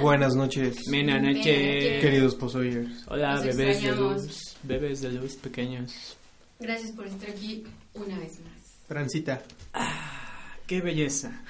Buenas 0.00 0.34
noches, 0.34 0.76
Buenas 0.88 1.22
noches. 1.22 2.00
queridos 2.00 2.34
posoyers. 2.34 3.04
Hola, 3.08 3.34
Los 3.36 3.44
bebés 3.44 3.82
de 3.82 3.88
extrañamos. 3.88 4.22
luz. 4.22 4.56
Bebés 4.62 5.00
de 5.02 5.12
luz 5.12 5.36
pequeños. 5.36 6.16
Gracias 6.58 6.92
por 6.92 7.06
estar 7.06 7.30
aquí 7.30 7.64
una 7.94 8.18
vez 8.18 8.38
más. 8.40 8.60
Transita. 8.88 9.42
Qué 10.66 10.80
belleza. 10.80 11.42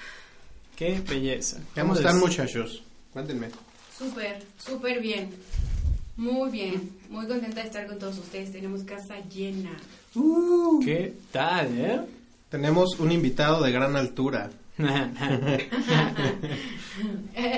Qué 0.77 1.01
belleza. 1.09 1.59
¿Cómo 1.75 1.95
les- 1.95 2.01
están, 2.05 2.19
muchachos? 2.21 2.83
Cuéntenme. 3.13 3.49
Súper, 3.97 4.43
súper 4.59 5.01
bien. 5.01 5.31
Muy 6.17 6.51
bien. 6.51 6.91
Muy 7.09 7.27
contenta 7.27 7.61
de 7.61 7.67
estar 7.67 7.87
con 7.87 7.99
todos 7.99 8.19
ustedes. 8.19 8.53
Tenemos 8.53 8.83
casa 8.85 9.17
llena. 9.29 9.77
¿Qué 10.85 11.15
tal, 11.33 11.79
eh? 11.79 12.01
Tenemos 12.49 12.99
un 12.99 13.13
invitado 13.13 13.63
de 13.63 13.71
gran 13.73 13.97
altura. 13.97 14.51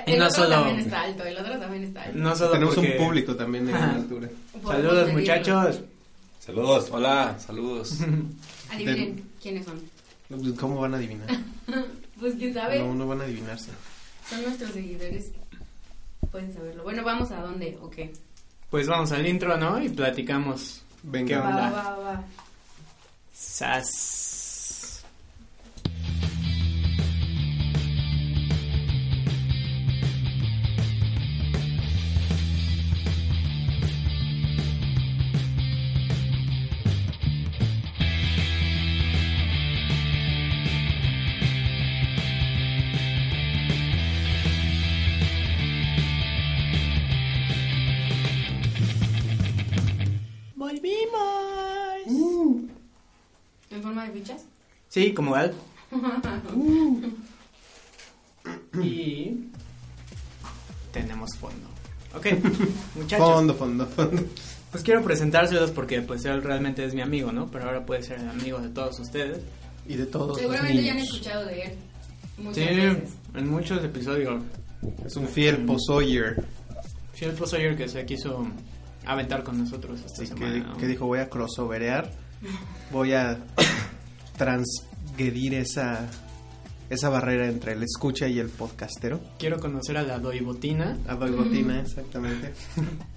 Y 0.07 0.13
el 0.13 0.19
no 0.19 0.27
otro 0.27 0.45
solo- 0.45 0.57
también 0.57 0.79
está 0.81 1.03
alto. 1.03 1.25
El 1.25 1.39
otro 1.39 1.59
también 1.59 1.85
está 1.85 2.03
alto. 2.03 2.19
no 2.19 2.37
solo 2.37 2.51
Tenemos 2.53 2.75
porque- 2.75 2.97
un 2.99 3.05
público 3.07 3.37
también 3.37 3.67
de 3.67 3.73
gran 3.73 3.91
altura. 3.91 4.29
Saludos, 4.65 5.13
muchachos. 5.13 5.81
Saludos, 6.41 6.89
hola, 6.91 7.37
saludos. 7.39 7.99
Adivinen 8.73 9.23
quiénes 9.41 9.65
son. 9.65 9.81
¿Cómo 10.57 10.81
van 10.81 10.95
a 10.95 10.97
adivinar? 10.97 11.29
Pues 12.21 12.35
quién 12.37 12.55
sabe. 12.55 12.79
No, 12.79 12.95
no 12.95 13.09
van 13.09 13.21
a 13.21 13.25
adivinarse. 13.25 13.71
Son 14.31 14.41
nuestros 14.43 14.71
seguidores. 14.71 15.33
Pueden 16.31 16.55
saberlo. 16.55 16.85
Bueno, 16.85 17.03
vamos 17.03 17.33
a 17.33 17.41
dónde 17.41 17.77
o 17.83 17.91
qué. 17.91 18.13
Pues 18.71 18.87
vamos 18.87 19.11
al 19.11 19.27
intro, 19.27 19.57
¿no? 19.57 19.83
Y 19.83 19.89
platicamos. 19.89 20.83
¿Qué 21.03 21.09
Venga. 21.09 21.41
Va, 21.41 21.49
onda? 21.49 21.71
va, 21.71 21.97
va. 21.99 22.25
Sas. 23.35 24.42
Sí, 54.93 55.15
como 55.15 55.35
Alf. 55.35 55.55
y 58.83 59.37
tenemos 60.93 61.31
fondo. 61.39 61.69
Ok, 62.15 62.27
muchachos. 62.97 63.27
Fondo, 63.27 63.55
fondo, 63.55 63.87
fondo. 63.87 64.23
Pues 64.71 64.83
quiero 64.83 65.03
presentárselos 65.03 65.71
porque 65.71 66.03
pues 66.03 66.25
él 66.27 66.43
realmente 66.43 66.85
es 66.85 66.95
mi 66.95 67.01
amigo, 67.01 67.33
¿no? 67.33 67.51
Pero 67.51 67.65
ahora 67.67 67.85
puede 67.87 68.03
ser 68.03 68.21
el 68.21 68.29
amigo 68.29 68.59
de 68.59 68.69
todos 68.69 68.99
ustedes. 69.01 69.39
Y 69.89 69.97
de 69.97 70.07
todos 70.07 70.29
los 70.29 70.39
Seguramente 70.39 70.83
ya 70.83 70.91
han 70.93 70.97
niños. 70.99 71.13
escuchado 71.15 71.47
de 71.47 71.63
él. 71.63 71.73
Muchas 72.39 72.69
Sí, 72.69 72.75
veces. 72.77 73.11
en 73.35 73.51
muchos 73.51 73.85
episodios. 73.85 74.43
Es 75.07 75.17
un 75.17 75.29
fiel 75.29 75.65
posoyer. 75.65 76.45
Fiel 77.15 77.33
Posoyer 77.33 77.77
que 77.77 77.89
se 77.89 78.05
quiso 78.05 78.47
aventar 79.07 79.43
con 79.43 79.59
nosotros 79.59 80.01
esta 80.01 80.23
Así 80.23 80.27
semana. 80.27 80.53
que, 80.53 80.61
¿no? 80.61 80.77
que 80.77 80.87
dijo, 80.87 81.07
voy 81.07 81.21
a 81.21 81.29
crossoverear. 81.29 82.11
Voy 82.91 83.13
a 83.13 83.39
transgredir 84.37 85.55
esa, 85.55 86.09
esa 86.91 87.09
barrera 87.09 87.47
entre 87.49 87.73
el 87.73 87.83
escucha 87.83 88.29
y 88.29 88.39
el 88.39 88.49
podcastero. 88.49 89.21
Quiero 89.39 89.61
conocer 89.61 89.97
a 89.97 90.03
la 90.03 90.19
doibotina. 90.19 90.99
A 91.09 91.15
botina, 91.15 91.81
exactamente. 91.81 92.53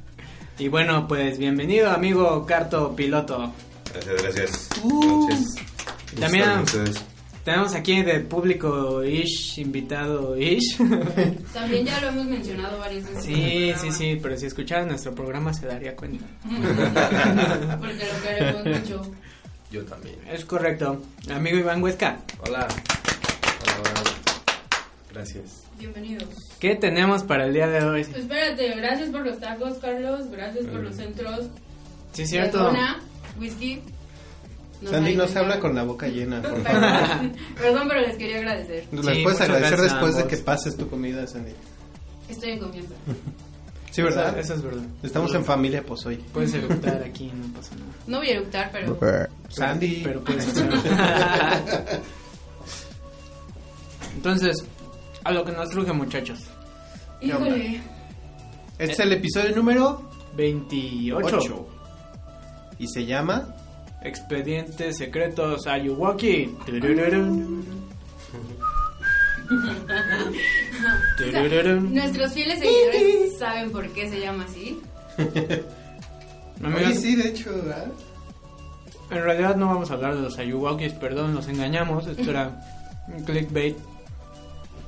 Y 0.58 0.70
bueno, 0.70 1.06
pues 1.06 1.38
bienvenido 1.38 1.92
amigo 1.92 2.46
Carto 2.46 2.96
Piloto. 2.96 3.52
Gracias, 3.92 4.22
gracias. 4.22 4.70
Buenas 4.82 5.18
noches. 5.18 5.56
También-. 6.18 6.64
Tenemos 7.46 7.76
aquí 7.76 8.02
de 8.02 8.22
público 8.22 9.04
ish, 9.04 9.60
invitado 9.60 10.36
ish. 10.36 10.78
También 11.54 11.86
ya 11.86 12.02
lo 12.02 12.08
hemos 12.08 12.26
mencionado 12.26 12.80
varias 12.80 13.04
veces. 13.08 13.24
Sí, 13.24 13.72
sí, 13.80 13.92
sí, 13.92 14.20
pero 14.20 14.36
si 14.36 14.48
escucharan 14.48 14.88
nuestro 14.88 15.14
programa 15.14 15.54
se 15.54 15.68
daría 15.68 15.96
cuenta. 15.96 16.26
Porque 17.80 18.04
lo 18.04 18.24
queremos 18.24 18.66
mucho. 18.66 19.02
Yo 19.76 19.84
también. 19.84 20.16
Es 20.32 20.46
correcto. 20.46 21.02
Amigo 21.30 21.58
Iván 21.58 21.84
Huesca, 21.84 22.20
Hola. 22.48 22.66
Hola, 22.66 23.90
hola. 23.92 24.12
Gracias. 25.12 25.64
Bienvenidos. 25.78 26.30
¿qué 26.62 26.76
tenemos 26.76 27.24
para 27.24 27.46
el 27.46 27.54
día 27.54 27.68
de 27.68 27.84
hoy? 27.84 28.06
Pues 28.06 28.20
espérate, 28.20 28.74
gracias 28.76 29.10
por 29.10 29.26
los 29.26 29.38
tacos, 29.38 29.78
Carlos. 29.80 30.32
Gracias 30.32 30.66
por 30.68 30.80
los 30.80 30.96
centros. 30.96 31.48
Sí, 32.14 32.22
es 32.22 32.30
cierto. 32.30 32.58
Dona, 32.60 33.02
whisky. 33.38 33.82
Nos 34.82 34.92
Sandy, 34.92 35.16
no 35.16 35.28
se 35.28 35.40
habla 35.40 35.60
con 35.60 35.76
la 35.76 35.84
boca 35.84 36.08
llena. 36.08 36.42
por 36.42 36.64
favor. 36.64 36.80
Perdón, 36.82 37.36
perdón, 37.58 37.88
pero 37.90 38.00
les 38.00 38.16
quería 38.16 38.38
agradecer. 38.38 38.86
Les 38.94 39.06
Sí, 39.06 39.24
puedes 39.24 39.42
agradecer 39.42 39.82
después 39.82 40.16
de 40.16 40.26
que 40.26 40.38
pases 40.38 40.78
tu 40.78 40.90
comida, 40.90 41.28
Sandy. 41.28 41.52
Estoy 42.30 42.52
en 42.52 42.60
confianza. 42.60 42.94
Sí, 43.96 44.02
¿verdad? 44.02 44.38
Eso, 44.38 44.40
eso 44.40 44.54
es 44.56 44.62
verdad. 44.62 44.84
Estamos 45.04 45.34
en 45.36 45.46
familia, 45.46 45.82
pues 45.82 46.06
hoy. 46.06 46.18
Puedes 46.18 46.54
eructar 46.54 47.02
aquí, 47.02 47.32
no 47.34 47.54
pasa 47.54 47.76
nada. 47.76 47.94
No 48.08 48.18
voy 48.18 48.28
a 48.28 48.32
eructar, 48.34 48.70
pero. 48.70 49.00
Sandy. 49.48 50.02
Pero 50.04 50.22
puedes. 50.22 50.54
Entonces, 54.16 54.66
a 55.24 55.32
lo 55.32 55.46
que 55.46 55.54
nos 55.54 55.70
truje, 55.70 55.94
muchachos. 55.94 56.40
Híjole. 57.22 57.80
Este 58.78 58.92
es 58.92 59.00
el 59.00 59.14
episodio 59.14 59.56
número 59.56 60.12
28. 60.36 61.38
8. 61.38 61.68
Y 62.80 62.90
se 62.90 63.06
llama 63.06 63.56
Expedientes 64.02 64.98
secretos 64.98 65.68
Ayuwoki. 65.68 66.54
Nuestros 71.92 72.34
fieles 72.34 72.60
seguidores 72.60 73.38
saben 73.38 73.72
por 73.72 73.88
qué 73.94 74.10
se 74.10 74.20
llama 74.20 74.46
así. 74.46 74.80
Amigos, 76.64 76.84
Oye, 76.86 76.96
sí, 76.96 77.16
de 77.16 77.30
hecho, 77.30 77.52
¿verdad? 77.56 77.88
En 79.12 79.24
realidad 79.24 79.56
no 79.56 79.68
vamos 79.68 79.92
a 79.92 79.94
hablar 79.96 80.16
de 80.16 80.22
los 80.22 80.38
Ayuwokis, 80.40 80.94
perdón, 80.94 81.34
nos 81.34 81.48
engañamos. 81.48 82.08
Esto 82.08 82.30
era 82.32 82.60
un 83.08 83.24
clickbait. 83.24 83.78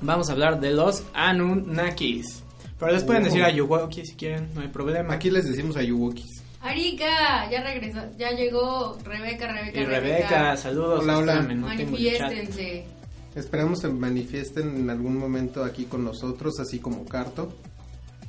Vamos 0.02 0.30
a 0.30 0.34
hablar 0.34 0.60
de 0.60 0.72
los 0.72 1.04
Anunnakis. 1.14 2.44
Pero 2.80 2.92
les 2.92 3.04
pueden 3.04 3.24
Oh. 3.24 3.26
decir 3.26 3.44
Ayuwoki 3.44 4.06
si 4.06 4.16
quieren, 4.16 4.50
no 4.54 4.62
hay 4.62 4.68
problema. 4.68 5.16
Aquí 5.16 5.30
les 5.32 5.48
decimos 5.48 5.76
Ayuwokis. 5.78 6.44
Arika, 6.62 7.50
ya 7.50 7.64
regresó, 7.64 8.00
ya 8.18 8.32
llegó 8.32 8.98
Rebeca, 9.04 9.48
Rebeca. 9.48 9.80
Y 9.80 9.86
Rebeca, 9.86 10.58
saludos. 10.58 11.02
Hola, 11.04 11.18
hola. 11.20 11.34
espérame, 11.34 11.60
no. 11.62 11.68
Manifiéstense. 11.68 12.86
Esperamos 13.38 13.80
se 13.82 13.88
manifiesten 13.90 14.76
en 14.78 14.90
algún 14.90 15.16
momento 15.16 15.64
aquí 15.64 15.86
con 15.86 16.04
nosotros, 16.04 16.60
así 16.60 16.80
como 16.80 17.06
Carto. 17.06 17.54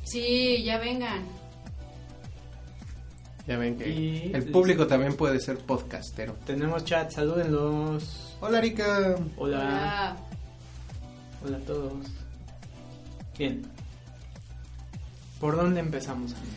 Sí, 0.05 0.63
ya 0.65 0.79
vengan. 0.79 1.25
Ya 3.47 3.57
ven 3.57 3.79
que 3.79 3.89
Y- 3.89 4.31
el 4.35 4.51
público 4.51 4.87
también 4.87 5.15
puede 5.17 5.41
ser 5.41 5.57
podcastero. 5.59 6.35
Tenemos 6.45 6.85
chat, 6.85 7.11
salúdenlos. 7.11 8.37
Hola, 8.41 8.59
Erika. 8.59 9.17
Hola. 9.39 9.59
Hola. 9.59 10.17
Hola 11.47 11.57
a 11.57 11.61
todos. 11.61 12.07
Bien. 13.39 13.63
¿Por 15.41 15.57
dónde 15.57 15.81
empezamos, 15.81 16.33
amigos? 16.35 16.55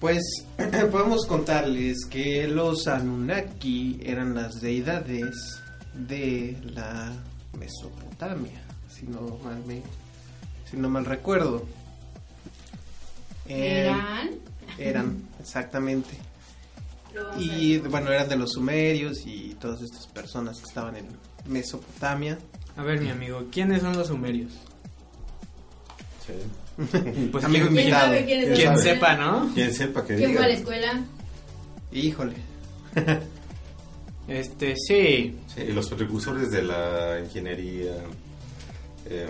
Pues 0.00 0.22
podemos 0.92 1.24
contarles 1.24 2.04
que 2.10 2.46
los 2.46 2.86
Anunnaki 2.86 3.98
eran 4.02 4.34
las 4.34 4.60
deidades 4.60 5.34
de 5.94 6.58
la 6.74 7.12
Mesopotamia, 7.56 8.60
si 8.92 9.06
no 9.06 9.38
mal, 9.44 9.62
me- 9.66 9.82
si 10.70 10.76
no 10.76 10.88
mal 10.88 11.04
recuerdo. 11.04 11.64
Eh, 13.46 13.86
¿Eran? 13.86 14.30
Eran, 14.78 15.22
exactamente. 15.40 16.10
Y 17.38 17.78
bueno, 17.78 18.12
eran 18.12 18.28
de 18.28 18.36
los 18.36 18.52
sumerios 18.52 19.22
y 19.26 19.56
todas 19.60 19.80
estas 19.82 20.06
personas 20.08 20.58
que 20.58 20.64
estaban 20.68 20.96
en 20.96 21.06
Mesopotamia. 21.46 22.38
A 22.76 22.82
ver, 22.82 23.00
mi 23.00 23.10
amigo, 23.10 23.46
¿quiénes 23.50 23.80
son 23.82 23.96
los 23.96 24.08
sumerios? 24.08 24.52
Sí. 26.26 26.34
Pues 27.32 27.44
Amigo 27.44 27.66
quien, 27.66 27.74
¿Quién 27.74 27.86
invitado. 27.86 28.04
sabe 28.06 28.24
quién 28.24 28.40
es 28.40 28.46
¿Quién 28.56 28.56
quien 28.74 28.78
sepa, 28.78 29.16
¿no? 29.16 29.50
Quien 29.52 29.74
sepa 29.74 30.04
que 30.06 30.14
¿Quién 30.14 30.28
diga. 30.30 30.38
fue 30.42 30.44
a 30.44 30.48
la 30.48 30.54
escuela? 30.54 31.04
Híjole. 31.90 32.34
Este, 34.28 34.74
sí. 34.76 35.36
Sí, 35.54 35.60
y 35.68 35.72
los 35.72 35.88
precursores 35.88 36.50
de 36.50 36.62
la 36.62 37.18
ingeniería, 37.20 37.96
eh, 39.06 39.26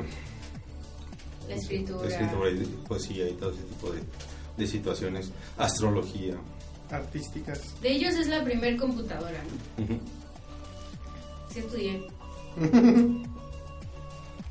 La 1.48 1.54
escritura. 1.54 2.02
la 2.02 2.08
escritura 2.08 2.50
y 2.50 2.64
poesía 2.88 3.28
y 3.28 3.32
todo 3.34 3.52
ese 3.52 3.62
tipo 3.62 3.90
de, 3.92 4.00
de 4.56 4.66
situaciones. 4.66 5.30
Astrología. 5.56 6.34
Artísticas. 6.90 7.80
De 7.80 7.90
ellos 7.92 8.14
es 8.14 8.26
la 8.28 8.42
primer 8.44 8.76
computadora, 8.76 9.40
¿no? 9.78 9.86
Sí 11.52 11.58
estudié. 11.60 12.02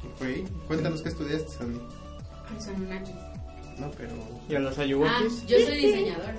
Ok, 0.06 0.50
Cuéntanos 0.68 1.02
qué 1.02 1.10
estudiaste, 1.10 1.50
Sandy. 1.52 1.80
Los 2.54 2.68
Anunnaki. 2.68 3.12
¿no? 3.80 3.92
Pero... 3.92 4.14
¿Y 4.50 4.56
a 4.56 4.60
los 4.60 4.78
Ah, 4.78 4.82
Ayuwokis? 4.84 5.46
yo 5.46 5.58
soy 5.60 5.78
diseñadora. 5.78 6.36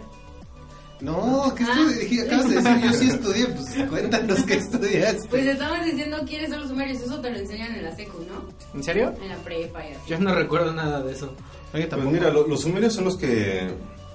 No, 1.00 1.54
¿qué 1.54 1.62
Ah. 1.64 1.86
Acabas 2.26 2.48
de 2.48 2.56
decir, 2.56 2.80
yo 2.82 2.92
sí 2.92 3.08
estudié, 3.08 3.46
pues 3.46 3.88
cuéntanos 3.88 4.42
qué 4.42 4.54
estudiaste. 4.54 5.28
Pues 5.28 5.46
estamos 5.46 5.84
diciendo 5.84 6.16
quiénes 6.26 6.50
son 6.50 6.60
los 6.60 6.68
sumerios. 6.70 7.00
Eso 7.02 7.20
te 7.20 7.30
lo 7.30 7.38
enseñan 7.38 7.74
en 7.76 7.84
la 7.84 7.94
secu, 7.94 8.18
¿no? 8.28 8.48
¿En 8.74 8.82
serio? 8.82 9.14
En 9.22 9.28
la 9.28 9.36
prepa 9.36 9.84
y 9.86 9.92
así. 9.92 10.00
Yo 10.08 10.18
no 10.18 10.34
recuerdo 10.34 10.72
nada 10.72 11.00
de 11.02 11.12
eso. 11.12 11.34
Oye, 11.72 11.86
Pues 11.86 12.04
mira, 12.06 12.30
lo- 12.30 12.46
los 12.48 12.62
sumerios 12.62 12.94
son 12.94 13.04
los 13.04 13.16
que 13.16 13.68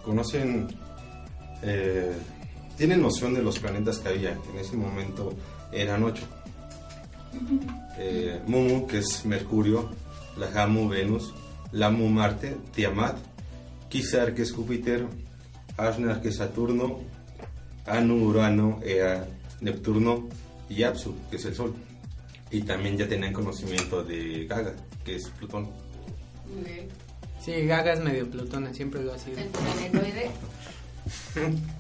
conocen, 0.03 0.68
eh, 1.62 2.12
tienen 2.77 3.01
noción 3.01 3.33
de 3.33 3.41
los 3.44 3.59
planetas 3.59 4.00
que 4.00 4.09
había. 4.09 4.31
En 4.51 4.59
ese 4.59 4.75
momento 4.75 5.33
eran 5.71 6.03
ocho. 6.03 6.24
Eh, 7.97 8.41
Mumu, 8.47 8.88
que 8.88 8.97
es 9.00 9.25
Mercurio, 9.25 9.89
Lahamu, 10.38 10.89
Venus, 10.89 11.33
Lamu, 11.71 12.09
Marte, 12.09 12.57
Tiamat, 12.75 13.18
Kisar, 13.89 14.33
que 14.33 14.41
es 14.41 14.51
Júpiter, 14.51 15.07
Ashnar, 15.78 16.22
que 16.22 16.30
es 16.30 16.38
Saturno, 16.38 17.00
Anu, 17.86 18.28
Urano, 18.28 18.80
Ea, 18.84 19.28
Neptuno 19.62 20.28
y 20.70 20.84
Apsu, 20.84 21.16
que 21.30 21.38
es 21.38 21.46
el 21.46 21.56
Sol. 21.56 21.74
Y 22.52 22.62
también 22.62 22.98
ya 22.98 23.08
tenían 23.08 23.34
conocimiento 23.34 24.04
de 24.04 24.46
Gaga, 24.46 24.74
que 25.04 25.16
es 25.16 25.28
Plutón. 25.30 25.70
Sí, 27.40 27.66
Gaga 27.66 27.94
es 27.94 28.02
medio 28.02 28.30
Plutón, 28.30 28.72
siempre 28.74 29.04
lo 29.04 29.14
ha 29.14 29.18
sido. 29.18 29.40
El 29.40 29.48
planetoide. 29.48 30.30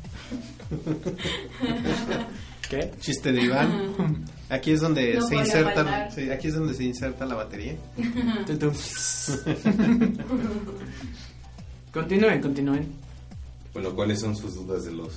¿Qué? 2.69 2.91
Chiste 2.99 3.31
de 3.31 3.43
Iván. 3.43 4.25
Aquí 4.49 4.71
es 4.71 4.81
donde 4.81 5.13
No 5.13 5.27
se 5.27 5.35
inserta, 5.35 6.09
sí, 6.09 6.31
aquí 6.31 6.47
es 6.47 6.55
donde 6.55 6.73
se 6.73 6.85
inserta 6.85 7.23
la 7.25 7.35
batería. 7.35 7.75
Continúen, 11.93 12.41
continúen. 12.41 13.02
Bueno, 13.73 13.93
¿cuáles 13.95 14.19
son 14.21 14.35
sus 14.35 14.55
dudas 14.55 14.85
de 14.85 14.91
los, 14.91 15.13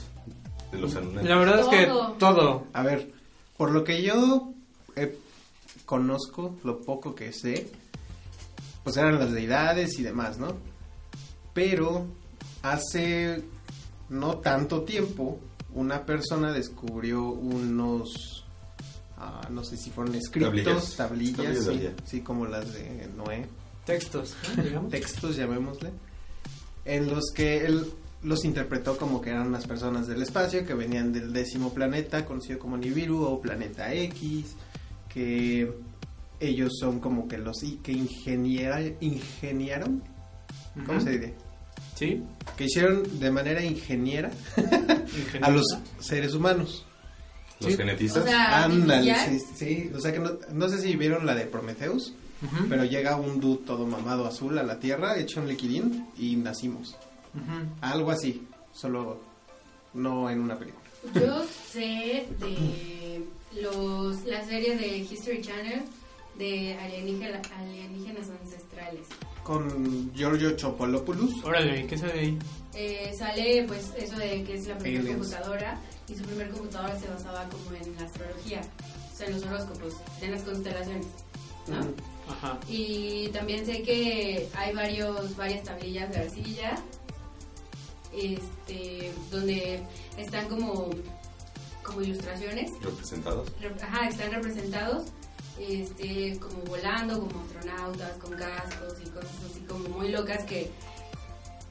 de 0.73 0.79
los 0.79 0.95
Anunnaki? 0.97 1.29
La 1.29 1.37
verdad 1.37 1.61
es 1.61 1.67
que 1.67 1.87
Todo. 1.87 2.13
todo. 2.15 2.67
A 2.73 2.83
ver, 2.83 3.13
por 3.57 3.71
lo 3.71 3.85
que 3.85 4.03
yo 4.03 4.53
eh, 4.97 5.19
conozco, 5.85 6.57
lo 6.65 6.81
poco 6.81 7.15
que 7.15 7.33
sé, 7.33 7.71
pues 8.83 8.97
eran 8.97 9.19
las 9.19 9.33
deidades 9.33 9.99
y 9.99 10.03
demás, 10.03 10.39
¿no? 10.39 10.55
Pero 11.53 12.07
hace 12.63 13.43
no 14.09 14.39
tanto 14.39 14.83
tiempo, 14.83 15.39
una 15.75 16.07
persona 16.07 16.53
descubrió 16.53 17.25
unos, 17.25 18.45
ah, 19.19 19.47
no 19.51 19.65
sé 19.65 19.77
si 19.77 19.91
fueron 19.91 20.15
escritos, 20.15 20.97
Tablillas. 20.97 21.65
tablillas, 21.67 21.93
sí, 22.05 22.21
como 22.23 22.47
las 22.47 22.73
de 22.73 23.09
Noé, 23.17 23.47
Textos, 23.85 24.35
textos, 24.91 25.37
llamémosle, 25.37 25.91
en 26.85 27.09
los 27.09 27.25
que 27.35 27.65
él 27.67 27.93
los 28.27 28.45
interpretó 28.45 28.97
como 28.99 29.21
que 29.21 29.31
eran 29.31 29.47
unas 29.47 29.67
personas 29.67 30.07
del 30.07 30.21
espacio 30.23 30.67
que 30.67 30.75
venían 30.75 31.13
del 31.13 31.33
décimo 31.33 31.73
planeta, 31.73 32.25
conocido 32.25 32.59
como 32.59 32.77
Nibiru 32.77 33.23
o 33.23 33.41
Planeta 33.41 33.93
X, 33.95 34.57
que 35.09 35.73
ellos 36.41 36.73
son 36.81 37.01
como 37.01 37.29
que 37.29 37.39
los 37.39 37.63
i- 37.63 37.79
que 37.83 37.93
ingeniera, 37.93 38.81
ingeniaron, 39.01 40.03
¿cómo 40.85 41.01
se 41.01 41.11
dice? 41.19 41.35
¿Sí? 41.95 42.23
Que 42.57 42.65
hicieron 42.65 43.19
de 43.21 43.31
manera 43.31 43.63
ingeniera 43.63 44.31
a 45.43 45.51
los 45.51 45.65
seres 46.01 46.35
humanos. 46.35 46.85
¿Los 47.61 47.71
Sí. 47.73 47.77
genetistas? 47.79 48.25
O 48.25 48.27
sea, 48.27 48.65
Ándale, 48.65 49.13
artificial. 49.13 49.57
sí, 49.57 49.65
sí, 49.65 49.91
o 49.95 50.01
sea 50.01 50.13
que 50.13 50.19
no, 50.19 50.33
no 50.53 50.69
sé 50.69 50.79
si 50.81 50.95
vieron 50.97 51.25
la 51.25 51.35
de 51.35 51.47
Prometheus, 51.47 52.13
pero 52.69 52.85
llega 52.85 53.17
un 53.17 53.41
dude 53.41 53.63
todo 53.65 53.87
mamado 53.87 54.27
azul 54.27 54.59
a 54.59 54.63
la 54.63 54.79
Tierra, 54.79 55.17
hecho 55.19 55.41
un 55.41 55.49
liquidín 55.49 56.07
y 56.19 56.37
nacimos. 56.37 56.97
Ujú. 57.37 57.69
Algo 57.83 58.11
así, 58.11 58.47
solo 58.73 59.21
no 59.95 60.29
en 60.31 60.41
una 60.41 60.59
película. 60.59 60.85
Yo 61.15 61.45
sé 61.45 62.27
de 62.41 63.25
los, 63.61 64.25
la 64.25 64.45
serie 64.45 64.77
de 64.77 64.99
History 64.99 65.41
Channel 65.43 65.83
de 66.37 66.77
alienígena- 66.79 67.41
alienígenas 67.59 68.29
ancestrales. 68.43 69.07
Con 69.43 70.13
Giorgio 70.15 70.57
Chopolopoulos. 70.57 71.43
Órale, 71.45 71.81
¿y 71.83 71.87
¿qué 71.87 71.97
sale 71.97 72.13
ahí? 72.21 72.39
Eh, 72.75 73.13
sale 73.17 73.65
pues 73.67 73.93
eso 73.97 74.17
de 74.19 74.43
que 74.45 74.55
es 74.55 74.67
la 74.67 74.77
primera 74.79 75.01
Aliens. 75.01 75.19
computadora 75.31 75.81
y 76.09 76.15
su 76.15 76.23
primer 76.25 76.51
computadora 76.51 76.99
se 76.99 77.09
basaba 77.09 77.49
como 77.49 77.75
en 77.77 77.95
la 77.97 78.03
astrología, 78.05 78.61
o 79.13 79.17
sea, 79.17 79.27
en 79.29 79.35
los 79.35 79.45
horóscopos, 79.45 79.95
en 80.21 80.31
las 80.33 80.43
constelaciones, 80.43 81.07
¿no? 81.69 81.77
Ajá. 82.31 82.59
Y 82.69 83.29
también 83.29 83.65
sé 83.65 83.83
que 83.83 84.49
hay 84.57 84.75
varios, 84.75 85.35
varias 85.37 85.63
tablillas 85.65 86.11
de 86.11 86.19
arcilla, 86.19 86.75
este, 88.17 89.13
donde 89.31 89.83
están 90.17 90.49
como, 90.49 90.91
como 91.83 92.03
ilustraciones, 92.03 92.73
¿Representados? 92.83 93.49
rep- 93.61 93.81
ajá, 93.83 94.09
están 94.09 94.33
representados, 94.33 95.05
este, 95.59 96.39
como 96.39 96.63
volando, 96.65 97.21
como 97.21 97.41
astronautas, 97.43 98.13
con 98.19 98.33
cascos 98.33 98.95
y 99.05 99.09
cosas 99.11 99.31
así 99.51 99.61
como 99.61 99.89
muy 99.91 100.11
locas 100.11 100.45
que 100.45 100.71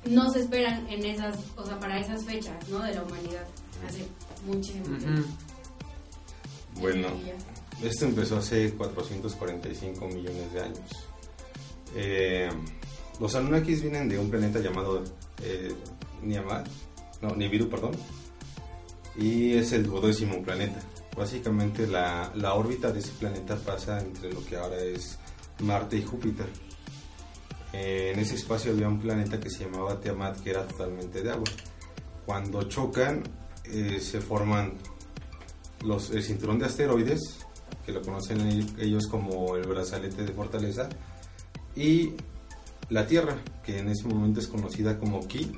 no 0.06 0.32
se 0.32 0.42
esperan 0.42 0.88
en 0.90 1.04
esas, 1.06 1.38
o 1.58 1.66
sea, 1.66 1.80
para 1.80 2.00
esas 2.00 2.24
fechas, 2.26 2.68
¿no? 2.70 2.82
De 2.84 2.94
la 2.94 3.04
humanidad, 3.04 3.46
hace 3.88 4.06
muchísimo 4.46 4.98
tiempo. 4.98 5.24
Bueno, 6.80 7.08
esto 7.82 8.06
empezó 8.06 8.38
hace 8.38 8.72
445 8.74 10.08
millones 10.08 10.54
de 10.54 10.62
años. 10.62 10.80
Eh, 11.96 12.50
los 13.20 13.34
Anunnakis 13.36 13.82
vienen 13.82 14.10
de 14.10 14.20
un 14.20 14.30
planeta 14.30 14.60
llamado 14.60 15.04
eh, 15.42 15.74
Niamat, 16.26 16.68
no, 17.22 17.36
Nibiru, 17.36 17.70
perdón, 17.70 17.92
y 19.18 19.54
es 19.54 19.72
el 19.72 19.84
duodécimo 19.86 20.42
planeta. 20.44 20.80
Básicamente 21.16 21.88
la, 21.88 22.32
la 22.36 22.54
órbita 22.56 22.92
de 22.92 23.00
ese 23.00 23.12
planeta 23.14 23.56
pasa 23.56 24.02
entre 24.02 24.34
lo 24.34 24.44
que 24.46 24.58
ahora 24.58 24.78
es 24.78 25.18
Marte 25.60 25.98
y 25.98 26.04
Júpiter. 26.04 26.48
Eh, 27.72 28.12
en 28.14 28.20
ese 28.20 28.36
espacio 28.36 28.72
había 28.74 28.88
un 28.88 29.00
planeta 29.00 29.40
que 29.40 29.50
se 29.50 29.64
llamaba 29.66 30.00
Tiamat, 30.00 30.40
que 30.42 30.50
era 30.50 30.66
totalmente 30.68 31.22
de 31.22 31.32
agua. 31.32 31.46
Cuando 32.26 32.64
chocan, 32.64 33.24
eh, 33.66 34.00
se 34.02 34.20
forman 34.20 34.74
los, 35.84 36.10
el 36.12 36.24
cinturón 36.24 36.60
de 36.60 36.66
asteroides, 36.66 37.20
que 37.86 37.92
lo 37.92 38.02
conocen 38.02 38.42
el- 38.42 38.80
ellos 38.82 39.08
como 39.08 39.56
el 39.56 39.68
brazalete 39.68 40.24
de 40.26 40.34
fortaleza, 40.34 40.90
y 41.76 42.14
la 42.90 43.08
Tierra, 43.08 43.38
que 43.64 43.80
en 43.80 43.90
ese 43.90 44.08
momento 44.08 44.40
es 44.40 44.48
conocida 44.48 44.98
como 45.00 45.26
Ki, 45.28 45.52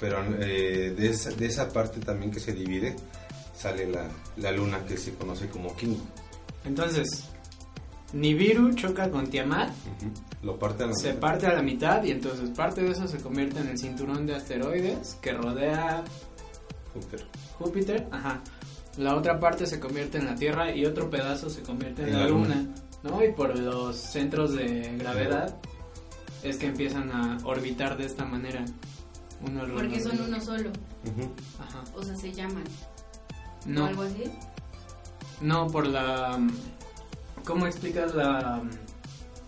pero 0.00 0.24
eh, 0.40 0.94
de, 0.96 1.08
esa, 1.10 1.30
de 1.30 1.46
esa 1.46 1.68
parte 1.68 2.00
también 2.00 2.30
que 2.32 2.40
se 2.40 2.52
divide 2.52 2.96
sale 3.54 3.86
la, 3.86 4.08
la 4.38 4.50
Luna, 4.52 4.84
que 4.86 4.96
se 4.96 5.14
conoce 5.14 5.48
como 5.50 5.76
King. 5.76 5.96
Entonces, 6.64 7.24
Nibiru 8.14 8.72
choca 8.74 9.10
con 9.10 9.26
Tiamat, 9.28 9.70
Lo 10.42 10.58
parte 10.58 10.84
a 10.84 10.86
la 10.86 10.94
se 10.94 11.08
mitad. 11.08 11.20
parte 11.20 11.46
a 11.46 11.52
la 11.54 11.62
mitad 11.62 12.02
y 12.02 12.10
entonces 12.10 12.50
parte 12.50 12.82
de 12.82 12.90
eso 12.90 13.06
se 13.06 13.18
convierte 13.18 13.60
en 13.60 13.68
el 13.68 13.78
cinturón 13.78 14.26
de 14.26 14.34
asteroides 14.34 15.16
que 15.20 15.32
rodea 15.32 16.02
Júpiter. 16.94 17.26
Júpiter, 17.58 18.08
ajá. 18.10 18.40
La 18.96 19.14
otra 19.14 19.38
parte 19.38 19.66
se 19.66 19.78
convierte 19.78 20.18
en 20.18 20.26
la 20.26 20.34
Tierra 20.34 20.74
y 20.74 20.84
otro 20.86 21.08
pedazo 21.10 21.48
se 21.50 21.62
convierte 21.62 22.02
en, 22.02 22.08
En 22.08 22.14
la, 22.14 22.20
la 22.20 22.28
Luna. 22.28 22.54
Luna. 22.56 22.74
¿no? 23.02 23.24
Y 23.24 23.32
por 23.32 23.56
los 23.56 23.96
centros 23.96 24.52
de 24.54 24.96
gravedad 24.98 25.56
es 26.42 26.56
que 26.56 26.66
empiezan 26.66 27.12
a 27.12 27.38
orbitar 27.44 27.96
de 27.96 28.06
esta 28.06 28.24
manera. 28.24 28.64
Uno 29.42 29.62
Porque 29.74 30.00
son 30.00 30.20
uno 30.20 30.40
solo, 30.40 30.70
Ajá. 31.58 31.82
o 31.96 32.02
sea, 32.02 32.14
se 32.16 32.32
llaman. 32.32 32.64
¿O 33.64 33.68
No, 33.68 33.86
algo 33.86 34.02
así? 34.02 34.24
no, 35.40 35.66
por 35.68 35.86
la... 35.86 36.38
¿Cómo 37.44 37.66
explicas 37.66 38.14
la... 38.14 38.62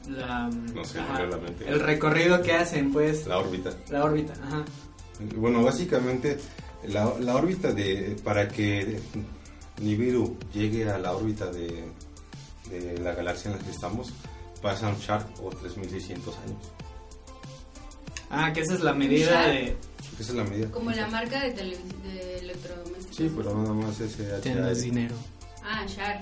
la 0.09 0.49
No 0.49 0.85
sé, 0.85 0.99
ajá, 1.01 1.25
la 1.25 1.37
mente. 1.37 1.69
el 1.69 1.81
recorrido 1.81 2.41
que 2.43 2.53
hacen, 2.53 2.91
pues, 2.93 3.27
La 3.27 3.39
órbita. 3.39 3.71
la 3.91 4.05
órbita, 4.05 4.33
ajá. 4.43 4.65
Bueno, 5.37 5.63
básicamente 5.63 6.39
la, 6.89 7.13
la 7.21 7.37
órbita 7.37 7.73
de 7.73 8.17
para 8.25 8.49
que 8.49 8.99
Nibiru 9.81 10.37
llegue 10.53 10.91
a 10.91 10.99
la 10.99 11.13
órbita 11.13 11.51
de, 11.53 11.85
de 12.71 12.99
la 12.99 13.13
galaxia 13.15 13.51
en 13.51 13.59
la 13.59 13.63
que 13.63 13.71
estamos 13.71 14.13
pasa 14.63 14.89
un 14.89 14.97
Sharp 14.97 15.29
o 15.45 15.51
3600 15.51 16.35
años. 16.39 16.73
Ah, 18.35 18.53
que 18.53 18.61
esa 18.62 18.75
es 18.75 18.81
la 18.81 18.95
medida 18.95 19.47
de... 19.47 19.77
Esa 20.19 20.33
es 20.33 20.35
la 20.35 20.45
medida. 20.45 20.71
Como 20.71 20.91
la 20.91 21.07
marca 21.09 21.41
de, 21.43 21.53
tele- 21.55 21.79
de 22.03 22.39
electrodomésticos. 22.39 23.17
Sí, 23.17 23.31
pero 23.37 23.55
nada 23.57 23.75
más 23.75 24.01
ese 24.01 24.25
Tienes 24.41 24.83
dinero. 24.83 25.15
Ah, 25.62 25.85
Shar. 25.87 26.21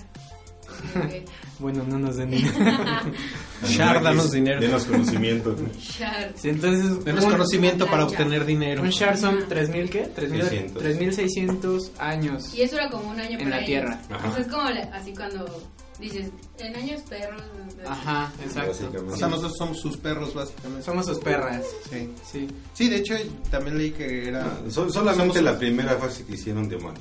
Bueno, 1.59 1.85
no 1.87 1.99
nos 1.99 2.17
den 2.17 2.31
dinero. 2.33 2.57
Shar, 3.67 4.03
danos 4.03 4.31
dinero. 4.33 4.61
Denos 4.61 4.85
conocimiento. 4.85 5.55
Shar. 5.79 6.33
Sí, 6.37 6.49
entonces, 6.51 7.05
Menos 7.05 7.25
un- 7.25 7.31
conocimiento 7.33 7.87
para 7.87 8.05
obtener 8.07 8.45
dinero. 8.47 8.83
Un 8.83 8.89
share 8.91 9.17
son 9.19 9.39
Ajá. 9.39 9.49
3000 9.49 9.91
qué? 9.91 10.01
3000 10.15 10.43
600. 10.43 10.83
3600 10.83 11.91
años. 11.99 12.55
Y 12.55 12.63
eso 12.63 12.77
era 12.77 12.89
como 12.91 13.11
un 13.11 13.21
año 13.21 13.39
En 13.39 13.51
la. 13.51 13.65
Tierra. 13.65 14.01
Ajá. 14.11 14.29
O 14.29 14.33
sea, 14.33 14.41
es 14.43 14.49
como 14.49 14.71
la- 14.71 14.91
así 14.95 15.13
cuando 15.13 15.63
dices, 15.99 16.31
en 16.59 16.75
años 16.77 17.03
perros. 17.03 17.43
Ajá, 17.87 18.33
exacto. 18.43 18.73
O 19.11 19.17
sea, 19.17 19.29
nosotros 19.29 19.55
somos 19.59 19.79
sus 19.81 19.97
perros, 19.99 20.33
básicamente. 20.35 20.83
Somos 20.85 21.05
sus 21.07 21.19
perras. 21.19 21.63
Sí. 21.91 22.11
Sí. 22.31 22.49
Sí, 22.73 22.89
de 22.89 22.97
hecho, 22.97 23.15
también 23.51 23.77
leí 23.77 23.91
que 23.91 24.29
era... 24.29 24.45
Sol- 24.71 24.91
solamente 24.91 25.41
somos- 25.41 25.43
la 25.43 25.59
primera 25.59 25.97
fase 25.97 26.25
que 26.25 26.35
hicieron 26.35 26.69
de 26.71 26.77
humanos. 26.77 27.01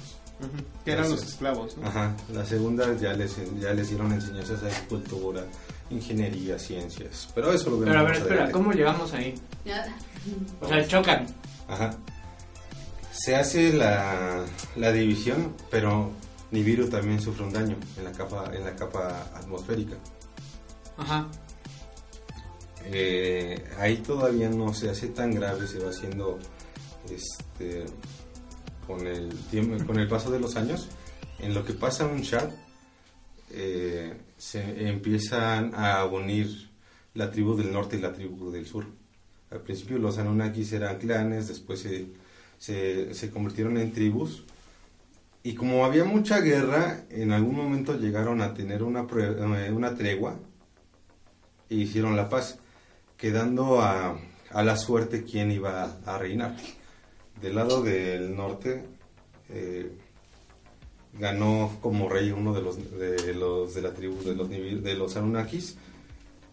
Que 0.86 0.92
eran 0.92 1.10
los 1.10 1.24
esclavos, 1.24 1.78
¿no? 1.78 1.88
Ajá. 1.88 2.16
La 2.34 2.46
segunda 2.46 2.96
ya 2.96 3.14
les, 3.14 3.36
ya 3.60 3.74
les 3.74 3.90
dieron 3.90 4.12
enseñanzas 4.14 4.62
de 4.62 4.72
agricultura, 4.72 5.44
ingeniería, 5.90 6.58
ciencias. 6.58 7.30
Pero 7.36 7.52
eso 7.52 7.70
lo 7.70 7.80
vemos 7.80 7.90
Pero 7.90 8.00
a 8.00 8.04
ver, 8.04 8.14
espera, 8.14 8.34
adelante. 8.34 8.54
¿cómo 8.54 8.72
llegamos 8.72 9.14
ahí? 9.14 9.36
O 10.62 10.68
sea, 10.68 10.88
chocan. 10.88 11.26
Ajá. 11.68 11.96
Se 13.12 13.36
hace 13.36 13.74
la, 13.74 14.46
la 14.78 14.92
división, 14.92 15.54
pero 15.70 16.12
Nibiru 16.52 16.88
también 16.90 17.22
sufre 17.22 17.44
un 17.44 17.54
daño 17.54 17.76
en 17.98 18.04
la 18.06 18.12
capa, 18.12 18.52
en 18.54 18.64
la 18.64 18.76
capa 18.76 19.30
atmosférica. 19.36 19.98
Ajá. 20.98 21.28
Eh, 22.86 23.64
ahí 23.78 23.98
todavía 23.98 24.50
no 24.50 24.74
se 24.74 24.90
hace 24.90 25.10
tan 25.10 25.34
grave, 25.34 25.68
se 25.68 25.80
va 25.80 25.90
haciendo 25.90 26.40
este, 27.10 27.86
con 28.90 29.06
el 29.06 29.30
tiempo, 29.52 29.86
con 29.86 30.00
el 30.00 30.08
paso 30.08 30.32
de 30.32 30.40
los 30.40 30.56
años. 30.56 30.90
En 31.38 31.54
lo 31.54 31.64
que 31.64 31.74
pasa 31.74 32.08
un 32.08 32.24
chat, 32.24 32.52
eh, 33.52 34.18
se 34.36 34.90
empiezan 34.90 35.76
a 35.76 36.04
unir 36.06 36.72
la 37.14 37.30
tribu 37.30 37.56
del 37.56 37.72
norte 37.72 37.98
y 37.98 38.02
la 38.02 38.14
tribu 38.14 38.50
del 38.50 38.66
sur. 38.66 38.88
Al 39.52 39.62
principio 39.62 40.00
los 40.00 40.18
Anunnakis 40.18 40.74
eran 40.74 40.98
clanes, 40.98 41.48
después 41.48 41.82
se, 41.82 42.08
se, 43.14 43.30
convirtieron 43.30 43.78
en 43.78 43.94
tribus. 43.94 44.44
Y 45.44 45.54
como 45.54 45.86
había 45.86 46.04
mucha 46.04 46.40
guerra, 46.40 47.04
en 47.12 47.32
algún 47.32 47.58
momento 47.58 47.96
llegaron 47.96 48.42
a 48.42 48.56
tener 48.56 48.82
una, 48.82 49.02
eh, 49.02 49.72
una 49.72 49.94
tregua 49.94 50.40
e 51.70 51.76
hicieron 51.76 52.16
la 52.16 52.28
paz, 52.28 52.58
quedando 53.18 53.82
a, 53.82 54.20
a 54.50 54.64
la 54.64 54.78
suerte 54.78 55.24
quién 55.24 55.52
iba 55.52 56.00
a 56.04 56.18
reinar. 56.18 56.58
Del 57.42 57.56
lado 57.56 57.82
del 57.82 58.36
norte 58.36 58.84
eh, 59.50 59.92
ganó 61.18 61.78
como 61.82 62.10
rey 62.10 62.32
uno 62.32 62.54
de 62.54 62.62
los 62.62 62.78
de 63.00 63.34
los 63.34 63.74
de 63.74 63.82
la 63.82 63.94
tribu 63.94 64.22
de 64.24 64.36
los 64.36 64.50
de 64.50 64.94
los 64.96 65.16
Anunnakis 65.16 65.76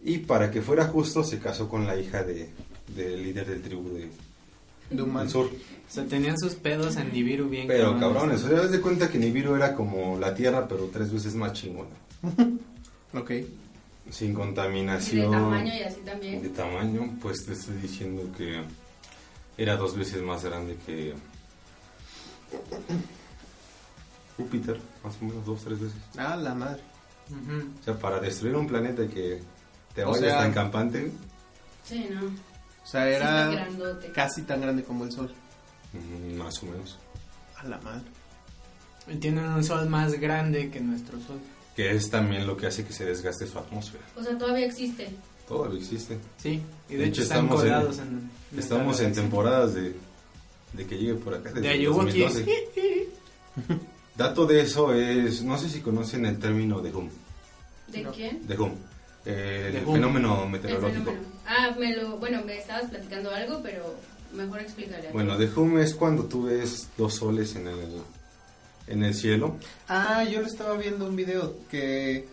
y 0.03 0.19
para 0.19 0.49
que 0.51 0.61
fuera 0.61 0.85
justo 0.85 1.23
se 1.23 1.39
casó 1.39 1.69
con 1.69 1.85
la 1.85 1.97
hija 1.99 2.23
de 2.23 2.49
del 2.95 3.21
líder 3.23 3.47
del 3.47 3.61
tribu 3.61 3.89
de, 3.89 4.09
De 4.89 5.03
del 5.03 5.29
sur. 5.29 5.45
O 5.47 5.91
sea, 5.91 6.05
tenían 6.05 6.37
sus 6.37 6.55
pedos 6.55 6.95
en 6.97 7.11
Nibiru 7.13 7.49
bien 7.49 7.67
Pero 7.67 7.99
cabrones, 7.99 8.43
o 8.43 8.47
sea, 8.49 8.57
das 8.57 8.71
de 8.71 8.81
cuenta 8.81 9.09
que 9.09 9.17
Nibiru 9.19 9.55
era 9.55 9.75
como 9.75 10.17
la 10.19 10.33
tierra 10.33 10.67
pero 10.67 10.89
tres 10.91 11.11
veces 11.11 11.35
más 11.35 11.53
chingona, 11.53 11.89
Ok. 13.13 13.31
sin 14.09 14.31
Y 14.31 14.33
contaminación. 14.33 15.31
de 15.31 15.37
tamaño 15.37 15.73
y 15.75 15.81
así 15.83 15.99
de 15.99 16.11
también. 16.11 16.53
tamaño, 16.53 17.17
pues 17.21 17.45
te 17.45 17.53
estoy 17.53 17.75
diciendo 17.77 18.23
que 18.37 18.61
era 19.57 19.75
dos 19.77 19.95
veces 19.95 20.21
más 20.21 20.43
grande 20.43 20.77
que 20.85 21.13
Júpiter, 24.37 24.79
más 25.03 25.15
o 25.21 25.25
menos 25.25 25.45
dos, 25.45 25.63
tres 25.63 25.79
veces. 25.79 25.97
Ah, 26.17 26.35
la 26.35 26.53
madre. 26.53 26.81
O 27.29 27.83
sea, 27.83 27.97
para 27.97 28.19
destruir 28.19 28.55
un 28.55 28.67
planeta 28.67 29.07
que 29.07 29.41
te 29.93 30.03
O 30.05 30.11
vayas 30.11 30.25
sea- 30.29 30.39
tan 30.39 30.53
campante, 30.53 31.11
Sí, 31.83 32.07
¿no? 32.13 32.25
O 32.27 32.87
sea, 32.89 33.09
era 33.09 33.67
casi 34.13 34.43
tan 34.43 34.61
grande 34.61 34.83
como 34.83 35.05
el 35.05 35.11
sol. 35.11 35.33
mm, 35.93 36.35
más 36.37 36.61
o 36.63 36.67
menos. 36.67 36.97
A 37.57 37.63
la 37.63 37.77
madre. 37.79 38.03
Y 39.07 39.15
Tienen 39.15 39.45
un 39.45 39.63
sol 39.63 39.89
más 39.89 40.13
grande 40.19 40.69
que 40.69 40.79
nuestro 40.81 41.19
sol. 41.21 41.39
Que 41.75 41.91
es 41.95 42.09
también 42.09 42.45
lo 42.45 42.55
que 42.57 42.67
hace 42.67 42.85
que 42.85 42.93
se 42.93 43.05
desgaste 43.05 43.47
su 43.47 43.57
atmósfera. 43.57 44.03
O 44.15 44.23
sea, 44.23 44.37
todavía 44.37 44.65
existe. 44.65 45.09
Todavía 45.47 45.79
existe. 45.79 46.17
Sí, 46.37 46.61
y 46.89 46.93
de, 46.93 46.97
De 46.97 47.03
hecho 47.05 47.21
hecho, 47.21 47.23
están 47.23 47.45
estamos 47.45 47.63
en- 47.63 47.69
colados 47.69 47.99
en... 47.99 48.31
Estamos 48.57 48.99
en 49.01 49.13
temporadas 49.13 49.73
de, 49.73 49.95
de 50.73 50.85
que 50.87 50.97
llegue 50.97 51.15
por 51.15 51.33
acá. 51.33 51.49
desde 51.51 51.61
De 51.61 51.73
el 51.73 51.79
Ayuwoki. 51.81 52.21
2012. 52.21 53.09
Dato 54.15 54.45
de 54.45 54.61
eso 54.61 54.93
es, 54.93 55.43
no 55.43 55.57
sé 55.57 55.69
si 55.69 55.81
conocen 55.81 56.25
el 56.25 56.39
término 56.39 56.79
de 56.81 56.91
HUM. 56.93 57.09
¿De 57.87 58.01
No. 58.01 58.11
quién? 58.11 58.45
De 58.47 58.57
HUM. 58.57 58.71
eh, 59.25 59.69
De 59.73 59.79
el 59.79 59.85
HUM. 59.85 59.93
fenómeno 59.93 60.43
El 60.43 60.49
meteorológico. 60.49 61.03
fenómeno. 61.11 61.27
Ah, 61.45 61.75
me 61.79 61.95
lo, 61.95 62.17
bueno, 62.17 62.41
me 62.45 62.57
estabas 62.57 62.89
platicando 62.89 63.29
algo, 63.31 63.61
pero 63.61 63.95
mejor 64.33 64.61
explícale. 64.61 65.09
Bueno, 65.11 65.37
de 65.37 65.47
hum 65.55 65.77
es 65.77 65.93
cuando 65.93 66.23
tú 66.25 66.43
ves 66.43 66.87
dos 66.97 67.15
soles 67.15 67.55
en 67.55 67.67
el, 67.67 68.01
en 68.87 69.03
el 69.03 69.13
cielo. 69.13 69.55
Ah, 69.87 70.23
yo 70.23 70.41
le 70.41 70.47
estaba 70.47 70.75
viendo 70.77 71.05
un 71.07 71.15
video 71.15 71.55
que, 71.69 72.27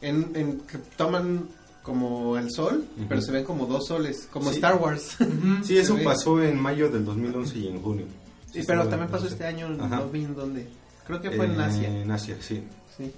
en, 0.00 0.30
en- 0.34 0.60
que 0.60 0.78
toman 0.96 1.48
como 1.86 2.36
el 2.36 2.50
sol, 2.50 2.84
pero 3.08 3.22
se 3.22 3.30
ven 3.32 3.44
como 3.44 3.64
dos 3.66 3.86
soles, 3.86 4.28
como 4.32 4.50
Sí. 4.50 4.56
Star 4.56 4.74
Wars. 4.76 5.16
Sí, 5.62 5.78
eso 5.78 5.96
pasó 6.04 6.42
en 6.42 6.60
mayo 6.60 6.90
del 6.90 7.04
2011 7.04 7.58
y 7.58 7.68
en 7.68 7.80
junio. 7.80 8.06
Sí, 8.52 8.60
Sí, 8.60 8.66
pero 8.66 8.88
también 8.88 9.08
pasó 9.10 9.26
este 9.28 9.46
año, 9.46 9.68
Ajá. 9.80 9.96
no 10.00 10.08
vi 10.08 10.24
en 10.24 10.34
dónde. 10.34 10.66
Creo 11.06 11.20
que 11.22 11.30
fue 11.30 11.46
en 11.46 11.60
Asia. 11.60 11.88
En 11.88 12.10
Asia, 12.10 12.36
sí. 12.40 12.62
Sí. 12.98 13.12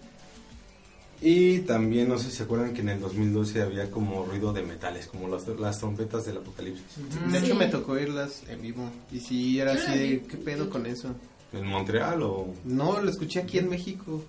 Y 1.21 1.61
también, 1.61 2.09
no 2.09 2.17
sé 2.19 2.31
si 2.31 2.37
se 2.37 2.43
acuerdan 2.45 2.73
que 2.75 2.81
en 2.83 2.91
el 2.91 3.01
2012 3.01 3.63
había 3.63 3.91
como 3.91 4.25
ruido 4.25 4.53
de 4.53 4.63
metales, 4.63 5.07
como 5.09 5.27
las, 5.27 5.49
las 5.59 5.79
trompetas 5.79 6.27
del 6.27 6.37
apocalipsis. 6.37 6.85
De 7.33 7.41
Sí. 7.41 7.47
hecho, 7.47 7.55
me 7.57 7.67
tocó 7.67 7.99
irlas 7.99 8.43
en 8.49 8.63
vivo. 8.63 8.89
Y 9.11 9.19
sí, 9.21 9.59
era 9.59 9.73
así 9.73 9.91
de. 9.99 10.21
¿qué 10.29 10.37
pedo 10.37 10.71
con 10.71 10.87
eso? 10.87 11.09
¿En 11.53 11.67
Montreal 11.67 12.23
o...? 12.23 12.53
No, 12.65 13.01
lo 13.01 13.11
escuché 13.11 13.41
aquí 13.41 13.59
en 13.59 13.69
México. 13.71 14.23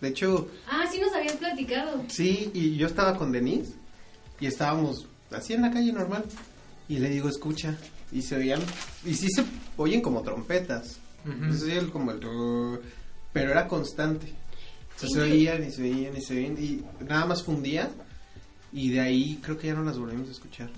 De 0.00 0.08
hecho, 0.08 0.46
Ah, 0.68 0.84
sí 0.92 1.00
nos 1.00 1.12
habías 1.14 1.32
platicado. 1.36 2.04
sí, 2.08 2.50
y 2.52 2.76
yo 2.76 2.86
estaba 2.86 3.16
con 3.16 3.32
Denise 3.32 3.72
y 4.40 4.46
estábamos 4.46 5.06
así 5.30 5.54
en 5.54 5.62
la 5.62 5.70
calle 5.70 5.92
normal. 5.92 6.24
Y 6.88 6.98
le 6.98 7.08
digo, 7.10 7.28
escucha. 7.28 7.76
Y 8.12 8.22
se 8.22 8.36
oían, 8.36 8.60
y 9.04 9.14
sí 9.14 9.28
se 9.28 9.44
oyen 9.76 10.00
como 10.00 10.22
trompetas. 10.22 10.98
Se 11.24 11.64
oía 11.64 11.80
el- 11.80 11.90
como 11.90 12.12
el... 12.12 12.20
Pero 13.32 13.50
era 13.50 13.66
constante. 13.66 14.26
Sea, 14.96 15.08
Sí, 15.08 15.14
se 15.14 15.20
oían 15.20 15.64
y 15.64 15.72
se 15.72 15.82
oían 15.82 16.16
y 16.16 16.20
se 16.20 16.36
oían. 16.36 16.56
Y 16.62 16.84
nada 17.04 17.26
más 17.26 17.42
fundía. 17.42 17.90
Y 18.72 18.90
de 18.90 19.00
ahí 19.00 19.40
creo 19.42 19.58
que 19.58 19.66
ya 19.66 19.74
no 19.74 19.82
las 19.82 19.98
volvimos 19.98 20.28
a 20.28 20.32
escuchar. 20.32 20.70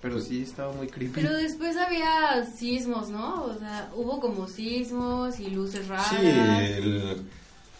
Pero 0.00 0.18
sí 0.20 0.42
estaba 0.42 0.72
muy 0.72 0.88
creepy. 0.88 1.12
Pero 1.14 1.32
después 1.34 1.76
había 1.76 2.44
sismos, 2.56 3.10
¿no? 3.10 3.44
O 3.44 3.58
sea, 3.58 3.90
hubo 3.94 4.18
como 4.20 4.48
sismos 4.48 5.38
y 5.38 5.48
luces 5.50 5.86
raras. 5.86 6.08
Sí, 6.08 6.16
el, 6.26 7.22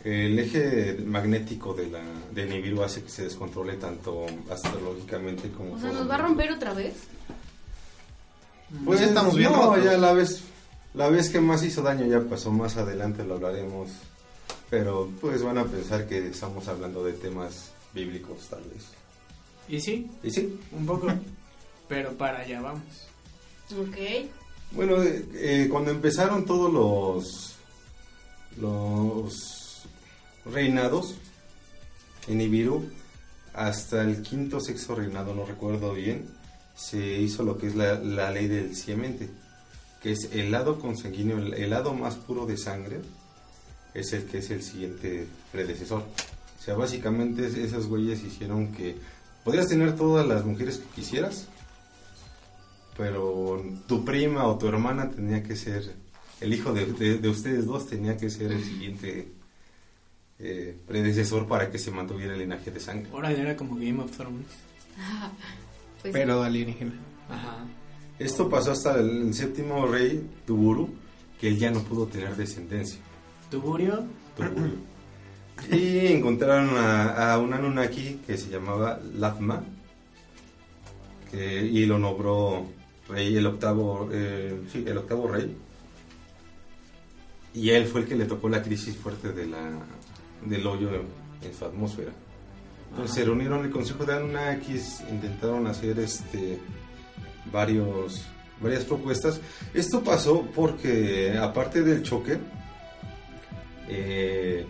el 0.04 0.38
eje 0.38 0.98
magnético 1.04 1.74
de, 1.74 1.88
la, 1.88 2.02
de 2.32 2.46
Nibiru 2.46 2.82
hace 2.82 3.02
que 3.02 3.08
se 3.10 3.24
descontrole 3.24 3.74
tanto 3.76 4.26
astrológicamente 4.50 5.50
como... 5.50 5.74
O 5.74 5.78
sea. 5.80 5.92
¿nos 5.92 6.08
va 6.08 6.16
a 6.16 6.18
romper 6.18 6.52
otra 6.52 6.74
vez? 6.74 6.94
Pues 8.84 9.00
ya 9.00 9.06
estamos 9.06 9.36
bien 9.36 9.52
No, 9.52 9.70
rotos. 9.70 9.84
ya 9.84 9.96
la 9.98 10.12
vez, 10.12 10.42
la 10.94 11.08
vez 11.08 11.28
que 11.30 11.40
más 11.40 11.62
hizo 11.62 11.82
daño 11.82 12.06
ya 12.06 12.20
pasó, 12.28 12.50
más 12.50 12.76
adelante 12.76 13.24
lo 13.24 13.34
hablaremos. 13.34 13.90
Pero 14.70 15.10
pues 15.20 15.42
van 15.42 15.58
a 15.58 15.64
pensar 15.64 16.08
que 16.08 16.26
estamos 16.28 16.66
hablando 16.68 17.04
de 17.04 17.12
temas 17.12 17.70
bíblicos 17.94 18.48
tal 18.48 18.62
vez. 18.62 18.86
Y 19.68 19.80
sí, 19.80 20.10
Y 20.22 20.30
sí, 20.30 20.58
un 20.72 20.86
poco. 20.86 21.06
pero 21.88 22.12
para 22.16 22.38
allá 22.40 22.60
vamos. 22.62 22.82
Ok. 23.78 23.96
bueno, 24.72 25.02
eh, 25.02 25.24
eh, 25.34 25.68
cuando 25.70 25.90
empezaron 25.90 26.44
todos 26.44 26.72
los, 26.72 27.54
los 28.58 29.61
reinados 30.44 31.16
en 32.28 32.40
Ibiru, 32.40 32.88
hasta 33.54 34.02
el 34.02 34.22
quinto 34.22 34.60
sexto 34.60 34.94
reinado, 34.94 35.34
no 35.34 35.44
recuerdo 35.44 35.92
bien, 35.94 36.26
se 36.76 36.98
hizo 37.20 37.42
lo 37.42 37.58
que 37.58 37.66
es 37.68 37.74
la, 37.74 37.94
la 37.98 38.30
ley 38.30 38.46
del 38.48 38.74
siemente, 38.74 39.28
que 40.02 40.12
es 40.12 40.30
el 40.32 40.50
lado 40.50 40.78
consanguíneo, 40.78 41.38
el, 41.38 41.70
lado 41.70 41.94
más 41.94 42.16
puro 42.16 42.46
de 42.46 42.56
sangre, 42.56 43.00
es 43.94 44.12
el 44.14 44.24
que 44.24 44.38
es 44.38 44.50
el 44.50 44.62
siguiente 44.62 45.26
predecesor. 45.52 46.00
O 46.58 46.62
sea, 46.64 46.74
básicamente 46.74 47.46
es- 47.46 47.54
esos 47.56 47.86
güeyes 47.86 48.22
hicieron 48.24 48.72
que 48.72 48.96
podías 49.44 49.68
tener 49.68 49.94
todas 49.96 50.26
las 50.26 50.44
mujeres 50.44 50.78
que 50.78 50.88
quisieras, 51.00 51.46
pero 52.96 53.62
tu 53.86 54.04
prima 54.04 54.46
o 54.46 54.58
tu 54.58 54.66
hermana 54.68 55.10
tenía 55.10 55.42
que 55.42 55.56
ser, 55.56 55.94
el 56.40 56.52
hijo 56.54 56.72
de- 56.72 57.18
de 57.18 57.28
ustedes 57.28 57.66
dos 57.66 57.86
tenía 57.86 58.16
que 58.16 58.30
ser 58.30 58.52
el 58.52 58.64
siguiente 58.64 59.28
eh, 60.42 60.76
predecesor 60.86 61.46
para 61.46 61.70
que 61.70 61.78
se 61.78 61.90
mantuviera 61.90 62.34
el 62.34 62.40
linaje 62.40 62.70
de 62.70 62.80
sangre. 62.80 63.08
Ahora 63.12 63.30
era 63.32 63.56
como 63.56 63.76
Game 63.76 64.00
of 64.02 64.10
Thrones. 64.16 64.46
Pues 66.02 66.12
Pero 66.12 66.42
alienígena. 66.42 66.92
Ajá. 67.28 67.64
Esto 68.18 68.48
pasó 68.50 68.72
hasta 68.72 68.98
el, 68.98 69.28
el 69.28 69.34
séptimo 69.34 69.86
rey, 69.86 70.28
Tuburu, 70.46 70.90
que 71.40 71.48
él 71.48 71.58
ya 71.58 71.70
no 71.70 71.80
pudo 71.82 72.06
tener 72.06 72.34
descendencia. 72.36 73.00
Tuburio. 73.50 74.04
Tuburu. 74.36 74.72
y 75.70 76.06
encontraron 76.08 76.76
a, 76.76 77.32
a 77.34 77.38
un 77.38 77.52
Anunnaki 77.54 78.20
que 78.26 78.36
se 78.36 78.50
llamaba 78.50 79.00
Latma, 79.14 79.62
que- 81.30 81.64
y 81.66 81.86
lo 81.86 81.98
nombró 81.98 82.66
rey, 83.08 83.36
el 83.36 83.46
octavo, 83.46 84.08
eh, 84.12 84.60
sí, 84.72 84.84
el 84.86 84.98
octavo 84.98 85.28
rey. 85.28 85.56
Y 87.54 87.70
él 87.70 87.86
fue 87.86 88.00
el 88.02 88.06
que 88.08 88.16
le 88.16 88.24
tocó 88.24 88.48
la 88.48 88.62
crisis 88.62 88.96
fuerte 88.96 89.32
de 89.32 89.46
la, 89.46 89.58
del 90.46 90.66
hoyo 90.66 90.90
en 91.42 91.54
su 91.54 91.64
atmósfera. 91.64 92.12
Entonces 92.90 93.14
se 93.16 93.24
reunieron 93.24 93.64
el 93.64 93.70
Consejo 93.70 94.04
de 94.04 94.14
Anunnakis, 94.14 95.00
intentaron 95.10 95.66
hacer 95.66 95.98
este 95.98 96.58
varios 97.50 98.22
varias 98.60 98.84
propuestas. 98.84 99.40
Esto 99.74 100.02
pasó 100.04 100.42
porque 100.54 101.36
aparte 101.38 101.82
del 101.82 102.02
choque 102.02 102.38
eh, 103.88 104.66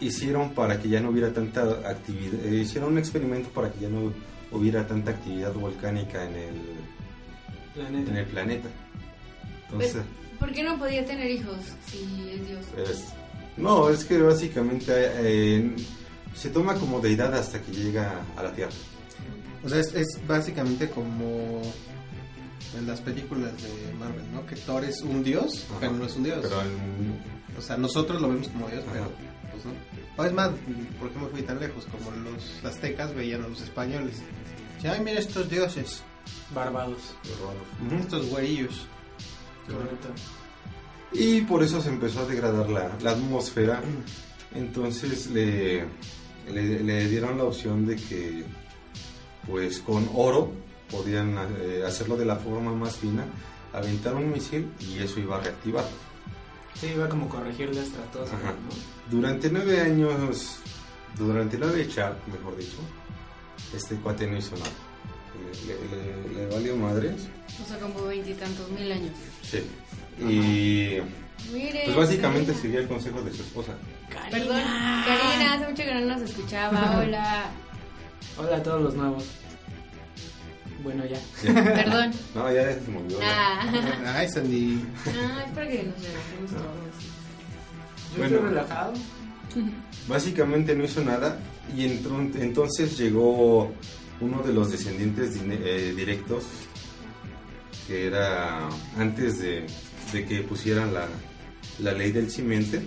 hicieron 0.00 0.50
para 0.50 0.80
que 0.80 0.88
ya 0.88 1.00
no 1.00 1.10
hubiera 1.10 1.32
tanta 1.32 1.62
actividad, 1.88 2.44
eh, 2.44 2.56
hicieron 2.56 2.92
un 2.92 2.98
experimento 2.98 3.48
para 3.50 3.70
que 3.72 3.80
ya 3.80 3.88
no 3.88 4.12
hubiera 4.50 4.86
tanta 4.86 5.12
actividad 5.12 5.52
volcánica 5.54 6.24
en 6.28 6.34
el 6.36 6.54
Planeta. 7.74 8.10
en 8.10 8.16
el 8.18 8.26
planeta. 8.26 8.68
Entonces, 9.64 10.02
¿Por 10.38 10.52
qué 10.52 10.62
no 10.62 10.78
podía 10.78 11.06
tener 11.06 11.30
hijos 11.30 11.56
si 11.86 12.02
es 12.34 12.46
Dios? 12.48 12.66
es- 12.90 13.06
no, 13.56 13.88
es 13.90 14.04
que 14.04 14.18
básicamente 14.20 14.92
eh, 14.96 15.76
se 16.34 16.50
toma 16.50 16.74
como 16.74 17.00
deidad 17.00 17.34
hasta 17.34 17.60
que 17.60 17.72
llega 17.72 18.20
a 18.36 18.42
la 18.42 18.52
Tierra. 18.52 18.72
O 19.64 19.68
sea, 19.68 19.78
es, 19.80 19.94
es 19.94 20.06
básicamente 20.26 20.88
como 20.90 21.62
en 22.76 22.86
las 22.86 23.00
películas 23.00 23.52
de 23.62 23.92
Marvel, 23.98 24.24
¿no? 24.32 24.44
Que 24.46 24.56
Thor 24.56 24.84
es 24.84 25.00
un 25.02 25.22
dios, 25.22 25.66
Ajá. 25.70 25.80
pero 25.80 25.92
no 25.92 26.04
es 26.06 26.16
un 26.16 26.24
dios. 26.24 26.38
Pero 26.42 26.60
en- 26.62 27.32
O 27.58 27.60
sea, 27.60 27.76
nosotros 27.76 28.20
lo 28.22 28.28
vemos 28.30 28.48
como 28.48 28.68
dios, 28.68 28.82
Ajá. 28.84 28.92
pero 28.94 29.12
pues 29.52 29.64
no. 29.66 29.72
O 30.16 30.24
es 30.24 30.32
más, 30.32 30.50
por 30.98 31.08
ejemplo, 31.08 31.28
fui 31.30 31.42
tan 31.42 31.60
lejos 31.60 31.86
como 31.86 32.10
los 32.10 32.64
aztecas 32.64 33.14
veían 33.14 33.44
a 33.44 33.48
los 33.48 33.60
españoles. 33.60 34.16
Decían, 34.76 34.94
Ay, 34.94 35.04
mira 35.04 35.18
estos 35.20 35.48
dioses, 35.48 36.02
Barbados. 36.54 37.14
Ujú. 37.86 37.94
estos 38.00 38.26
güerillos. 38.30 38.86
Correcto. 39.66 40.08
Y 41.14 41.42
por 41.42 41.62
eso 41.62 41.80
se 41.80 41.88
empezó 41.90 42.20
a 42.20 42.26
degradar 42.26 42.68
la, 42.70 42.90
la 43.00 43.10
atmósfera. 43.12 43.82
Entonces 44.54 45.28
le, 45.30 45.84
le, 46.50 46.80
le 46.82 47.08
dieron 47.08 47.38
la 47.38 47.44
opción 47.44 47.86
de 47.86 47.96
que, 47.96 48.44
pues 49.46 49.78
con 49.80 50.08
oro, 50.14 50.52
podían 50.90 51.36
eh, 51.60 51.82
hacerlo 51.86 52.16
de 52.16 52.24
la 52.26 52.36
forma 52.36 52.72
más 52.74 52.96
fina, 52.96 53.24
aventar 53.72 54.14
un 54.14 54.30
misil 54.30 54.70
y 54.80 54.98
eso 54.98 55.20
iba 55.20 55.36
a 55.36 55.40
reactivar. 55.40 55.84
Sí, 56.74 56.88
iba 56.94 57.08
como 57.08 57.28
corregir 57.28 57.74
la 57.74 57.82
estratosfera, 57.82 58.38
Ajá. 58.50 58.52
¿no? 58.52 59.10
Durante 59.10 59.50
nueve 59.50 59.80
años, 59.80 60.56
durante 61.18 61.56
nueve 61.58 61.86
chat, 61.88 62.14
mejor 62.28 62.56
dicho, 62.56 62.76
este 63.74 63.94
cuate 63.96 64.26
no 64.26 64.36
hizo 64.38 64.54
nada. 64.56 64.70
Le, 65.66 65.74
le- 65.74 66.34
le- 66.34 66.46
le 66.48 66.54
valió 66.54 66.76
madres. 66.76 67.28
O 67.62 67.66
sea, 67.68 67.78
como 67.78 68.04
veintitantos 68.06 68.70
mil 68.70 68.90
años. 68.90 69.12
Sí. 69.42 69.62
Y 70.20 70.98
Mire. 71.52 71.82
pues 71.84 71.96
básicamente 71.96 72.46
Karina. 72.52 72.62
seguía 72.62 72.80
el 72.80 72.88
consejo 72.88 73.22
de 73.22 73.32
su 73.32 73.42
esposa. 73.42 73.72
Perdón, 74.30 74.60
Karina, 75.06 75.54
hace 75.54 75.68
mucho 75.68 75.82
que 75.82 75.94
no 75.94 76.00
nos 76.14 76.22
escuchaba. 76.22 76.98
Hola. 77.02 77.44
Hola 78.38 78.56
a 78.56 78.62
todos 78.62 78.82
los 78.82 78.94
nuevos. 78.94 79.24
Bueno, 80.82 81.04
ya. 81.06 81.18
Perdón. 81.74 82.10
No, 82.34 82.52
ya 82.52 82.72
se 82.72 82.90
me 82.90 82.98
olvidó. 82.98 83.18
Ah. 83.22 83.60
Ay, 84.16 84.28
Sandy. 84.28 84.84
Ah, 85.06 85.44
es 85.46 85.52
porque 85.54 85.82
nos 85.84 86.02
relajemos 86.02 86.50
todos. 86.50 87.04
Yo 88.12 88.18
Bueno. 88.18 88.36
estoy 88.36 88.48
relajado. 88.50 88.92
Básicamente 90.08 90.74
no 90.74 90.84
hizo 90.84 91.02
nada 91.04 91.38
y 91.76 91.84
entró- 91.86 92.18
entonces 92.40 92.96
llegó 92.98 93.72
uno 94.20 94.42
de 94.42 94.52
los 94.52 94.70
descendientes 94.70 95.36
eh, 95.36 95.92
directos 95.96 96.44
que 97.86 98.06
era 98.06 98.68
antes 98.98 99.40
de, 99.40 99.66
de 100.12 100.24
que 100.26 100.42
pusieran 100.42 100.92
la, 100.94 101.06
la 101.80 101.92
ley 101.92 102.12
del 102.12 102.30
simiente 102.30 102.82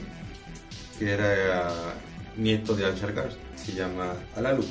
que 0.99 1.11
era 1.11 1.93
nieto 2.37 2.75
de 2.75 2.85
Al-Shargar, 2.85 3.29
se 3.55 3.73
llama 3.73 4.13
Alalu. 4.35 4.63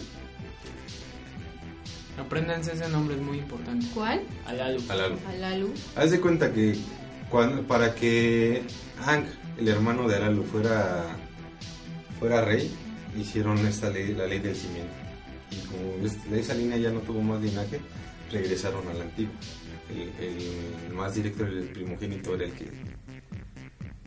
Apréndanse 2.18 2.73
ese 2.73 2.88
nombre, 2.88 3.16
es 3.16 3.20
muy 3.23 3.38
importante. 3.38 3.87
¿Cuál? 3.92 4.23
Alalu. 4.46 4.80
Alalu. 4.88 5.16
Alalu. 5.28 5.75
Haz 5.96 6.11
de 6.12 6.20
cuenta 6.20 6.52
que 6.52 6.76
cuando, 7.28 7.62
para 7.62 7.94
que 7.94 8.62
Hank, 9.04 9.26
el 9.58 9.68
hermano 9.68 10.07
de 10.09 10.16
Alalu, 10.16 10.44
fuera, 10.44 11.05
fuera 12.20 12.40
rey, 12.44 12.72
hicieron 13.18 13.59
esta 13.66 13.90
ley, 13.90 14.14
la 14.14 14.26
ley 14.26 14.38
del 14.38 14.55
cimiento. 14.55 14.92
Y 15.50 15.57
como 15.66 16.07
es- 16.07 16.16
esa 16.33 16.55
línea 16.55 16.76
ya 16.76 16.90
no 16.90 17.00
tuvo 17.00 17.20
más 17.20 17.40
linaje, 17.42 17.81
regresaron 18.31 18.87
al 18.88 19.00
antiguo. 19.02 19.35
El, 19.90 20.25
el 20.25 20.94
más 20.94 21.14
directo, 21.14 21.44
el 21.47 21.64
primogénito, 21.68 22.35
era 22.35 22.44
el 22.44 22.53
que... 22.53 22.70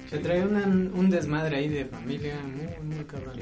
Se 0.09 0.17
trae 0.19 0.41
una- 0.45 0.65
un 0.65 1.09
desmadre 1.09 1.57
ahí 1.57 1.67
de 1.69 1.85
familia 1.85 2.35
muy, 2.43 2.95
muy 2.95 3.05
cabrón. 3.05 3.37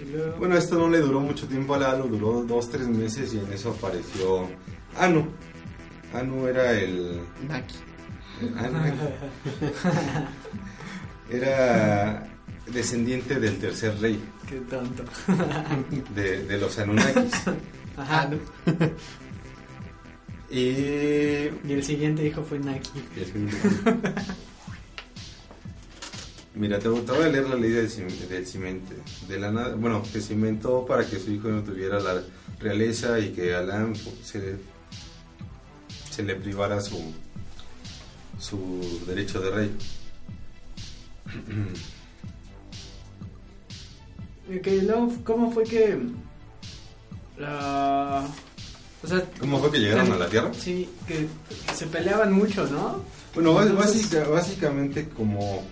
Y 0.00 0.04
luego, 0.12 0.36
Bueno, 0.38 0.56
esto 0.56 0.78
no 0.78 0.88
le 0.88 0.98
duró 1.00 1.20
mucho 1.20 1.46
tiempo 1.48 1.74
a 1.74 1.78
Lalo, 1.78 2.04
duró 2.06 2.42
dos, 2.44 2.70
tres 2.70 2.86
meses 2.88 3.34
y 3.34 3.38
en 3.38 3.52
eso 3.52 3.70
apareció 3.70 4.48
Anu. 4.98 5.26
Anu 6.12 6.46
era 6.46 6.72
el... 6.72 7.20
Naki. 7.48 7.74
Anu 8.56 8.78
era 11.30 12.26
descendiente 12.72 13.38
del 13.40 13.58
tercer 13.58 13.98
rey 14.00 14.22
qué 14.48 14.56
tonto. 14.60 15.04
de, 16.14 16.44
de 16.44 16.58
los 16.58 16.78
Anunnakis. 16.78 17.32
Ajá. 17.96 18.30
Y... 20.54 21.34
Y 21.66 21.72
el 21.72 21.82
siguiente 21.82 22.26
hijo 22.26 22.42
fue 22.42 22.58
Naki. 22.58 22.90
Mira, 26.54 26.78
te, 26.78 26.90
te 26.90 27.12
voy 27.12 27.22
a 27.24 27.28
leer 27.28 27.48
la 27.48 27.56
ley 27.56 27.70
del, 27.70 27.88
del 28.28 28.46
cimente. 28.46 28.94
De 29.26 29.38
la 29.38 29.50
nada, 29.50 29.74
bueno, 29.76 30.02
que 30.12 30.20
cimentó 30.20 30.84
para 30.84 31.06
que 31.06 31.18
su 31.18 31.32
hijo 31.32 31.48
no 31.48 31.62
tuviera 31.62 31.98
la 32.00 32.22
realeza 32.60 33.18
y 33.18 33.32
que 33.32 33.54
Alan 33.54 33.94
se, 34.22 34.58
se 36.10 36.22
le 36.22 36.36
privara 36.36 36.82
su, 36.82 37.14
su 38.38 39.02
derecho 39.06 39.40
de 39.40 39.50
rey. 39.50 39.70
Luego, 44.82 45.12
¿cómo 45.24 45.50
fue 45.50 45.64
que 45.64 45.98
la... 47.38 48.28
O 49.04 49.06
sea, 49.06 49.22
¿Cómo 49.38 49.58
fue 49.60 49.70
que 49.72 49.78
llegaron 49.80 50.10
a 50.12 50.16
la 50.16 50.26
Tierra? 50.28 50.50
Sí, 50.58 50.88
que 51.06 51.26
se 51.74 51.86
peleaban 51.86 52.32
mucho, 52.32 52.66
¿no? 52.66 53.02
Bueno, 53.34 53.52
bas- 53.54 53.66
Entonces- 53.68 54.10
básica- 54.10 54.28
básicamente 54.30 55.08
como 55.10 55.62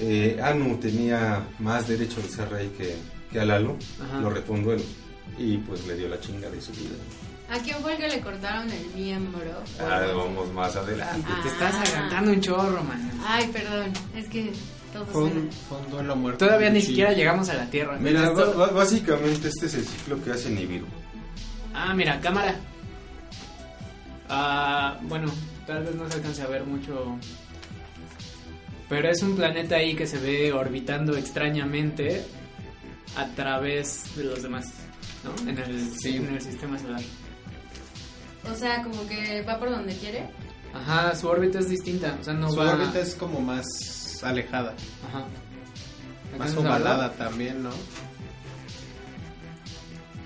eh, 0.00 0.38
Anu 0.42 0.76
tenía 0.78 1.46
más 1.58 1.86
derecho 1.88 2.20
de 2.22 2.28
ser 2.28 2.48
rey 2.50 2.68
que, 2.76 2.96
que 3.32 3.40
Alalu, 3.40 3.76
Ajá. 4.02 4.20
lo 4.20 4.30
retó 4.30 4.54
él 4.54 4.82
y 5.38 5.56
pues 5.58 5.86
le 5.86 5.96
dio 5.96 6.08
la 6.08 6.18
chinga 6.20 6.48
de 6.50 6.60
su 6.60 6.72
vida. 6.72 6.96
¿A 7.50 7.58
quién 7.60 7.76
fue 7.80 7.92
el 7.92 7.98
que 7.98 8.08
le 8.08 8.20
cortaron 8.20 8.68
el 8.70 8.86
miembro? 8.94 9.40
Ah, 9.80 10.02
vamos 10.14 10.52
más 10.52 10.74
adelante. 10.76 11.28
Te 11.42 11.48
estás 11.48 11.74
Ah. 11.74 11.82
adelantando 11.82 12.32
un 12.32 12.40
chorro, 12.40 12.82
man. 12.82 13.10
Ay, 13.24 13.48
perdón. 13.52 13.92
Es 14.16 14.28
que 14.28 14.52
todo 14.92 15.06
Fue 15.06 15.24
un, 15.24 15.50
fue 15.68 15.78
un 15.78 15.90
duelo 15.90 16.16
muerto. 16.16 16.44
Todavía 16.46 16.70
ni 16.70 16.80
Sí. 16.80 16.88
siquiera 16.88 17.12
llegamos 17.12 17.48
a 17.48 17.54
la 17.54 17.70
Tierra. 17.70 17.96
Mira, 18.00 18.24
Esto- 18.28 18.70
básicamente 18.74 19.48
este 19.48 19.66
es 19.66 19.74
el 19.74 19.84
ciclo 19.86 20.22
que 20.24 20.32
hace 20.32 20.50
Nibiru. 20.50 20.86
Ah, 21.78 21.92
mira, 21.94 22.18
cámara. 22.20 22.54
Ah, 24.28 24.98
bueno, 25.02 25.30
tal 25.66 25.84
vez 25.84 25.94
no 25.94 26.08
se 26.08 26.16
alcance 26.16 26.42
a 26.42 26.46
ver 26.46 26.64
mucho. 26.64 27.18
Pero 28.88 29.10
es 29.10 29.22
un 29.22 29.36
planeta 29.36 29.76
ahí 29.76 29.94
que 29.94 30.06
se 30.06 30.18
ve 30.18 30.52
orbitando 30.52 31.16
extrañamente 31.16 32.24
a 33.16 33.26
través 33.34 34.16
de 34.16 34.24
los 34.24 34.42
demás, 34.42 34.72
¿no? 35.24 35.50
En 35.50 35.58
el, 35.58 35.90
Sí. 35.98 36.16
en 36.16 36.34
el 36.34 36.40
sistema 36.40 36.78
solar. 36.78 37.00
O 38.50 38.54
sea, 38.54 38.82
como 38.82 39.06
que 39.06 39.42
va 39.42 39.58
por 39.58 39.70
donde 39.70 39.94
quiere. 39.96 40.28
Ajá, 40.72 41.14
su 41.14 41.26
órbita 41.28 41.58
es 41.58 41.68
distinta, 41.68 42.16
o 42.20 42.24
sea, 42.24 42.34
no 42.34 42.50
Su 42.50 42.56
va... 42.56 42.72
órbita 42.74 43.00
es 43.00 43.14
como 43.14 43.40
más 43.40 43.64
alejada, 44.22 44.74
Ajá. 45.08 45.24
más 46.38 46.54
ovalada 46.56 47.12
también, 47.12 47.62
¿no? 47.62 47.70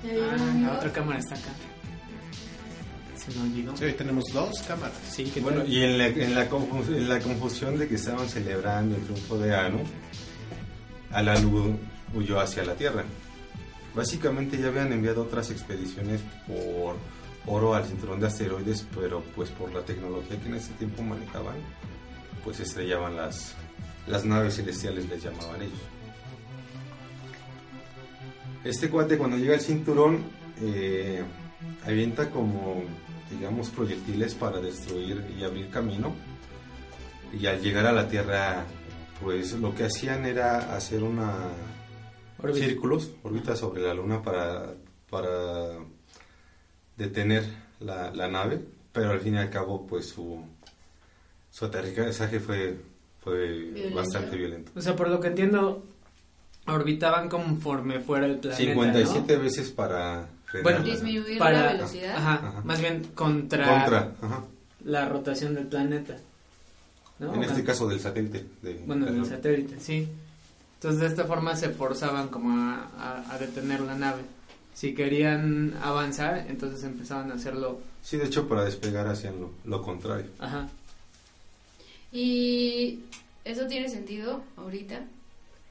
Ah, 0.05 0.55
la 0.63 0.73
otra 0.79 0.93
cámara 0.93 1.19
está 1.19 1.35
acá. 1.35 1.51
Se 3.17 3.39
me 3.39 3.43
olvidó. 3.45 3.77
Sí, 3.77 3.85
hoy 3.85 3.93
tenemos 3.93 4.25
dos 4.33 4.63
cámaras. 4.63 4.97
Sí, 5.11 5.25
que 5.25 5.41
Bueno, 5.41 5.61
tal? 5.63 5.71
y 5.73 5.83
en 5.85 5.99
la, 5.99 6.07
en, 6.07 6.35
la 6.35 6.49
confus- 6.49 6.89
en 6.97 7.09
la 7.09 7.21
confusión 7.21 7.79
de 7.79 7.87
que 7.87 7.97
estaban 7.97 8.29
celebrando 8.29 8.97
el 8.97 9.03
triunfo 9.03 9.37
de 9.39 9.55
Anu, 9.55 9.81
Alalu 11.13 11.79
huyó 12.15 12.41
hacia 12.41 12.65
la 12.65 12.75
Tierra. 12.75 13.05
Básicamente 13.95 14.57
ya 14.59 14.69
habían 14.69 14.93
enviado 14.93 15.23
otras 15.23 15.51
expediciones 15.51 16.21
por 16.47 16.97
oro 17.47 17.75
al 17.75 17.85
cinturón 17.85 18.21
de 18.21 18.29
asteroides, 18.29 18.87
pero 18.95 19.23
pues 19.35 19.51
por 19.51 19.73
la 19.75 19.83
tecnología 19.83 20.41
que 20.41 20.49
en 20.49 20.55
ese 20.55 20.73
tiempo 20.75 21.03
manejaban, 21.03 21.57
pues 22.45 22.61
estrellaban 22.61 23.17
las, 23.17 23.55
las 24.07 24.25
naves 24.25 24.57
celestiales, 24.57 25.09
les 25.09 25.23
llamaban 25.23 25.61
ellos. 25.61 25.81
Este 28.65 28.91
cuate 28.91 29.17
cuando 29.17 29.37
llega 29.37 29.55
al 29.55 29.61
cinturón 29.61 30.19
eh, 30.63 31.23
avienta 31.87 32.31
como, 32.31 32.83
digamos, 33.31 33.71
proyectiles 33.71 34.35
para 34.35 34.61
destruir 34.61 35.25
y 35.39 35.45
abrir 35.45 35.71
camino. 35.71 36.15
Y 37.39 37.47
al 37.47 37.61
llegar 37.63 37.87
a 37.87 37.93
la 37.93 38.09
Tierra, 38.09 38.65
pues 39.23 39.53
lo 39.53 39.75
que 39.75 39.85
hacían 39.85 40.27
era 40.27 40.75
hacer 40.75 41.03
una, 41.03 41.35
círculos, 42.55 43.13
orbita 43.23 43.55
sobre 43.57 43.83
la 43.83 43.95
Luna 43.95 44.21
para, 44.23 44.75
para 45.09 45.79
detener 46.97 47.45
la, 47.79 48.11
la 48.11 48.29
nave, 48.29 48.61
pero 48.93 49.11
al 49.11 49.21
fin 49.21 49.35
y 49.35 49.39
al 49.39 49.49
cabo, 49.51 49.87
pues 49.87 50.09
su, 50.09 50.45
su 51.51 51.65
aterrizaje 51.65 52.41
fue, 52.41 52.77
fue 53.21 53.49
Violento. 53.49 53.97
bastante 53.97 54.37
violento. 54.37 54.73
O 54.75 54.81
sea, 54.81 54.97
por 54.97 55.09
lo 55.09 55.21
que 55.21 55.29
entiendo, 55.29 55.85
orbitaban 56.67 57.29
conforme 57.29 58.01
fuera 58.01 58.27
el 58.27 58.39
planeta. 58.39 58.63
57 58.63 59.37
¿no? 59.37 59.43
veces 59.43 59.71
para 59.71 60.29
Bueno, 60.63 60.79
la- 60.81 60.85
Disminuir 60.85 61.39
Para, 61.39 61.67
la 61.67 61.73
velocidad. 61.73 62.17
Ajá, 62.17 62.35
Ajá. 62.35 62.61
más 62.65 62.81
bien 62.81 63.05
contra, 63.15 63.67
contra, 63.69 64.13
ajá. 64.21 64.45
la 64.85 65.09
rotación 65.09 65.55
del 65.55 65.67
planeta. 65.67 66.17
¿no? 67.19 67.35
en 67.35 67.41
O 67.41 67.43
este 67.45 67.63
caso 67.65 67.87
del 67.89 68.01
satélite. 68.01 68.47
de- 68.63 68.83
Bueno, 68.87 69.07
de 69.07 69.13
del 69.13 69.27
satélite, 69.27 69.79
sí. 69.81 70.09
Entonces 70.75 71.01
de 71.01 71.07
esta 71.09 71.25
forma 71.25 71.55
se 71.57 71.69
forzaban 71.69 72.29
como 72.29 72.51
a, 72.59 72.89
a- 72.99 73.35
a 73.35 73.39
detener 73.39 73.81
la 73.83 73.95
nave. 73.97 74.23
Si 74.73 74.95
querían 74.95 75.75
avanzar, 75.83 76.47
entonces 76.49 76.83
empezaban 76.85 77.31
a 77.31 77.35
hacerlo. 77.35 77.81
Sí, 78.03 78.17
de 78.17 78.25
hecho, 78.27 78.49
para 78.49 78.65
despegar 78.65 79.07
hacían 79.09 79.39
lo, 79.41 79.51
lo 79.67 79.83
contrario. 79.83 80.27
Ajá. 80.39 80.69
Y 82.13 83.01
eso 83.45 83.67
tiene 83.67 83.89
sentido 83.89 84.43
ahorita. 84.57 85.01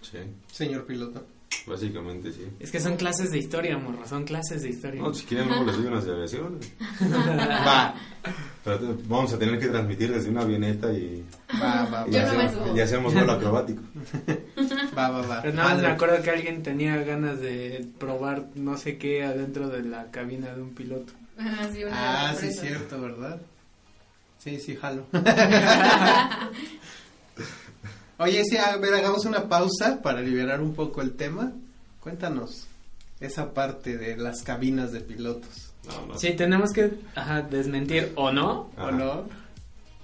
Sí, 0.01 0.17
Señor 0.51 0.85
piloto. 0.85 1.25
básicamente 1.67 2.31
sí. 2.31 2.47
Es 2.59 2.71
que 2.71 2.79
son 2.79 2.95
clases 2.95 3.31
de 3.31 3.37
historia, 3.39 3.77
morro, 3.77 4.07
son 4.07 4.23
clases 4.23 4.61
de 4.61 4.69
historia. 4.69 5.01
No, 5.01 5.13
si 5.13 5.25
quieren, 5.25 5.47
luego 5.49 5.65
les 5.65 5.77
doy 5.77 5.85
unas 5.87 6.05
de 6.05 6.11
aviación. 6.13 6.59
Va, 7.01 7.93
Pero 8.63 8.79
te- 8.79 9.03
vamos 9.07 9.33
a 9.33 9.39
tener 9.39 9.59
que 9.59 9.67
transmitir 9.67 10.11
desde 10.13 10.29
una 10.29 10.41
avioneta 10.41 10.91
y, 10.93 11.23
va, 11.61 11.83
va, 11.85 12.05
va, 12.05 12.21
hacemos, 12.23 12.75
y 12.77 12.79
hacemos 12.79 13.13
vuelo 13.13 13.31
acrobático. 13.33 13.81
va, 14.97 15.09
va, 15.09 15.21
va. 15.27 15.41
Pero 15.41 15.53
nada 15.55 15.69
más 15.73 15.81
me 15.81 15.87
acuerdo 15.87 16.21
que 16.23 16.29
alguien 16.29 16.63
tenía 16.63 16.97
ganas 17.03 17.39
de 17.39 17.85
probar 17.99 18.45
no 18.55 18.77
sé 18.77 18.97
qué 18.97 19.23
adentro 19.23 19.67
de 19.69 19.83
la 19.83 20.09
cabina 20.11 20.53
de 20.55 20.61
un 20.61 20.73
piloto. 20.73 21.13
Ah, 21.41 21.69
sí, 21.73 21.83
una 21.85 22.29
Ah, 22.31 22.35
sí, 22.35 22.51
cierto, 22.51 22.99
¿verdad? 22.99 23.39
Sí, 24.39 24.59
sí, 24.59 24.75
jalo. 24.75 25.05
Oye, 28.19 28.43
sí, 28.43 28.57
a 28.57 28.75
ver, 28.77 28.93
hagamos 28.93 29.25
una 29.25 29.47
pausa 29.47 30.01
para 30.01 30.21
liberar 30.21 30.61
un 30.61 30.73
poco 30.73 31.01
el 31.01 31.13
tema. 31.13 31.53
Cuéntanos 32.01 32.67
esa 33.19 33.53
parte 33.53 33.97
de 33.97 34.17
las 34.17 34.43
cabinas 34.43 34.91
de 34.91 35.01
pilotos. 35.01 35.71
No, 35.87 36.05
no. 36.07 36.17
Sí, 36.19 36.33
tenemos 36.33 36.71
que 36.71 36.91
ajá, 37.15 37.41
desmentir 37.41 38.11
o 38.15 38.31
no, 38.31 38.69
Ajá. 38.75 38.87
o 38.87 38.91
no, 38.91 39.29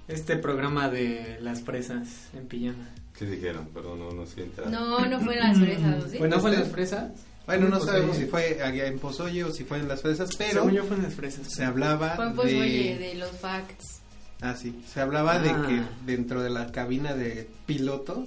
este 0.08 0.36
programa 0.36 0.88
de 0.88 1.38
las 1.40 1.60
presas 1.60 2.08
en 2.34 2.46
pijama. 2.46 2.88
¿Qué 3.18 3.26
dijeron? 3.26 3.68
Perdón, 3.72 3.98
no, 4.00 4.10
no 4.12 4.22
enterado. 4.22 4.70
No, 4.70 5.06
no 5.06 5.20
fue 5.20 5.34
en 5.34 5.40
las 5.40 5.58
fresas, 5.58 6.04
¿o 6.04 6.08
¿sí? 6.08 6.18
Bueno, 6.18 6.40
fue 6.40 6.50
en 6.50 6.54
¿Este? 6.54 6.64
las 6.66 6.72
fresas. 6.74 7.12
Bueno, 7.46 7.68
no 7.68 7.76
Pues 7.78 7.90
sabemos 7.90 8.16
si 8.16 8.24
fue 8.26 8.58
en 8.86 8.98
Pozoye 8.98 9.44
o 9.44 9.52
si 9.52 9.64
fue 9.64 9.78
en 9.78 9.88
las 9.88 10.02
fresas, 10.02 10.30
pero 10.36 10.62
Según 10.62 10.72
yo 10.72 10.84
fue 10.84 10.96
en 10.96 11.02
las 11.04 11.14
fresas. 11.14 11.46
se 11.52 11.64
hablaba 11.64 12.16
Fue 12.16 12.32
pues 12.34 12.50
de... 12.50 12.60
oye, 12.60 12.98
de 12.98 13.14
los 13.14 13.30
facts. 13.30 14.00
Ah, 14.42 14.54
sí. 14.54 14.82
Se 14.92 15.00
hablaba 15.00 15.38
de 15.38 15.50
Ah. 15.50 15.64
que 15.66 15.82
dentro 16.12 16.42
de 16.42 16.50
la 16.50 16.70
cabina 16.72 17.14
de 17.14 17.48
piloto 17.66 18.26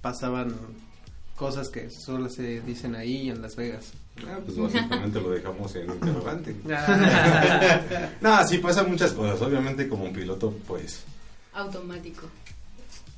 pasaban 0.00 0.54
cosas 1.36 1.68
que 1.70 1.90
solo 1.90 2.28
se 2.28 2.60
dicen 2.60 2.94
ahí 2.94 3.30
en 3.30 3.40
Las 3.42 3.56
Vegas. 3.56 3.92
Ah, 4.26 4.38
pues 4.44 4.58
básicamente 4.58 5.20
lo 5.20 5.30
dejamos 5.30 5.74
en 5.74 5.90
interrogante. 5.90 6.54
Ah, 6.70 7.80
No, 8.20 8.46
sí 8.46 8.58
pasan 8.58 8.90
muchas 8.90 9.12
cosas. 9.12 9.40
Obviamente 9.40 9.88
como 9.88 10.04
un 10.04 10.12
piloto, 10.12 10.54
pues... 10.68 11.02
Automático. 11.54 12.28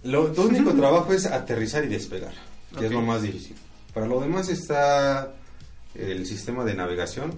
Lo, 0.04 0.26
tu 0.32 0.42
único 0.48 0.72
trabajo 0.72 1.12
es 1.12 1.26
aterrizar 1.26 1.84
y 1.84 1.88
despegar, 1.88 2.32
que 2.78 2.86
es 2.86 2.92
lo 2.92 3.02
más 3.02 3.22
difícil. 3.22 3.56
Para 3.92 4.06
lo 4.06 4.20
demás 4.20 4.48
está 4.48 5.32
el 5.94 6.26
sistema 6.26 6.64
de 6.64 6.74
navegación 6.74 7.32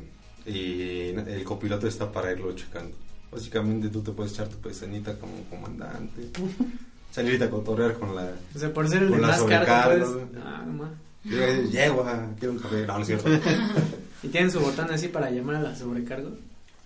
y 0.46 1.10
el 1.10 1.44
copiloto 1.44 1.86
está 1.86 2.10
para 2.12 2.32
irlo 2.32 2.52
checando. 2.54 2.96
Básicamente 3.30 3.88
tú 3.88 4.02
te 4.02 4.12
puedes 4.12 4.32
echar 4.32 4.48
tu 4.48 4.56
pestañita 4.58 5.18
como 5.18 5.42
comandante, 5.50 6.28
salirte 7.12 7.44
a 7.44 7.50
cotorrear 7.50 7.94
con 7.94 8.14
la... 8.14 8.30
O 8.54 8.58
sea, 8.58 8.72
por 8.72 8.88
ser 8.88 9.02
el 9.02 9.10
de 9.10 9.18
más 9.18 9.42
cargo, 9.42 10.04
pues. 10.06 10.42
Ah, 10.44 10.64
no. 10.66 10.88
Llego, 11.24 12.06
quiero 12.38 12.52
un 12.54 12.58
café. 12.60 12.86
No, 12.86 12.94
no 12.94 13.00
es 13.00 13.06
cierto. 13.06 13.28
¿Y 14.22 14.28
tienen 14.28 14.50
su 14.50 14.60
botón 14.60 14.90
así 14.90 15.08
para 15.08 15.30
llamar 15.30 15.56
a 15.56 15.60
la 15.62 15.74
sobrecargo? 15.76 16.30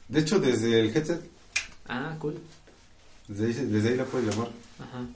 De 0.09 0.21
hecho, 0.21 0.39
desde 0.41 0.81
el 0.81 0.97
headset, 0.97 1.21
Ah, 1.87 2.15
cool. 2.19 2.39
desde 3.29 3.47
ahí, 3.47 3.67
desde 3.67 3.89
ahí 3.91 3.97
la 3.97 4.05
puedes 4.05 4.29
llamar. 4.35 4.49
Ajá. 4.79 5.07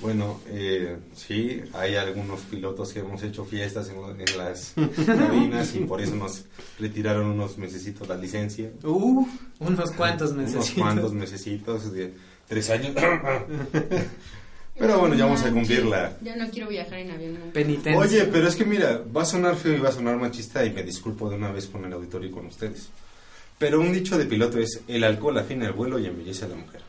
Bueno, 0.00 0.40
eh, 0.46 0.96
sí, 1.16 1.60
hay 1.72 1.96
algunos 1.96 2.40
pilotos 2.42 2.92
que 2.92 3.00
hemos 3.00 3.20
hecho 3.24 3.44
fiestas 3.44 3.88
en, 3.90 3.96
en 4.20 4.38
las 4.38 4.74
cabinas 5.06 5.74
y 5.74 5.80
por 5.80 6.00
eso 6.00 6.14
nos 6.14 6.44
retiraron 6.78 7.26
unos 7.26 7.58
mesecitos 7.58 8.06
la 8.06 8.16
licencia. 8.16 8.70
uh, 8.84 9.26
Unos 9.58 9.90
cuantos 9.92 10.30
Unos 10.32 10.54
meses. 10.54 10.72
cuantos 10.76 11.12
mesecitos 11.12 11.92
de 11.92 12.12
tres 12.46 12.70
años. 12.70 12.92
pero 14.78 15.00
bueno, 15.00 15.16
ya 15.16 15.24
vamos 15.24 15.42
a 15.42 15.50
cumplir 15.50 15.84
la... 15.86 16.16
Ya 16.22 16.36
no 16.36 16.48
quiero 16.50 16.68
viajar 16.68 17.00
en 17.00 17.10
avión 17.10 17.34
nunca. 17.34 17.52
Penitencia. 17.54 17.98
Oye, 17.98 18.24
pero 18.30 18.46
es 18.46 18.54
que 18.54 18.64
mira, 18.64 19.02
va 19.14 19.22
a 19.22 19.26
sonar 19.26 19.56
feo 19.56 19.74
y 19.74 19.80
va 19.80 19.88
a 19.88 19.92
sonar 19.92 20.16
machista 20.16 20.64
y 20.64 20.70
me 20.70 20.84
disculpo 20.84 21.28
de 21.28 21.34
una 21.36 21.50
vez 21.50 21.66
con 21.66 21.84
el 21.84 21.92
auditorio 21.92 22.28
y 22.28 22.32
con 22.32 22.46
ustedes. 22.46 22.88
Pero 23.58 23.80
un 23.80 23.92
dicho 23.92 24.16
de 24.16 24.26
piloto 24.26 24.60
es, 24.60 24.80
el 24.86 25.02
alcohol 25.02 25.36
afina 25.38 25.66
el 25.66 25.72
vuelo 25.72 25.98
y 25.98 26.06
embellece 26.06 26.44
a 26.44 26.48
la 26.48 26.54
mujer. 26.54 26.82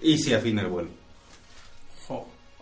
Y 0.00 0.16
sí 0.16 0.32
afina 0.32 0.62
el 0.62 0.68
vuelo. 0.68 0.88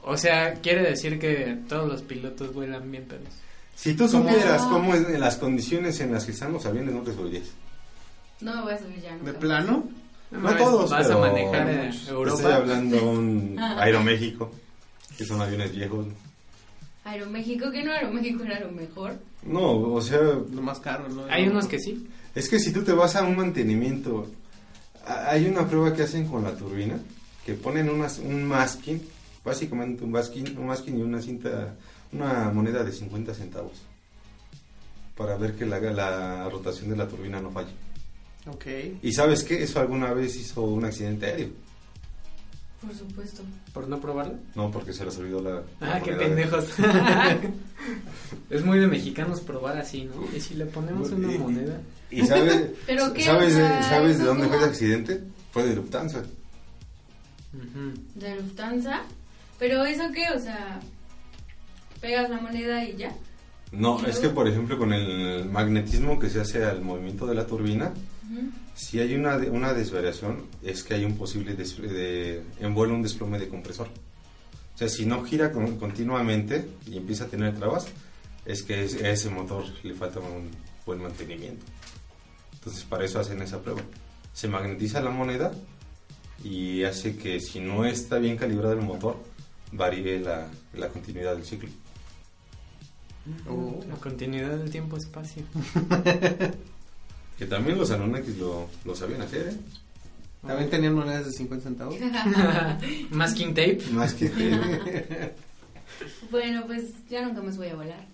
O 0.05 0.17
sea, 0.17 0.55
quiere 0.55 0.83
decir 0.83 1.19
que 1.19 1.59
todos 1.69 1.89
los 1.89 2.03
pilotos 2.03 2.53
vuelan 2.53 2.91
bien 2.91 3.05
pedos. 3.05 3.29
Si 3.77 3.95
tú 3.95 4.07
¿Cómo? 4.11 4.29
supieras 4.29 4.63
cómo 4.63 4.95
es 4.95 5.09
en 5.09 5.21
las 5.21 5.37
condiciones 5.37 6.01
en 6.01 6.13
las 6.13 6.25
que 6.25 6.33
están 6.33 6.53
los 6.53 6.67
aviones, 6.67 6.95
no 6.95 7.03
te 7.03 7.15
subirías. 7.15 7.49
No 8.41 8.57
me 8.57 8.63
voy 8.63 8.73
a 8.75 8.79
subir 8.79 9.01
ya 9.01 9.13
nunca. 9.13 9.33
¿De 9.33 9.39
plano? 9.39 9.89
No 10.33 10.57
todos, 10.57 10.91
Vas 10.91 11.07
pero 11.07 11.19
a 11.25 11.31
manejar 11.31 11.69
Estoy 11.71 12.15
Europa. 12.15 12.55
hablando 12.57 13.11
un 13.11 13.57
Aeroméxico, 13.61 14.51
que 15.17 15.25
son 15.25 15.41
aviones 15.41 15.73
viejos. 15.75 16.07
Aeroméxico, 17.05 17.71
que 17.71 17.83
no 17.83 17.93
Aeroméxico 17.93 18.45
era 18.45 18.61
lo 18.61 18.73
mejor. 18.73 19.15
No, 19.45 19.73
o 19.93 20.01
sea, 20.01 20.19
Lo 20.21 20.63
más 20.63 20.79
caro, 20.81 21.09
¿no? 21.09 21.25
Hay 21.29 21.49
unos 21.49 21.67
que 21.67 21.79
sí. 21.79 22.09
es 22.35 22.49
que 22.49 22.59
si 22.61 22.73
tú 22.73 22.83
te 22.83 22.93
vas 22.93 23.17
a 23.17 23.25
un 23.25 23.37
mantenimiento, 23.37 24.29
hay 25.05 25.47
una 25.47 25.67
prueba 25.67 25.93
que 25.95 26.03
hacen 26.03 26.27
con 26.29 26.45
la 26.45 26.55
turbina, 26.57 26.99
que 27.45 27.55
ponen 27.55 27.91
unas, 27.91 28.19
un 28.19 28.45
masking, 28.45 29.03
básicamente 29.45 30.05
un 30.05 30.11
masking, 30.13 30.57
un 30.59 30.67
masking 30.67 30.99
y 30.99 31.03
una 31.03 31.21
cinta, 31.21 31.75
una 32.13 32.51
moneda 32.51 32.83
de 32.85 32.93
50 32.93 33.35
centavos, 33.35 33.83
para 35.17 35.37
ver 35.37 35.55
que 35.55 35.67
la, 35.67 35.79
la 35.81 36.49
rotación 36.49 36.91
de 36.91 36.97
la 36.97 37.09
turbina 37.09 37.41
no 37.41 37.51
falle. 37.51 37.73
Ok. 38.47 38.67
¿Y 39.03 39.13
sabes 39.13 39.45
qué? 39.45 39.63
Eso 39.63 39.79
alguna 39.81 40.13
vez 40.13 40.37
hizo 40.37 40.63
un 40.63 40.85
accidente 40.85 41.27
aéreo. 41.27 41.51
Por 42.81 42.93
supuesto. 42.97 43.43
Por 43.73 43.87
no 43.87 44.01
probarlo. 44.01 44.35
No, 44.57 44.69
porque 44.73 44.93
se 44.93 45.05
les 45.05 45.17
olvidó 45.19 45.41
la... 45.41 45.51
la 45.81 45.95
Ah, 45.97 46.01
qué 46.03 46.13
pendejos. 46.15 46.67
es 48.51 48.65
muy 48.65 48.81
de 48.81 48.89
mexicanos 48.89 49.41
probar 49.41 49.79
así, 49.79 50.05
¿no? 50.05 50.15
Y 50.37 50.41
si 50.41 50.55
le 50.55 50.67
ponemos 50.67 51.11
una 51.11 51.33
Y- 51.33 51.39
moneda. 51.39 51.81
¿Y 52.11 52.27
sabes, 52.27 52.71
¿Pero 52.87 53.13
qué? 53.15 53.23
¿sabes, 53.23 53.55
O 53.55 53.59
de- 53.59 53.63
sea, 53.63 53.83
¿sabes 53.85 54.19
de 54.19 54.25
eso 54.25 54.33
dónde 54.35 54.49
fue 54.49 54.57
el 54.59 54.65
accidente? 54.65 55.23
Fue 55.53 55.63
de 55.65 55.77
Lufthansa. 55.77 56.25
De 58.17 58.35
Lufthansa. 58.37 59.03
Pero 59.63 59.85
eso 59.85 60.03
qué, 60.13 60.25
o 60.35 60.41
sea, 60.41 60.81
pegas 62.01 62.29
la 62.29 62.41
moneda 62.41 62.85
y 62.85 62.97
ya. 62.97 63.15
No, 63.71 64.01
¿Y 64.05 64.11
es 64.11 64.19
que 64.19 64.29
por 64.29 64.49
ejemplo 64.49 64.77
con 64.77 64.93
el 64.93 65.45
magnetismo 65.49 66.19
que 66.19 66.29
se 66.31 66.41
hace 66.41 66.65
al 66.65 66.83
movimiento 66.83 67.27
de 67.27 67.37
la 67.37 67.47
turbina, 67.47 67.93
Ujú. 68.29 68.51
si 68.75 68.99
hay 68.99 69.15
una, 69.15 69.37
una 69.37 69.73
desvariación, 69.73 70.47
es 70.65 70.83
que 70.83 70.95
hay 70.95 71.05
un 71.05 71.17
posible 71.17 71.55
de, 71.55 72.43
un 72.91 73.03
desplome 73.05 73.39
de 73.39 73.47
compresor. 73.49 73.87
O 74.75 74.79
sea, 74.79 74.89
si 74.89 75.07
no 75.07 75.23
gira 75.23 75.53
con- 75.53 75.79
continuamente 75.79 76.67
y 76.85 76.97
empieza 76.97 77.25
a 77.25 77.29
tener 77.29 77.55
trabas, 77.55 77.87
es 78.45 78.65
que 78.65 78.83
es- 78.83 79.01
a 79.01 79.11
ese 79.11 79.31
motor 79.31 79.65
le 79.85 79.95
falta 79.95 80.19
un 80.19 80.51
buen 80.85 81.01
mantenimiento. 81.01 81.65
Entonces 82.55 82.83
para 82.83 83.05
eso 83.05 83.21
hacen 83.21 83.41
esa 83.43 83.61
prueba. 83.63 83.83
Se 84.33 84.49
magnetiza 84.49 85.01
la 85.01 85.11
moneda 85.11 85.53
y 86.43 86.83
hace 86.83 87.17
que 87.17 87.39
si 87.39 87.61
no 87.61 87.85
está 87.85 88.19
bien 88.19 88.37
calibrado 88.37 88.73
el 88.73 88.81
motor, 88.83 89.31
varíe 89.73 90.21
la, 90.21 90.49
la 90.75 90.89
continuidad 90.89 91.35
del 91.35 91.45
ciclo. 91.45 91.69
Oh. 93.49 93.81
La 93.89 93.97
continuidad 93.97 94.57
del 94.57 94.71
tiempo-espacio. 94.71 95.45
Que 97.39 97.47
también 97.47 97.77
los 97.77 97.91
Anunnakis 97.91 98.37
lo, 98.37 98.69
lo 98.85 98.95
sabían 98.95 99.23
hacer, 99.23 99.49
¿eh? 99.49 99.57
También 100.47 100.71
tenían 100.71 100.95
monedas 100.95 101.27
de 101.27 101.33
50 101.33 101.65
centavos. 101.65 101.97
Masking 103.11 103.49
tape. 103.49 103.83
Más 103.93 104.15
que... 104.15 104.31
Bueno, 106.31 106.65
pues 106.67 106.85
ya 107.11 107.25
nunca 107.25 107.43
más 107.43 107.57
voy 107.57 107.69
a 107.69 107.75
volar. 107.75 108.07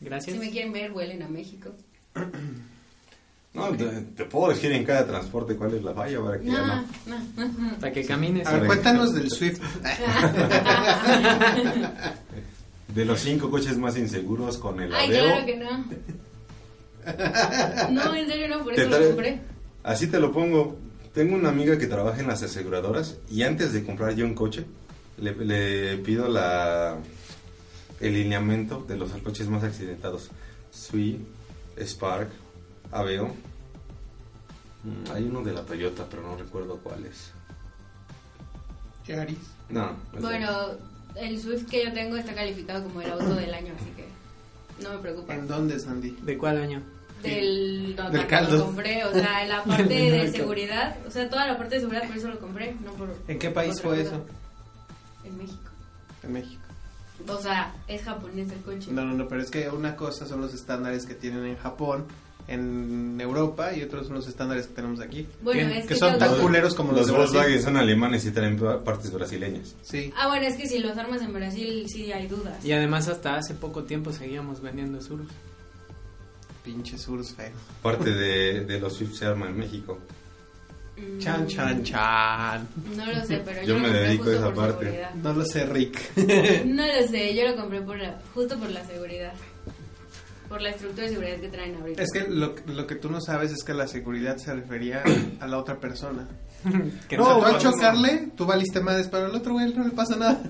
Gracias. 0.00 0.34
Si 0.34 0.40
me 0.40 0.50
quieren 0.50 0.72
ver, 0.72 0.90
vuelen 0.90 1.22
a 1.22 1.28
México. 1.28 1.70
no, 3.54 3.68
te, 3.70 3.84
te 3.84 4.24
puedo 4.24 4.48
decir 4.52 4.72
en 4.72 4.84
cada 4.84 5.06
transporte 5.06 5.54
cuál 5.56 5.74
es 5.74 5.82
la 5.84 5.92
falla 5.94 6.20
para 6.22 6.40
que 6.40 6.46
ya 6.46 6.84
No, 7.06 7.18
no... 7.36 7.48
no. 7.58 7.70
Hasta 7.72 7.92
que 7.92 8.04
camines. 8.06 8.46
A 8.46 8.52
ver, 8.54 8.66
cuéntanos 8.66 9.12
del 9.14 9.30
Swift. 9.30 9.60
De 12.94 13.04
los 13.06 13.20
cinco 13.20 13.50
coches 13.50 13.78
más 13.78 13.96
inseguros 13.96 14.58
con 14.58 14.80
el 14.80 14.94
Ay, 14.94 15.08
Aveo. 15.08 15.24
claro 15.24 15.46
que 15.46 15.56
no. 15.56 15.84
No, 17.90 18.14
en 18.14 18.26
serio 18.28 18.48
no, 18.48 18.62
por 18.62 18.74
eso 18.74 18.88
lo 18.88 19.06
compré. 19.08 19.40
Así 19.82 20.06
te 20.06 20.20
lo 20.20 20.32
pongo. 20.32 20.76
Tengo 21.12 21.34
una 21.34 21.48
amiga 21.48 21.76
que 21.78 21.86
trabaja 21.86 22.20
en 22.20 22.28
las 22.28 22.42
aseguradoras 22.42 23.16
y 23.30 23.42
antes 23.42 23.72
de 23.72 23.84
comprar 23.84 24.14
yo 24.14 24.24
un 24.24 24.34
coche, 24.34 24.64
le, 25.18 25.34
le 25.34 25.98
pido 25.98 26.28
la 26.28 26.96
el 28.00 28.14
lineamiento 28.14 28.84
de 28.88 28.96
los 28.96 29.10
coches 29.22 29.48
más 29.48 29.62
accidentados. 29.64 30.30
Sui, 30.70 31.20
Spark, 31.80 32.28
Aveo. 32.92 33.28
Mm, 34.84 35.10
Hay 35.12 35.24
uno 35.24 35.42
de 35.42 35.52
la 35.52 35.62
Toyota, 35.62 36.06
pero 36.10 36.22
no 36.22 36.36
recuerdo 36.36 36.78
cuál 36.78 37.04
es. 37.06 37.32
Yaris. 39.06 39.38
No. 39.68 39.90
es 40.06 40.12
de- 40.12 40.20
Bueno, 40.20 40.48
el 41.16 41.40
Swift 41.40 41.68
que 41.68 41.84
yo 41.84 41.92
tengo 41.92 42.16
está 42.16 42.34
calificado 42.34 42.84
como 42.84 43.00
el 43.00 43.10
auto 43.10 43.34
del 43.34 43.52
año, 43.54 43.72
así 43.76 43.90
que 43.96 44.06
no 44.82 44.90
me 44.90 44.98
preocupa. 44.98 45.34
¿En 45.34 45.46
dónde, 45.48 45.78
Sandy? 45.78 46.10
¿De 46.22 46.36
cuál 46.38 46.58
año? 46.58 46.82
Del, 47.22 47.94
no, 47.96 48.10
Del 48.10 48.26
caldo. 48.26 48.58
lo 48.58 48.64
compré, 48.66 49.04
o 49.04 49.12
sea, 49.12 49.42
en 49.44 49.48
la 49.48 49.62
parte 49.64 49.84
de 49.94 50.30
seguridad, 50.32 50.96
o 51.06 51.10
sea, 51.10 51.28
toda 51.30 51.46
la 51.46 51.56
parte 51.56 51.76
de 51.76 51.80
seguridad, 51.82 52.06
por 52.06 52.16
eso 52.16 52.28
lo 52.28 52.40
compré, 52.40 52.74
no 52.84 52.92
por... 52.94 53.14
¿En 53.28 53.38
qué 53.38 53.50
país 53.50 53.80
fue 53.80 54.02
cosa. 54.02 54.16
eso? 54.16 54.26
En 55.24 55.38
México. 55.38 55.70
En 56.24 56.32
México. 56.32 56.62
O 57.28 57.38
sea, 57.38 57.72
es 57.86 58.02
japonés 58.02 58.50
el 58.50 58.60
coche. 58.62 58.90
No, 58.90 59.04
no, 59.04 59.14
no, 59.14 59.28
pero 59.28 59.40
es 59.40 59.50
que 59.50 59.68
una 59.68 59.94
cosa 59.94 60.26
son 60.26 60.40
los 60.40 60.52
estándares 60.52 61.06
que 61.06 61.14
tienen 61.14 61.46
en 61.46 61.56
Japón, 61.56 62.06
en 62.48 63.20
Europa, 63.20 63.72
y 63.74 63.82
otros 63.82 64.06
son 64.06 64.16
los 64.16 64.26
estándares 64.26 64.66
que 64.66 64.74
tenemos 64.74 65.00
aquí. 65.00 65.26
Bueno, 65.42 65.70
es 65.70 65.82
Que 65.82 65.88
que, 65.94 65.96
son 65.96 66.18
tan 66.18 66.38
culeros 66.40 66.74
como 66.74 66.92
los, 66.92 67.00
Los 67.02 67.06
de 67.08 67.12
Brasil. 67.14 67.34
Volkswagen 67.36 67.62
son 67.62 67.76
alemanes 67.76 68.24
y 68.26 68.30
traen 68.30 68.58
partes 68.84 69.12
brasileñas. 69.12 69.74
Sí. 69.82 70.12
Ah, 70.16 70.28
bueno, 70.28 70.46
es 70.46 70.56
que 70.56 70.66
si 70.68 70.78
los 70.80 70.96
armas 70.98 71.22
en 71.22 71.32
Brasil 71.32 71.86
sí 71.88 72.12
hay 72.12 72.26
dudas. 72.26 72.64
Y 72.64 72.72
además 72.72 73.08
hasta 73.08 73.36
hace 73.36 73.54
poco 73.54 73.84
tiempo 73.84 74.12
seguíamos 74.12 74.60
vendiendo 74.60 75.00
Surus. 75.00 75.28
Pinche 76.64 76.96
Surus 76.98 77.32
feo. 77.32 77.50
Parte 77.82 78.10
de, 78.10 78.64
de 78.64 78.78
los 78.80 78.94
Swift 78.94 79.14
se 79.14 79.26
arma 79.26 79.48
en 79.48 79.58
México. 79.58 79.98
Mm, 80.96 81.18
Chan, 81.18 81.46
chan, 81.48 81.82
chan. 81.82 82.68
No 82.96 83.06
lo 83.06 83.24
sé, 83.24 83.40
pero 83.44 83.62
Yo 83.66 83.74
yo, 83.76 83.78
me 83.78 83.88
dedico 83.88 84.28
a 84.28 84.32
esa 84.34 84.52
parte. 84.54 84.84
seguridad. 84.84 85.14
No 85.14 85.32
lo 85.32 85.44
sé, 85.44 85.66
Rick. 85.66 86.16
No 86.66 86.86
lo 86.86 87.08
sé, 87.08 87.34
yo 87.34 87.48
lo 87.48 87.56
compré 87.56 87.80
por 87.80 87.98
la, 87.98 88.20
justo 88.34 88.58
por 88.58 88.70
la 88.70 88.84
seguridad. 88.86 89.32
Por 90.52 90.60
la 90.60 90.68
estructura 90.68 91.04
de 91.06 91.12
seguridad 91.14 91.36
que 91.38 91.48
traen 91.48 91.76
ahorita. 91.76 92.02
Es 92.02 92.10
que 92.12 92.28
lo, 92.28 92.54
lo 92.66 92.86
que 92.86 92.96
tú 92.96 93.08
no 93.10 93.22
sabes 93.22 93.52
es 93.52 93.64
que 93.64 93.72
la 93.72 93.86
seguridad 93.88 94.36
se 94.36 94.52
refería 94.54 95.02
a 95.40 95.46
la 95.46 95.56
otra 95.56 95.80
persona. 95.80 96.28
Que 97.08 97.16
no, 97.16 97.24
tú 97.24 97.30
al 97.30 97.52
nosotros- 97.54 97.72
chocarle, 97.74 98.28
tú 98.36 98.44
valiste 98.44 98.80
madres, 98.80 99.08
pero 99.08 99.24
al 99.26 99.34
otro 99.34 99.54
güey 99.54 99.72
no 99.74 99.82
le 99.82 99.90
pasa 99.90 100.14
nada. 100.16 100.40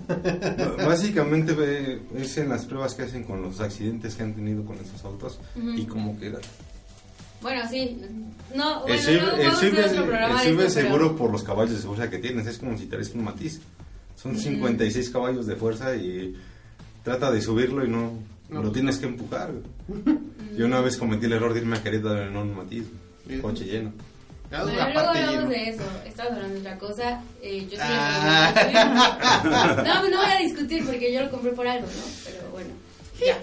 Básicamente 0.85 1.55
eh, 1.59 2.03
es 2.17 2.37
en 2.37 2.49
las 2.49 2.67
pruebas 2.67 2.95
que 2.95 3.03
hacen 3.05 3.23
con 3.25 3.43
los 3.43 3.61
accidentes 3.61 4.15
que 4.17 4.23
han 4.25 4.35
tenido 4.35 4.65
con 4.65 4.77
esos 4.79 5.05
autos 5.05 5.39
Ujú. 5.57 5.71
y 5.71 5.87
cómo 5.87 6.19
queda. 6.19 6.39
Bueno, 7.41 7.61
sí. 7.71 7.99
No, 8.55 8.85
el 8.87 8.99
bueno, 8.99 9.03
Swift 9.03 9.23
no, 9.23 9.35
el 9.37 9.47
a 9.47 9.53
es, 9.53 9.63
el 9.63 9.79
esto, 9.79 10.07
pero- 10.57 10.69
seguro 10.71 11.17
por 11.17 11.31
los 11.31 11.43
caballos 11.43 11.81
de 11.81 11.87
fuerza 11.87 12.11
que 12.11 12.19
tienes. 12.19 12.47
Es 12.47 12.59
como 12.59 12.77
si 12.77 12.87
traes 12.87 13.15
un 13.15 13.25
matiz. 13.25 13.61
Son 14.17 14.37
56 14.37 15.11
caballos 15.11 15.47
de 15.47 15.57
fuerza 15.57 15.95
y 15.97 16.35
trata 17.03 17.31
de 17.31 17.41
subirlo 17.41 17.85
y 17.85 17.89
no, 17.89 18.13
No. 18.53 18.63
lo 18.63 18.71
tienes 18.73 18.99
que 18.99 19.07
empujar. 19.07 19.51
Yo 20.57 20.67
una 20.67 20.81
vez 20.81 20.97
cometí 20.99 21.27
el 21.27 21.33
error 21.33 21.55
de 21.55 21.61
irme 21.61 21.77
a 21.79 21.83
Querétaro 21.83 22.23
en 22.23 22.37
un 22.37 22.55
matiz. 22.55 22.85
Coche 23.41 23.65
lleno. 23.65 23.93
Bueno, 24.51 24.67
luego 24.93 24.99
hablamos 25.09 25.49
de 25.49 25.71
eso. 25.71 25.83
Estabas 26.05 26.33
hablando 26.33 26.55
de 26.57 26.61
otra 26.61 26.79
cosa. 26.79 27.23
Eh, 27.41 27.67
yo 27.71 27.79
Ah. 27.81 28.53
pregunté- 28.55 29.85
No, 29.89 30.09
no 30.11 30.17
voy 30.19 30.31
a 30.31 30.39
discutir 30.39 30.85
porque 30.85 31.11
yo 31.15 31.23
lo 31.23 31.31
compré 31.31 31.53
por 31.53 31.67
algo, 31.67 31.87
¿no? 31.87 32.03
Pero 32.25 32.51
bueno, 32.51 32.71
ya. 33.25 33.39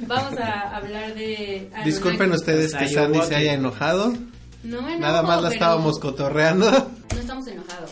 Vamos 0.08 0.36
a 0.40 0.76
hablar 0.76 1.14
de. 1.14 1.70
Disculpen 1.84 2.32
ustedes 2.32 2.72
que 2.72 2.78
Pues, 2.86 2.94
Sandy 2.94 3.20
se 3.22 3.36
haya 3.36 3.52
enojado. 3.54 4.12
No 4.64 4.82
me 4.82 4.94
enojo, 4.94 4.98
Nada 5.00 5.22
más 5.22 5.36
la 5.42 5.48
pero 5.50 5.52
estábamos 5.52 6.00
cotorreando. 6.00 6.68
No 7.14 7.20
estamos 7.20 7.46
enojados. 7.46 7.90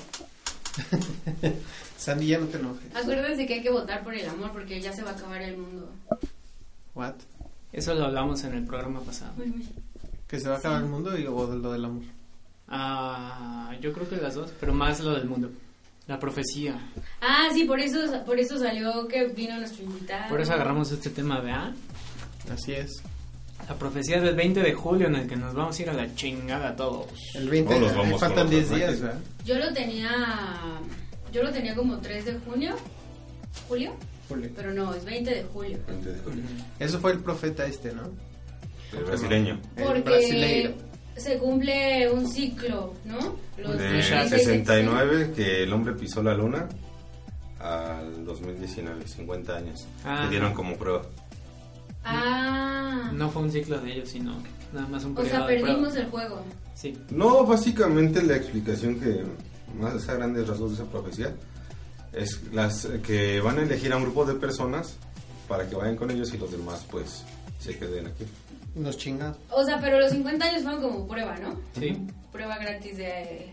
Sandy, 2.06 2.28
ya 2.28 2.38
no 2.38 2.46
te 2.46 2.58
enojes. 2.58 2.94
Acuérdense 2.94 3.46
que 3.46 3.54
hay 3.54 3.62
que 3.62 3.70
votar 3.70 4.04
por 4.04 4.14
el 4.14 4.28
amor 4.28 4.52
porque 4.52 4.80
ya 4.80 4.92
se 4.92 5.02
va 5.02 5.10
a 5.10 5.14
acabar 5.14 5.42
el 5.42 5.56
mundo. 5.56 5.90
What? 6.94 7.14
Eso 7.72 7.94
lo 7.94 8.04
hablamos 8.04 8.44
en 8.44 8.54
el 8.54 8.64
programa 8.64 9.00
pasado. 9.00 9.32
Uy, 9.38 9.52
uy. 9.56 9.68
¿Que 10.28 10.38
se 10.38 10.48
va 10.48 10.54
a 10.54 10.58
acabar 10.58 10.82
el 10.82 10.88
mundo 10.88 11.18
y 11.18 11.26
o 11.26 11.46
de 11.48 11.56
lo 11.58 11.72
del 11.72 11.84
amor? 11.84 12.04
Ah, 12.68 13.72
yo 13.80 13.92
creo 13.92 14.08
que 14.08 14.16
las 14.18 14.34
dos, 14.34 14.52
pero 14.60 14.72
más 14.72 15.00
lo 15.00 15.14
del 15.14 15.24
mundo. 15.26 15.50
La 16.06 16.20
profecía. 16.20 16.78
Ah, 17.20 17.48
sí, 17.52 17.64
por 17.64 17.80
eso, 17.80 17.98
por 18.24 18.38
eso 18.38 18.56
salió 18.56 19.08
que 19.08 19.26
vino 19.26 19.56
nuestro 19.58 19.82
invitado. 19.84 20.28
Por 20.28 20.40
eso 20.40 20.52
agarramos 20.52 20.92
este 20.92 21.10
tema, 21.10 21.40
¿verdad? 21.40 21.72
Así 22.52 22.72
es. 22.72 23.02
La 23.68 23.74
profecía 23.74 24.20
del 24.20 24.36
20 24.36 24.60
de 24.62 24.74
julio 24.74 25.08
en 25.08 25.16
el 25.16 25.26
que 25.28 25.34
nos 25.34 25.54
vamos 25.54 25.76
a 25.76 25.82
ir 25.82 25.90
a 25.90 25.92
la 25.92 26.14
chingada 26.14 26.76
todos. 26.76 27.08
El 27.34 27.48
20, 27.48 27.74
Oh, 27.74 27.80
los 27.80 27.90
ahí 27.90 27.98
vamos 27.98 28.20
faltan 28.20 28.44
con 28.44 28.50
10 28.50 28.68
los 28.70 28.78
días. 28.78 29.00
¿verdad? 29.00 29.18
Yo 29.44 29.54
lo 29.58 29.72
tenía. 29.72 30.10
Yo 31.32 31.42
lo 31.42 31.50
tenía 31.50 31.74
como 31.74 31.98
3 31.98 32.24
de 32.24 32.38
junio. 32.40 32.76
¿Julio? 33.68 33.92
Julio. 34.28 34.50
Pero 34.54 34.72
no, 34.72 34.94
es 34.94 35.04
20 35.04 35.30
de 35.30 35.42
julio. 35.44 35.78
Eso 36.78 36.98
fue 36.98 37.12
el 37.12 37.20
profeta 37.20 37.66
este, 37.66 37.92
¿no? 37.92 38.02
El 38.96 39.04
brasileño. 39.04 39.60
El 39.76 39.84
Porque 39.84 40.00
brasileiro. 40.02 40.74
se 41.16 41.38
cumple 41.38 42.10
un 42.10 42.28
ciclo, 42.28 42.94
¿no? 43.04 43.36
Los 43.58 43.78
De 43.78 43.92
16 43.92 44.30
69 44.30 45.32
que 45.34 45.62
el 45.62 45.72
hombre 45.72 45.94
pisó 45.94 46.22
la 46.22 46.34
luna 46.34 46.68
al 47.58 48.24
2019, 48.24 49.06
50 49.06 49.56
años. 49.56 49.86
Ah. 50.04 50.24
Que 50.24 50.30
dieron 50.30 50.54
como 50.54 50.76
prueba. 50.76 51.02
Ah. 52.04 53.10
No 53.14 53.30
fue 53.30 53.42
un 53.42 53.50
ciclo 53.50 53.80
de 53.80 53.92
ellos, 53.92 54.08
sino 54.08 54.36
nada 54.72 54.86
más 54.88 55.04
un 55.04 55.16
o 55.16 55.24
sea, 55.24 55.46
de 55.46 55.56
perdimos 55.56 55.96
el 55.96 56.06
juego. 56.06 56.44
Sí. 56.74 56.96
No, 57.10 57.44
básicamente 57.44 58.22
la 58.22 58.36
explicación 58.36 59.00
que 59.00 59.24
más 59.76 60.08
a 60.08 60.14
grandes 60.14 60.46
rasgos 60.48 60.70
de 60.76 60.82
esa 60.82 60.90
profecía 60.90 61.34
es 62.12 62.42
las 62.52 62.86
que 63.04 63.40
van 63.40 63.58
a 63.58 63.62
elegir 63.62 63.92
a 63.92 63.96
un 63.96 64.04
grupo 64.04 64.24
de 64.24 64.34
personas 64.34 64.96
para 65.48 65.68
que 65.68 65.74
vayan 65.76 65.96
con 65.96 66.10
ellos 66.10 66.32
y 66.34 66.38
los 66.38 66.50
demás 66.50 66.84
pues 66.90 67.22
se 67.60 67.78
queden 67.78 68.06
aquí. 68.08 68.24
Nos 68.74 68.96
chingados. 68.98 69.36
O 69.50 69.64
sea, 69.64 69.80
pero 69.80 69.98
los 70.00 70.10
50 70.12 70.44
años 70.44 70.62
fueron 70.62 70.82
como 70.82 71.06
prueba, 71.08 71.36
¿no? 71.38 71.58
Sí. 71.78 71.96
Prueba 72.32 72.58
gratis 72.58 72.96
de 72.96 73.52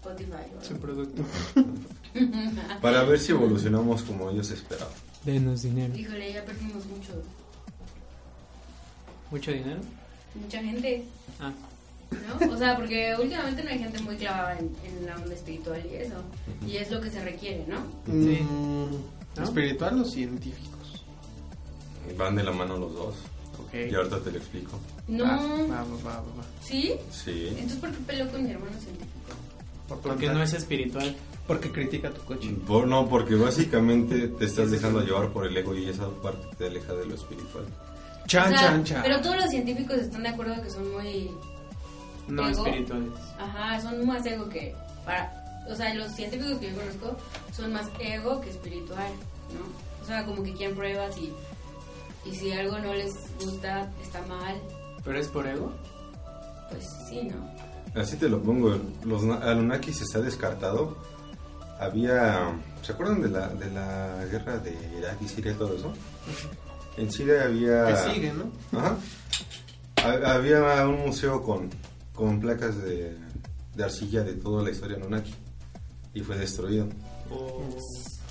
Spotify. 0.00 0.46
o 0.60 0.64
Su 0.64 0.76
producto. 0.76 1.22
Para 2.82 3.02
ver 3.04 3.18
si 3.18 3.32
evolucionamos 3.32 4.02
como 4.02 4.30
ellos 4.30 4.50
esperaban. 4.50 4.92
Denos 5.24 5.62
dinero. 5.62 5.94
Híjole, 5.96 6.32
ya 6.32 6.44
perdimos 6.44 6.84
mucho. 6.86 7.12
¿Mucho 9.30 9.50
dinero? 9.50 9.80
Mucha 10.34 10.62
gente, 10.62 11.04
Ah. 11.40 11.52
¿No? 12.28 12.52
O 12.52 12.56
sea, 12.56 12.76
porque 12.76 13.14
últimamente 13.20 13.62
no 13.64 13.70
hay 13.70 13.78
gente 13.78 14.00
muy 14.02 14.16
clavada 14.16 14.58
en, 14.58 14.70
en 14.86 15.06
la 15.06 15.16
onda 15.16 15.34
espiritual 15.34 15.82
y 15.90 15.96
eso. 15.96 16.14
Y 16.66 16.76
es 16.76 16.90
lo 16.90 17.00
que 17.00 17.10
se 17.10 17.22
requiere, 17.22 17.64
¿no? 17.66 17.78
Sí. 18.06 18.40
Mm, 18.42 19.38
¿No? 19.38 19.42
¿Espiritual 19.44 20.00
o 20.00 20.04
científicos? 20.04 21.04
Van 22.16 22.36
de 22.36 22.44
la 22.44 22.52
mano 22.52 22.76
los 22.76 22.94
dos. 22.94 23.14
Ok. 23.64 23.74
Y 23.90 23.94
ahorita 23.94 24.20
te 24.20 24.30
lo 24.32 24.38
explico. 24.38 24.78
No. 25.08 25.24
Va, 25.24 25.36
va, 25.36 25.82
va, 25.82 25.94
va, 26.04 26.20
va. 26.20 26.44
¿Sí? 26.62 26.92
Sí. 27.10 27.46
Entonces, 27.50 27.78
¿por 27.78 27.90
qué 27.90 27.98
peleó 28.06 28.30
con 28.30 28.42
mi 28.44 28.50
hermano 28.50 28.72
científico? 28.78 29.10
Por 29.88 29.98
Porque 30.00 30.28
no 30.30 30.42
es 30.42 30.52
espiritual. 30.52 31.14
Porque 31.46 31.70
critica 31.70 32.10
tu 32.10 32.22
coche. 32.22 32.48
Por- 32.66 32.86
no, 32.86 33.06
porque 33.08 33.34
básicamente 33.34 34.28
te 34.28 34.44
estás 34.46 34.70
dejando 34.70 35.00
llevar 35.02 35.30
por 35.30 35.46
el 35.46 35.54
ego 35.56 35.74
y 35.74 35.88
esa 35.88 36.08
parte 36.22 36.46
te 36.56 36.66
aleja 36.68 36.94
de 36.94 37.04
lo 37.06 37.14
espiritual. 37.14 37.64
Chan, 38.26 38.46
O 38.54 38.56
sea, 38.58 38.68
chan, 38.68 38.84
chan. 38.84 39.02
Pero 39.02 39.20
todos 39.20 39.36
los 39.36 39.50
científicos 39.50 39.96
están 39.98 40.22
de 40.22 40.30
acuerdo 40.30 40.62
que 40.62 40.70
son 40.70 40.90
muy... 40.92 41.30
No 42.28 42.48
¿Ego? 42.48 42.66
espirituales. 42.66 43.12
Ajá, 43.38 43.80
son 43.80 44.06
más 44.06 44.24
ego 44.26 44.48
que... 44.48 44.74
Para, 45.04 45.64
o 45.70 45.74
sea, 45.74 45.94
los 45.94 46.12
científicos 46.12 46.58
que 46.58 46.70
yo 46.70 46.76
conozco 46.76 47.16
son 47.52 47.72
más 47.72 47.86
ego 47.98 48.40
que 48.40 48.50
espiritual, 48.50 49.12
¿no? 49.52 50.02
O 50.02 50.06
sea, 50.06 50.24
como 50.24 50.42
que 50.42 50.52
quieren 50.54 50.76
pruebas 50.76 51.16
y, 51.18 51.32
y 52.28 52.34
si 52.34 52.52
algo 52.52 52.78
no 52.78 52.92
les 52.94 53.12
gusta, 53.42 53.90
está 54.02 54.20
mal, 54.26 54.60
¿Pero 55.04 55.18
es 55.18 55.28
por 55.28 55.46
ego? 55.46 55.72
pues 56.70 56.86
sí, 57.08 57.22
¿no? 57.24 58.00
Así 58.00 58.16
te 58.16 58.28
lo 58.28 58.42
pongo. 58.42 58.76
Los 59.04 59.22
na- 59.22 59.36
Anunnakis 59.50 60.00
está 60.02 60.20
descartado. 60.20 60.96
Había. 61.78 62.52
¿Se 62.82 62.92
acuerdan 62.92 63.20
de 63.22 63.28
la, 63.28 63.48
de 63.48 63.70
la 63.70 64.24
guerra 64.30 64.56
de 64.58 64.72
Irak 64.98 65.16
y 65.20 65.28
Siria 65.28 65.52
y 65.52 65.54
todo 65.56 65.74
eso? 65.76 65.92
En 66.96 67.10
Siria 67.12 67.44
había. 67.44 67.86
Que 67.86 68.12
sigue, 68.14 68.32
¿no? 68.32 68.78
Ajá. 68.78 68.96
Ha- 70.04 70.32
Había 70.34 70.86
un 70.88 71.00
museo 71.06 71.42
con, 71.42 71.70
con 72.14 72.40
placas 72.40 72.80
de, 72.82 73.16
de 73.74 73.84
arcilla 73.84 74.22
de 74.22 74.34
toda 74.34 74.62
la 74.62 74.70
historia 74.70 74.96
Anunnaki. 74.96 75.34
Y 76.14 76.20
fue 76.20 76.36
destruido. 76.38 76.86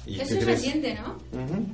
¿Y 0.06 0.16
Eso 0.20 0.30
qué 0.30 0.38
es 0.40 0.44
crees? 0.44 0.46
reciente, 0.48 0.96
¿no? 0.96 1.18
Ujú, 1.38 1.66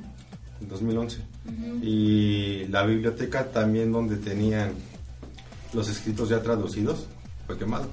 En 0.60 0.68
2011. 0.68 1.18
Ujú. 1.46 1.84
Y 1.84 2.66
la 2.68 2.84
biblioteca 2.84 3.50
también 3.50 3.92
donde 3.92 4.16
tenían 4.16 4.72
los 5.72 5.88
escritos 5.88 6.28
ya 6.28 6.42
traducidos 6.42 7.06
fue 7.46 7.56
quemado. 7.58 7.88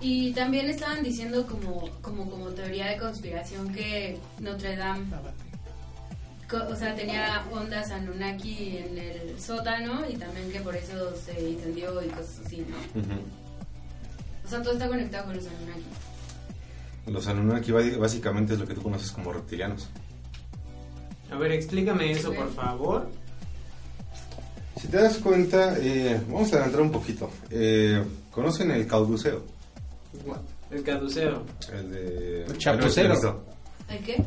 Y 0.00 0.32
también 0.32 0.68
estaban 0.68 1.02
diciendo 1.02 1.46
como, 1.46 1.88
como, 2.02 2.28
como 2.28 2.48
teoría 2.50 2.86
de 2.88 2.98
conspiración 2.98 3.72
que 3.72 4.18
Notre 4.40 4.76
Dame 4.76 5.04
o 6.52 6.76
sea, 6.76 6.94
tenía 6.94 7.44
ondas 7.50 7.90
Anunnaki 7.90 8.78
en 8.78 8.98
el 8.98 9.40
sótano 9.40 10.08
y 10.08 10.16
también 10.16 10.50
que 10.50 10.60
por 10.60 10.76
eso 10.76 11.14
se 11.16 11.50
incendió 11.50 12.02
y 12.02 12.08
cosas 12.08 12.40
así, 12.44 12.64
¿no? 12.68 12.76
O 14.44 14.48
sea, 14.48 14.62
todo 14.62 14.74
está 14.74 14.88
conectado 14.88 15.26
con 15.26 15.36
los 15.36 15.46
Anunnaki. 15.46 15.84
Los 17.06 17.26
Anunnaki 17.26 17.72
básicamente 17.72 18.54
es 18.54 18.60
lo 18.60 18.66
que 18.66 18.74
tú 18.74 18.82
conoces 18.82 19.10
como 19.10 19.32
reptilianos. 19.32 19.88
A 21.30 21.36
ver, 21.36 21.52
explícame 21.52 22.12
eso, 22.12 22.32
por 22.32 22.52
favor. 22.54 23.10
Si 24.80 24.88
te 24.88 24.98
das 24.98 25.16
cuenta, 25.18 25.76
eh, 25.78 26.20
vamos 26.28 26.52
a 26.52 26.56
adelantar 26.56 26.80
un 26.82 26.92
poquito. 26.92 27.30
Eh, 27.50 28.04
¿Conocen 28.30 28.70
el 28.70 28.86
cauduceo? 28.86 29.44
El 30.70 30.82
caduceo. 30.82 31.44
El 31.72 31.90
de... 31.90 32.44
El 32.44 32.58
chapucero. 32.58 33.42
¿El 33.88 33.98
qué? 34.04 34.24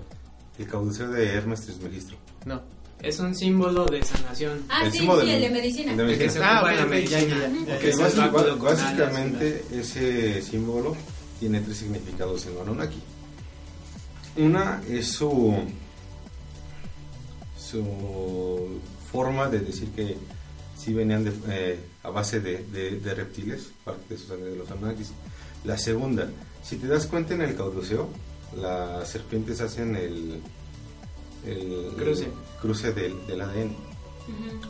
El 0.60 0.68
cauduceo 0.68 1.10
de 1.10 1.26
Hermes 1.34 1.62
Trismegisto. 1.62 2.14
No. 2.46 2.62
Es 3.02 3.18
un 3.22 3.34
símbolo 3.34 3.86
de 3.86 4.04
sanación. 4.04 4.66
Ah, 4.68 4.82
El 4.86 4.92
sí, 4.92 4.98
símbolo 5.00 5.22
sí, 5.22 5.30
el 5.32 5.42
de 5.42 5.50
medicina. 5.50 5.92
el 5.94 5.98
de 6.20 6.30
se 6.30 6.40
Ah, 6.44 6.62
ok, 6.84 6.90
medicina. 6.90 7.20
ya, 7.22 7.28
ya, 7.28 7.38
ya, 7.66 7.74
Ok, 7.76 7.80
Que 7.80 7.90
es 7.90 7.98
el 7.98 8.06
basi- 8.06 8.18
báculo 8.18 8.60
con 8.60 8.68
alas, 8.68 8.84
básicamente 8.84 9.66
ese 9.72 10.42
símbolo 10.42 10.98
tiene 11.40 11.62
tres 11.62 11.78
significados 11.78 12.46
en 12.48 12.58
Anunnaki. 12.62 13.02
Una 14.36 14.82
es 14.90 15.08
su 15.08 15.56
su 17.58 18.80
forma 19.12 19.48
de 19.48 19.60
decir 19.60 19.90
que 19.92 20.18
sí 20.78 20.94
venían 20.94 21.24
de, 21.24 21.32
eh, 21.50 21.80
a 22.04 22.10
base 22.10 22.40
de, 22.40 22.64
de- 22.66 23.00
de 23.00 23.14
reptiles, 23.16 23.70
parte 23.84 24.14
de 24.16 24.18
sus 24.20 24.30
de 24.30 24.56
los 24.56 24.70
Anunnakis. 24.72 25.12
La 25.64 25.78
segunda, 25.78 26.30
si 26.64 26.78
te 26.78 26.88
das 26.88 27.06
cuenta 27.08 27.34
en 27.34 27.42
el 27.42 27.56
cauduceo, 27.56 28.10
las 28.58 29.08
serpientes 29.10 29.62
hacen 29.62 29.96
el, 29.96 30.42
el 31.46 31.94
Cruce. 31.98 32.28
cruce 32.62 32.94
del, 32.94 33.26
del 33.28 33.42
ADN. 33.42 33.76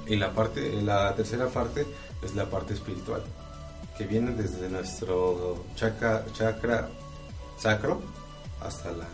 Y 0.07 0.15
la 0.15 0.33
parte, 0.33 0.81
la 0.81 1.13
tercera 1.15 1.47
parte 1.47 1.85
es 2.23 2.33
la 2.33 2.49
parte 2.49 2.73
espiritual, 2.73 3.21
que 3.97 4.05
viene 4.05 4.31
desde 4.31 4.69
nuestro 4.69 5.65
chakra, 5.75 6.25
chakra 6.33 6.89
sacro 7.57 8.01
hasta 8.61 8.91
la 8.91 9.07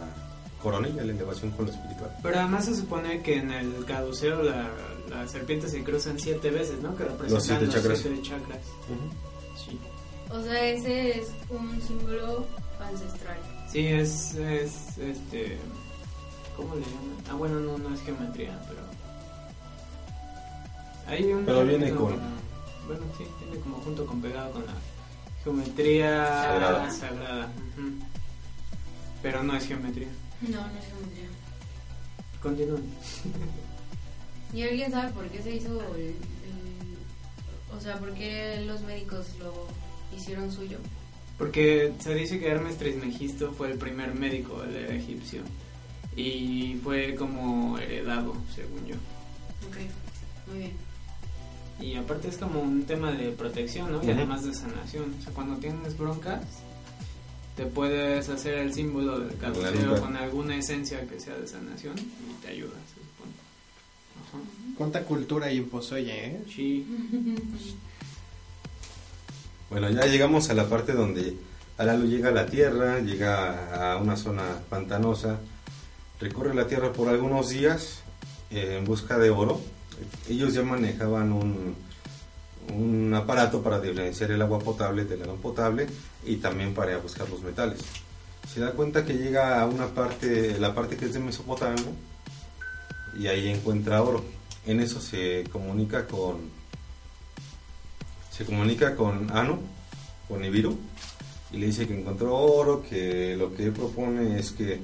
coronilla, 0.62 1.04
la 1.04 1.13
elevación 1.13 1.49
con 1.51 1.65
lo 1.65 1.71
espiritual. 1.71 2.15
Pero 2.21 2.39
además 2.39 2.65
se 2.65 2.75
supone 2.75 3.23
que 3.23 3.38
en 3.38 3.51
el 3.51 3.86
caduceo 3.86 4.43
la, 4.43 4.69
las 5.10 5.32
serpientes 5.32 5.71
se 5.71 5.84
cruzan 5.84 6.19
siete 6.19 6.51
veces, 6.51 6.80
¿no? 6.80 6.95
Que 6.95 7.06
representan 7.06 7.41
siete 7.41 7.67
chakras. 7.69 7.99
siete 7.99 8.21
chakras. 8.21 8.60
Sí. 9.58 9.80
O 10.30 10.41
sea, 10.41 10.63
ese 10.69 11.21
es 11.21 11.28
un 11.49 11.82
símbolo 11.82 12.45
ancestral. 12.80 13.38
Sí, 13.75 13.88
es, 13.88 14.35
es, 14.35 14.97
este... 14.97 15.57
¿Cómo 16.55 16.75
le 16.75 16.81
llaman? 16.81 17.17
Ah, 17.29 17.33
bueno, 17.33 17.59
no, 17.59 17.77
no 17.77 17.93
es 17.93 18.01
geometría, 18.03 18.57
pero... 18.69 18.79
Hay 21.07 21.25
un... 21.33 21.43
Pero 21.45 21.65
viene 21.65 21.89
como- 21.91 22.05
con- 22.11 22.21
Bueno, 22.88 23.01
sí, 23.17 23.25
viene 23.43 23.59
como 23.59 23.75
junto 23.79 24.05
con 24.05 24.21
pegado 24.21 24.53
con 24.53 24.65
la 24.65 24.71
geometría 25.43 26.25
Sagrada. 26.25 26.89
sagrada. 26.91 27.51
Pero 29.21 29.43
no 29.43 29.57
es 29.57 29.67
geometría. 29.67 30.07
No, 30.39 30.61
no 30.61 30.79
es 30.79 30.85
geometría. 30.85 31.27
Continúen. 32.41 32.85
¿Y 34.53 34.63
alguien 34.63 34.89
sabe 34.89 35.11
por 35.11 35.27
qué 35.27 35.41
se 35.43 35.53
hizo 35.53 35.81
el, 35.95 36.01
el- 36.01 37.75
O 37.77 37.81
sea, 37.81 37.99
por 37.99 38.13
qué 38.13 38.63
los 38.65 38.79
médicos 38.83 39.25
lo 39.39 39.67
hicieron 40.15 40.49
suyo? 40.49 40.77
Porque 41.38 41.93
se 42.00 42.15
dice 42.15 42.39
que 42.39 42.48
Hermes 42.48 42.78
Trismegisto 42.78 43.52
fue 43.52 43.71
el 43.71 43.78
primer 43.78 44.13
médico 44.15 44.62
del 44.62 44.76
era 44.76 44.95
egipcio 44.95 45.41
y 46.15 46.80
fue 46.82 47.13
como 47.15 47.78
heredado, 47.78 48.36
según 48.56 48.86
yo. 48.86 48.95
Ok, 49.67 49.78
muy 50.48 50.60
bien. 50.60 50.71
Y 51.82 51.95
aparte 51.95 52.30
es 52.30 52.38
como 52.38 52.62
un 52.62 52.84
tema 52.86 53.12
de 53.12 53.32
protección, 53.32 53.91
¿no? 53.91 54.02
Y 54.02 54.10
además 54.10 54.45
de 54.45 54.54
sanación. 54.54 55.13
O 55.19 55.21
sea, 55.21 55.34
cuando 55.34 55.58
tienes 55.58 55.98
broncas, 55.98 56.41
te 57.58 57.65
puedes 57.65 58.30
hacer 58.30 58.56
el 58.56 58.74
símbolo 58.74 59.19
del 59.19 59.38
nuca. 59.38 60.00
con 60.00 60.15
alguna 60.15 60.56
esencia 60.56 61.06
que 61.06 61.19
sea 61.19 61.36
de 61.36 61.48
sanación 61.48 61.95
y 62.00 62.41
te 62.41 62.48
ayuda, 62.52 62.76
se 62.88 62.95
supone. 62.95 63.34
Ajá. 64.21 64.76
¿Cuánta 64.78 65.04
cultura 65.04 65.48
hay 65.48 65.58
en 65.58 65.69
Pozoya, 65.69 66.15
eh? 66.15 66.43
Sí. 66.54 66.86
Bueno, 69.69 69.89
ya 69.89 70.06
llegamos 70.06 70.49
a 70.49 70.54
la 70.54 70.69
parte 70.69 70.93
donde 70.93 71.38
Alalu 71.78 72.08
llega 72.08 72.30
a 72.30 72.32
la 72.32 72.45
Tierra, 72.45 72.99
llega 72.99 73.93
a 73.93 73.97
una 73.97 74.15
zona 74.15 74.43
pantanosa, 74.69 75.39
recorre 76.19 76.54
la 76.54 76.67
Tierra 76.67 76.93
por 76.93 77.10
algunos 77.10 77.49
días 77.49 78.01
eh, 78.51 78.78
en 78.78 78.86
busca 78.86 79.17
de 79.17 79.32
oro. 79.32 79.60
Ellos 80.30 80.54
ya 80.54 80.62
manejaban 80.62 81.32
un, 81.32 81.75
un 82.73 83.13
aparato 83.13 83.62
para 83.62 83.80
diferenciar 83.80 84.32
el 84.32 84.41
agua 84.41 84.60
potable 84.60 85.06
de 85.06 85.17
la 85.17 85.25
no 85.25 85.36
potable 85.36 85.88
y 86.25 86.38
también 86.38 86.73
para 86.73 86.97
buscar 86.99 87.28
los 87.30 87.41
metales. 87.41 87.80
Se 88.54 88.60
da 88.60 88.71
cuenta 88.71 89.04
que 89.04 89.13
llega 89.13 89.60
a 89.60 89.65
una 89.65 89.88
parte, 89.88 90.60
la 90.60 90.75
parte 90.75 90.95
que 90.95 91.06
es 91.06 91.13
de 91.13 91.19
Mesopotamia, 91.19 91.91
y 93.17 93.28
ahí 93.28 93.47
encuentra 93.47 94.04
oro. 94.04 94.23
En 94.65 94.80
eso 94.80 95.01
se 95.01 95.43
comunica 95.51 96.06
con 96.08 96.49
se 98.36 98.45
comunica 98.45 98.95
con 98.95 99.32
Anu, 99.36 99.60
con 100.28 100.43
Ibiru, 100.43 100.78
y 101.52 101.58
le 101.58 101.67
dice 101.67 101.88
que 101.88 101.98
encontró 102.00 102.36
oro, 102.36 102.84
que 102.88 103.36
lo 103.38 103.54
que 103.56 103.65
él 103.65 103.71
propone 103.71 104.39
es 104.39 104.52
que 104.52 104.80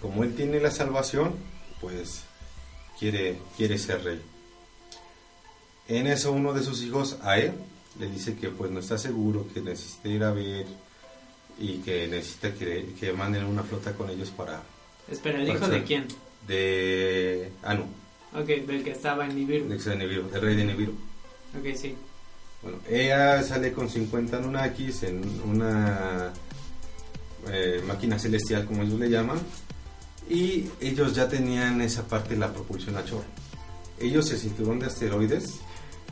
como 0.00 0.24
él 0.24 0.34
tiene 0.34 0.60
la 0.60 0.70
salvación, 0.70 1.34
pues 1.80 2.22
quiere, 2.98 3.38
quiere 3.56 3.78
ser 3.78 4.04
rey. 4.04 4.20
En 5.88 6.06
eso 6.06 6.32
uno 6.32 6.52
de 6.52 6.62
sus 6.62 6.82
hijos, 6.82 7.18
Ae, 7.22 7.52
le 7.98 8.06
dice 8.08 8.36
que 8.36 8.48
pues 8.50 8.70
no 8.70 8.80
está 8.80 8.98
seguro, 8.98 9.46
que 9.52 9.60
necesita 9.60 10.08
ir 10.08 10.24
a 10.24 10.32
ver 10.32 10.66
y 11.58 11.78
que 11.78 12.08
necesita 12.08 12.54
que, 12.54 12.94
que 12.98 13.12
manden 13.12 13.44
una 13.44 13.62
flota 13.62 13.92
con 13.94 14.08
ellos 14.10 14.30
para... 14.30 14.62
Espera, 15.10 15.40
¿el 15.40 15.46
para 15.46 15.58
hijo 15.58 15.68
de 15.68 15.82
quién? 15.84 16.06
De 16.46 17.52
Anu, 17.62 17.84
Ok, 18.34 18.46
del 18.46 18.82
que 18.82 18.92
estaba 18.92 19.26
en 19.26 19.36
Nibiru. 19.36 19.68
de, 19.68 19.76
de 19.76 19.96
Nibiru, 19.96 20.30
del 20.30 20.40
rey 20.40 20.56
de 20.56 20.64
Nibiru. 20.64 20.92
Ok, 21.58 21.74
sí. 21.76 21.94
Bueno, 22.62 22.78
ella 22.88 23.42
sale 23.42 23.72
con 23.72 23.88
50 23.88 24.36
Anunnakis 24.36 25.02
en 25.02 25.20
una 25.44 26.32
eh, 27.50 27.82
máquina 27.86 28.18
celestial, 28.18 28.64
como 28.66 28.82
ellos 28.82 29.00
le 29.00 29.10
llaman, 29.10 29.38
y 30.28 30.68
ellos 30.80 31.14
ya 31.14 31.28
tenían 31.28 31.80
esa 31.80 32.06
parte 32.06 32.34
de 32.34 32.40
la 32.40 32.52
propulsión 32.52 32.96
a 32.96 33.04
chorro. 33.04 33.24
Ellos, 33.98 34.30
el 34.30 34.38
cinturón 34.38 34.78
de 34.78 34.86
asteroides, 34.86 35.60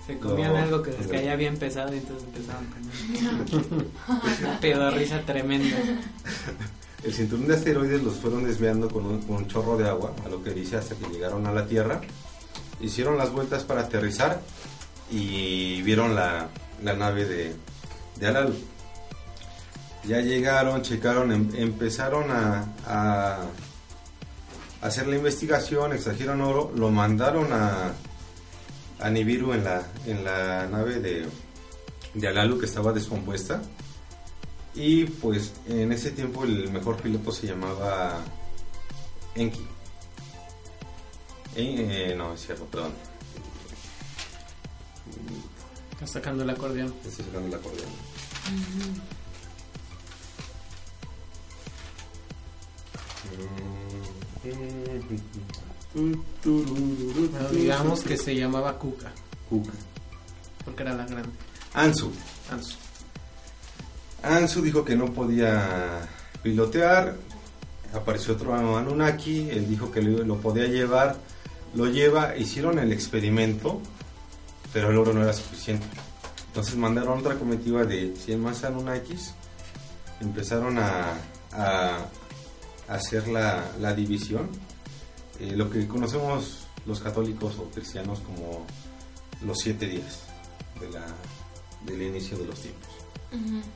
Se 0.07 0.19
comían 0.19 0.57
algo 0.57 0.83
que 0.83 0.91
les 0.91 1.07
caía 1.09 1.37
bien 1.37 1.57
pesado 1.57 1.95
y 1.95 1.99
entonces 1.99 2.27
empezaban 2.27 2.67
con 2.67 4.43
una 4.43 4.61
pedorrisa 4.61 5.21
tremenda. 5.21 5.77
el 7.05 7.15
cinturón 7.15 7.47
de 7.47 7.55
asteroides 7.55 8.03
los 8.03 8.17
fueron 8.17 8.45
desviando 8.45 8.89
con 8.89 9.07
un, 9.07 9.23
con 9.23 9.37
un 9.37 9.47
chorro 9.47 9.77
de 9.77 9.89
agua, 9.89 10.15
a 10.25 10.29
lo 10.29 10.43
que 10.43 10.51
dice 10.51 10.77
hasta 10.77 10.97
que 10.97 11.07
llegaron 11.13 11.47
a 11.47 11.53
la 11.53 11.67
Tierra, 11.67 12.01
hicieron 12.81 13.17
las 13.17 13.31
vueltas 13.31 13.63
para 13.63 13.83
aterrizar 13.83 14.43
y 15.11 15.83
vieron 15.83 16.15
la, 16.15 16.49
la 16.83 16.93
nave 16.95 17.25
de, 17.25 17.55
de. 18.17 18.55
Ya 20.05 20.21
llegaron, 20.21 20.83
checaron, 20.83 21.31
em- 21.33 21.51
empezaron 21.55 22.31
a, 22.31 22.65
a 22.87 23.47
hacer 24.81 25.07
la 25.09 25.17
investigación, 25.17 25.93
extrajeron 25.93 26.41
oro, 26.41 26.73
lo 26.75 26.91
mandaron 26.91 27.53
a, 27.53 27.93
a 28.99 29.11
Nibiru 29.11 29.53
en 29.53 29.65
la, 29.65 29.87
en 30.07 30.25
la 30.25 30.67
nave 30.67 31.01
de, 31.01 31.27
de 32.15 32.29
Alalu 32.29 32.59
que 32.59 32.67
estaba 32.67 32.93
descompuesta. 32.93 33.61
Y 34.75 35.05
pues 35.05 35.53
en 35.69 35.93
ese 35.93 36.13
tiempo 36.13 36.45
el 36.45 36.71
mejor 36.71 36.97
piloto 36.97 37.33
se 37.33 37.49
llamaba 37.49 38.21
Enki. 39.35 39.67
Eh, 41.57 42.15
no, 42.17 42.35
es 42.35 42.47
cierto, 42.47 42.65
perdón. 42.67 42.93
Está 45.93 46.07
sacando 46.07 46.43
el 46.43 46.51
acordeón. 46.51 46.95
Estoy 47.05 47.25
sacando 47.25 47.49
el 47.49 47.55
acordeón. 47.55 47.91
Bueno, 56.45 57.49
digamos 57.53 58.01
que 58.03 58.17
se 58.17 58.35
llamaba 58.35 58.79
Kuka, 58.79 59.11
Kuka. 59.49 59.73
porque 60.65 60.83
era 60.83 60.95
la 60.95 61.05
grande. 61.07 61.29
Ansu. 61.75 62.11
Ansu. 62.51 62.77
Ansu 64.23 64.63
dijo 64.63 64.85
que 64.85 64.97
no 64.97 65.07
podía 65.13 66.09
pilotear. 66.43 67.17
Apareció 67.95 68.35
otro 68.35 68.55
Anunnaki. 68.55 69.51
Él 69.51 69.69
dijo 69.69 69.91
que 69.91 70.03
lo 70.03 70.37
podía 70.37 70.67
llevar. 70.67 71.17
Lo 71.75 71.87
lleva. 71.87 72.37
Hicieron 72.37 72.79
el 72.79 72.93
experimento. 72.93 73.81
Pero 74.73 74.91
el 74.91 74.99
oro 74.99 75.13
no 75.13 75.23
era 75.23 75.33
suficiente. 75.33 75.87
Entonces 76.49 76.77
mandaron 76.77 77.19
otra 77.19 77.37
comitiva 77.37 77.85
de 77.85 78.15
100 78.17 78.43
más 78.43 78.65
Anunnakis. 78.65 79.35
Empezaron 80.21 80.79
a, 80.79 81.15
a 81.53 82.07
hacer 82.89 83.29
la, 83.29 83.65
la 83.81 83.95
división. 83.95 84.49
Eh, 85.39 85.53
lo 85.57 85.71
que 85.71 85.87
conocemos 85.87 86.67
los 86.87 87.01
católicos 87.01 87.57
o 87.59 87.71
cristianos 87.71 88.21
como 88.21 88.67
los 89.43 89.59
siete 89.59 89.87
días 89.87 90.21
de 90.81 90.91
la, 90.91 91.07
del 91.87 92.03
inicio 92.03 92.37
de 92.39 92.47
los 92.47 92.61
tiempos. 92.61 92.91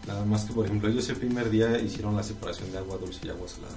Nada 0.07 0.25
más 0.25 0.45
que, 0.45 0.53
por 0.53 0.67
ejemplo, 0.67 0.89
ellos 0.89 1.09
el 1.11 1.17
primer 1.17 1.49
día 1.49 1.79
hicieron 1.79 2.17
la 2.17 2.25
separación 2.25 2.73
de 2.73 2.79
agua 2.79 2.99
dulce 2.99 3.21
y 3.25 3.29
agua 3.31 3.47
salada. 3.47 3.77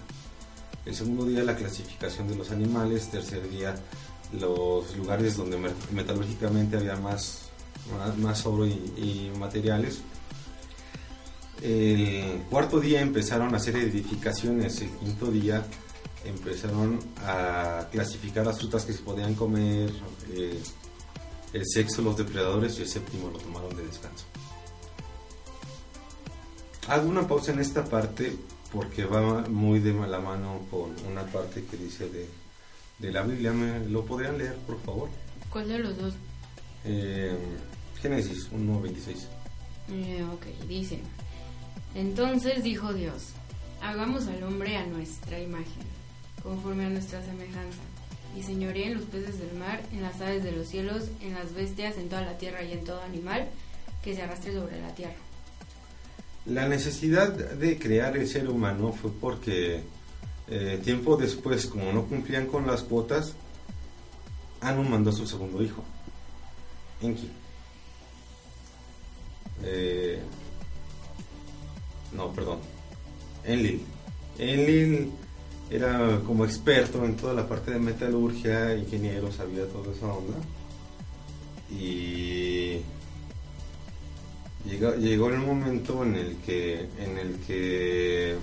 El 0.86 0.96
segundo 0.96 1.26
día 1.26 1.44
la 1.44 1.56
clasificación 1.56 2.28
de 2.28 2.36
los 2.36 2.50
animales, 2.50 3.12
tercer 3.12 3.48
día 3.50 3.76
los 4.34 4.96
lugares 4.96 5.38
donde 5.38 5.58
metalúrgicamente 5.92 6.78
había 6.78 6.96
más, 6.96 7.50
más, 8.18 8.46
oro 8.46 8.66
y, 8.66 8.72
y, 8.72 9.32
materiales. 9.38 10.02
El 11.62 12.44
cuarto 12.50 12.80
día 12.80 13.02
empezaron 13.02 13.54
a 13.54 13.58
hacer 13.58 13.78
edificaciones, 13.78 14.82
el 14.82 14.90
quinto 14.92 15.32
día 15.32 15.66
empezaron 16.26 17.00
a 17.26 17.88
clasificar 17.92 18.46
las 18.46 18.60
frutas 18.60 18.86
que 18.86 18.94
se 18.94 19.00
podían 19.00 19.34
comer, 19.34 19.92
eh, 20.32 20.62
el 21.54 21.64
sexo, 21.66 22.02
los 22.02 22.18
depredadores 22.18 22.78
y 22.78 22.82
el 22.82 22.88
séptimo 22.88 23.30
lo 23.30 23.38
tomaron 23.40 23.76
de 23.76 23.86
descanso. 23.86 24.26
Hago 26.88 27.10
una 27.10 27.28
pausa 27.28 27.52
en 27.52 27.60
esta 27.60 27.84
parte 27.84 28.36
porque 28.72 29.06
va 29.06 29.42
muy 29.50 29.80
de 29.80 29.94
mala 29.94 30.20
mano 30.20 30.62
con 30.70 30.94
una 31.10 31.26
parte 31.26 31.64
que 31.64 31.78
dice 31.78 32.10
de, 32.10 32.30
de 33.00 33.12
la 33.12 33.24
Biblia. 33.24 33.52
¿Me 33.52 33.88
lo 33.88 34.06
podrían 34.06 34.38
leer, 34.38 34.56
por 34.66 34.80
favor? 34.82 35.10
¿Cuál 35.50 35.68
de 35.70 35.80
los 35.80 35.98
dos? 35.98 36.14
Eh, 36.86 37.38
Génesis 38.02 38.52
1.26. 38.52 39.26
Eh, 39.92 40.24
ok, 40.34 40.68
dice. 40.68 41.00
Entonces 41.96 42.64
dijo 42.64 42.94
Dios, 42.94 43.30
hagamos 43.82 44.28
al 44.28 44.44
hombre 44.44 44.78
a 44.78 44.86
nuestra 44.86 45.40
imagen, 45.40 45.84
conforme 46.44 46.86
a 46.86 46.90
nuestra 46.90 47.24
semejanza, 47.24 47.80
y 48.38 48.44
señoré 48.44 48.88
en 48.88 48.96
los 48.96 49.06
peces 49.06 49.40
del 49.40 49.58
mar, 49.58 49.82
en 49.92 50.02
las 50.02 50.20
aves 50.22 50.44
de 50.44 50.52
los 50.52 50.68
cielos, 50.68 51.06
en 51.22 51.34
las 51.34 51.54
bestias, 51.54 51.98
en 51.98 52.10
toda 52.10 52.22
la 52.22 52.38
tierra 52.38 52.64
y 52.64 52.74
en 52.74 52.84
todo 52.84 53.02
animal 53.02 53.48
que 54.04 54.16
se 54.16 54.22
arrastre 54.22 54.54
sobre 54.54 54.80
la 54.80 54.94
tierra. 54.94 55.16
La 56.46 56.68
necesidad 56.68 57.34
de 57.34 57.78
crear 57.78 58.16
el 58.16 58.28
ser 58.28 58.50
humano 58.50 58.94
fue 58.94 59.12
porque 59.12 59.84
eh, 60.50 60.80
tiempo 60.84 61.18
después, 61.18 61.66
como 61.68 61.92
no 61.92 62.06
cumplían 62.06 62.48
con 62.48 62.66
las 62.66 62.84
cuotas, 62.84 63.34
Anu 64.62 64.84
mandó 64.84 65.10
a 65.10 65.14
su 65.14 65.28
segundo 65.28 65.62
hijo, 65.62 65.84
Enki. 67.02 67.30
Eh, 69.64 70.22
no, 72.14 72.32
perdón, 72.32 72.60
Enlil. 73.44 73.82
Enlil 74.38 75.12
era 75.70 76.22
como 76.26 76.46
experto 76.46 77.04
en 77.04 77.18
toda 77.18 77.34
la 77.34 77.48
parte 77.48 77.72
de 77.72 77.80
metalurgia, 77.80 78.76
ingeniero, 78.76 79.32
sabía 79.32 79.68
toda 79.68 79.92
esa 79.94 80.08
onda. 80.08 80.38
Y 81.70 82.82
llegó, 84.66 84.96
llegó 84.96 85.30
el 85.30 85.40
momento 85.40 86.04
en 86.04 86.16
el 86.16 86.38
que 86.38 86.88
en 86.98 87.18
el 87.18 87.36
que 87.46 88.38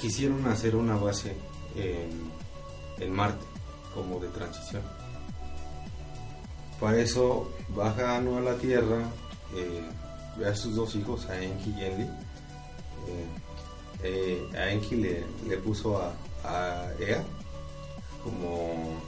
quisieron 0.00 0.46
hacer 0.46 0.76
una 0.76 0.96
base 0.96 1.36
en, 1.74 3.12
Marte 3.12 3.44
como 3.94 4.18
de 4.18 4.28
transición. 4.28 4.82
Para 6.80 6.98
eso 6.98 7.50
baja 7.68 8.16
Anu 8.16 8.36
a 8.36 8.40
la 8.40 8.56
Tierra, 8.56 9.02
eh, 9.54 9.82
ve 10.38 10.46
a 10.46 10.54
sus 10.54 10.74
dos 10.74 10.94
hijos, 10.96 11.26
a 11.28 11.42
Enki 11.42 11.70
y 11.70 11.84
Enli. 11.84 12.04
Eh, 13.08 13.26
eh, 14.02 14.50
a 14.56 14.70
Enki 14.70 14.96
le, 14.96 15.56
puso 15.58 15.98
a, 15.98 16.12
Ea 17.00 17.24
como 18.22 19.00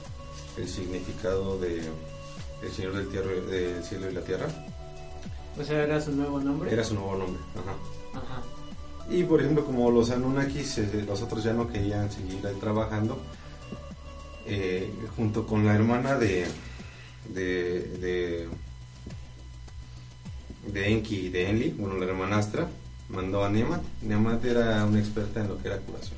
el 0.57 0.67
significado 0.67 1.57
de 1.57 1.81
el 2.61 2.71
Señor 2.71 2.93
del, 2.93 3.09
tierra, 3.09 3.31
del 3.31 3.83
cielo 3.83 4.09
y 4.09 4.13
la 4.13 4.21
tierra. 4.21 4.47
O 5.57 5.63
sea, 5.63 5.83
era 5.83 6.01
su 6.01 6.11
nuevo 6.11 6.39
nombre. 6.39 6.71
Era 6.71 6.83
su 6.83 6.95
nuevo 6.95 7.15
nombre, 7.15 7.41
ajá. 7.55 8.19
Ajá. 8.19 8.58
Y 9.09 9.23
por 9.23 9.41
ejemplo, 9.41 9.65
como 9.65 9.89
los 9.89 10.11
Anunnakis, 10.11 10.77
eh, 10.77 11.03
los 11.07 11.21
otros 11.23 11.43
ya 11.43 11.51
no 11.51 11.67
querían 11.67 12.11
seguir 12.11 12.45
ahí 12.45 12.55
trabajando, 12.59 13.19
eh, 14.45 14.93
junto 15.15 15.47
con 15.47 15.65
la 15.65 15.73
hermana 15.73 16.15
de, 16.15 16.45
de, 17.33 18.47
Enki 20.73 21.15
y 21.15 21.29
de 21.29 21.49
Enli, 21.49 21.69
bueno, 21.71 21.97
la 21.97 22.05
hermanastra, 22.05 22.67
mandó 23.09 23.43
a 23.43 23.49
Nemat. 23.49 23.81
Nemat 24.03 24.45
era 24.45 24.85
una 24.85 24.99
experta 24.99 25.41
en 25.41 25.47
lo 25.47 25.57
que 25.59 25.69
era 25.69 25.77
curación, 25.77 26.17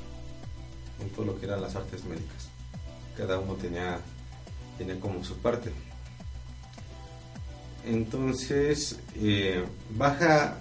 en 1.00 1.08
todo 1.10 1.24
lo 1.26 1.40
que 1.40 1.46
eran 1.46 1.62
las 1.62 1.74
artes 1.74 2.04
médicas. 2.04 2.48
Cada 3.16 3.38
uno 3.38 3.54
tenía, 3.54 4.00
tenía 4.76 5.00
como 5.00 5.24
su 5.24 5.36
parte. 5.38 5.72
Entonces, 7.86 9.00
eh, 9.16 9.64
baja 9.96 10.58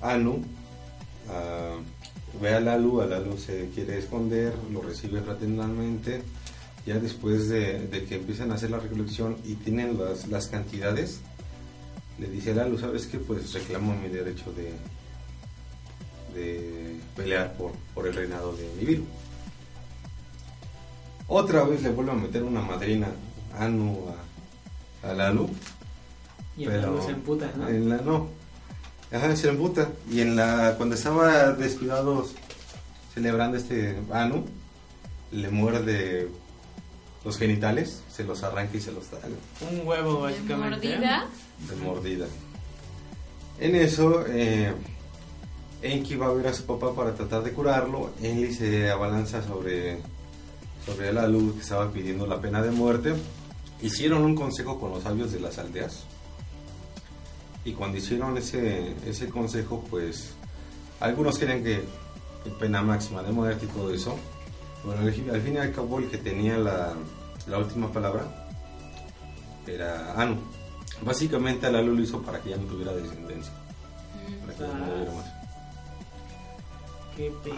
Anu 0.00 0.44
ve 2.40 2.54
a 2.54 2.60
Lalu, 2.60 3.00
a 3.02 3.06
Lalu 3.06 3.38
se 3.38 3.70
quiere 3.74 3.98
esconder, 3.98 4.54
lo 4.72 4.80
recibe 4.80 5.20
fraternalmente. 5.20 6.22
Ya 6.86 6.98
después 6.98 7.48
de, 7.48 8.06
que 8.08 8.14
empiezan 8.14 8.50
a 8.50 8.54
hacer 8.54 8.70
la 8.70 8.78
recolección 8.78 9.36
y 9.44 9.54
tienen 9.56 9.98
las, 9.98 10.26
las 10.28 10.46
cantidades, 10.46 11.20
le 12.18 12.28
dice 12.28 12.52
a 12.52 12.54
Lalu, 12.54 12.78
¿sabes 12.78 13.06
qué? 13.06 13.18
Pues 13.18 13.52
reclamo 13.52 13.94
mi 13.94 14.08
derecho 14.08 14.52
de, 14.52 14.72
de 16.38 16.96
pelear 17.14 17.56
por, 17.56 17.72
por 17.94 18.06
el 18.06 18.14
reinado 18.14 18.56
de 18.56 18.68
Nibiru. 18.78 19.04
Otra 21.26 21.64
vez 21.64 21.82
le 21.82 21.90
vuelve 21.90 22.12
a 22.12 22.14
meter 22.14 22.42
una 22.42 22.62
madrina 22.62 23.08
Anu 23.58 24.06
a, 25.02 25.08
a 25.10 25.12
Lalu. 25.12 25.48
Y 26.56 26.64
pero 26.64 27.02
se 27.04 27.12
emputa, 27.12 27.52
¿no? 27.56 27.68
En 27.68 27.88
la, 27.88 27.98
no, 27.98 28.28
Ajá, 29.12 29.34
se 29.36 29.48
emputa. 29.48 29.88
Y 30.10 30.20
en 30.20 30.36
la, 30.36 30.74
cuando 30.76 30.94
estaba 30.94 31.52
descuidados 31.52 32.34
celebrando 33.14 33.56
este 33.56 33.96
Anu, 34.12 34.44
le 35.32 35.48
muerde 35.48 36.28
los 37.24 37.38
genitales, 37.38 38.02
se 38.10 38.24
los 38.24 38.42
arranca 38.42 38.76
y 38.76 38.80
se 38.80 38.92
los 38.92 39.10
da. 39.10 39.18
Un 39.70 39.86
huevo, 39.86 40.20
básicamente. 40.20 40.88
¿De 40.88 40.96
mordida? 40.96 41.26
De 41.68 41.76
mordida. 41.76 42.26
En 43.60 43.74
eso, 43.74 44.24
eh, 44.28 44.72
Enki 45.82 46.14
va 46.16 46.26
a 46.26 46.32
ver 46.32 46.46
a 46.48 46.54
su 46.54 46.64
papá 46.64 46.94
para 46.94 47.14
tratar 47.14 47.42
de 47.42 47.52
curarlo. 47.52 48.10
Enli 48.22 48.52
se 48.52 48.90
abalanza 48.90 49.42
sobre, 49.42 49.98
sobre 50.84 51.12
la 51.12 51.26
luz 51.26 51.54
que 51.54 51.60
estaba 51.62 51.90
pidiendo 51.90 52.26
la 52.26 52.40
pena 52.40 52.62
de 52.62 52.70
muerte. 52.70 53.14
Hicieron 53.80 54.22
un 54.22 54.34
consejo 54.34 54.78
con 54.78 54.90
los 54.90 55.02
sabios 55.02 55.32
de 55.32 55.40
las 55.40 55.58
aldeas 55.58 56.04
y 57.68 57.74
cuando 57.74 57.98
hicieron 57.98 58.38
ese, 58.38 58.94
ese 59.06 59.28
consejo, 59.28 59.84
pues 59.90 60.30
algunos 61.00 61.38
creen 61.38 61.62
que, 61.62 61.84
pena 62.58 62.80
máxima 62.80 63.22
de 63.22 63.30
muerte 63.30 63.66
y 63.66 63.68
todo 63.68 63.92
eso. 63.92 64.16
Bueno, 64.84 65.02
al, 65.02 65.12
fin 65.12 65.54
y 65.54 65.58
al 65.58 65.70
cabo 65.72 65.98
el 65.98 66.08
que 66.08 66.16
tenía 66.16 66.56
la, 66.56 66.94
la 67.46 67.58
última 67.58 67.92
palabra 67.92 68.48
era 69.66 70.14
Anu. 70.18 70.38
Básicamente 71.02 71.66
a 71.66 71.70
Lalo 71.70 71.92
lo 71.92 72.00
hizo 72.00 72.22
para 72.22 72.40
que 72.40 72.50
ya 72.50 72.56
no 72.56 72.64
tuviera 72.64 72.94
descendencia. 72.94 73.52
Para 74.40 74.54
que 74.54 74.62
no 74.62 74.86
tuviera 74.86 75.12
más. 75.12 75.26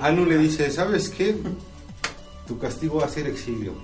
Anu 0.03 0.25
le 0.25 0.39
dice, 0.39 0.73
¿sabes 0.73 1.09
qué? 1.09 1.37
Tu 2.49 2.59
castigo 2.59 2.99
va 2.99 3.07
a 3.07 3.09
ser 3.09 3.29
exilio, 3.29 3.75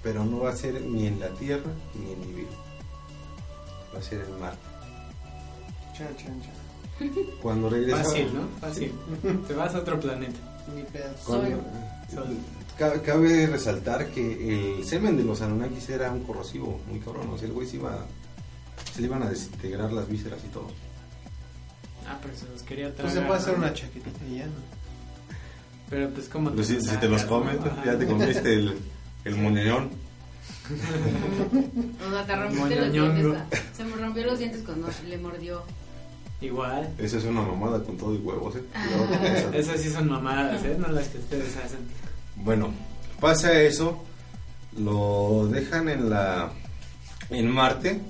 pero 0.00 0.24
no 0.24 0.42
va 0.42 0.50
a 0.50 0.56
ser 0.56 0.80
ni 0.80 1.08
en 1.08 1.18
la 1.18 1.30
tierra 1.30 1.72
ni 1.96 2.12
en 2.12 2.20
mi 2.20 2.34
vida. 2.34 2.56
Va 3.92 3.98
a 3.98 4.02
ser 4.02 4.24
el 5.98 7.10
mar. 7.10 7.36
Cuando 7.40 7.68
regresa. 7.68 8.04
Fácil, 8.04 8.34
¿no? 8.34 8.48
Fácil. 8.60 8.92
Te 9.48 9.54
vas 9.54 9.74
a 9.74 9.78
otro 9.78 9.98
planeta. 9.98 10.38
Cabe 12.78 13.46
resaltar 13.46 14.08
que 14.08 14.76
el 14.76 14.84
semen 14.84 15.16
de 15.16 15.24
los 15.24 15.40
Anunnakis 15.42 15.88
era 15.90 16.10
un 16.10 16.24
corrosivo 16.24 16.80
muy 16.88 17.00
cabrón. 17.00 17.30
O 17.30 17.38
sea, 17.38 17.48
el 17.48 17.54
güey 17.54 17.66
se 17.66 17.76
iba. 17.76 18.06
Se 18.92 19.00
le 19.00 19.06
iban 19.06 19.22
a 19.22 19.28
desintegrar 19.28 19.92
las 19.92 20.08
vísceras 20.08 20.40
y 20.44 20.48
todo. 20.48 20.68
Ah, 22.06 22.18
pero 22.20 22.34
se 22.36 22.46
los 22.46 22.62
quería 22.62 22.92
traer. 22.92 23.02
Pues 23.02 23.14
se 23.14 23.20
puede 23.20 23.40
hacer 23.40 23.54
una 23.54 23.72
chaquetita 23.72 24.24
y 24.28 24.38
ya, 24.38 24.46
Pero 25.88 26.10
pues 26.10 26.28
como. 26.28 26.50
Pues 26.50 26.66
si, 26.68 26.76
te 26.78 27.08
los 27.08 27.24
comes, 27.24 27.56
ya 27.84 27.96
te 27.96 28.06
comiste 28.06 28.54
el, 28.54 28.78
el 29.24 29.36
moñón. 29.36 29.90
O 32.06 32.10
sea, 32.10 32.26
te 32.26 32.36
rompiste 32.36 32.76
los 32.76 32.92
dientes. 32.92 33.38
Se 33.76 33.84
me 33.84 33.96
rompió 33.96 34.26
los 34.26 34.38
dientes 34.38 34.62
cuando 34.64 34.88
le 35.08 35.18
mordió. 35.18 35.62
Igual. 36.40 36.92
Esa 36.98 37.18
es 37.18 37.24
una 37.24 37.42
mamada 37.42 37.82
con 37.84 37.96
todo 37.96 38.14
y 38.14 38.18
huevos, 38.18 38.56
¿eh? 38.56 38.62
Ah. 38.74 39.50
Esas 39.54 39.80
sí 39.80 39.90
son 39.90 40.08
mamadas, 40.08 40.64
¿eh? 40.64 40.76
No 40.78 40.88
las 40.88 41.08
que 41.08 41.18
ustedes 41.18 41.56
hacen. 41.56 41.80
Bueno, 42.36 42.72
pasa 43.20 43.60
eso, 43.60 44.02
lo 44.76 45.46
dejan 45.48 45.88
en 45.88 46.10
la 46.10 46.50
en 47.30 47.48
Marte 47.48 48.00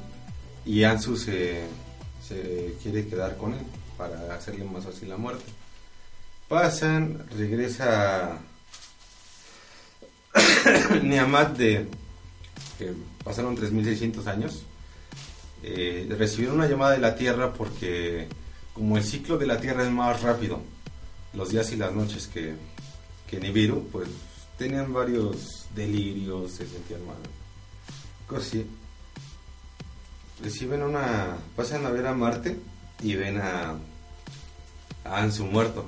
y 0.64 0.84
Ansu 0.84 1.16
se, 1.16 1.64
se 2.26 2.74
quiere 2.82 3.06
quedar 3.06 3.36
con 3.36 3.52
él 3.52 3.60
para 3.98 4.34
hacerle 4.34 4.64
más 4.64 4.84
fácil 4.84 5.10
la 5.10 5.16
muerte. 5.16 5.44
Pasan, 6.48 7.24
regresa 7.36 8.38
Niamat 11.02 11.56
de 11.56 11.86
que 12.83 12.93
pasaron 13.22 13.57
3.600 13.57 14.26
años, 14.26 14.62
eh, 15.62 16.07
recibieron 16.18 16.57
una 16.57 16.68
llamada 16.68 16.93
de 16.93 16.99
la 16.99 17.14
Tierra 17.14 17.53
porque 17.53 18.28
como 18.74 18.97
el 18.97 19.05
ciclo 19.05 19.39
de 19.39 19.47
la 19.47 19.61
Tierra 19.61 19.85
es 19.85 19.91
más 19.91 20.22
rápido, 20.22 20.61
los 21.35 21.51
días 21.51 21.70
y 21.72 21.76
las 21.76 21.93
noches 21.93 22.26
que, 22.26 22.55
que 23.28 23.39
Nibiru, 23.39 23.89
pues 23.93 24.09
tenían 24.59 24.93
varios 24.93 25.66
delirios, 25.74 26.53
se 26.53 26.66
sentían 26.66 27.07
mal. 27.07 27.16
Cosas. 28.26 28.62
Reciben 30.43 30.83
una... 30.83 31.37
pasan 31.55 31.87
a 31.87 31.91
ver 31.91 32.07
a 32.07 32.14
Marte 32.14 32.59
y 33.01 33.14
ven 33.14 33.41
a, 33.41 33.76
a 35.05 35.22
Ansu 35.22 35.45
muerto. 35.47 35.87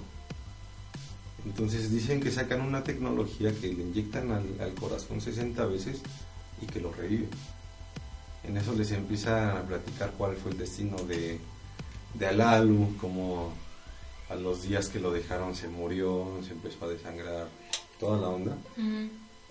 Entonces 1.45 1.91
dicen 1.91 2.21
que 2.21 2.31
sacan 2.31 2.61
una 2.61 2.85
tecnología 2.85 3.53
que 3.53 3.73
le 3.73 3.83
inyectan 3.83 4.31
al 4.31 4.75
corazón 4.75 5.21
60 5.21 5.67
veces 5.67 6.01
y 6.65 6.73
que 6.73 6.81
lo 6.81 6.93
revive. 6.93 7.29
En 8.43 8.57
eso 8.57 8.75
les 8.75 8.91
empiezan 8.93 9.57
a 9.57 9.63
platicar 9.63 10.13
cuál 10.19 10.37
fue 10.37 10.51
el 10.53 10.59
destino 10.59 10.97
de, 10.99 11.39
de 12.15 12.27
Alalu, 12.27 12.97
como 13.01 13.53
a 14.29 14.35
los 14.35 14.63
días 14.63 14.89
que 14.89 15.01
lo 15.01 15.11
dejaron 15.13 15.55
se 15.55 15.69
murió, 15.69 16.39
se 16.47 16.53
empezó 16.53 16.85
a 16.85 16.89
desangrar, 16.89 17.49
toda 18.01 18.21
la 18.21 18.29
onda. 18.29 18.57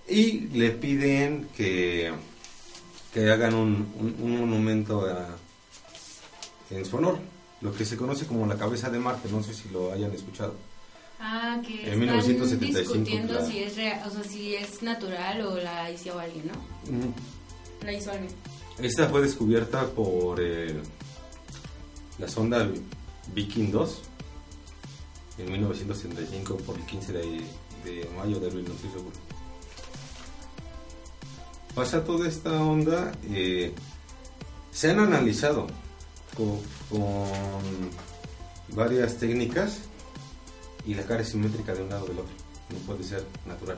Y 0.08 0.42
le 0.50 0.72
piden 0.72 1.48
que, 1.56 2.12
que 3.14 3.32
hagan 3.32 3.54
un, 3.56 3.72
un- 4.00 4.16
un 4.20 4.40
monumento 4.40 5.06
a- 5.08 5.36
en 6.70 6.86
su 6.86 6.98
honor, 6.98 7.18
lo 7.62 7.74
que 7.74 7.86
se 7.86 7.96
conoce 7.98 8.26
como 8.28 8.46
la 8.48 8.58
cabeza 8.58 8.90
de 8.90 9.00
Marte, 9.00 9.30
no 9.32 9.42
sé 9.44 9.54
si 9.54 9.70
lo 9.70 9.92
hayan 9.94 10.12
escuchado. 10.12 10.56
Ah, 11.26 11.62
que 11.66 11.74
En 11.90 12.04
están 12.04 12.18
1975, 12.18 12.80
discutiendo 12.80 13.34
claro. 13.36 13.48
si 13.48 13.60
es 13.60 13.76
real, 13.78 14.02
o 14.06 14.12
sea, 14.12 14.24
si 14.26 14.56
es 14.56 14.84
natural 14.84 15.42
o 15.42 15.56
la 15.56 15.90
hizo 15.90 16.20
alguien, 16.20 16.48
¿no? 16.48 16.54
Ujú. 16.98 17.14
La 17.86 17.94
hizo 17.94 18.12
alguien. 18.12 18.30
Esta 18.78 19.08
fue 19.08 19.22
descubierta 19.22 19.86
por 19.86 20.42
eh, 20.42 20.76
la 22.20 22.28
sonda 22.28 22.70
Viking 23.34 23.72
2 23.72 24.02
en 25.38 25.52
1975 25.52 26.58
por 26.58 26.76
el 26.76 26.86
15 26.86 27.14
de, 27.14 27.22
de 27.86 28.10
mayo 28.18 28.42
de 28.42 28.48
abril, 28.48 28.66
no 28.68 28.74
estoy 28.74 28.90
seguro. 28.90 29.16
Pasa 31.74 32.04
toda 32.04 32.28
esta 32.28 32.62
onda, 32.62 33.14
eh, 33.30 33.74
se 34.72 34.92
han 34.92 35.00
analizado 35.00 35.68
con, 36.36 36.60
con 36.90 37.30
varias 38.76 39.18
técnicas 39.18 39.80
y 40.86 40.94
la 40.96 41.04
cara 41.04 41.22
es 41.22 41.30
simétrica 41.30 41.74
de 41.74 41.84
un 41.84 41.90
lado 41.90 42.06
del 42.08 42.20
otro, 42.20 42.34
no 42.72 42.78
puede 42.86 43.04
ser 43.04 43.26
natural. 43.46 43.78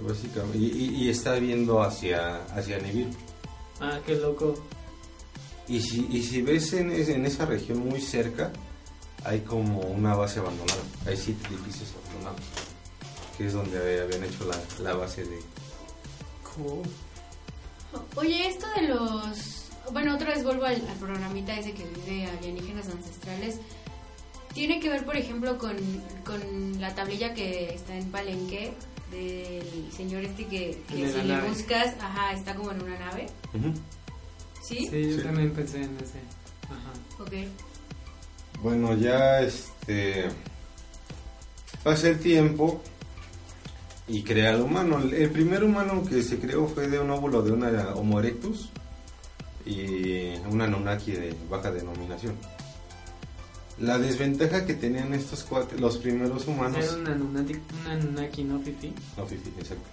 Básicamente, 0.00 0.58
y, 0.58 0.64
y- 0.66 1.04
y 1.04 1.08
está 1.10 1.34
viendo 1.34 1.80
hacia, 1.82 2.44
hacia 2.46 2.78
Nibiru. 2.78 3.10
Ah, 3.80 3.98
qué 4.04 4.16
loco. 4.16 4.54
Y 5.68 5.80
si, 5.80 6.06
y 6.10 6.22
si 6.22 6.42
ves 6.42 6.72
en, 6.74 6.90
en 6.90 7.24
esa 7.26 7.46
región 7.46 7.78
muy 7.88 8.00
cerca, 8.00 8.52
hay 9.24 9.40
como 9.40 9.80
una 9.80 10.14
base 10.14 10.40
abandonada. 10.40 10.80
Hay 11.06 11.16
siete 11.16 11.46
edificios 11.48 11.90
abandonados, 12.02 12.40
que 13.38 13.46
es 13.46 13.52
donde 13.52 14.02
habían 14.02 14.24
hecho 14.24 14.44
la, 14.46 14.58
la 14.82 14.94
base 14.94 15.24
de... 15.24 15.38
Cool. 16.54 16.82
Oye, 18.16 18.48
esto 18.48 18.66
de 18.76 18.88
los... 18.88 19.60
Bueno, 19.92 20.14
otra 20.16 20.30
vez 20.34 20.42
vuelvo 20.42 20.64
al, 20.64 20.86
al 20.88 20.96
programita 20.98 21.56
ese 21.56 21.72
que 21.72 21.84
vive 21.84 22.26
alienígenas 22.26 22.88
ancestrales. 22.88 23.56
Tiene 24.54 24.78
que 24.80 24.88
ver, 24.88 25.04
por 25.04 25.16
ejemplo, 25.16 25.58
con, 25.58 25.76
con 26.24 26.80
la 26.80 26.94
tablilla 26.94 27.34
que 27.34 27.74
está 27.74 27.96
en 27.96 28.10
Palenque 28.10 28.72
del 29.10 29.90
señor 29.92 30.24
este 30.24 30.46
que, 30.46 30.80
si 30.88 30.96
le 31.02 31.24
nave. 31.34 31.48
buscas, 31.48 31.94
ajá, 32.00 32.32
está 32.32 32.54
como 32.54 32.70
en 32.72 32.82
una 32.82 32.98
nave. 32.98 33.26
¿Sí? 34.62 34.86
Sí, 34.90 35.10
yo 35.10 35.16
Sí. 35.18 35.22
también 35.24 35.52
pensé 35.52 35.78
en 35.82 35.96
ese. 35.96 36.20
Ajá. 36.70 36.92
Ok. 37.22 37.32
Bueno, 38.62 38.94
ya 38.96 39.40
este... 39.40 40.26
Pasa 41.82 42.08
el 42.08 42.18
tiempo 42.20 42.80
y 44.08 44.22
crea 44.22 44.50
al 44.54 44.62
humano. 44.62 44.98
El- 45.00 45.12
El 45.14 45.30
primer 45.30 45.64
humano 45.64 46.02
que 46.08 46.22
se 46.22 46.38
creó 46.38 46.66
fue 46.66 46.88
de 46.88 46.98
un 46.98 47.10
óvulo 47.10 47.42
de 47.42 47.52
una 47.52 47.92
Homo 47.94 48.20
erectus 48.20 48.70
y 49.66 50.34
una 50.50 50.64
Anunnaki 50.64 51.12
de 51.12 51.34
baja 51.50 51.70
denominación. 51.70 52.36
La 53.80 53.98
desventaja 53.98 54.64
que 54.64 54.74
tenían 54.74 55.12
estos 55.14 55.42
cuates, 55.42 55.80
los 55.80 55.96
primeros 55.98 56.46
humanos... 56.46 56.78
Era 56.84 56.94
un 56.94 57.06
Anunnaki, 57.08 57.54
un 57.54 57.86
Anunnaki, 57.90 58.44
¿no, 58.44 58.60
Fifi? 58.60 58.92
No, 59.16 59.26
Fifi, 59.26 59.50
exacto. 59.58 59.84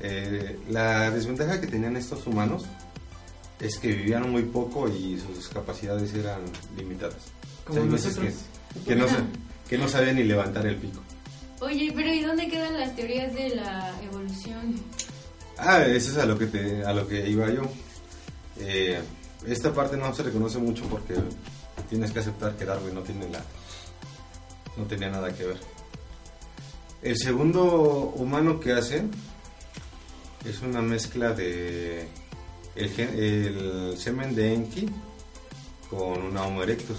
Eh, 0.00 0.58
la 0.70 1.10
desventaja 1.10 1.60
que 1.60 1.66
tenían 1.66 1.96
estos 1.96 2.26
humanos 2.26 2.64
es 3.58 3.78
que 3.78 3.88
vivían 3.88 4.30
muy 4.30 4.42
poco 4.42 4.88
y 4.88 5.18
sus 5.18 5.48
capacidades 5.48 6.14
eran 6.14 6.40
limitadas. 6.76 7.16
Como 7.64 7.82
hay 7.82 7.88
veces 7.88 8.16
nosotros. 8.16 8.34
Que, 8.74 8.80
que 8.90 8.96
no, 8.96 9.08
sa- 9.08 9.24
que 9.68 9.78
no 9.78 9.88
sabían 9.88 10.16
ni 10.16 10.24
levantar 10.24 10.66
el 10.66 10.76
pico. 10.76 11.00
Oye, 11.60 11.90
pero 11.96 12.12
¿y 12.12 12.20
dónde 12.20 12.46
quedan 12.48 12.78
las 12.78 12.94
teorías 12.94 13.34
de 13.34 13.56
la 13.56 13.92
evolución? 14.02 14.76
Ah, 15.58 15.82
eso 15.84 16.12
es 16.12 16.18
a 16.18 16.26
lo 16.26 16.38
que, 16.38 16.46
te, 16.46 16.84
a 16.84 16.92
lo 16.92 17.08
que 17.08 17.28
iba 17.28 17.50
yo. 17.50 17.62
Eh, 18.60 19.00
esta 19.46 19.72
parte 19.72 19.96
no 19.96 20.14
se 20.14 20.22
reconoce 20.22 20.58
mucho 20.58 20.84
porque 20.84 21.14
tienes 21.88 22.12
que 22.12 22.18
aceptar 22.20 22.56
que 22.56 22.64
Darwin 22.64 22.94
no 22.94 23.02
tiene 23.02 23.28
la 23.28 23.42
no 24.76 24.84
tenía 24.84 25.08
nada 25.08 25.32
que 25.34 25.44
ver. 25.44 25.58
El 27.02 27.16
segundo 27.16 27.62
humano 28.16 28.60
que 28.60 28.72
hacen 28.72 29.10
es 30.44 30.60
una 30.60 30.82
mezcla 30.82 31.32
de 31.32 32.08
el, 32.74 32.90
gen- 32.90 33.14
el 33.18 33.96
semen 33.98 34.34
de 34.34 34.54
Enki 34.54 34.88
con 35.88 36.22
una 36.22 36.44
Homo 36.44 36.62
erectus. 36.62 36.98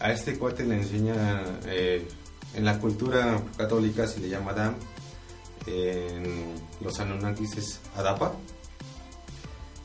A 0.00 0.12
este 0.12 0.38
cuate 0.38 0.64
le 0.64 0.76
enseña, 0.76 1.42
eh, 1.66 2.06
en 2.54 2.64
la 2.64 2.78
cultura 2.78 3.42
católica 3.56 4.06
se 4.06 4.20
le 4.20 4.28
llama 4.28 4.52
Adam, 4.52 4.76
en 5.66 6.54
los 6.80 6.98
Anunnakis 7.00 7.56
es 7.56 7.80
Adapa. 7.96 8.34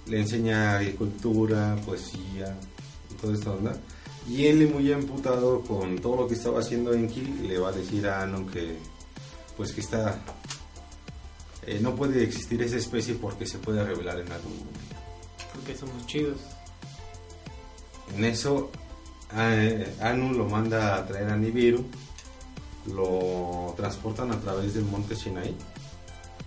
Le 0.07 0.19
enseña 0.19 0.77
agricultura, 0.77 1.75
poesía 1.85 2.57
toda 3.21 3.33
esta 3.33 3.51
onda. 3.51 3.73
Y 4.27 4.45
él, 4.45 4.69
muy 4.71 4.91
emputado 4.91 5.61
con 5.61 5.97
todo 5.99 6.15
lo 6.17 6.27
que 6.27 6.35
estaba 6.35 6.59
haciendo 6.59 6.93
Enki, 6.93 7.21
le 7.21 7.57
va 7.57 7.69
a 7.69 7.71
decir 7.71 8.07
a 8.07 8.21
Anu 8.21 8.45
que, 8.47 8.77
pues 9.57 9.71
que 9.73 9.81
está, 9.81 10.21
eh, 11.65 11.79
no 11.81 11.95
puede 11.95 12.23
existir 12.23 12.61
esa 12.61 12.77
especie 12.77 13.15
porque 13.15 13.45
se 13.45 13.59
puede 13.59 13.83
revelar 13.83 14.19
en 14.19 14.31
algún 14.31 14.57
momento. 14.57 14.79
Porque 15.53 15.75
somos 15.75 16.05
chidos. 16.05 16.37
En 18.15 18.25
eso, 18.25 18.71
eh, 19.35 19.95
Anu 20.01 20.33
lo 20.33 20.45
manda 20.45 20.95
a 20.95 21.05
traer 21.05 21.29
a 21.29 21.37
Nibiru, 21.37 21.85
lo 22.93 23.73
transportan 23.77 24.31
a 24.31 24.39
través 24.39 24.73
del 24.73 24.85
monte 24.85 25.15
Sinai, 25.15 25.55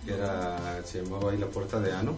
que 0.05 0.13
era, 0.13 0.81
se 0.85 1.03
llamaba 1.03 1.31
ahí 1.31 1.37
la 1.37 1.47
puerta 1.47 1.79
de 1.79 1.91
Anu. 1.91 2.13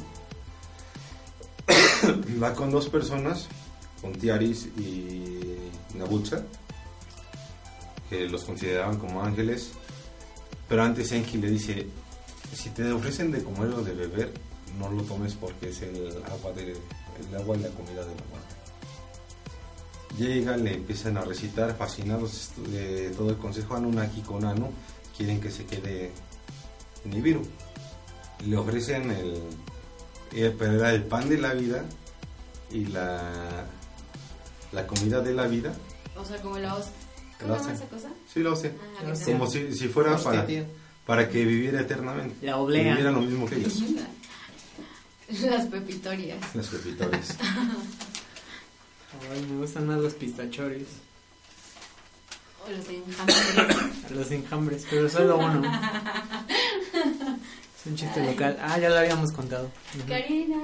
Va 2.42 2.54
con 2.54 2.72
dos 2.72 2.90
personas, 2.90 3.48
con 4.02 4.14
Tiaris 4.14 4.68
y 4.78 5.58
Nabutsa, 5.96 6.44
que 8.10 8.28
los 8.28 8.44
consideraban 8.44 8.98
como 8.98 9.24
ángeles, 9.24 9.72
pero 10.68 10.84
antes 10.84 11.12
Enki 11.12 11.38
le 11.38 11.50
dice, 11.50 11.88
si 12.54 12.70
te 12.70 12.92
ofrecen 12.92 13.32
de 13.32 13.44
comer 13.44 13.70
o 13.74 13.82
de 13.82 13.94
beber, 13.94 14.34
no 14.80 14.90
lo 14.90 15.04
tomes 15.04 15.34
porque 15.34 15.70
es 15.70 15.82
el 15.82 16.24
agua, 16.30 16.52
de, 16.54 16.72
el 16.72 17.36
agua 17.36 17.58
y 17.58 17.62
la 17.62 17.70
comida 17.70 18.02
de 18.02 18.16
la 18.16 18.24
muerte. 18.30 18.56
Llegan, 20.18 20.64
le 20.64 20.74
empiezan 20.76 21.18
a 21.18 21.22
recitar, 21.22 21.76
fascinados 21.76 22.52
de 22.72 23.12
todo 23.12 23.30
el 23.30 23.38
consejo 23.38 23.76
Anunnaki 23.76 24.22
con 24.22 24.46
Anu, 24.46 24.72
quieren 25.16 25.40
que 25.40 25.52
se 25.52 25.66
quede 25.66 26.12
Nibiru. 27.06 27.44
Le 28.46 28.58
ofrecen 28.58 29.12
el, 29.12 29.42
el, 30.34 30.54
pero 30.54 30.88
el 30.88 31.04
pan 31.04 31.30
de 31.30 31.38
la 31.38 31.54
vida 31.54 31.86
y 32.72 32.86
la, 32.86 33.66
la 34.72 34.86
comida 34.88 35.22
de 35.22 35.34
la 35.34 35.48
vida. 35.48 35.74
O 36.16 36.26
sea, 36.26 36.42
como 36.42 36.58
la 36.58 36.76
hostia. 36.76 36.94
¿Cómo 37.40 37.56
La 37.56 37.62
esa 37.74 37.86
cosa? 37.88 38.10
Sí. 38.34 38.42
Ah, 38.46 39.02
La 39.02 39.06
que 39.06 39.12
hostia. 39.12 39.34
Como 39.38 39.48
si, 39.50 39.72
si 39.76 39.88
fuera 39.88 40.14
Hostia, 40.16 40.32
para, 40.32 40.46
tío. 40.48 40.66
para 41.06 41.30
que 41.30 41.46
viviera 41.46 41.82
eternamente. 41.82 42.36
La 42.46 42.54
Que 42.54 42.58
oblea. 42.60 42.84
viviera 42.90 43.12
lo 43.12 43.22
mismo 43.22 43.46
que 43.48 43.56
ellos. 43.58 43.76
Las 45.42 45.66
pepitorias. 45.68 46.40
Las 46.56 46.68
pepitores. 46.68 47.36
Ay, 49.34 49.42
me 49.50 49.58
gustan 49.60 49.88
más 49.88 49.98
los 50.00 50.14
pistachoris. 50.14 50.88
O 52.66 52.70
los 52.72 52.88
enjambres. 52.90 54.12
Los 54.12 54.32
enjambres, 54.32 54.86
pero 54.90 55.10
solo 55.10 55.38
uno. 55.38 55.62
Es 57.80 57.86
un 57.86 57.96
chiste 57.96 58.24
local. 58.26 58.58
Ah, 58.62 58.78
ya 58.80 58.90
lo 58.90 58.98
habíamos 58.98 59.32
contado. 59.32 59.70
Ujú. 59.98 60.08
Karina. 60.08 60.58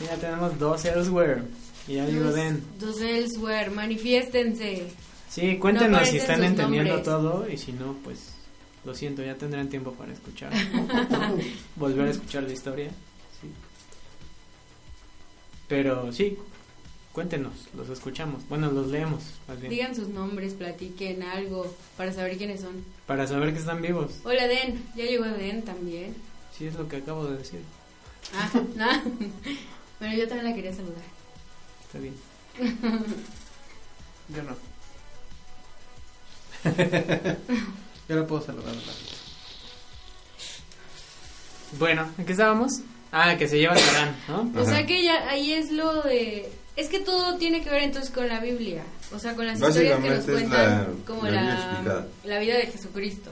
Ya 0.00 0.16
tenemos 0.16 0.58
dos 0.58 0.84
elsewhere. 0.84 1.42
Y 1.88 1.94
ya 1.94 2.06
digo, 2.06 2.30
den. 2.32 2.62
Dos 2.78 3.00
elsewhere, 3.00 3.70
manifiéstense. 3.70 4.88
Sí, 5.28 5.56
cuéntenos 5.58 6.08
si 6.08 6.18
están 6.18 6.44
entendiendo 6.44 6.94
nombres. 6.94 7.04
todo 7.04 7.48
y 7.48 7.56
si 7.56 7.72
no, 7.72 7.94
pues 8.04 8.34
Lo 8.84 8.94
siento, 8.94 9.22
ya 9.22 9.36
tendrán 9.36 9.68
tiempo 9.68 9.92
para 9.92 10.12
escuchar. 10.12 10.52
Volver 11.76 12.08
a 12.08 12.10
escuchar 12.10 12.42
la 12.42 12.52
historia. 12.52 12.88
Sí. 13.40 13.48
Pero 15.68 16.12
sí, 16.12 16.36
cuéntenos, 17.12 17.52
los 17.76 17.88
escuchamos. 17.88 18.46
Bueno, 18.48 18.70
los 18.72 18.88
leemos, 18.88 19.22
más 19.46 19.60
bien. 19.60 19.70
Digan 19.70 19.94
sus 19.94 20.08
nombres, 20.08 20.54
platiquen 20.54 21.22
algo 21.22 21.72
para 21.96 22.12
saber 22.12 22.36
quiénes 22.36 22.60
son. 22.60 22.84
Para 23.06 23.26
saber 23.26 23.52
que 23.52 23.60
están 23.60 23.80
vivos. 23.80 24.14
Hola, 24.24 24.48
Den. 24.48 24.82
Ya 24.96 25.04
llegó 25.04 25.24
Den 25.24 25.62
también. 25.62 26.14
Sí, 26.56 26.66
es 26.66 26.74
lo 26.74 26.88
que 26.88 26.96
acabo 26.96 27.26
de 27.26 27.38
decir. 27.38 27.60
Ah, 28.34 28.50
no. 28.76 28.86
Bueno, 30.00 30.16
yo 30.16 30.26
también 30.26 30.50
la 30.50 30.54
quería 30.56 30.72
saludar. 30.74 31.11
Está 31.92 31.98
bien. 31.98 32.14
Yo 34.34 34.42
no. 34.42 34.56
Yo 38.08 38.16
no 38.16 38.26
puedo 38.26 38.40
saludar 38.42 38.74
Bueno, 41.78 42.08
¿en 42.16 42.24
qué 42.24 42.32
estábamos? 42.32 42.80
Ah, 43.10 43.36
que 43.36 43.46
se 43.46 43.58
lleva 43.58 43.74
Tarán, 43.74 44.16
¿no? 44.28 44.50
O 44.60 44.64
sea 44.64 44.86
que 44.86 45.04
ya 45.04 45.28
ahí 45.28 45.52
es 45.52 45.70
lo 45.70 46.00
de... 46.02 46.50
Es 46.76 46.88
que 46.88 47.00
todo 47.00 47.36
tiene 47.36 47.62
que 47.62 47.68
ver 47.68 47.82
entonces 47.82 48.10
con 48.10 48.26
la 48.26 48.40
Biblia. 48.40 48.84
O 49.14 49.18
sea, 49.18 49.34
con 49.34 49.46
las 49.46 49.60
historias 49.60 50.00
que 50.00 50.08
nos 50.10 50.24
cuentan 50.24 50.50
la- 50.50 50.86
como 51.06 51.26
la 51.26 52.06
la, 52.24 52.38
vida 52.38 52.56
de 52.56 52.68
Jesucristo. 52.68 53.30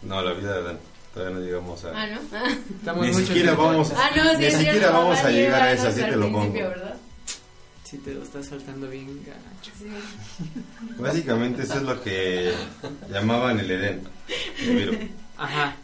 No, 0.00 0.22
la 0.22 0.32
vida 0.32 0.54
de 0.54 0.58
Adán. 0.60 0.78
Todavía 1.12 1.38
no 1.38 1.44
llegamos 1.44 1.84
a... 1.84 1.90
Ah, 2.02 2.06
¿no? 2.06 2.20
Ah, 2.32 2.48
Estamos 2.78 3.04
Ni 3.06 3.12
mucho 3.12 3.26
siquiera 3.26 3.48
tiempo. 3.48 3.66
vamos 3.66 3.92
Ah, 3.94 4.10
no, 4.16 4.30
sí, 4.30 4.36
Ni 4.38 4.44
es 4.46 4.52
siquiera 4.54 4.78
cierto, 4.78 4.92
vamos 4.96 5.18
a 5.18 5.20
Adán 5.20 5.32
llegar 5.34 5.62
a 5.62 5.72
esa, 5.72 5.88
así 5.88 6.00
te 6.00 6.16
lo 6.16 6.32
pongo. 6.32 6.54
Sí, 7.90 7.98
te 7.98 8.14
lo 8.14 8.22
estás 8.22 8.46
saltando 8.46 8.88
bien 8.88 9.20
gacho. 9.26 9.72
Sí. 9.76 9.86
Básicamente 10.98 11.62
eso 11.64 11.74
es 11.74 11.82
lo 11.82 12.00
que 12.02 12.54
llamaban 13.10 13.58
el 13.58 13.70
Edén. 13.70 14.02
Pero 14.64 14.92
Ajá. 15.36 15.74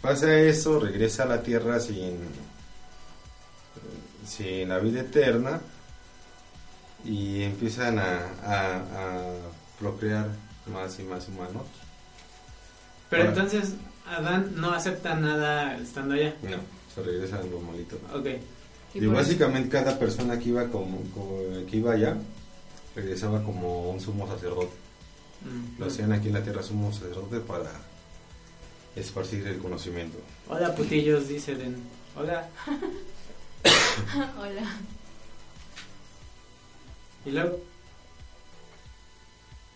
pasa 0.00 0.34
eso, 0.38 0.80
regresa 0.80 1.22
a 1.22 1.26
la 1.26 1.42
tierra 1.42 1.78
sin, 1.80 2.18
sin 4.26 4.68
la 4.68 4.78
vida 4.78 5.00
eterna 5.02 5.60
y 7.04 7.42
empiezan 7.42 7.98
a, 7.98 8.18
a- 8.42 8.76
a 8.78 9.22
procrear 9.78 10.28
más 10.66 10.98
y 10.98 11.02
más 11.04 11.28
humanos. 11.28 11.62
Pero 13.10 13.28
Ahora. 13.28 13.34
entonces, 13.42 13.74
Adán 14.06 14.52
no 14.56 14.72
acepta 14.72 15.14
nada 15.14 15.76
estando 15.76 16.14
allá. 16.14 16.34
No, 16.42 16.56
se 16.94 17.02
regresa 17.02 17.36
al 17.38 17.50
normalito. 17.50 17.96
Ok. 18.12 18.26
Y 18.94 19.06
básicamente 19.06 19.68
cada 19.70 19.98
persona 19.98 20.38
que 20.38 20.50
iba 20.50 20.68
como, 20.68 21.00
como- 21.12 21.66
que 21.68 21.76
iba 21.76 21.92
allá 21.92 22.16
regresaba 22.94 23.42
como 23.42 23.90
un 23.90 24.00
sumo 24.00 24.26
sacerdote. 24.28 24.72
Mm. 25.42 25.80
Lo 25.80 25.86
hacían 25.86 26.12
aquí 26.12 26.28
en 26.28 26.34
la 26.34 26.42
tierra 26.42 26.62
sumo 26.62 26.92
sacerdote 26.92 27.40
para 27.40 27.70
esparcir 28.94 29.46
el 29.46 29.58
conocimiento. 29.58 30.18
Hola, 30.48 30.74
putillos, 30.74 31.26
dice 31.28 31.56
Den. 31.56 31.76
Hola. 32.16 32.48
Hola. 34.38 34.62
Y 37.26 37.30
luego, 37.30 37.58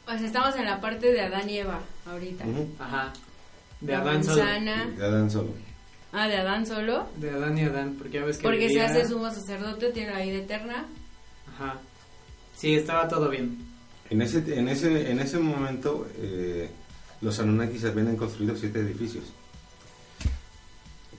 sea, 0.06 0.26
estamos 0.26 0.54
en 0.56 0.64
la 0.66 0.80
parte 0.80 1.10
de 1.12 1.20
Adán 1.22 1.48
y 1.50 1.58
Eva 1.58 1.80
ahorita. 2.06 2.44
Ajá. 2.78 3.12
De 3.80 3.92
La 3.92 4.00
Adán 4.00 4.22
solo. 4.24 4.42
Y 4.44 5.00
Adán 5.00 5.30
solo. 5.30 5.50
Ah, 6.12 6.26
de 6.28 6.36
Adán 6.38 6.66
solo. 6.66 7.08
De 7.16 7.30
Adán 7.30 7.58
y 7.58 7.62
Adán, 7.62 7.94
porque 7.98 8.18
ya 8.18 8.24
ves 8.24 8.38
que. 8.38 8.42
Porque 8.44 8.60
se 8.68 8.74
vivía- 8.74 8.86
hace 8.86 9.06
sumo 9.08 9.30
sacerdote, 9.30 9.90
tiene 9.92 10.12
la 10.12 10.20
vida 10.20 10.38
eterna. 10.38 10.86
Ajá. 11.54 11.78
Sí, 12.56 12.74
estaba 12.74 13.06
todo 13.08 13.28
bien. 13.28 13.58
En 14.10 14.22
ese, 14.22 14.38
en 14.58 14.68
ese, 14.68 15.10
en 15.10 15.20
ese 15.20 15.38
momento 15.38 16.08
eh, 16.16 16.70
los 17.20 17.38
Anunnakis 17.40 17.84
habían 17.84 18.16
construido 18.16 18.56
siete 18.56 18.80
edificios. 18.80 19.24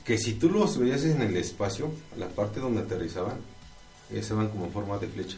Que 0.03 0.17
si 0.17 0.33
tú 0.33 0.49
los 0.49 0.77
veías 0.79 1.03
en 1.05 1.21
el 1.21 1.37
espacio, 1.37 1.91
la 2.17 2.27
parte 2.29 2.59
donde 2.59 2.81
aterrizaban, 2.81 3.37
estaban 4.11 4.49
como 4.49 4.65
en 4.65 4.71
forma 4.71 4.97
de 4.97 5.07
flecha. 5.07 5.37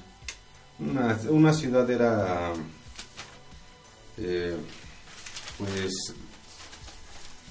Una, 0.80 1.20
una 1.30 1.54
ciudad 1.54 1.89
era, 1.91 2.54
eh, 4.18 4.56
pues, 5.58 5.91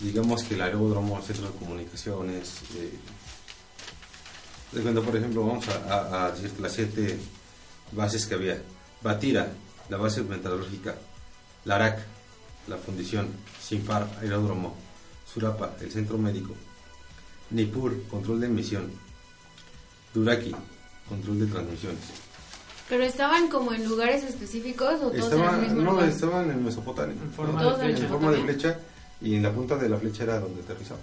digamos 0.01 0.43
que 0.45 0.55
el 0.55 0.63
aeródromo, 0.63 1.21
centro 1.23 1.49
de 1.51 1.59
comunicaciones. 1.59 2.61
Eh, 2.77 2.93
de 4.73 4.83
cuenta, 4.83 5.01
por 5.01 5.17
ejemplo, 5.17 5.45
vamos 5.47 5.67
a, 5.69 5.95
a- 5.95 6.27
a 6.27 6.31
decir 6.33 6.53
las 6.61 6.73
siete 6.73 7.19
bases 7.93 8.27
que 8.27 8.35
había. 8.35 8.63
Batira, 9.03 9.49
la 9.89 9.97
base 9.97 10.23
metalúrgica. 10.23 10.95
Larac, 11.65 11.99
la 12.69 12.77
fundición. 12.77 13.29
Simpar, 13.61 14.09
aeródromo. 14.21 14.75
Surapa, 15.33 15.75
el 15.81 15.91
centro 15.91 16.19
médico. 16.19 16.55
Nippur, 17.51 18.03
control 18.09 18.41
de 18.41 18.47
emisión. 18.47 18.91
Duraki, 20.15 20.55
control 21.09 21.41
de 21.41 21.47
transmisiones. 21.47 22.01
Pero 22.89 23.05
estaban 23.05 23.49
como 23.49 23.73
en 23.73 23.89
lugares 23.89 24.25
específicos 24.25 24.95
o 24.95 25.11
todos 25.11 25.15
en 25.15 25.19
el 25.19 25.25
Estaban, 25.25 25.61
mismo 25.63 25.83
no, 25.83 25.91
lugar. 25.93 26.09
estaban 26.09 26.51
en 26.51 26.65
Mesopotamia. 26.65 27.15
En 27.23 27.33
forma 27.33 27.61
Todos 27.61 27.79
de 27.79 27.85
en 27.87 27.91
flecha. 27.93 28.05
En 28.07 28.11
forma 28.11 28.31
de 28.33 28.39
Mesopotamia. 28.39 28.75
flecha 28.75 28.90
y 29.21 29.35
en 29.35 29.43
la 29.43 29.53
punta 29.53 29.77
de 29.77 29.89
la 29.89 29.99
flecha 29.99 30.23
era 30.25 30.41
donde 30.41 30.63
aterrizaba. 30.63 31.01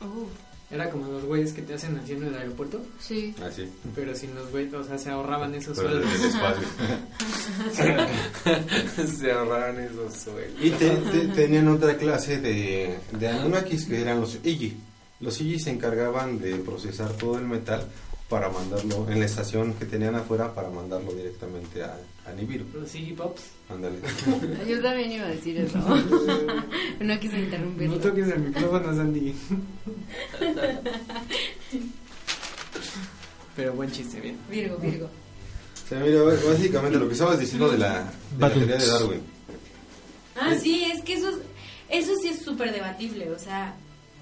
Uh, 0.00 0.26
Era 0.72 0.88
como 0.88 1.08
los 1.10 1.24
güeyes 1.24 1.52
que 1.52 1.62
te 1.62 1.74
hacen 1.74 1.98
así 1.98 2.12
en 2.12 2.22
el 2.24 2.34
aeropuerto, 2.34 2.80
sí. 3.00 3.34
Así. 3.44 3.68
pero 3.94 4.14
sin 4.14 4.34
los 4.36 4.50
güeyes, 4.52 4.72
o 4.72 4.84
sea, 4.84 4.96
se 4.98 5.10
ahorraban 5.10 5.52
esos 5.54 5.76
Pero 5.76 5.90
sueldos. 5.90 6.10
Se 9.18 9.32
ahorraron 9.32 9.80
esos 9.80 10.14
sueldos. 10.14 10.62
Y 10.64 10.70
te- 10.70 10.90
te- 10.96 11.26
tenían 11.28 11.68
otra 11.68 11.96
clase 11.96 12.40
de, 12.40 12.98
de 13.18 13.28
Anunnakis 13.28 13.86
que 13.86 14.00
eran 14.00 14.20
los 14.20 14.38
Iji. 14.44 14.76
Los 15.20 15.40
Iji 15.40 15.58
se 15.58 15.70
encargaban 15.70 16.38
de 16.38 16.56
procesar 16.56 17.12
todo 17.14 17.38
el 17.38 17.46
metal 17.46 17.84
para 18.30 18.48
mandarlo 18.48 19.06
en 19.10 19.18
la 19.20 19.26
estación 19.26 19.74
que 19.74 19.84
tenían 19.84 20.14
afuera 20.14 20.54
para 20.54 20.70
mandarlo 20.70 21.12
directamente 21.12 21.82
a, 21.82 21.98
a 22.24 22.32
Nibiru. 22.32 22.64
Los 22.72 22.94
Iggy 22.94 23.12
Pops. 23.14 23.42
Ándale. 23.68 23.98
Yo 24.68 24.80
también 24.80 25.10
iba 25.12 25.26
a 25.26 25.30
decir 25.30 25.58
eso. 25.58 25.78
no 27.00 27.20
quise 27.20 27.40
interrumpirlo. 27.40 27.96
No 27.96 28.00
toques 28.00 28.28
el 28.28 28.38
micrófono, 28.40 28.94
Sandy. 28.94 29.34
Pero 33.56 33.72
buen 33.74 33.90
chiste, 33.90 34.20
bien. 34.20 34.38
Virgo, 34.48 34.76
Virgo. 34.78 35.06
O 35.06 35.88
sea, 35.88 35.98
mira, 36.00 36.22
básicamente 36.22 36.98
lo 36.98 37.08
que 37.08 37.14
estabas 37.14 37.38
diciendo 37.40 37.68
de 37.68 37.78
la, 37.78 38.04
de 38.04 38.38
la 38.38 38.52
teoría 38.52 38.76
de 38.76 38.86
Darwin. 38.86 39.20
Ah, 40.36 40.54
sí, 40.56 40.84
es 40.84 41.02
que 41.02 41.14
eso, 41.14 41.30
es- 41.30 41.36
eso 41.88 42.12
sí 42.22 42.28
es 42.28 42.42
súper 42.42 42.72
debatible. 42.72 43.28
O 43.32 43.38
sea, 43.38 43.74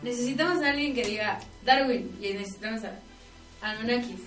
necesitamos 0.03 0.63
a 0.65 0.71
alguien 0.71 0.95
que 0.95 1.05
diga 1.05 1.39
Darwin 1.65 2.11
y 2.23 2.33
necesitamos 2.33 2.83
a 2.85 2.99
Anunnakis. 3.63 4.21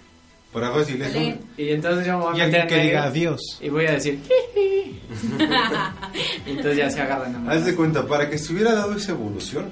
Para 0.53 0.71
fácil 0.71 1.01
es 1.01 1.13
Leen. 1.13 1.33
un, 1.39 1.49
Y 1.57 1.69
entonces 1.69 2.05
yo 2.05 2.17
me 2.17 2.23
voy 2.25 2.41
a 2.41 2.45
meter 2.45 2.67
que 2.67 2.77
diga 2.83 3.03
adiós. 3.03 3.39
y 3.61 3.69
voy 3.69 3.85
a 3.85 3.91
decir 3.93 4.19
y 4.55 4.99
entonces 6.49 6.77
ya 6.77 6.89
se 6.89 7.01
agarran 7.01 7.47
a 7.47 7.51
Haz 7.53 7.65
de 7.65 7.75
cuenta, 7.75 8.05
para 8.05 8.29
que 8.29 8.37
se 8.37 8.51
hubiera 8.53 8.73
dado 8.73 8.95
esa 8.95 9.11
evolución, 9.13 9.69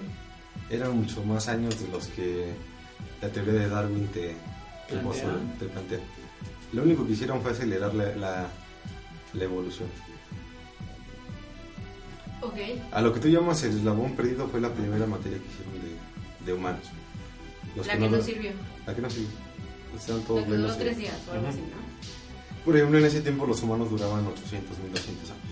eran 0.69 0.95
mucho 0.97 1.23
más 1.23 1.47
años 1.49 1.79
de 1.81 1.87
los 1.89 2.07
que 2.07 2.53
la 3.21 3.27
teoría 3.29 3.53
de 3.53 3.69
Darwin 3.69 4.07
te, 4.07 4.35
te, 4.87 4.95
Plantea. 4.97 5.35
te 5.59 5.65
plantea. 5.65 5.99
Lo 6.71 6.83
único 6.83 7.05
que 7.05 7.13
hicieron 7.13 7.41
fue 7.41 7.51
acelerar 7.51 7.93
la, 7.93 8.15
la, 8.15 8.47
la 9.33 9.43
evolución. 9.43 9.89
Ok. 12.41 12.55
A 12.91 13.01
lo 13.01 13.13
que 13.13 13.19
tú 13.19 13.27
llamas 13.27 13.61
el 13.63 13.77
eslabón 13.77 14.15
perdido 14.15 14.47
fue 14.47 14.61
la 14.61 14.69
primera 14.69 15.05
materia 15.05 15.37
que 15.39 15.45
hicieron 15.45 15.73
de, 15.73 16.45
de 16.45 16.53
humanos. 16.53 16.83
Los 17.75 17.85
La 17.87 17.97
que 17.97 18.09
no 18.09 18.21
sirvió. 18.21 18.51
La 18.87 18.95
que 18.95 19.01
no 19.01 19.09
sirvió. 19.09 19.29
Estaban 19.95 20.21
La 20.21 20.27
todos 20.27 20.45
duró 20.45 20.57
menos, 20.57 20.77
tres 20.77 20.97
días 20.97 21.15
o 21.27 21.31
algo 21.31 21.47
así, 21.47 21.59
¿no? 21.59 21.89
Por 22.65 22.75
ejemplo, 22.75 22.99
en 22.99 23.05
ese 23.05 23.21
tiempo 23.21 23.45
los 23.45 23.61
humanos 23.63 23.89
duraban 23.89 24.25
800, 24.27 24.77
1200 24.77 25.31
años. 25.31 25.43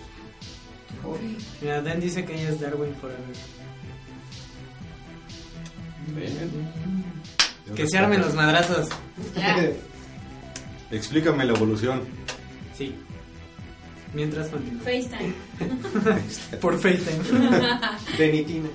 Mira, 1.60 1.82
Dan 1.82 2.00
dice 2.00 2.24
que 2.24 2.34
ella 2.34 2.50
es 2.50 2.60
Darwin 2.60 2.94
Forever. 2.94 3.22
Que 7.74 7.86
se 7.86 7.98
armen 7.98 8.20
los 8.20 8.34
madrazos. 8.34 8.88
Ya. 9.36 9.70
Explícame 10.90 11.44
la 11.44 11.52
evolución. 11.52 12.02
Sí. 12.76 12.94
Mientras 14.14 14.48
continúa. 14.48 14.82
FaceTime. 14.82 15.34
Por 16.60 16.78
FaceTime. 16.78 17.58
Benitina. 18.18 18.68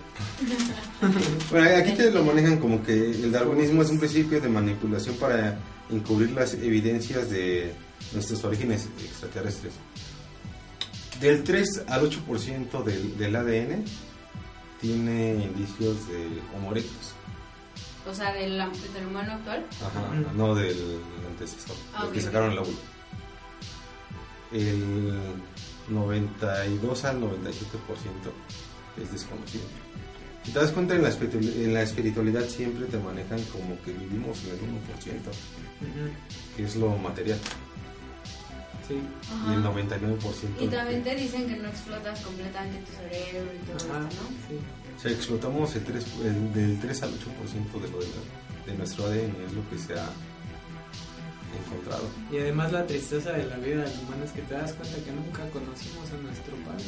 Bueno, 1.49 1.77
aquí 1.77 1.91
te 1.93 2.11
lo 2.11 2.23
manejan 2.23 2.57
como 2.59 2.83
que 2.83 2.93
el 2.93 3.31
darwinismo 3.31 3.81
es 3.81 3.89
un 3.89 3.99
principio 3.99 4.39
de 4.39 4.49
manipulación 4.49 5.15
para 5.15 5.57
encubrir 5.89 6.31
las 6.31 6.53
evidencias 6.53 7.29
de 7.29 7.73
nuestros 8.13 8.43
orígenes 8.43 8.87
extraterrestres. 9.03 9.73
Del 11.19 11.43
3 11.43 11.83
al 11.87 12.09
8% 12.09 12.83
del, 12.83 13.17
del 13.17 13.35
ADN 13.35 13.83
tiene 14.81 15.45
indicios 15.45 16.07
de 16.09 16.41
Homo 16.55 16.71
erectus. 16.71 17.13
O 18.09 18.13
sea, 18.13 18.33
del, 18.33 18.57
del 18.93 19.07
humano 19.07 19.31
actual. 19.33 19.65
Ajá, 19.81 20.13
no 20.35 20.53
del 20.55 20.99
antecesor, 21.29 21.75
Ah, 21.95 22.03
del 22.05 22.13
que 22.13 22.21
sacaron 22.21 22.51
el 22.51 22.57
óvulo. 22.57 22.77
El 24.53 25.13
92 25.89 27.05
al 27.05 27.19
97% 27.21 27.25
es 29.01 29.11
desconocido. 29.11 29.63
Si 30.43 30.51
te 30.51 30.59
das 30.59 30.71
cuenta, 30.71 30.93
en 30.95 31.03
la, 31.03 31.09
en 31.09 31.73
la 31.73 31.81
espiritualidad 31.83 32.47
siempre 32.47 32.85
te 32.85 32.97
manejan 32.97 33.41
como 33.45 33.81
que 33.83 33.91
vivimos 33.93 34.39
en 34.43 34.49
el 34.51 34.59
1%, 34.59 34.61
Ujú, 34.61 36.55
que 36.57 36.63
es 36.65 36.75
lo 36.75 36.89
material, 36.97 37.39
Sí. 38.87 38.95
y 39.49 39.53
el 39.53 39.63
99%. 39.63 40.61
Y 40.61 40.67
también 40.67 41.01
te 41.03 41.15
dicen 41.15 41.47
que 41.47 41.55
no 41.55 41.69
explotas 41.69 42.19
completamente 42.19 42.79
tu 42.85 42.91
cerebro 42.97 43.49
y 43.55 43.65
todo 43.65 43.77
Ajá, 43.93 44.07
eso, 44.09 44.21
¿no? 44.21 44.29
sí. 44.49 44.55
O 44.97 44.99
sea, 44.99 45.11
explotamos 45.11 45.75
el 45.75 45.83
3, 45.85 46.05
el- 46.25 46.53
del 46.53 46.79
3 46.81 47.03
al 47.03 47.13
8% 47.13 47.79
de, 47.79 47.89
lo 47.89 47.99
de, 47.99 48.05
la- 48.07 48.71
de 48.73 48.77
nuestro 48.77 49.05
ADN, 49.05 49.33
es 49.47 49.53
lo 49.53 49.69
que 49.69 49.77
se 49.77 49.93
ha 49.97 50.09
encontrado. 51.57 52.03
Y 52.31 52.37
además 52.37 52.71
la 52.71 52.85
tristeza 52.85 53.31
de 53.31 53.45
la 53.45 53.57
vida 53.57 53.83
del 53.83 53.99
humano 53.99 54.23
es 54.25 54.31
que 54.31 54.41
te 54.41 54.53
das 54.53 54.73
cuenta 54.73 54.97
que 55.03 55.11
nunca 55.11 55.49
conocimos 55.49 56.09
a 56.11 56.17
nuestro 56.17 56.55
padre. 56.57 56.85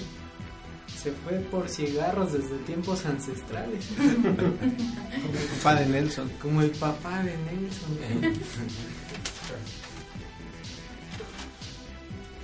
Se 1.02 1.12
fue 1.12 1.34
por 1.52 1.70
cigarros 1.70 2.34
desde 2.34 2.58
tiempos 2.66 3.06
ancestrales. 3.06 3.86
Papá 5.64 5.76
de 5.76 5.86
Nelson. 5.88 6.32
Como 6.42 6.62
el 6.62 6.72
papá 6.72 7.24
de 7.24 7.36
Nelson. 7.38 7.98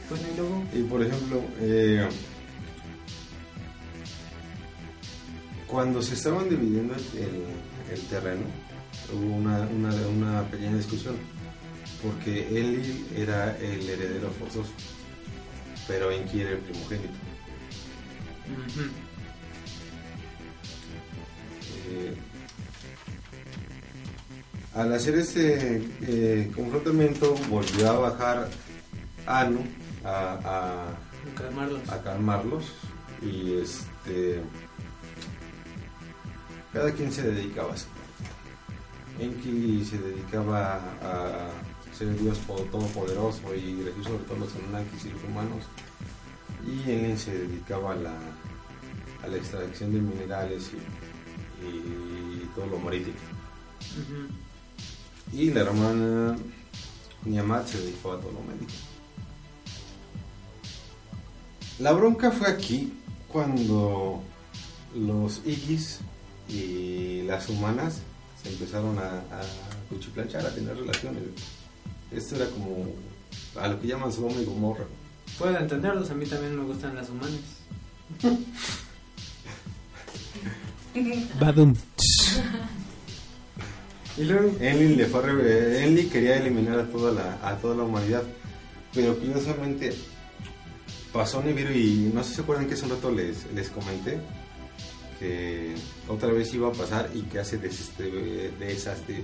Bueno, 0.10 0.28
y 0.28 0.36
luego. 0.36 0.64
Y 0.74 0.84
por 0.84 1.02
ejemplo, 1.02 1.42
eh, 1.62 2.06
cuando 5.68 6.02
se 6.02 6.16
estaban 6.16 6.50
dividiendo 6.50 6.94
el, 6.96 7.46
el 7.94 8.02
terreno, 8.08 8.44
hubo 9.14 9.36
una, 9.36 9.60
una, 9.68 9.94
una 10.08 10.44
pequeña 10.50 10.76
discusión, 10.76 11.16
porque 12.04 12.48
Eli 12.48 13.08
era 13.16 13.56
el 13.58 13.88
heredero 13.90 14.30
forzoso, 14.32 14.72
pero 15.88 16.10
Enki 16.12 16.42
era 16.42 16.52
el 16.52 16.58
primogénito. 16.60 17.14
Eh, 21.90 22.16
al 24.74 24.94
hacer 24.94 25.16
este 25.16 25.82
eh, 26.02 26.52
confrontamiento, 26.56 27.36
volvió 27.50 27.90
a 27.92 28.00
bajar 28.10 28.50
Anu 29.26 29.64
a, 30.04 30.40
a- 30.44 30.98
Calmarlos. 31.36 31.90
a 31.90 32.02
calmarlos 32.02 32.66
y 33.22 33.54
este 33.62 34.42
cada 36.74 36.92
quien 36.94 37.12
se 37.12 37.22
dedicaba 37.24 37.72
a 37.74 37.76
eso. 37.76 37.86
Enki 39.20 39.86
se 39.86 39.98
dedicaba 40.00 40.78
a 41.04 41.50
ser 42.02 42.10
el 42.10 42.20
dios 42.20 42.38
po- 42.40 42.56
todopoderoso 42.72 43.54
y 43.56 43.82
regir 43.84 44.04
sobre 44.04 44.24
todos 44.26 44.40
los 44.40 44.56
Anunnakis 44.56 45.06
y 45.06 45.10
los 45.10 45.24
humanos 45.24 45.64
y 46.66 46.90
Elin 46.90 47.18
se 47.18 47.38
dedicaba 47.38 47.94
a 47.94 47.96
la, 47.96 48.14
a 49.24 49.28
la 49.28 49.38
extracción 49.38 49.94
de 49.94 50.00
minerales 50.02 50.72
y, 51.64 51.68
y 51.68 52.50
todo 52.56 52.66
lo 52.68 52.80
marítimo 52.80 53.16
Ujú. 53.92 55.38
y 55.38 55.52
la 55.52 55.62
hermana 55.62 56.38
Niamat 57.26 57.68
se 57.68 57.78
dedicó 57.80 58.14
a 58.14 58.20
todo 58.20 58.32
lo 58.32 58.42
médico. 58.42 58.72
La 61.80 61.92
bronca 61.94 62.32
fue 62.32 62.48
aquí 62.48 62.94
cuando 63.28 64.22
los 64.96 65.42
Igis 65.46 66.00
y 66.50 67.22
las 67.24 67.48
humanas 67.50 68.02
se 68.42 68.50
empezaron 68.50 68.98
a, 69.00 69.20
a 69.20 69.42
cuchiplanchar, 69.90 70.46
a 70.46 70.54
tener 70.54 70.76
relaciones. 70.78 71.24
Esto 72.12 72.36
era 72.36 72.46
como 72.48 72.86
a 73.60 73.68
lo 73.68 73.80
que 73.80 73.88
llaman 73.88 74.12
Sodoma 74.12 74.42
y 74.42 74.46
Gomorra. 74.46 74.86
Puedo 75.38 75.58
entenderlos, 75.58 76.10
a 76.10 76.14
mí 76.14 76.26
también 76.26 76.58
me 76.58 76.66
gustan 76.66 76.96
las 76.96 77.10
humanas. 77.10 77.40
Badum. 81.40 81.74
Y 84.18 84.24
luego. 84.26 84.52
Enlil, 84.60 84.98
le 84.98 85.06
fue 85.06 85.20
a 85.22 85.24
re- 85.28 85.84
Enlil 85.86 86.10
quería 86.10 86.38
eliminar 86.38 86.80
a 86.80 86.88
toda 86.88 87.12
la, 87.14 87.40
a 87.48 87.56
toda 87.58 87.76
la 87.78 87.84
humanidad, 87.84 88.24
pero 88.94 89.18
curiosamente 89.18 89.94
pasó 91.14 91.42
Nibiru 91.42 91.72
y 91.72 92.12
no 92.14 92.24
sé 92.24 92.30
si 92.30 92.36
se 92.36 92.42
acuerdan 92.42 92.68
que 92.68 92.74
hace 92.74 92.84
un 92.86 92.92
rato 92.92 93.10
les, 93.12 93.52
les 93.54 93.70
comenté 93.70 94.20
que 95.20 95.76
otra 96.10 96.30
vez 96.34 96.54
iba 96.54 96.68
a 96.70 96.72
pasar 96.74 97.10
y 97.14 97.22
que 97.22 97.40
hace 97.40 97.58
deseste, 97.58 98.04
de 98.04 98.72
esas 98.72 99.06
de, 99.08 99.24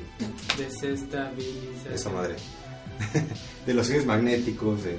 Desestabilización. 0.58 1.94
esa 1.94 2.10
madre 2.10 2.36
de 3.66 3.74
los 3.74 3.88
seres 3.88 4.06
magnéticos 4.06 4.84
de, 4.84 4.98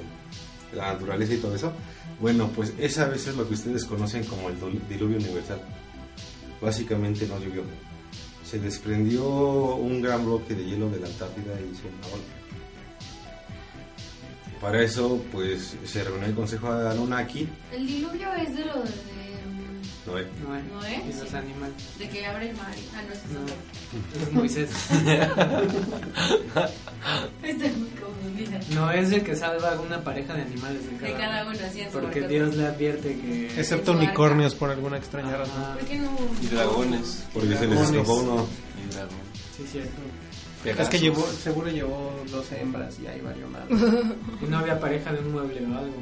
la 0.73 0.93
naturaleza 0.93 1.33
y 1.33 1.37
todo 1.37 1.55
eso. 1.55 1.73
Bueno, 2.19 2.49
pues 2.55 2.73
esa 2.77 3.07
vez 3.07 3.27
es 3.27 3.35
lo 3.35 3.47
que 3.47 3.53
ustedes 3.53 3.85
conocen 3.85 4.23
como 4.25 4.49
el 4.49 4.57
diluvio 4.87 5.17
universal. 5.17 5.61
Básicamente 6.61 7.27
no 7.27 7.39
llovió. 7.39 7.63
Se 8.43 8.59
desprendió 8.59 9.25
un 9.75 10.01
gran 10.01 10.25
bloque 10.25 10.55
de 10.55 10.65
hielo 10.65 10.89
de 10.89 10.99
la 10.99 11.07
Antártida 11.07 11.53
y 11.59 11.71
hizo 11.71 11.87
una 11.87 12.07
ola. 12.07 12.23
Para 14.59 14.83
eso, 14.83 15.23
pues 15.31 15.77
se 15.85 16.03
reunió 16.03 16.25
el 16.25 16.35
Consejo 16.35 16.75
de 16.75 16.89
Anunnaki. 16.89 17.47
El 17.71 17.87
diluvio 17.87 18.33
es 18.33 18.53
de 18.55 18.65
lo 18.65 18.73
de, 18.83 18.89
Noé. 20.09 20.27
Noé. 20.43 20.63
Noé, 20.63 21.03
Y 21.09 21.13
los 21.19 21.29
sí. 21.29 21.35
animales. 21.35 21.75
de 21.99 22.09
que 22.09 22.25
abre 22.25 22.49
el 22.49 22.55
mar. 22.57 22.67
Ah, 22.95 23.01
no, 23.07 23.13
ese 23.13 23.23
es. 24.17 24.21
Es 24.27 24.31
Moisés. 24.33 24.69
Estoy 27.43 27.69
muy 27.71 27.89
confundida. 27.89 28.59
No 28.73 28.91
es 28.91 29.11
el 29.11 29.23
que 29.23 29.35
salva 29.35 29.73
a 29.73 29.79
una 29.79 30.03
pareja 30.03 30.33
de 30.33 30.41
animales 30.43 30.85
de 30.85 30.95
cada, 30.97 31.07
De 31.07 31.13
cada 31.17 31.45
uno, 31.49 31.59
así 31.65 31.83
Porque. 31.91 32.27
Dios 32.27 32.55
le 32.55 32.67
advierte 32.67 33.15
que. 33.19 33.47
Excepto 33.59 33.91
unicornios 33.93 34.55
por 34.55 34.69
alguna 34.71 34.97
extraña 34.97 35.37
razón. 35.37 35.63
¿Por 35.77 35.85
qué 35.87 35.97
no? 35.99 36.11
Y 36.41 36.47
dragones. 36.47 37.23
Porque 37.33 37.55
se 37.55 37.67
les 37.67 37.79
escapó 37.79 38.15
uno. 38.15 38.47
Y 38.85 38.93
dragón. 38.93 39.15
sí, 39.57 39.63
cierto. 39.71 39.89
Es 40.59 40.63
Pegasos. 40.63 40.89
que 40.89 40.99
llevó, 40.99 41.25
seguro 41.41 41.69
llevó 41.69 42.11
dos 42.29 42.51
hembras 42.51 42.99
y 42.99 43.07
ahí 43.07 43.21
valió 43.21 43.47
nada. 43.49 43.65
Y 44.41 44.45
no 44.45 44.57
había 44.57 44.77
pareja 44.79 45.13
de 45.13 45.19
un 45.19 45.31
mueble 45.31 45.61
o 45.65 45.77
algo. 45.77 45.95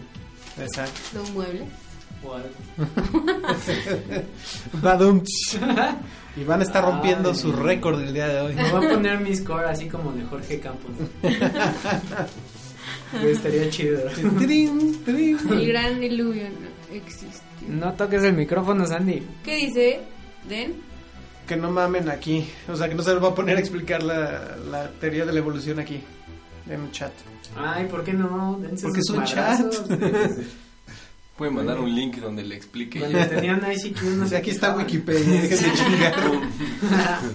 Exacto. 0.60 1.00
¿De 1.14 1.20
un 1.20 1.34
mueble? 1.36 1.64
O 2.24 2.34
algo. 2.34 2.50
Y 6.38 6.44
van 6.44 6.60
a 6.60 6.64
estar 6.64 6.84
rompiendo 6.84 7.32
Ay. 7.32 7.36
su 7.36 7.52
récord 7.52 8.00
el 8.00 8.14
día 8.14 8.28
de 8.28 8.42
hoy. 8.42 8.54
Me 8.54 8.72
voy 8.72 8.86
a 8.86 8.90
poner 8.92 9.20
mi 9.20 9.36
score 9.36 9.66
así 9.66 9.88
como 9.88 10.12
de 10.12 10.24
Jorge 10.24 10.60
Campos. 10.60 10.92
Estaría 13.24 13.70
chido. 13.72 14.08
El 14.08 15.68
gran 15.68 16.00
diluvio 16.00 16.44
no 16.44 16.96
existe. 16.96 17.42
No 17.68 17.92
toques 17.94 18.22
el 18.24 18.34
micrófono, 18.34 18.86
Sandy. 18.86 19.24
¿Qué 19.44 19.56
dice? 19.56 20.02
¿Den? 20.48 20.76
Que 21.48 21.56
no 21.56 21.72
mamen 21.72 22.08
aquí. 22.10 22.48
O 22.68 22.76
sea, 22.76 22.88
que 22.88 22.94
no 22.94 23.02
se 23.02 23.16
les 23.16 23.24
va 23.24 23.30
a 23.30 23.36
poner 23.36 23.58
a 23.58 23.60
explicar 23.60 24.04
la, 24.04 24.58
la 24.70 24.92
teoría 24.92 25.26
de 25.26 25.34
la 25.34 25.40
evolución 25.40 25.80
aquí. 25.80 26.00
En 26.70 26.82
un 26.82 26.92
chat. 26.92 27.14
Ay, 27.58 27.86
¿por 27.86 28.04
qué 28.04 28.14
no? 28.14 28.60
Dense 28.62 28.84
Porque 28.84 29.00
es 29.00 29.10
un 29.10 29.24
chat. 29.24 29.60
Pueden 31.38 31.56
mandar 31.56 31.80
un 31.80 31.94
link 31.94 32.18
donde 32.18 32.44
le 32.44 32.56
explique. 32.56 33.00
Donde 33.00 33.26
tenían 33.26 33.62
ICQ, 33.72 34.02
no 34.04 34.22
O 34.22 34.24
sé 34.26 34.30
sea, 34.30 34.40
aquí 34.40 34.50
está. 34.50 34.76
Wikipedia. 34.76 35.42
Déjense 35.42 35.72
chingar. 35.74 36.16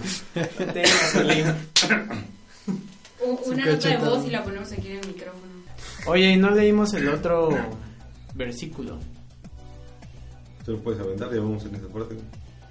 Una 3.45 3.65
nota 3.65 3.89
de 3.89 3.97
voz 3.97 4.25
y 4.25 4.29
la 4.29 4.43
ponemos 4.43 4.71
aquí 4.71 4.87
en 4.89 4.99
el 4.99 5.07
micrófono. 5.07 5.43
Oye, 6.07 6.31
y 6.31 6.37
no 6.37 6.51
leímos 6.51 6.93
el 6.93 7.07
otro 7.09 7.49
versículo. 8.35 8.99
Tú 10.65 10.73
lo 10.73 10.79
puedes 10.79 10.99
aventar, 10.99 11.33
ya 11.33 11.39
vamos 11.39 11.63
en 11.65 11.75
esa 11.75 11.87
parte. 11.87 12.15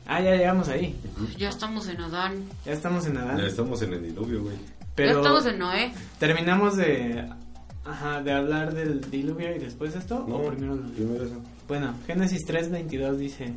Ah, 0.07 0.21
ya 0.21 0.35
llegamos 0.37 0.69
ahí. 0.69 0.97
Ya 1.39 1.49
estamos 1.49 1.89
en 1.89 2.01
Adán. 2.01 2.45
Ya 2.67 2.73
estamos 2.73 3.07
en 3.07 3.15
Ya 3.15 3.23
Adán. 3.23 3.41
estamos 3.41 3.83
en 3.83 3.93
el 3.95 4.03
diluvio, 4.03 4.43
güey. 4.43 4.57
Pero 4.95 5.13
Ya 5.13 5.17
estamos 5.19 5.47
en 5.47 5.59
Noé. 5.59 5.93
terminamos 6.19 6.77
de 6.77 7.25
ajá, 7.85 8.23
de 8.23 8.33
hablar 8.33 8.75
del 8.75 9.11
diluvio 9.11 9.55
y 9.55 9.59
después 9.59 9.95
esto 9.95 10.25
o 10.29 10.49
primero 10.49 10.77
lo- 10.77 10.91
primero 10.93 11.25
eso. 11.25 11.37
Bueno, 11.69 11.95
Génesis 12.07 12.45
3:22 12.47 13.17
dice, 13.17 13.53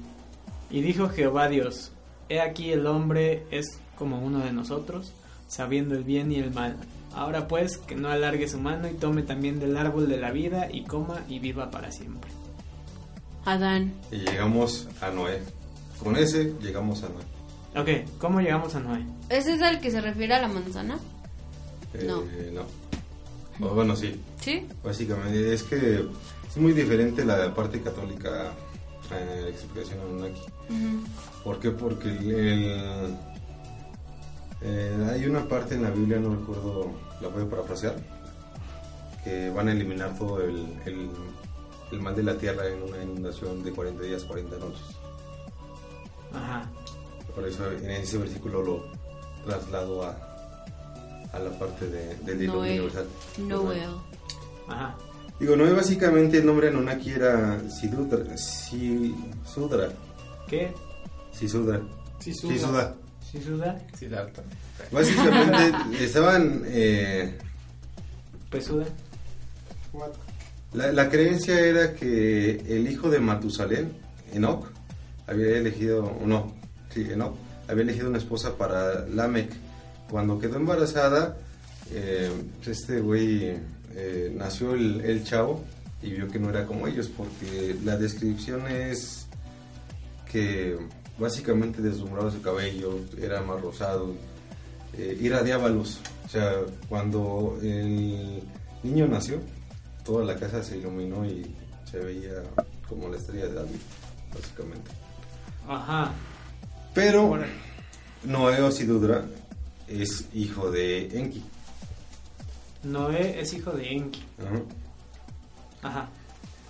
y 0.69 0.81
dijo 0.81 1.09
Jehová 1.09 1.47
Dios, 1.49 1.91
he 2.29 2.39
aquí 2.41 2.71
el 2.71 2.87
hombre 2.87 3.45
es 3.51 3.79
como 3.97 4.19
uno 4.19 4.39
de 4.39 4.51
nosotros, 4.51 5.11
sabiendo 5.47 5.95
el 5.95 6.03
bien 6.03 6.31
y 6.31 6.35
el 6.37 6.51
mal. 6.53 6.75
Ahora 7.13 7.47
pues, 7.47 7.77
que 7.77 7.95
no 7.95 8.09
alargue 8.09 8.47
su 8.47 8.59
mano 8.59 8.89
y 8.89 8.93
tome 8.93 9.21
también 9.23 9.59
del 9.59 9.77
árbol 9.77 10.09
de 10.09 10.17
la 10.17 10.31
vida 10.31 10.67
y 10.71 10.83
coma 10.83 11.21
y 11.29 11.39
viva 11.39 11.71
para 11.71 11.91
siempre. 11.91 12.29
Adán. 13.45 13.93
Y 14.11 14.17
llegamos 14.17 14.87
a 15.01 15.09
Noé. 15.11 15.39
Con 16.03 16.17
ese 16.17 16.53
llegamos 16.61 17.03
a 17.03 17.09
Noé. 17.09 17.23
Ok, 18.03 18.09
¿cómo 18.19 18.41
llegamos 18.41 18.75
a 18.75 18.79
Noé? 18.79 19.05
¿Ese 19.29 19.53
es 19.53 19.61
al 19.61 19.79
que 19.79 19.91
se 19.91 20.01
refiere 20.01 20.33
a 20.33 20.41
la 20.41 20.47
manzana? 20.47 20.97
Eh, 21.93 22.03
No. 22.07 22.21
no. 22.53 22.63
O 23.61 23.69
bueno, 23.69 23.95
sí. 23.95 24.19
¿Sí? 24.41 24.67
Básicamente 24.83 25.53
es 25.53 25.63
que 25.63 26.05
es 26.49 26.57
muy 26.57 26.73
diferente 26.73 27.23
la 27.25 27.53
parte 27.53 27.81
católica 27.81 28.51
a 29.11 29.15
la 29.15 29.49
explicación 29.49 29.99
Anunnaki. 30.01 30.41
¿Por 31.43 31.59
qué? 31.59 31.71
Porque 31.71 32.09
el, 32.09 32.31
el- 32.31 33.17
eh, 34.61 35.07
hay 35.11 35.25
una 35.27 35.47
parte 35.47 35.75
en 35.75 35.83
la 35.83 35.91
Biblia, 35.91 36.17
no 36.19 36.35
recuerdo, 36.35 36.91
la 37.21 37.27
voy 37.27 37.43
a 37.43 37.49
parafrasear, 37.49 37.95
que 39.23 39.49
van 39.51 39.67
a 39.67 39.73
eliminar 39.73 40.17
todo 40.17 40.41
el, 40.41 40.65
el, 40.85 41.09
el 41.91 42.01
mal 42.01 42.15
de 42.15 42.23
la 42.23 42.35
tierra 42.37 42.67
en 42.67 42.81
una 42.81 43.03
inundación 43.03 43.63
de 43.63 43.71
40 43.71 44.03
días, 44.03 44.23
40 44.23 44.57
noches. 44.57 44.81
Ajá. 46.33 46.69
Por 47.35 47.45
eso 47.47 47.69
en 47.71 47.91
ese 47.91 48.17
versículo 48.17 48.63
lo 48.63 48.85
traslado 49.45 50.03
a, 50.03 50.34
a 51.35 51.39
la 51.39 51.51
parte 51.59 51.87
de, 51.87 52.15
del 52.17 52.39
diluvio 52.39 52.59
Noé. 52.61 52.71
universal. 52.79 53.07
Noel. 53.39 53.89
Ajá. 54.67 54.95
Digo, 55.39 55.55
Noé 55.55 55.73
básicamente 55.73 56.37
el 56.37 56.45
nombre 56.45 56.69
Anunnaki 56.69 57.11
era 57.11 57.59
Sidudra. 57.69 58.23
Sudra. 58.37 59.89
¿Qué? 60.47 60.73
Sisudra. 61.31 61.81
Sisuda. 62.19 62.95
¿Sí 63.31 63.41
suda? 63.41 63.77
Siddhartha. 63.97 64.43
Básicamente 64.91 65.73
estaban... 66.03 66.63
eh, 66.67 67.37
¿Pesuda? 68.49 68.85
la, 70.73 70.91
la 70.91 71.09
creencia 71.09 71.59
era 71.59 71.93
que 71.95 72.51
el 72.67 72.89
hijo 72.89 73.09
de 73.09 73.19
Matusalén, 73.19 73.91
Enoch, 74.33 74.67
había 75.27 75.57
elegido... 75.57 76.17
No, 76.25 76.53
sí, 76.93 77.07
Enoch, 77.11 77.35
había 77.67 77.83
elegido 77.83 78.07
una 78.09 78.19
esposa 78.19 78.55
para 78.57 79.05
Lamec. 79.07 79.51
Cuando 80.15 80.39
quedó 80.39 80.55
embarazada, 80.55 81.35
eh, 81.91 82.31
este 82.65 83.01
güey 83.01 83.57
eh, 83.93 84.33
nació 84.33 84.73
el, 84.73 85.01
el 85.01 85.25
chavo 85.25 85.61
y 86.01 86.11
vio 86.11 86.29
que 86.29 86.39
no 86.39 86.49
era 86.49 86.65
como 86.65 86.87
ellos, 86.87 87.09
porque 87.09 87.75
la 87.83 87.97
descripción 87.97 88.65
es 88.67 89.27
que 90.31 90.77
básicamente 91.19 91.81
deslumbraba 91.81 92.31
su 92.31 92.41
cabello, 92.41 92.97
era 93.21 93.41
más 93.41 93.59
rosado, 93.59 94.13
eh, 94.93 95.17
irradiaba 95.19 95.67
luz. 95.67 95.99
O 96.25 96.29
sea, 96.29 96.61
cuando 96.87 97.59
el 97.61 98.41
niño 98.83 99.09
nació, 99.09 99.41
toda 100.05 100.23
la 100.23 100.37
casa 100.37 100.63
se 100.63 100.77
iluminó 100.77 101.25
y 101.25 101.53
se 101.91 101.99
veía 101.99 102.41
como 102.87 103.09
la 103.09 103.17
estrella 103.17 103.47
de 103.47 103.53
David, 103.53 103.81
básicamente. 104.33 104.91
Ajá. 105.67 106.13
Pero 106.93 107.31
Órale. 107.31 107.51
Noé 108.23 108.61
Osidudra 108.61 109.25
es 109.87 110.25
hijo 110.33 110.71
de 110.71 111.07
Enki. 111.17 111.43
Noé 112.83 113.39
es 113.39 113.53
hijo 113.53 113.71
de 113.71 113.91
Enki. 113.91 114.23
Ajá. 114.39 114.61
Ajá. 115.81 116.09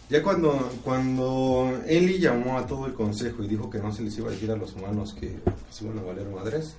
Ya 0.09 0.21
cuando, 0.21 0.69
cuando 0.83 1.81
Eli 1.87 2.19
llamó 2.19 2.57
a 2.57 2.67
todo 2.67 2.85
el 2.85 2.93
consejo 2.93 3.43
y 3.43 3.47
dijo 3.47 3.69
que 3.69 3.79
no 3.79 3.91
se 3.91 4.03
les 4.03 4.17
iba 4.17 4.27
a 4.27 4.31
decir 4.31 4.51
a 4.51 4.55
los 4.55 4.73
humanos 4.73 5.15
que 5.19 5.39
se 5.71 5.85
iban 5.85 5.97
a 5.97 6.03
valer 6.03 6.27
madres, 6.27 6.75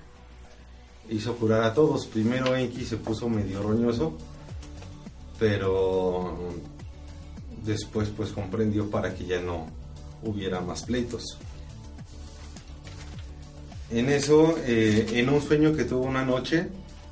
hizo 1.11 1.35
curar 1.37 1.65
a 1.65 1.75
todos. 1.75 2.07
Primero 2.07 2.55
Enki 2.55 2.85
se 2.85 2.97
puso 2.99 3.29
medio 3.29 3.63
roñoso, 3.63 4.17
pero 5.41 6.53
después 7.65 8.11
pues 8.17 8.31
comprendió 8.31 8.89
para 8.91 9.13
que 9.15 9.27
ya 9.27 9.41
no 9.41 9.67
hubiera 10.23 10.61
más 10.61 10.85
pleitos. 10.85 11.39
En 13.91 14.09
eso, 14.09 14.57
eh, 14.65 15.07
en 15.13 15.29
un 15.29 15.41
sueño 15.41 15.73
que 15.75 15.85
tuvo 15.85 16.05
una 16.05 16.25
noche, 16.25 16.69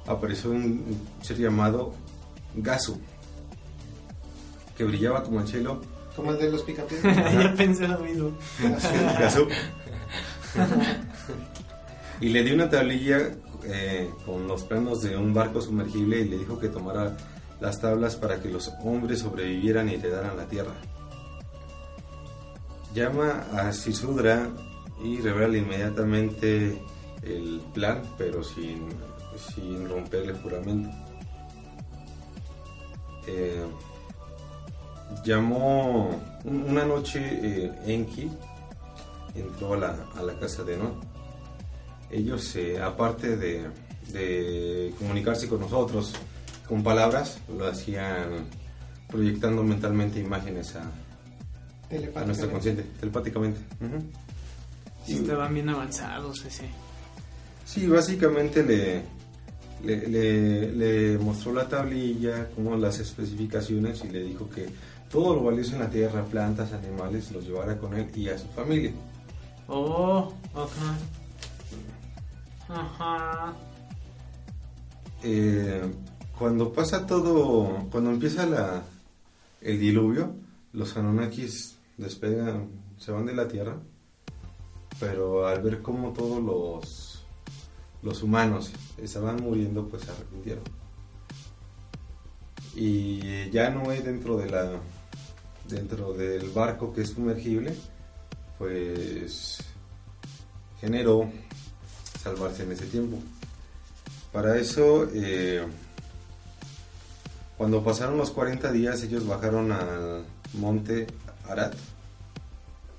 apareció 0.06 0.50
un 0.50 0.98
ser 1.22 1.38
llamado 1.38 1.94
Gasu, 2.56 3.00
que 4.76 4.84
brillaba 4.84 5.22
como 5.22 5.40
el 5.40 5.46
cielo 5.48 5.80
Como 6.16 6.32
el 6.32 6.38
de 6.38 6.50
los 6.50 6.62
picapiedras. 6.62 7.32
ya 7.34 7.54
pensé 7.54 7.86
lo 7.86 7.98
mismo. 8.00 8.36
Gasú. 9.18 9.46
y 12.20 12.28
le 12.28 12.42
dio 12.42 12.54
una 12.54 12.68
tablilla 12.68 13.30
eh, 13.64 14.10
con 14.26 14.46
los 14.46 14.64
planos 14.64 15.02
de 15.02 15.16
un 15.16 15.32
barco 15.32 15.60
sumergible 15.60 16.20
y 16.20 16.28
le 16.28 16.38
dijo 16.38 16.58
que 16.58 16.68
tomara 16.68 17.16
las 17.60 17.80
tablas 17.80 18.16
para 18.16 18.40
que 18.40 18.48
los 18.48 18.72
hombres 18.82 19.20
sobrevivieran 19.20 19.88
y 19.88 19.94
heredaran 19.94 20.36
la 20.36 20.46
tierra. 20.46 20.74
Llama 22.94 23.44
a 23.52 23.72
Sisudra 23.72 24.50
y 25.02 25.20
revela 25.20 25.56
inmediatamente 25.58 26.78
el 27.22 27.60
plan, 27.72 28.02
pero 28.18 28.42
sin, 28.44 28.88
sin 29.54 29.88
romper 29.88 30.28
el 30.30 30.36
juramento. 30.42 30.90
Eh, 33.26 33.64
llamó 35.24 36.10
un- 36.44 36.62
una 36.70 36.84
noche 36.84 37.20
eh, 37.42 37.72
Enki 37.86 38.30
entró 39.34 39.74
a 39.74 39.76
la, 39.78 39.96
a 40.16 40.22
la 40.22 40.38
casa 40.38 40.62
de 40.64 40.76
No. 40.76 41.00
Ellos, 42.10 42.54
eh, 42.56 42.80
aparte 42.80 43.36
de, 43.36 43.66
de 44.12 44.94
comunicarse 44.98 45.48
con 45.48 45.60
nosotros 45.60 46.12
con 46.68 46.82
palabras, 46.82 47.38
lo 47.56 47.66
hacían 47.66 48.46
proyectando 49.08 49.62
mentalmente 49.62 50.20
imágenes 50.20 50.76
a, 50.76 50.82
a 52.20 52.24
nuestro 52.24 52.50
consciente, 52.50 52.82
telepáticamente. 53.00 53.60
Sí, 55.04 55.14
estaban 55.14 55.52
bien 55.54 55.68
avanzados 55.68 56.44
ese. 56.44 56.68
Sí, 57.64 57.86
básicamente 57.86 58.62
le, 58.62 59.02
le, 59.84 60.08
le- 60.08 60.72
le 60.72 61.18
mostró 61.18 61.52
la 61.52 61.68
tablilla, 61.68 62.48
como 62.54 62.76
las 62.76 62.98
especificaciones 63.00 64.02
y 64.04 64.08
le 64.08 64.22
dijo 64.24 64.48
que 64.48 64.66
todo 65.10 65.34
lo 65.34 65.44
valioso 65.44 65.74
en 65.74 65.80
la 65.80 65.90
tierra, 65.90 66.24
plantas, 66.24 66.72
animales, 66.72 67.30
los 67.32 67.44
llevara 67.46 67.78
con 67.78 67.94
él 67.94 68.08
y 68.14 68.28
a 68.28 68.38
su 68.38 68.46
familia. 68.48 68.92
Oh, 69.68 70.32
ajá. 70.54 70.96
Ajá. 72.68 73.54
Eh, 75.22 75.82
cuando 76.38 76.72
pasa 76.72 77.06
todo, 77.06 77.86
cuando 77.90 78.10
empieza 78.10 78.44
la, 78.46 78.82
el 79.60 79.78
diluvio, 79.80 80.34
los 80.72 80.96
Anunnakis 80.96 81.76
despegan, 81.96 82.68
se 82.98 83.12
van 83.12 83.26
de 83.26 83.34
la 83.34 83.46
tierra, 83.48 83.76
pero 85.04 85.46
al 85.46 85.60
ver 85.60 85.82
cómo 85.82 86.14
todos 86.14 86.42
los, 86.42 87.22
los 88.02 88.22
humanos 88.22 88.72
estaban 88.96 89.36
muriendo, 89.36 89.86
pues 89.86 90.04
se 90.04 90.10
arrepintieron. 90.10 90.64
Y 92.74 93.50
ya 93.50 93.68
no 93.68 93.90
hay 93.90 94.00
dentro 94.00 94.38
de 94.38 94.48
la 94.48 94.80
dentro 95.68 96.14
del 96.14 96.48
barco 96.50 96.92
que 96.92 97.02
es 97.02 97.10
sumergible, 97.10 97.74
pues 98.58 99.58
generó 100.80 101.30
salvarse 102.22 102.62
en 102.62 102.72
ese 102.72 102.86
tiempo. 102.86 103.18
Para 104.32 104.56
eso, 104.56 105.06
eh, 105.12 105.66
cuando 107.58 107.84
pasaron 107.84 108.16
los 108.16 108.30
40 108.30 108.72
días, 108.72 109.02
ellos 109.02 109.26
bajaron 109.26 109.70
al 109.70 110.24
monte 110.54 111.06
Arat, 111.46 111.74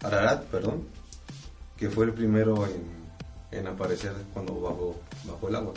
Ararat, 0.04 0.44
perdón, 0.46 0.95
que 1.86 1.92
fue 1.92 2.06
el 2.06 2.14
primero 2.14 2.66
en, 2.66 2.84
en 3.52 3.68
aparecer 3.68 4.12
cuando 4.34 4.60
bajó, 4.60 4.96
bajó 5.24 5.50
el 5.50 5.56
agua. 5.56 5.74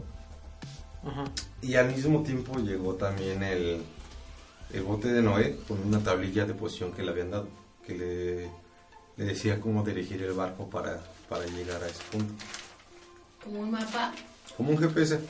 Ajá. 1.04 1.24
Y 1.60 1.74
al 1.74 1.94
mismo 1.94 2.22
tiempo 2.22 2.58
llegó 2.60 2.94
también 2.94 3.42
el, 3.42 3.82
el 4.72 4.82
bote 4.84 5.08
de 5.08 5.20
Noé 5.20 5.58
con 5.68 5.86
una 5.86 5.98
tablilla 5.98 6.46
de 6.46 6.54
posición 6.54 6.92
que 6.92 7.02
le 7.02 7.10
habían 7.10 7.30
dado, 7.30 7.48
que 7.86 7.94
le, 7.94 8.44
le 9.18 9.32
decía 9.32 9.60
cómo 9.60 9.82
dirigir 9.82 10.22
el 10.22 10.32
barco 10.32 10.70
para, 10.70 10.98
para 11.28 11.44
llegar 11.44 11.82
a 11.82 11.88
ese 11.88 12.02
punto. 12.10 12.32
Como 13.44 13.60
un 13.60 13.70
mapa. 13.70 14.14
Como 14.56 14.70
un 14.70 14.78
GPS. 14.78 15.20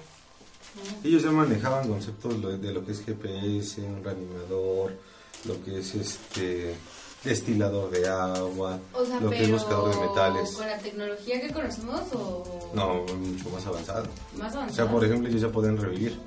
Ellos 1.03 1.25
ya 1.25 1.33
manejaban 1.33 1.89
conceptos 1.89 2.41
de 2.63 2.73
lo 2.73 2.87
que 2.87 2.93
es 2.93 3.05
GPS, 3.05 3.81
un 3.81 4.05
reanimador, 4.05 4.97
lo 5.45 5.65
que 5.65 5.81
es 5.81 5.97
este 5.97 6.77
destilador 7.25 7.91
de 7.91 8.09
agua, 8.09 8.79
O 8.95 9.05
sea, 9.05 9.21
lo 9.21 9.31
que 9.31 9.43
es 9.45 9.51
buscador 9.51 9.95
de 9.95 10.01
metales. 10.09 10.53
con 10.53 10.67
la 10.67 10.79
tecnología 10.79 11.41
que 11.41 11.53
conocemos 11.53 12.03
o 12.15 12.71
No, 12.75 13.05
mucho 13.17 13.51
más 13.51 13.67
avanzado. 13.67 14.07
más 14.37 14.55
O 14.55 14.69
sea, 14.71 14.89
por 14.91 15.05
ejemplo, 15.05 15.29
ellos 15.29 15.43
ya 15.43 15.49
pueden 15.51 15.77
revivir. 15.77 16.19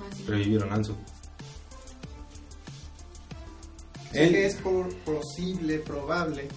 Ah, 0.00 0.04
sí. 0.16 0.24
Revivieron 0.26 0.72
Ansu. 0.72 0.92
O 0.92 0.96
sea 4.18 4.28
que 4.28 4.46
es 4.46 4.54
por- 4.56 4.94
posible, 4.98 5.78
probable 5.80 6.48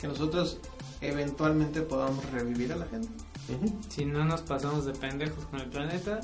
que 0.00 0.06
nosotros 0.06 0.58
eventualmente 1.00 1.82
podamos 1.82 2.24
revivir 2.30 2.72
a 2.72 2.76
la 2.76 2.86
gente. 2.86 3.08
Si 3.88 4.04
no 4.04 4.24
nos 4.24 4.42
pasamos 4.42 4.84
de 4.84 4.92
pendejos 4.92 5.44
con 5.46 5.60
el 5.60 5.68
planeta, 5.70 6.20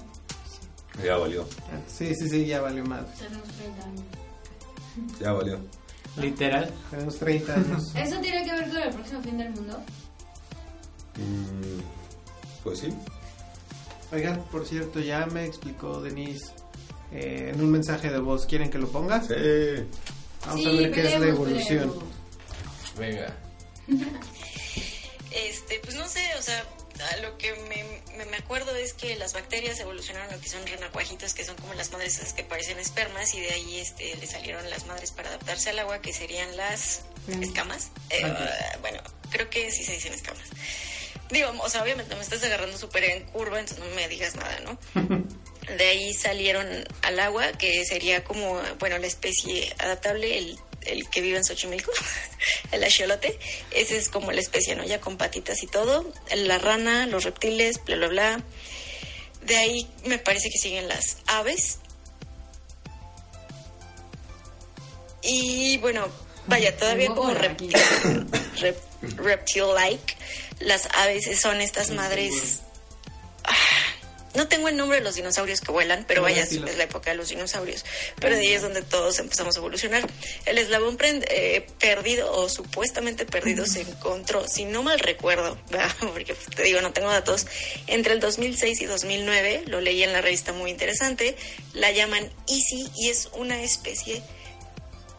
Ya 1.05 1.17
valió, 1.17 1.45
Sí, 1.89 2.15
sí, 2.15 2.29
sí, 2.29 2.47
ya 2.47 2.61
valió 2.61 2.85
más. 2.85 3.05
Tenemos 3.19 3.49
30 3.49 3.85
años. 3.85 4.03
ya 5.21 5.33
valió. 5.33 5.59
Literal. 6.17 6.71
Tenemos 6.91 7.19
30 7.19 7.55
años. 7.55 7.83
¿Eso 7.95 8.21
tiene 8.21 8.45
que 8.45 8.53
ver 8.53 8.69
con 8.69 8.79
el 8.83 8.91
próximo 8.91 9.23
fin 9.23 9.39
del 9.39 9.51
mundo? 9.51 9.79
Mm, 11.17 11.81
pues 12.63 12.79
sí. 12.81 12.89
Oigan, 14.13 14.43
por 14.51 14.67
cierto, 14.67 15.01
ya 15.01 15.27
me 15.27 15.45
explicó 15.45 16.01
Denise 16.01 16.53
eh, 17.13 17.51
en 17.55 17.61
un 17.61 17.71
mensaje 17.71 18.11
de 18.11 18.19
voz. 18.19 18.47
¿Quieren 18.47 18.71
que 18.71 18.79
lo 18.79 18.89
ponga? 18.89 19.23
Sí. 19.23 19.35
Vamos 20.47 20.61
Sí, 20.61 20.67
a 20.69 20.73
ver 20.73 20.93
qué 20.93 21.15
es 21.15 21.21
la 21.21 21.27
evolución. 21.29 21.93
peleemos. 21.93 22.05
Venga. 22.99 23.37
Este, 25.31 25.81
pues 25.83 25.97
no 25.97 26.07
sé, 26.07 26.21
o 26.39 26.43
sea, 26.43 26.63
a 27.13 27.17
lo 27.19 27.37
que 27.39 27.53
me, 27.53 27.85
me, 28.17 28.25
me 28.25 28.37
acuerdo 28.37 28.75
es 28.77 28.95
que 28.95 29.17
las 29.17 29.33
bacterias 29.33 29.79
evolucionaron 29.81 30.33
lo 30.33 30.41
que 30.41 30.49
son 30.49 30.67
renacuajitos, 30.67 31.35
que 31.35 31.45
son 31.45 31.57
como 31.57 31.75
las 31.75 31.91
madres 31.93 32.19
esas 32.19 32.33
que 32.33 32.45
parecen 32.45 32.79
espermas, 32.79 33.35
y 33.35 33.41
de 33.41 33.51
ahí 33.51 33.79
este, 33.79 34.17
le 34.17 34.27
salieron 34.27 34.69
las 34.71 34.87
madres 34.87 35.11
para 35.11 35.29
adaptarse 35.29 35.71
al 35.71 35.79
agua, 35.79 36.01
que 36.01 36.13
serían 36.13 36.57
las 36.57 37.03
escamas. 37.41 37.91
Eh, 38.11 38.23
bueno, 38.81 39.03
creo 39.31 39.49
que 39.51 39.71
sí 39.71 39.85
se 39.85 39.93
dicen 39.93 40.15
escamas. 40.15 40.49
Digo, 41.31 41.53
o 41.61 41.69
sea, 41.69 41.83
obviamente 41.83 42.15
me 42.15 42.23
estás 42.23 42.43
agarrando 42.45 42.77
súper 42.77 43.05
en 43.05 43.25
curva, 43.25 43.59
entonces 43.59 43.85
no 43.85 43.95
me 43.95 44.09
digas 44.09 44.35
nada, 44.37 44.59
¿no? 44.61 44.79
De 45.77 45.85
ahí 45.87 46.13
salieron 46.13 46.67
al 47.03 47.21
agua, 47.21 47.53
que 47.53 47.85
sería 47.87 48.23
como, 48.23 48.61
bueno, 48.79 48.99
la 48.99 49.07
especie 49.07 49.75
adaptable, 49.79 50.37
el, 50.37 50.59
el 50.87 51.09
que 51.09 51.21
vive 51.21 51.37
en 51.39 51.45
Xochimilco, 51.45 51.91
el 52.73 52.83
axolote. 52.85 53.39
Ese 53.71 53.97
es 53.97 54.09
como 54.09 54.33
la 54.33 54.41
especie, 54.41 54.77
¿no? 54.77 54.85
Ya 54.85 55.01
con 55.01 55.17
patitas 55.17 55.63
y 55.63 55.67
todo. 55.67 56.13
La 56.35 56.59
rana, 56.59 57.07
los 57.07 57.25
reptiles, 57.25 57.83
bla, 57.85 57.97
bla, 57.97 58.09
bla. 58.09 58.43
De 59.43 59.57
ahí 59.57 59.87
me 60.05 60.19
parece 60.19 60.49
que 60.51 60.59
siguen 60.59 60.89
las 60.89 61.19
aves. 61.27 61.79
Y 65.23 65.79
bueno, 65.79 66.07
vaya, 66.47 66.77
todavía 66.77 67.07
Tengo 67.09 67.23
como 67.23 67.35
reptil, 67.35 67.73
rep- 67.73 68.77
reptile-like. 69.17 70.17
Las 70.61 70.87
aves 70.95 71.41
son 71.41 71.61
estas 71.61 71.91
madres 71.91 72.61
Ah, 73.47 73.55
no 74.35 74.49
tengo 74.49 74.69
el 74.69 74.77
nombre 74.77 74.99
de 74.99 75.05
los 75.05 75.15
dinosaurios 75.15 75.61
que 75.61 75.71
vuelan, 75.71 76.05
pero 76.07 76.23
vaya, 76.23 76.43
es 76.43 76.53
la 76.53 76.85
época 76.85 77.11
de 77.11 77.17
los 77.17 77.29
dinosaurios. 77.29 77.85
Pero 78.21 78.35
de 78.35 78.43
ahí 78.43 78.53
es 78.53 78.63
donde 78.63 78.83
todos 78.83 79.19
empezamos 79.19 79.57
a 79.57 79.61
evolucionar. 79.61 80.07
El 80.45 80.59
eslabón 80.59 80.99
eh, 81.01 81.67
perdido 81.79 82.33
o 82.33 82.49
supuestamente 82.49 83.27
perdido 83.27 83.67
se 83.67 83.83
encontró, 83.83 84.47
si 84.49 84.65
no 84.65 84.83
mal 84.83 84.99
recuerdo, 84.99 85.57
¿verdad? 85.71 85.95
porque 86.01 86.35
pues, 86.35 86.57
te 86.57 86.63
digo, 86.65 86.81
no 86.81 86.93
tengo 86.93 87.11
datos, 87.11 87.47
entre 87.87 88.15
el 88.15 88.21
2006 88.21 88.81
y 88.81 88.87
2009, 88.87 89.65
lo 89.67 89.81
leí 89.81 90.03
en 90.03 90.13
la 90.13 90.21
revista 90.21 90.53
muy 90.53 90.71
interesante, 90.71 91.37
la 91.73 91.91
llaman 91.93 92.31
Easy 92.49 92.91
y 92.97 93.11
es 93.11 93.29
una 93.35 93.63
especie 93.63 94.23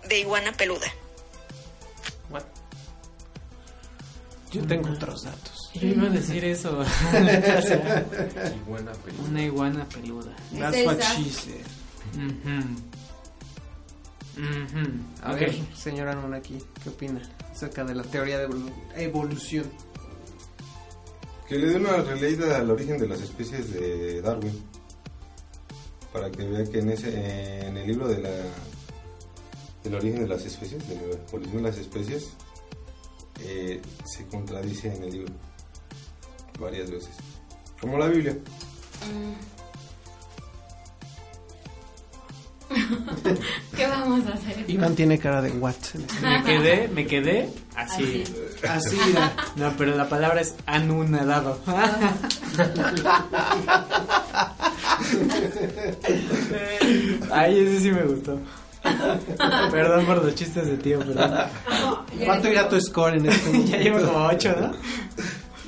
de 0.07 0.19
iguana 0.19 0.53
peluda. 0.53 0.91
What? 2.29 2.43
Yo 4.51 4.65
tengo 4.65 4.89
otros 4.89 5.23
datos. 5.23 5.54
Yo 5.79 5.87
iba 5.89 6.07
a 6.07 6.09
decir 6.09 6.43
eso. 6.45 6.83
Iguana 8.65 8.91
una 9.29 9.41
iguana 9.43 9.85
peluda. 9.89 10.35
That's 10.57 10.85
what 10.85 10.99
she 11.01 11.29
said. 11.29 11.65
A 15.23 15.33
ver, 15.33 15.53
señora 15.75 16.11
Anunnaki, 16.11 16.57
¿qué 16.83 16.89
opina 16.89 17.21
acerca 17.51 17.83
de 17.85 17.95
la 17.95 18.03
teoría 18.03 18.37
de 18.39 18.47
evolu- 18.49 18.71
evolución? 18.95 19.65
Que 21.47 21.55
le 21.57 21.67
dé 21.67 21.75
una 21.77 21.97
releída 21.97 22.57
al 22.57 22.69
origen 22.71 22.97
de 22.97 23.07
las 23.07 23.21
especies 23.21 23.71
de 23.73 24.21
Darwin. 24.21 24.61
Para 26.11 26.31
que 26.31 26.45
vea 26.45 26.65
que 26.65 26.79
en 26.79 26.89
ese 26.91 27.65
en 27.67 27.77
el 27.77 27.87
libro 27.87 28.07
de 28.07 28.19
la 28.19 28.29
del 29.83 29.95
origen 29.95 30.21
de 30.23 30.27
las 30.27 30.43
especies, 30.45 30.87
de 30.87 30.95
la 30.95 31.01
evolución 31.29 31.57
de 31.57 31.69
las 31.69 31.77
especies, 31.77 32.29
eh, 33.41 33.81
se 34.05 34.25
contradice 34.27 34.93
en 34.95 35.03
el 35.03 35.11
libro 35.11 35.33
varias 36.59 36.91
veces. 36.91 37.09
Como 37.81 37.97
la 37.97 38.07
Biblia. 38.07 38.37
¿Qué 43.75 43.87
vamos 43.87 44.25
a 44.27 44.33
hacer? 44.33 44.65
Iván 44.67 44.95
tiene 44.95 45.17
cara 45.19 45.41
de 45.41 45.51
what. 45.51 45.73
este- 45.75 45.99
Me 46.21 46.43
quedé, 46.43 46.87
me 46.89 47.05
quedé 47.07 47.49
así. 47.75 48.23
Así. 48.67 48.97
No, 49.55 49.73
pero 49.77 49.95
la 49.95 50.09
palabra 50.09 50.41
es 50.41 50.55
anunadado. 50.65 51.59
Ay, 57.31 57.59
ese 57.59 57.79
sí 57.81 57.91
me 57.91 58.03
gustó. 58.03 58.39
Perdón 59.71 60.05
por 60.05 60.23
los 60.23 60.35
chistes 60.35 60.67
de 60.67 60.77
tío, 60.77 60.99
perdón. 60.99 61.31
¿Cuánto 62.23 62.49
irá 62.49 62.69
tu 62.69 62.79
score 62.79 63.15
en 63.17 63.25
este 63.27 63.45
momento? 63.47 63.67
Ya 63.71 63.77
llevo 63.77 63.99
como 64.05 64.25
8, 64.27 64.55
¿no? 64.59 64.71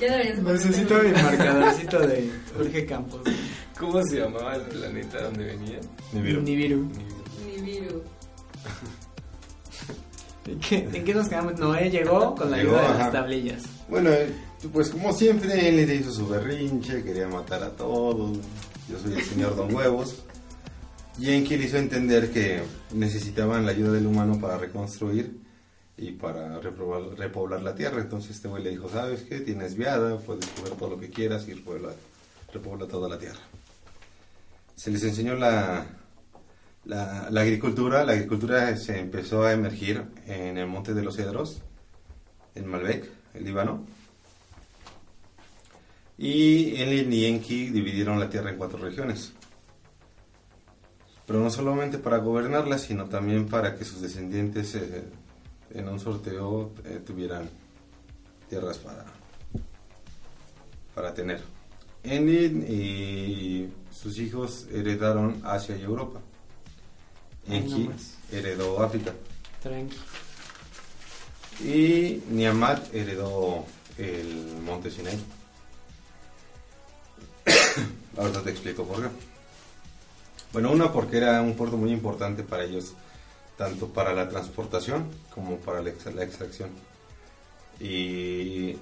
Ya 0.00 0.12
deberías 0.12 0.38
Necesito 0.38 0.94
mi 1.02 1.10
marcadorcito 1.10 1.98
de 2.00 2.30
Jorge 2.56 2.86
Campos. 2.86 3.20
¿Cómo 3.78 4.02
se 4.04 4.20
llamaba 4.20 4.54
el 4.56 4.62
planeta 4.62 5.22
donde 5.22 5.44
venía? 5.44 5.80
Nibiru. 6.12 6.42
Nibiru. 6.42 6.88
Mi 7.46 7.62
virus. 7.62 8.02
¿En 10.46 10.58
qué, 10.60 10.88
¿En 10.92 11.04
qué 11.04 11.14
nos 11.14 11.28
quedamos? 11.28 11.58
Noé 11.58 11.90
llegó 11.90 12.34
con 12.34 12.50
la 12.50 12.56
Llegó, 12.58 12.76
ayuda 12.76 12.82
de 12.82 12.88
ajá. 12.94 12.98
las 12.98 13.12
tablillas. 13.12 13.62
Bueno, 13.88 14.10
eh, 14.10 14.32
pues 14.72 14.88
como 14.90 15.12
siempre, 15.12 15.68
él 15.68 15.86
le 15.86 15.94
hizo 15.94 16.10
su 16.12 16.26
berrinche, 16.26 17.02
quería 17.02 17.28
matar 17.28 17.62
a 17.62 17.70
todos. 17.70 18.38
Yo 18.88 18.98
soy 18.98 19.14
el 19.14 19.22
señor 19.24 19.54
Don 19.56 19.74
Huevos. 19.74 20.22
Yankee 21.18 21.56
le 21.56 21.64
hizo 21.64 21.76
entender 21.76 22.30
que 22.30 22.62
necesitaban 22.94 23.66
la 23.66 23.72
ayuda 23.72 23.92
del 23.92 24.06
humano 24.06 24.38
para 24.40 24.56
reconstruir 24.56 25.37
y 25.98 26.12
para 26.12 26.60
repoblar, 26.60 27.60
la 27.60 27.74
tierra. 27.74 28.00
Entonces 28.00 28.36
este 28.36 28.48
güey 28.48 28.62
le 28.62 28.70
dijo, 28.70 28.88
¿sabes 28.88 29.24
qué? 29.24 29.40
Tienes 29.40 29.74
viada, 29.74 30.16
puedes 30.18 30.46
coger 30.46 30.74
todo 30.76 30.90
lo 30.90 31.00
que 31.00 31.10
quieras 31.10 31.46
y 31.48 31.54
repobla, 31.54 31.90
repobla 32.52 32.86
toda 32.86 33.08
la 33.08 33.18
tierra. 33.18 33.40
Se 34.76 34.92
les 34.92 35.02
enseñó 35.02 35.34
la, 35.34 35.86
la, 36.84 37.26
agricultura. 37.40 38.04
La 38.04 38.12
agricultura 38.12 38.76
se 38.76 39.00
empezó 39.00 39.42
a 39.42 39.52
emergir 39.52 40.04
en 40.26 40.56
el 40.56 40.68
Monte 40.68 40.94
de 40.94 41.02
los 41.02 41.16
Cedros, 41.16 41.62
en 42.54 42.66
Malbec, 42.66 43.10
el 43.34 43.44
Líbano. 43.44 43.84
Y 46.16 46.76
él 46.76 47.12
y 47.12 47.26
Enki 47.26 47.70
dividieron 47.70 48.20
la 48.20 48.30
tierra 48.30 48.50
en 48.50 48.56
cuatro 48.56 48.78
regiones. 48.78 49.32
Pero 51.26 51.40
no 51.40 51.50
solamente 51.50 51.98
para 51.98 52.18
gobernarla, 52.18 52.78
sino 52.78 53.06
también 53.06 53.48
para 53.48 53.76
que 53.76 53.84
sus 53.84 54.00
descendientes 54.00 54.74
eh, 54.76 55.04
en 55.74 55.88
un 55.88 56.00
sorteo 56.00 56.72
eh, 56.84 57.00
tuvieran 57.04 57.48
tierras 58.48 58.78
para, 58.78 59.04
para 60.94 61.14
tener. 61.14 61.42
Enlil 62.02 62.64
y 62.68 63.68
sus 63.92 64.18
hijos 64.18 64.66
heredaron 64.72 65.40
Asia 65.44 65.76
y 65.76 65.82
Europa. 65.82 66.20
Enki 67.48 67.90
heredó 68.30 68.82
África. 68.82 69.12
Tranqui. 69.62 69.96
Y 71.60 72.22
Niamat 72.30 72.94
heredó 72.94 73.64
el 73.96 74.60
monte 74.64 74.90
Sinai. 74.90 75.18
Ahorita 78.16 78.42
te 78.42 78.50
explico 78.50 78.84
por 78.84 79.02
qué. 79.02 79.08
Bueno, 80.52 80.70
una 80.72 80.92
porque 80.92 81.16
era 81.18 81.42
un 81.42 81.54
puerto 81.54 81.76
muy 81.76 81.90
importante 81.90 82.42
para 82.42 82.64
ellos, 82.64 82.94
tanto 83.58 83.88
para 83.88 84.14
la 84.14 84.28
transportación 84.28 85.10
como 85.34 85.56
para 85.58 85.82
la, 85.82 85.90
ex- 85.90 86.14
la 86.14 86.22
extracción. 86.24 86.70
Y 87.80 88.76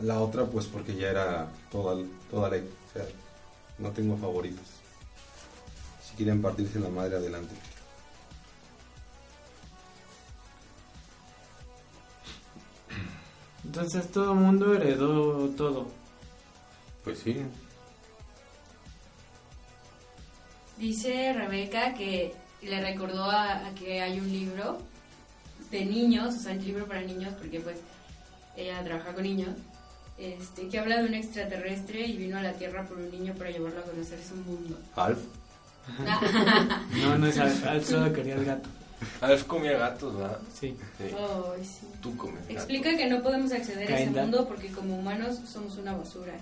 la 0.00 0.20
otra, 0.20 0.46
pues 0.46 0.66
porque 0.66 0.94
ya 0.96 1.08
era 1.10 1.48
toda, 1.70 2.02
toda 2.30 2.48
ley. 2.50 2.68
O 2.88 2.92
sea, 2.92 3.04
no 3.78 3.90
tengo 3.90 4.16
favoritos. 4.16 4.66
Si 6.08 6.14
quieren 6.16 6.40
partirse 6.40 6.78
la 6.80 6.88
madre, 6.88 7.16
adelante. 7.16 7.54
Entonces 13.64 14.10
todo 14.10 14.32
el 14.32 14.38
mundo 14.38 14.74
heredó 14.74 15.48
todo. 15.50 15.88
Pues 17.04 17.18
sí. 17.18 17.36
Dice 20.78 21.32
Rebeca 21.32 21.94
que 21.94 22.34
le 22.62 22.80
recordó 22.80 23.24
a, 23.24 23.66
a 23.66 23.74
que 23.74 24.00
hay 24.00 24.18
un 24.20 24.30
libro 24.30 24.78
de 25.70 25.84
niños, 25.84 26.34
o 26.34 26.38
sea, 26.38 26.52
un 26.52 26.64
libro 26.64 26.86
para 26.86 27.02
niños, 27.02 27.34
porque 27.38 27.60
pues 27.60 27.76
ella 28.56 28.82
trabaja 28.82 29.14
con 29.14 29.22
niños, 29.22 29.50
este, 30.18 30.68
que 30.68 30.78
habla 30.78 31.00
de 31.00 31.08
un 31.08 31.14
extraterrestre 31.14 32.06
y 32.06 32.16
vino 32.16 32.38
a 32.38 32.42
la 32.42 32.52
Tierra 32.54 32.84
por 32.84 32.98
un 32.98 33.10
niño 33.10 33.34
para 33.34 33.50
llevarlo 33.50 33.80
a 33.80 33.84
conocer 33.84 34.18
su 34.22 34.36
mundo. 34.36 34.78
Alf. 34.96 35.18
No, 37.00 37.16
no 37.16 37.26
es 37.26 37.38
Alf, 37.38 37.64
Alf 37.66 37.88
solo 37.88 38.12
quería 38.12 38.34
el 38.34 38.44
gato. 38.44 38.68
Alf 39.20 39.44
comía 39.44 39.78
gatos, 39.78 40.16
¿verdad? 40.16 40.38
Sí. 40.52 40.76
Sí. 40.98 41.14
Tú 42.02 42.16
comes 42.16 42.40
gatos. 42.40 42.56
Explica 42.56 42.96
que 42.96 43.06
no 43.08 43.22
podemos 43.22 43.52
acceder 43.52 43.92
a 43.92 44.00
ese 44.00 44.10
mundo 44.10 44.46
porque 44.48 44.68
como 44.70 44.98
humanos 44.98 45.38
somos 45.50 45.76
una 45.76 45.96
basura 45.96 46.34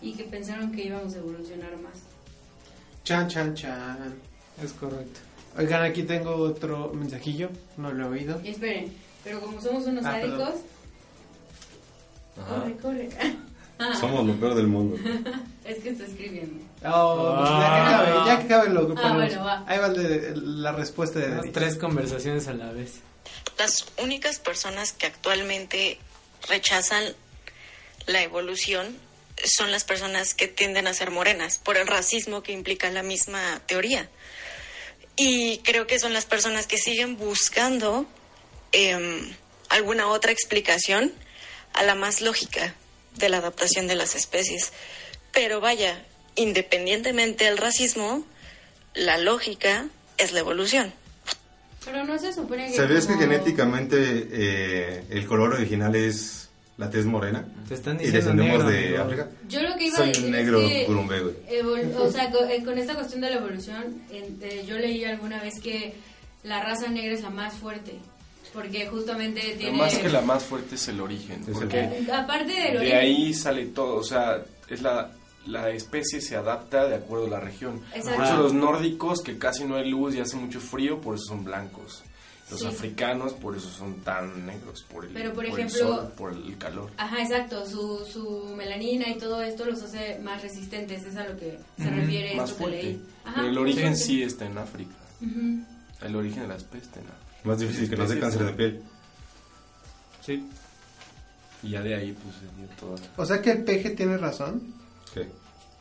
y 0.00 0.14
que 0.14 0.24
pensaron 0.24 0.70
que 0.70 0.84
íbamos 0.84 1.14
a 1.14 1.18
evolucionar 1.18 1.76
más. 1.78 1.98
Chan, 3.04 3.28
chan, 3.28 3.54
chan. 3.54 4.14
Es 4.62 4.72
correcto. 4.72 5.20
Oigan, 5.58 5.82
aquí 5.82 6.02
tengo 6.02 6.34
otro 6.36 6.92
mensajillo, 6.94 7.48
no 7.76 7.92
lo 7.92 8.06
he 8.06 8.08
oído. 8.08 8.40
Y 8.44 8.50
esperen, 8.50 8.92
pero 9.24 9.40
como 9.40 9.60
somos 9.60 9.86
unos 9.86 10.04
Ah, 10.04 10.12
sádicos, 10.12 10.54
corre, 12.34 12.76
corre. 12.76 13.08
Somos 14.00 14.26
lo 14.26 14.32
peor 14.36 14.54
del 14.54 14.68
mundo. 14.68 14.96
es 15.64 15.78
que 15.82 15.90
está 15.90 16.04
escribiendo. 16.06 16.64
Oh, 16.82 17.44
ya 17.44 17.58
que 17.60 17.64
acabe, 17.66 18.26
ya 18.26 18.38
que 18.38 18.44
acabe 18.54 18.70
lo 18.72 18.86
que 18.88 18.94
Ah, 19.02 19.12
bueno, 19.14 19.44
va. 19.44 19.64
Ahí 19.66 19.78
va 19.78 19.88
de- 19.90 20.32
la 20.34 20.72
respuesta 20.72 21.18
de 21.18 21.28
Las 21.28 21.52
tres 21.52 21.76
conversaciones 21.76 22.48
a 22.48 22.54
la 22.54 22.72
vez. 22.72 23.00
Las 23.58 23.84
únicas 24.02 24.38
personas 24.38 24.92
que 24.94 25.04
actualmente 25.06 25.98
rechazan 26.48 27.04
la 28.06 28.22
evolución 28.22 28.96
son 29.44 29.70
las 29.70 29.84
personas 29.84 30.32
que 30.34 30.48
tienden 30.48 30.86
a 30.86 30.94
ser 30.94 31.10
morenas, 31.10 31.58
por 31.58 31.76
el 31.76 31.86
racismo 31.86 32.42
que 32.42 32.52
implica 32.52 32.88
la 32.90 33.02
misma 33.02 33.60
teoría. 33.66 34.08
Y 35.16 35.58
creo 35.58 35.86
que 35.86 35.98
son 35.98 36.12
las 36.12 36.26
personas 36.26 36.66
que 36.66 36.76
siguen 36.76 37.16
buscando 37.16 38.06
em, 38.72 39.32
alguna 39.70 40.08
otra 40.08 40.32
explicación 40.32 41.12
a 41.72 41.82
la 41.82 41.94
más 41.94 42.20
lógica 42.20 42.74
de 43.16 43.28
la 43.28 43.38
adaptación 43.38 43.86
de 43.86 43.94
las 43.94 44.14
especies. 44.14 44.72
Pero 45.32 45.60
vaya, 45.60 46.04
independientemente 46.34 47.44
del 47.44 47.56
racismo, 47.56 48.26
la 48.94 49.18
lógica 49.18 49.88
es 50.18 50.32
la 50.32 50.40
evolución. 50.40 50.92
Pero 51.84 52.04
no 52.04 52.18
se 52.18 52.32
supone 52.32 52.68
que. 52.68 52.76
¿Sabías 52.76 53.06
que 53.06 53.14
genéticamente 53.14 54.28
eh, 54.32 55.04
el 55.10 55.26
color 55.26 55.54
original 55.54 55.94
es 55.94 56.45
la 56.78 56.90
tez 56.90 57.04
morena? 57.06 57.46
Te 57.68 57.74
están 57.74 57.96
Y 57.96 58.04
diciendo 58.04 58.18
descendemos 58.32 58.64
negro, 58.64 58.68
de 58.70 58.86
amigo. 58.98 59.02
África. 59.04 59.30
Yo 59.48 59.62
lo 59.62 59.76
que 59.76 59.86
iba 59.86 59.94
a 59.94 59.98
Soy 59.98 60.08
decir 60.08 60.24
un 60.26 60.30
negro 60.32 60.60
es 60.60 60.72
que 60.72 60.84
curumbe, 60.86 61.20
güey. 61.20 61.34
o 61.98 62.10
sea, 62.12 62.32
eh, 62.50 62.62
con 62.64 62.78
esta 62.78 62.94
cuestión 62.94 63.20
de 63.22 63.30
la 63.30 63.36
evolución, 63.36 64.02
yo 64.66 64.78
leí 64.78 65.04
alguna 65.04 65.40
vez 65.40 65.54
que 65.62 65.94
la 66.44 66.62
raza 66.62 66.88
negra 66.88 67.14
es 67.14 67.22
la 67.22 67.30
más 67.30 67.54
fuerte, 67.54 67.94
porque 68.52 68.86
justamente 68.86 69.40
Pero 69.44 69.58
tiene... 69.58 69.78
más 69.78 69.98
que 69.98 70.08
la 70.08 70.20
más 70.20 70.44
fuerte 70.44 70.74
es 70.76 70.88
el 70.88 71.00
origen. 71.00 71.40
Es 71.42 71.48
el 71.48 71.54
porque 71.54 71.80
Eh, 71.80 72.06
Aparte 72.12 72.52
del 72.52 72.72
de 72.72 72.78
origen, 72.78 72.98
ahí 72.98 73.34
sale 73.34 73.66
todo. 73.66 73.96
O 73.96 74.04
sea, 74.04 74.42
es 74.68 74.82
la, 74.82 75.10
la 75.46 75.70
especie 75.70 76.20
se 76.20 76.36
adapta 76.36 76.86
de 76.86 76.94
acuerdo 76.96 77.26
a 77.26 77.30
la 77.30 77.40
región. 77.40 77.80
Exacto. 77.94 78.16
Por 78.16 78.24
eso 78.26 78.36
los 78.36 78.52
nórdicos, 78.52 79.22
que 79.22 79.38
casi 79.38 79.64
no 79.64 79.76
hay 79.76 79.90
luz 79.90 80.14
y 80.14 80.20
hace 80.20 80.36
mucho 80.36 80.60
frío, 80.60 81.00
por 81.00 81.14
eso 81.16 81.24
son 81.28 81.42
blancos. 81.44 82.02
Los 82.50 82.60
Sí. 82.60 82.66
africanos, 82.66 83.32
por 83.32 83.56
eso 83.56 83.68
son 83.68 83.94
tan 84.02 84.46
negros. 84.46 84.84
Por 84.84 85.04
el, 85.04 85.12
Pero, 85.12 85.32
por 85.34 85.44
el 85.46 85.52
ejemplo- 85.52 85.78
sol, 85.78 86.12
por 86.16 86.32
el 86.32 86.56
calor. 86.58 86.90
Ajá, 86.96 87.20
exacto, 87.20 87.66
su, 87.66 88.06
su 88.06 88.54
melanina 88.56 89.08
y 89.10 89.18
todo 89.18 89.42
esto 89.42 89.64
los 89.64 89.82
hace 89.82 90.20
más 90.20 90.42
resistentes, 90.42 91.04
es 91.04 91.16
a 91.16 91.24
lo 91.28 91.36
que 91.36 91.58
se 91.76 91.90
refiere 91.90 92.36
Más 92.36 92.50
esto 92.50 92.58
que 92.58 92.64
fuerte. 92.70 92.82
leí. 92.84 93.02
Ajá, 93.24 93.34
Pero 93.36 93.48
el 93.48 93.58
origen 93.58 93.96
sí 93.96 94.22
está 94.22 94.46
en 94.46 94.58
África. 94.58 94.94
Ujú. 95.20 95.64
El 96.06 96.14
origen 96.16 96.42
de 96.42 96.48
la 96.48 96.56
especie 96.56 96.86
está 96.86 97.00
en 97.00 97.06
África. 97.06 97.40
Más 97.44 97.58
difícil 97.58 97.90
que 97.90 97.96
no 97.96 98.06
dé 98.06 98.20
cáncer 98.20 98.40
¿no? 98.42 98.46
de 98.48 98.52
piel. 98.52 98.82
Sí. 100.24 100.48
Y 101.62 101.70
ya 101.70 101.82
de 101.82 101.94
ahí, 101.96 102.12
pues, 102.22 102.36
se 102.36 102.42
dio 102.60 102.68
todo. 102.78 102.94
O 103.16 103.26
sea 103.26 103.40
que 103.42 103.50
el 103.50 103.64
peje 103.64 103.90
tiene 103.90 104.18
razón. 104.18 104.62
Sí. 105.12 105.22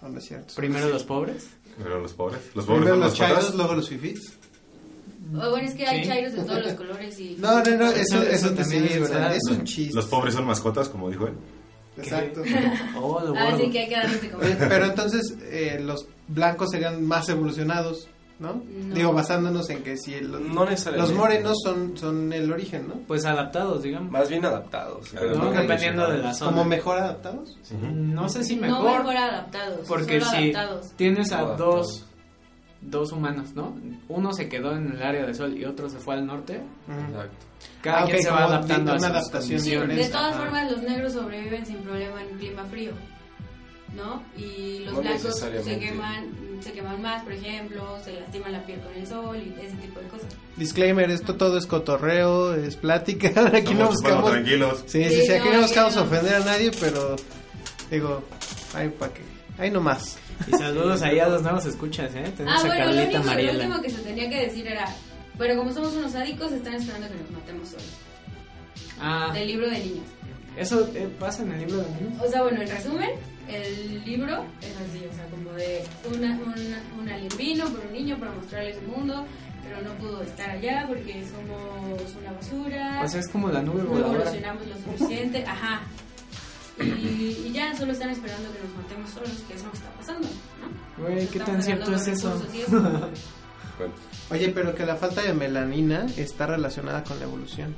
¿O 0.01 0.07
no 0.09 0.17
es 0.17 0.25
cierto? 0.25 0.53
Primero 0.55 0.89
los 0.89 1.03
pobres. 1.03 1.47
Pero 1.77 1.99
los 1.99 2.13
pobres. 2.13 2.39
Los 2.55 2.65
pobres 2.65 2.81
Primero 2.85 2.95
son 2.95 2.99
los 3.01 3.09
las 3.09 3.17
chairos, 3.19 3.55
luego 3.55 3.73
los 3.75 3.89
fifís. 3.89 4.33
O 5.33 5.49
bueno, 5.49 5.67
es 5.67 5.73
que 5.73 5.87
hay 5.87 6.03
Sí. 6.03 6.09
chairos 6.09 6.33
de 6.33 6.43
todos 6.43 6.63
los 6.65 6.73
colores 6.73 7.19
y... 7.19 7.35
No, 7.39 7.63
no, 7.63 7.71
no, 7.77 7.85
eso, 7.91 7.95
Eso- 8.01 8.23
eso, 8.23 8.31
eso 8.47 8.49
también 8.53 8.85
es 8.85 8.91
es 8.95 9.01
verdad. 9.09 9.35
Es 9.35 9.43
un 9.49 9.63
chiste. 9.63 9.95
Los 9.95 10.05
pobres 10.05 10.33
son 10.35 10.45
mascotas, 10.45 10.87
como 10.89 11.09
dijo 11.09 11.27
él. 11.27 11.33
Exacto. 11.97 12.41
Oh, 12.97 13.19
Ah, 13.35 13.55
sí, 13.57 13.69
que 13.71 13.79
hay 13.79 13.89
que 13.89 13.95
Oye, 13.95 14.29
comer. 14.31 14.57
pero 14.69 14.85
entonces 14.85 15.35
eh, 15.43 15.79
los 15.81 16.07
blancos 16.27 16.69
serían 16.71 17.03
más 17.05 17.27
evolucionados, 17.29 18.07
¿no? 18.39 18.61
No. 18.67 18.93
Digo, 18.95 19.13
basándonos 19.13 19.69
en 19.69 19.81
que 19.81 19.97
si 19.97 20.13
el- 20.13 20.29
No 20.53 20.65
necesariamente. 20.65 20.97
los 21.11 21.13
morenos 21.13 21.57
son, 21.63 21.97
son 21.97 22.31
el 22.33 22.51
origen, 22.51 22.87
¿no? 22.87 22.95
Pues 23.07 23.25
adaptados, 23.25 23.81
digamos. 23.83 24.11
Más 24.11 24.29
bien 24.29 24.43
adaptados. 24.45 25.13
No, 25.13 25.35
no 25.35 25.51
dependiendo 25.51 26.09
de 26.11 26.17
la 26.19 26.33
zona. 26.33 26.51
Como 26.51 26.65
mejor 26.65 26.97
adaptados. 26.99 27.57
No 27.81 28.27
sé 28.29 28.43
si 28.43 28.55
No 28.57 28.61
mejor. 28.63 28.99
mejor 28.99 29.17
adaptados, 29.17 29.87
porque 29.87 30.19
solo 30.19 30.31
si 30.31 30.51
adaptados. 30.53 30.91
tienes 30.97 31.31
a 31.31 31.41
dos, 31.43 32.05
dos 32.89 33.11
humanos, 33.11 33.53
¿no? 33.55 33.75
Uno 34.09 34.31
se 34.33 34.47
quedó 34.49 34.75
en 34.75 34.91
el 34.93 35.01
área 35.03 35.25
de 35.25 35.33
sol 35.33 35.57
y 35.57 35.65
otro 35.65 35.89
se 35.89 35.97
fue 35.99 36.15
al 36.15 36.25
norte. 36.25 36.61
Exacto. 36.87 37.45
Cada 37.81 38.03
Ah, 38.03 38.05
quien 38.05 38.21
se 38.23 38.29
va 38.29 38.43
adaptando 38.45 38.91
a 38.91 38.95
una 38.95 39.07
sus 39.07 39.09
adaptación 39.17 39.87
de 39.89 40.07
todas 40.09 40.33
Ajá. 40.33 40.39
formas 40.43 40.71
los 40.71 40.81
negros 40.83 41.13
sobreviven 41.13 41.65
sin 41.65 41.77
problema 41.77 42.21
en 42.21 42.37
clima 42.37 42.63
frío, 42.65 42.91
¿no? 43.95 44.23
Y 44.37 44.79
los 44.85 44.93
No 44.95 45.01
blancos 45.01 45.39
se 45.39 45.79
queman, 45.79 46.29
se 46.61 46.71
queman 46.73 47.01
más, 47.01 47.23
por 47.23 47.33
ejemplo, 47.33 47.97
se 48.03 48.13
lastiman 48.19 48.51
la 48.51 48.65
piel 48.65 48.79
con 48.81 48.93
el 48.93 49.07
sol 49.07 49.37
y 49.37 49.55
ese 49.65 49.75
tipo 49.77 49.99
de 49.99 50.07
cosas. 50.07 50.27
Disclaimer, 50.57 51.09
esto 51.09 51.35
todo 51.35 51.57
es 51.57 51.65
cotorreo, 51.67 52.55
es 52.55 52.75
plática. 52.75 53.27
Aquí 53.53 53.73
no 53.73 53.89
Estamos 53.89 53.95
chupando 53.95 54.21
buscamos... 54.21 54.31
tranquilos. 54.31 54.83
Sí, 54.87 55.03
sí, 55.05 55.09
Sí, 55.09 55.21
sí, 55.27 55.31
aquí 55.33 55.47
no, 55.49 55.55
no 55.55 55.61
buscamos 55.63 55.95
no. 55.95 56.01
ofender 56.03 56.35
a 56.35 56.39
nadie, 56.39 56.71
pero 56.79 57.15
digo, 57.91 58.23
ay, 58.73 58.89
pa' 58.89 59.09
qué. 59.09 59.21
Ahí 59.57 59.71
nomás. 59.71 60.17
Y 60.47 60.51
saludos 60.57 61.01
ahí 61.01 61.19
a 61.19 61.27
los 61.29 61.41
nuevos 61.41 61.65
escuchas, 61.65 62.13
¿eh? 62.15 62.31
Tenemos 62.35 62.59
Ah, 62.63 62.63
a 62.63 62.67
bueno, 62.67 62.85
lo 62.85 62.91
Carlita 62.91 63.03
único, 63.07 63.17
lo 63.19 63.23
Mariela. 63.25 63.53
último 63.65 63.81
que 63.81 63.89
se 63.89 64.01
tenía 64.01 64.29
que 64.29 64.41
decir 64.47 64.67
era, 64.67 64.85
pero 65.37 65.57
como 65.57 65.71
somos 65.73 65.93
unos 65.93 66.11
sádicos, 66.11 66.51
están 66.51 66.75
esperando 66.75 67.07
que 67.07 67.15
nos 67.15 67.31
matemos 67.31 67.69
solos. 67.69 67.85
Ah, 68.99 69.31
Del 69.33 69.47
libro 69.47 69.69
de 69.69 69.79
niños. 69.79 70.05
eso 70.57 70.89
eh, 70.95 71.09
pasa 71.19 71.43
en 71.43 71.51
el 71.53 71.59
libro 71.61 71.77
de 71.77 71.89
niños. 72.01 72.21
O 72.25 72.29
sea, 72.29 72.43
bueno, 72.43 72.61
en 72.61 72.67
resumen, 72.69 73.09
el 73.49 74.03
libro 74.05 74.43
es 74.61 74.75
así, 74.77 75.05
o 75.05 75.13
sea, 75.15 75.25
como 75.31 75.51
de 75.53 75.83
una, 76.15 76.39
una, 76.39 76.83
un 76.99 77.09
alien 77.09 77.31
vino 77.37 77.65
por 77.69 77.79
un 77.85 77.93
niño 77.93 78.17
para 78.17 78.31
mostrarles 78.31 78.77
el 78.77 78.87
mundo, 78.87 79.25
pero 79.63 79.81
no 79.81 79.93
pudo 79.99 80.21
estar 80.21 80.49
allá 80.51 80.85
porque 80.87 81.23
somos 81.25 82.15
una 82.21 82.31
basura, 82.31 83.01
O 83.03 83.07
sea, 83.07 83.19
es 83.19 83.27
como 83.29 83.49
la 83.49 83.61
nube 83.61 83.83
no 83.83 83.89
voladora. 83.89 84.15
evolucionamos 84.21 84.63
lo 84.67 84.75
suficiente, 84.77 85.43
ajá. 85.45 85.81
Y, 86.79 87.47
y 87.47 87.51
ya 87.53 87.75
solo 87.75 87.93
están 87.93 88.09
esperando 88.09 88.51
que 88.51 88.59
nos 88.59 88.75
matemos 88.75 89.09
solos, 89.11 89.29
que 89.47 89.53
es 89.53 89.63
lo 89.63 89.71
que 89.71 89.77
está 89.77 89.89
pasando, 89.91 90.27
¿no? 90.27 91.03
Güey, 91.05 91.27
¿qué 91.27 91.39
tan 91.39 91.61
cierto 91.63 91.93
es 91.95 92.07
eso? 92.07 92.41
Bueno, 93.77 93.93
Oye, 94.31 94.49
pero 94.55 94.73
que 94.73 94.85
la 94.85 94.95
falta 94.95 95.21
de 95.21 95.33
melanina 95.33 96.05
está 96.15 96.47
relacionada 96.47 97.03
con 97.03 97.19
la 97.19 97.25
evolución. 97.25 97.75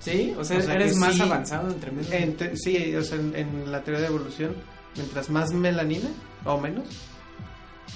Sí, 0.00 0.34
o 0.36 0.42
sea, 0.44 0.58
O 0.58 0.62
sea, 0.62 0.74
eres 0.74 0.96
más 0.96 1.14
sí. 1.14 1.22
avanzado 1.22 1.70
entre 1.70 1.92
menos. 1.92 2.10
Entre- 2.10 2.56
sí, 2.56 2.96
o 2.96 3.02
sea, 3.04 3.16
en, 3.18 3.36
en 3.36 3.70
la 3.70 3.84
teoría 3.84 4.00
de 4.02 4.08
evolución, 4.08 4.56
mientras 4.96 5.30
más 5.30 5.52
melanina 5.52 6.08
o 6.44 6.58
menos, 6.60 6.84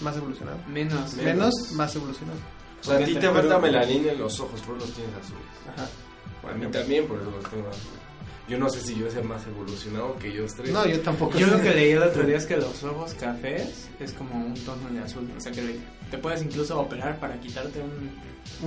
más 0.01 0.17
evolucionado. 0.17 0.59
Menos. 0.69 1.15
Menos, 1.15 1.73
más 1.73 1.93
evolucionado. 1.97 2.39
O 2.81 2.85
sea, 2.85 2.99
a 2.99 3.05
ti 3.05 3.15
te 3.17 3.29
falta 3.29 3.59
melanina 3.59 4.13
en 4.13 4.19
los 4.21 4.39
ojos, 4.39 4.61
por 4.61 4.77
eso 4.77 4.87
los 4.87 4.95
tienes 4.95 5.15
azules. 5.17 5.43
Ajá. 5.75 6.53
A 6.53 6.55
mí 6.55 6.67
también, 6.71 7.09
por 7.09 7.21
eso 7.21 7.31
los 7.33 7.51
tengo 7.51 7.69
azules. 7.69 8.06
Yo 8.49 8.59
no 8.59 8.69
sé 8.69 8.81
si 8.81 8.95
yo 8.97 9.11
sea 9.11 9.23
más 9.23 9.45
evolucionado 9.47 10.17
que 10.19 10.29
ellos 10.29 10.55
tres. 10.55 10.71
No, 10.71 10.87
yo 10.87 11.01
tampoco. 11.01 11.37
Yo 11.37 11.49
lo 11.49 11.61
que 11.61 11.75
leí 11.75 11.93
el 11.93 12.03
otro 12.03 12.23
día 12.27 12.37
es 12.37 12.47
que 12.47 12.57
los 12.57 12.85
ojos 12.85 13.15
cafés 13.15 13.89
es 13.99 14.13
como 14.13 14.37
un 14.37 14.55
tono 14.55 14.89
de 14.91 15.01
azul. 15.01 15.29
O 15.37 15.41
sea, 15.41 15.51
que 15.51 15.81
te 16.11 16.19
puedes 16.19 16.43
incluso 16.43 16.79
operar 16.79 17.19
para 17.19 17.41
quitarte 17.41 17.81
un, 17.81 18.11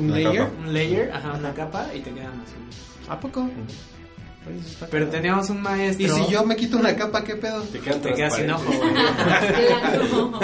¿Un 0.03 0.11
layer? 0.11 0.47
capa. 0.47 0.51
un 0.59 0.73
layer, 0.73 1.11
ajá, 1.13 1.33
una 1.33 1.53
capa 1.53 1.87
y 1.95 2.01
te 2.01 2.11
quedan 2.11 2.41
azules. 2.41 2.75
¿A 3.07 3.19
poco? 3.19 3.49
Pero 4.89 5.07
teníamos 5.09 5.49
un 5.49 5.61
maestro. 5.61 6.05
Y 6.05 6.09
si 6.09 6.31
yo 6.31 6.43
me 6.45 6.55
quito 6.55 6.77
una 6.77 6.95
capa, 6.95 7.23
¿qué 7.23 7.35
pedo? 7.35 7.61
Te 7.63 7.79
quedan 7.79 8.01
Te 8.01 8.13
quedas 8.13 8.35
sin 8.35 8.49
ojo. 8.49 8.63
Un. 8.69 10.39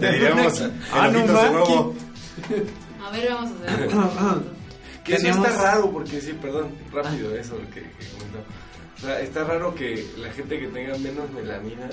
Te 0.00 0.12
diríamos, 0.12 0.62
Ah, 0.92 1.08
no. 1.08 1.92
A 3.04 3.10
ver, 3.12 3.28
vamos 3.30 3.50
a 3.66 4.34
ver. 4.34 4.42
Que 5.10 5.16
eso 5.16 5.26
Teníamos- 5.26 5.48
está 5.48 5.62
raro, 5.62 5.90
porque 5.90 6.20
sí, 6.20 6.32
perdón, 6.40 6.68
rápido 6.92 7.34
eso 7.36 7.56
que, 7.74 7.80
que 7.82 8.06
comentaba. 8.16 8.44
O 8.96 9.00
sea, 9.00 9.20
está 9.20 9.44
raro 9.44 9.74
que 9.74 10.06
la 10.18 10.30
gente 10.32 10.58
que 10.60 10.66
tenga 10.68 10.96
menos 10.98 11.30
melanina 11.30 11.88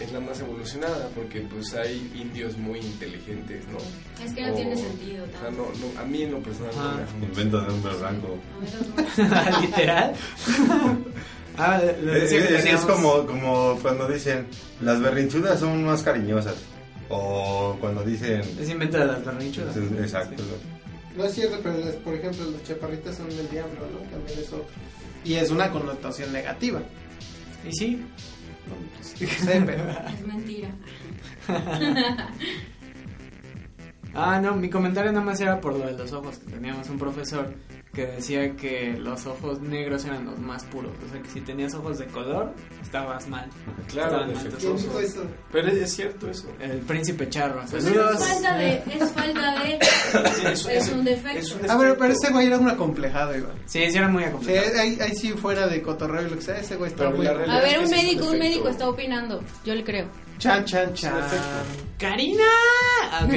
es 0.00 0.12
la 0.12 0.20
más 0.20 0.40
evolucionada, 0.40 1.08
porque 1.14 1.40
pues 1.42 1.74
hay 1.74 2.10
indios 2.14 2.56
muy 2.56 2.78
inteligentes, 2.78 3.64
¿no? 3.68 3.76
Es 4.24 4.32
que 4.32 4.46
no 4.46 4.52
O- 4.52 4.56
tiene 4.56 4.76
sentido. 4.76 5.24
O 5.24 5.40
sea, 5.40 5.50
no, 5.50 5.66
no, 5.78 6.00
a 6.00 6.04
mí 6.04 6.22
en 6.22 6.32
lo 6.32 6.38
personal 6.40 6.74
no 6.74 6.82
Ajá. 6.82 6.98
me 7.20 7.26
Invento 7.26 7.60
de 7.60 7.72
hombre 7.72 7.94
blanco. 7.96 8.38
A 8.56 8.60
ver, 8.60 9.50
otro. 9.50 9.60
Literal. 9.60 10.14
ah, 11.58 11.80
Es, 11.84 12.30
que 12.30 12.38
es- 12.56 12.64
es 12.64 12.80
como, 12.82 13.26
como 13.26 13.78
cuando 13.82 14.08
dicen, 14.08 14.46
las 14.80 15.00
berrinchudas 15.00 15.60
son 15.60 15.84
más 15.84 16.02
cariñosas. 16.02 16.54
O 17.10 17.76
cuando 17.80 18.02
dicen... 18.04 18.40
Es 18.58 18.70
invento 18.70 18.96
de 18.98 19.04
las 19.06 19.24
berrinchudas. 19.24 19.76
Exacto. 19.76 20.42
No 21.16 21.24
es 21.24 21.34
cierto, 21.34 21.58
pero 21.62 21.78
las- 21.78 21.96
por 21.96 22.14
ejemplo, 22.14 22.44
los 22.44 22.62
chaparritas 22.64 23.16
son 23.16 23.28
del 23.28 23.48
diablo, 23.50 23.80
¿no? 23.92 23.98
También 24.10 24.38
es 24.38 24.48
otro. 24.52 24.66
Y 25.24 25.34
es 25.34 25.50
una 25.50 25.70
connotación 25.70 26.32
negativa. 26.32 26.80
Y 27.68 27.72
sí, 27.72 28.02
No, 28.68 28.74
pues, 28.96 29.30
sé, 29.40 29.62
pero... 29.66 29.84
Es 29.90 30.26
mentira. 30.26 30.68
Ah, 34.12 34.40
no, 34.40 34.56
mi 34.56 34.68
comentario 34.68 35.12
nada 35.12 35.24
más 35.24 35.40
era 35.40 35.60
por 35.60 35.72
lo 35.76 35.86
de 35.86 35.92
los 35.92 36.12
ojos. 36.12 36.38
que 36.38 36.50
Teníamos 36.52 36.88
un 36.88 36.98
profesor 36.98 37.54
que 37.92 38.06
decía 38.06 38.54
que 38.56 38.94
los 38.98 39.26
ojos 39.26 39.60
negros 39.60 40.04
eran 40.04 40.24
los 40.24 40.38
más 40.38 40.62
puros. 40.64 40.92
O 41.06 41.12
sea, 41.12 41.20
que 41.20 41.28
si 41.28 41.40
tenías 41.40 41.74
ojos 41.74 41.98
de 41.98 42.06
color, 42.06 42.54
estabas 42.80 43.26
mal. 43.28 43.50
Claro, 43.88 44.26
tus 44.32 44.54
¿Quién 44.54 44.70
ojos. 44.72 44.82
dijo 44.82 45.00
eso? 45.00 45.24
Pero 45.50 45.68
es, 45.68 45.74
es 45.74 45.92
cierto 45.96 46.30
eso. 46.30 46.48
El 46.60 46.78
príncipe 46.80 47.28
charro. 47.28 47.62
Pues 47.68 47.84
es 47.84 47.92
falta 47.92 48.56
de, 48.56 48.74
es 48.94 49.10
falta 49.12 49.64
de, 49.64 49.78
Sí, 50.34 50.46
es 50.46 50.66
eso- 50.86 50.94
un 50.94 51.04
defecto. 51.04 51.38
es 51.38 51.52
un 51.52 51.60
Ah, 51.68 51.76
pero, 51.80 51.96
pero 51.98 52.12
ese 52.12 52.30
güey 52.32 52.46
era 52.46 52.58
un 52.58 52.68
acomplejado, 52.68 53.36
Iván. 53.36 53.52
Sí, 53.66 53.82
sí, 53.90 53.98
era 53.98 54.08
muy 54.08 54.22
Sí, 54.22 54.28
acomplejado. 54.28 54.80
ahí, 54.80 54.98
ahí 55.00 55.14
sí 55.16 55.32
fuera 55.32 55.66
de 55.66 55.82
cotorreo 55.82 56.26
y 56.26 56.30
lo 56.30 56.36
que 56.36 56.42
sea, 56.42 56.58
ese 56.58 56.76
güey 56.76 56.92
estaba 56.92 57.10
Pero 57.10 57.18
muy... 57.18 57.26
A 57.26 57.60
ver, 57.60 57.72
es 57.72 57.78
un 57.78 57.84
es 57.84 57.90
médico, 57.90 58.26
un 58.30 58.38
médico 58.38 58.68
está 58.68 58.88
opinando. 58.88 59.42
Yo 59.64 59.74
le 59.74 59.82
creo. 59.82 60.06
Chan, 60.40 60.64
chan, 60.64 60.94
chan. 60.94 61.12
¡Karina! 61.98 62.42
Ok. 63.22 63.34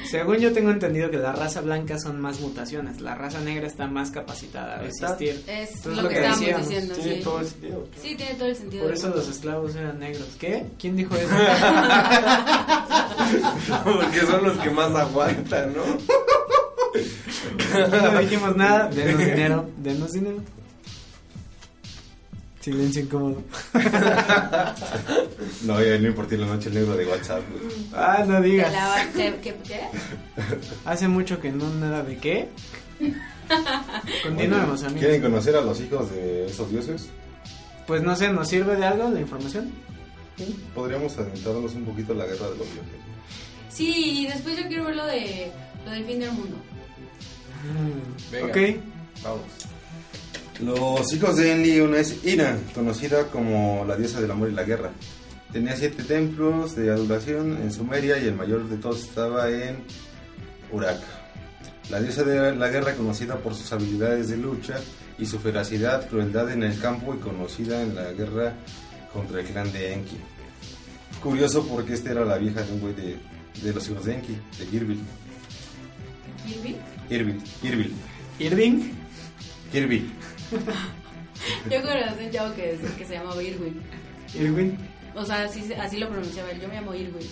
Según 0.10 0.38
yo 0.38 0.52
tengo 0.52 0.70
entendido 0.72 1.08
que 1.10 1.16
la 1.18 1.32
raza 1.32 1.60
blanca 1.60 1.96
son 1.98 2.20
más 2.20 2.40
mutaciones. 2.40 3.00
La 3.00 3.14
raza 3.14 3.38
negra 3.40 3.68
está 3.68 3.86
más 3.86 4.10
capacitada 4.10 4.74
a 4.74 4.78
resistir. 4.78 5.44
Es 5.46 5.86
lo, 5.86 6.02
lo 6.02 6.08
que, 6.08 6.14
que 6.16 6.26
estábamos 6.26 6.40
decíamos. 6.40 6.68
diciendo, 6.68 6.94
Tiene 6.96 7.16
sí. 7.18 7.22
todo 7.22 7.38
el 7.40 7.46
sentido. 7.46 7.88
Sí, 8.02 8.16
tiene 8.16 8.34
todo 8.34 8.48
el 8.48 8.56
sentido. 8.56 8.82
Por 8.82 8.92
eso 8.94 9.06
mundo. 9.06 9.18
los 9.20 9.28
esclavos 9.28 9.76
eran 9.76 9.98
negros. 10.00 10.26
¿Qué? 10.40 10.66
¿Quién 10.78 10.96
dijo 10.96 11.14
eso? 11.14 11.28
Porque 13.84 14.20
son 14.20 14.44
los 14.44 14.58
que 14.58 14.70
más 14.70 14.94
aguantan, 14.94 15.72
¿no? 15.72 15.82
no 18.12 18.20
dijimos 18.20 18.56
nada. 18.56 18.88
Denos 18.88 19.18
dinero. 19.18 19.68
Denos 19.76 20.12
dinero. 20.12 20.38
Silencio 22.60 23.02
incómodo. 23.02 23.42
No, 25.64 25.82
ya 25.82 25.98
no 25.98 26.08
importa 26.08 26.36
la 26.36 26.46
noche 26.46 26.68
el 26.68 26.74
negro 26.76 26.96
de 26.96 27.06
WhatsApp. 27.06 27.42
güey. 27.50 27.72
Ah, 27.94 28.24
no 28.26 28.40
digas. 28.40 28.72
te- 29.14 29.36
¿qué- 29.42 29.56
qué? 29.66 29.80
Hace 30.84 31.08
mucho 31.08 31.40
que 31.40 31.50
no 31.52 31.68
nada 31.74 32.02
de 32.02 32.16
qué. 32.18 32.48
Continuemos, 34.22 34.82
amigos. 34.82 35.00
¿Quieren 35.00 35.22
conocer 35.22 35.56
a 35.56 35.60
los 35.60 35.80
hijos 35.80 36.10
de 36.10 36.46
esos 36.46 36.70
dioses? 36.70 37.08
Pues 37.86 38.02
no 38.02 38.14
sé, 38.16 38.30
¿nos 38.32 38.48
sirve 38.48 38.76
de 38.76 38.84
algo 38.86 39.08
la 39.10 39.20
información? 39.20 39.70
Podríamos 40.74 41.16
adentrarnos 41.18 41.74
un 41.74 41.84
poquito 41.84 42.12
a 42.12 42.16
la 42.16 42.24
guerra 42.26 42.46
de 42.50 42.56
los 42.56 42.66
dioses. 42.72 43.00
Sí, 43.68 44.20
y 44.22 44.26
después 44.26 44.56
yo 44.58 44.66
quiero 44.68 44.84
ver 44.84 44.96
lo, 44.96 45.06
de, 45.06 45.50
lo 45.84 45.90
del 45.90 46.04
fin 46.04 46.20
del 46.20 46.32
mundo. 46.32 46.56
Venga. 48.30 48.46
Ok. 48.46 48.56
Vamos. 49.22 49.42
Los 50.62 51.12
hijos 51.14 51.36
de 51.36 51.52
Enli, 51.52 51.80
una 51.80 51.98
es 51.98 52.24
Ina, 52.24 52.58
conocida 52.74 53.28
como 53.28 53.84
la 53.88 53.96
diosa 53.96 54.20
del 54.20 54.30
amor 54.30 54.50
y 54.50 54.52
la 54.52 54.64
guerra. 54.64 54.90
Tenía 55.52 55.74
siete 55.74 56.02
templos 56.02 56.76
de 56.76 56.90
adoración 56.90 57.56
en 57.62 57.72
Sumeria 57.72 58.18
y 58.18 58.26
el 58.26 58.34
mayor 58.34 58.68
de 58.68 58.76
todos 58.76 59.00
estaba 59.04 59.50
en 59.50 59.78
Urak. 60.70 61.00
La 61.88 62.00
diosa 62.00 62.24
de 62.24 62.54
la 62.54 62.68
guerra 62.68 62.94
conocida 62.94 63.36
por 63.36 63.54
sus 63.54 63.72
habilidades 63.72 64.28
de 64.28 64.36
lucha 64.36 64.78
y 65.18 65.24
su 65.24 65.38
ferocidad, 65.38 66.08
crueldad 66.08 66.50
en 66.52 66.62
el 66.62 66.78
campo 66.78 67.14
y 67.14 67.18
conocida 67.18 67.82
en 67.82 67.94
la 67.94 68.12
guerra 68.12 68.54
contra 69.14 69.40
el 69.40 69.46
clan 69.46 69.72
de 69.72 69.94
Enki. 69.94 70.18
Curioso 71.22 71.66
porque 71.66 71.94
esta 71.94 72.10
era 72.10 72.24
la 72.24 72.36
vieja 72.36 72.62
de 72.62 72.72
un 72.72 72.80
güey 72.80 72.94
de, 72.94 73.16
de 73.62 73.72
los 73.72 73.88
hijos 73.88 74.04
de 74.04 74.14
Enki, 74.14 74.36
de 74.58 74.66
Girbil. 74.66 75.00
¿Kirby? 76.46 76.76
Girbil, 77.08 77.40
Girbil, 77.62 77.94
Irving. 78.38 78.92
Girbil. 79.72 80.12
Yo 81.70 81.82
conocí 81.82 82.24
un 82.24 82.30
chavo 82.30 82.54
que, 82.54 82.78
que 82.98 83.04
se 83.06 83.14
llamaba 83.14 83.42
Irwin. 83.42 83.80
Irwin. 84.34 84.76
O 85.14 85.24
sea, 85.24 85.44
así, 85.44 85.72
así 85.74 85.98
lo 85.98 86.08
pronunciaba 86.08 86.50
él. 86.50 86.60
Yo 86.60 86.68
me 86.68 86.74
llamo 86.74 86.94
Irwin. 86.94 87.26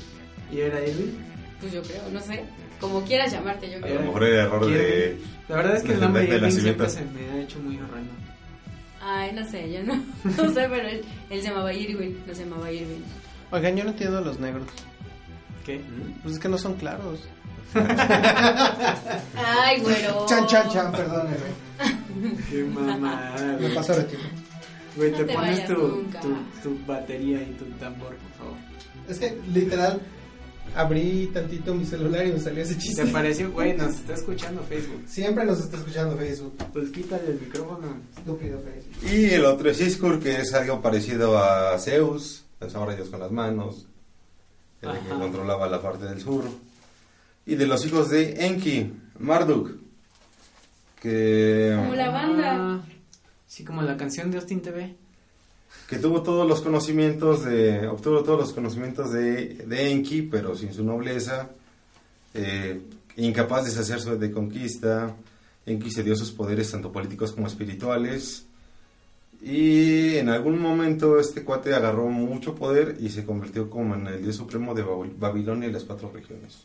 ¿Y 0.50 0.60
era 0.60 0.80
Irving? 0.86 1.12
Pues 1.60 1.72
yo 1.72 1.82
creo, 1.82 2.02
no 2.12 2.20
sé. 2.20 2.44
Como 2.80 3.02
quieras 3.04 3.32
llamarte, 3.32 3.68
yo 3.68 3.76
A 3.76 3.80
lo 3.80 3.86
creo. 3.86 4.00
mejor 4.02 4.24
era 4.24 4.42
error 4.44 4.66
de... 4.66 5.18
La 5.48 5.56
verdad 5.56 5.76
es 5.76 5.82
que 5.82 5.92
el 5.92 6.00
nombre 6.00 6.22
de 6.26 6.36
Irving 6.36 6.50
siempre 6.50 6.86
nacimiento. 6.86 6.88
se 6.88 7.04
me 7.24 7.30
ha 7.38 7.42
hecho 7.42 7.58
muy 7.60 7.76
horrendo. 7.76 8.12
Ay, 9.00 9.32
no 9.32 9.48
sé, 9.48 9.72
yo 9.72 9.82
no, 9.82 9.94
no 10.24 10.52
sé, 10.52 10.66
pero 10.68 10.88
él, 10.88 11.04
él 11.30 11.42
se 11.42 11.48
llamaba 11.48 11.72
Irwin, 11.72 12.18
no 12.26 12.34
se 12.34 12.44
llamaba 12.44 12.70
Irwin. 12.72 13.04
Oigan, 13.50 13.76
yo 13.76 13.84
no 13.84 13.90
entiendo 13.90 14.18
a 14.18 14.20
los 14.20 14.38
negros. 14.38 14.68
¿Qué? 15.64 15.80
Pues 16.22 16.34
es 16.34 16.40
que 16.40 16.48
no 16.48 16.58
son 16.58 16.74
claros. 16.74 17.20
Ay, 19.36 19.80
güero. 19.80 20.26
Chan, 20.26 20.46
chan, 20.46 20.70
chan, 20.70 20.92
perdóneme. 20.92 21.36
Qué 22.50 22.64
mamada. 22.64 23.36
Me 23.52 23.56
güey. 23.58 23.74
paso 23.74 23.92
a 23.92 23.96
retiro. 23.96 24.22
Güey, 24.96 25.12
te 25.12 25.20
No 25.20 25.26
te 25.26 25.34
pones 25.34 25.66
tu, 25.66 25.74
tu, 25.74 26.36
tu 26.62 26.86
batería 26.86 27.42
y 27.42 27.52
tu 27.58 27.64
tambor, 27.78 28.16
por 28.16 28.32
favor. 28.38 28.56
Es 29.08 29.18
que 29.18 29.38
literal 29.52 30.00
abrí 30.74 31.30
tantito 31.32 31.74
mi 31.74 31.84
celular 31.84 32.26
y 32.26 32.32
me 32.32 32.40
salió 32.40 32.62
ese 32.62 32.74
¿Te 32.74 32.80
chiste. 32.80 33.06
pareció? 33.06 33.50
Güey, 33.52 33.76
nos 33.76 33.94
está 33.94 34.14
escuchando 34.14 34.62
Facebook. 34.62 35.02
Siempre 35.06 35.44
nos 35.44 35.60
está 35.60 35.76
escuchando 35.76 36.16
Facebook. 36.16 36.56
Pues 36.72 36.90
quítale 36.90 37.28
el 37.28 37.40
micrófono. 37.40 37.96
Estúpido 38.16 38.60
Facebook. 38.60 39.10
Y 39.12 39.26
el 39.30 39.44
otro 39.44 39.70
es 39.70 39.80
Iskur, 39.80 40.20
que 40.20 40.40
es 40.40 40.52
algo 40.54 40.82
parecido 40.82 41.38
a 41.38 41.78
Zeus, 41.78 42.44
ahora 42.74 42.94
Dios 42.94 43.08
con 43.08 43.20
las 43.20 43.30
manos, 43.30 43.86
el 44.82 44.90
que 44.90 45.08
controlaba 45.08 45.68
la 45.68 45.80
parte 45.80 46.04
del 46.06 46.20
sur. 46.20 46.44
Y 47.48 47.54
de 47.56 47.66
los 47.66 47.84
hijos 47.86 48.10
de 48.10 48.46
Enki, 48.46 48.92
Marduk, 49.18 49.70
que, 51.00 51.74
Como 51.76 51.94
la 51.94 52.10
banda. 52.10 52.54
Ah, 52.56 52.80
sí, 53.46 53.64
como 53.64 53.82
la 53.82 53.96
canción 53.96 54.30
de 54.30 54.36
Austin 54.38 54.60
TV. 54.60 54.94
que 55.88 55.96
tuvo 55.98 56.22
todos 56.22 56.46
los 56.46 56.60
conocimientos 56.60 57.44
de, 57.44 57.86
obtuvo 57.88 58.22
todos 58.22 58.38
los 58.38 58.52
conocimientos 58.52 59.12
de, 59.12 59.54
de 59.66 59.90
Enki, 59.92 60.22
pero 60.22 60.54
sin 60.56 60.74
su 60.74 60.84
nobleza, 60.84 61.50
eh, 62.34 62.80
incapaz 63.16 63.64
de 63.64 63.70
deshacerse 63.70 64.16
de 64.16 64.30
conquista. 64.30 65.14
Enki 65.66 65.90
se 65.90 66.02
dio 66.02 66.16
sus 66.16 66.30
poderes 66.32 66.70
tanto 66.70 66.90
políticos 66.92 67.32
como 67.32 67.46
espirituales. 67.46 68.44
Y 69.40 70.16
en 70.16 70.28
algún 70.30 70.58
momento 70.60 71.20
este 71.20 71.44
cuate 71.44 71.72
agarró 71.74 72.08
mucho 72.08 72.54
poder 72.56 72.96
y 73.00 73.08
se 73.10 73.24
convirtió 73.24 73.70
como 73.70 73.94
en 73.94 74.06
el 74.08 74.22
dios 74.22 74.36
supremo 74.36 74.74
de 74.74 74.84
Babil- 74.84 75.14
Babilonia 75.16 75.68
y 75.68 75.72
las 75.72 75.84
cuatro 75.84 76.10
regiones. 76.12 76.64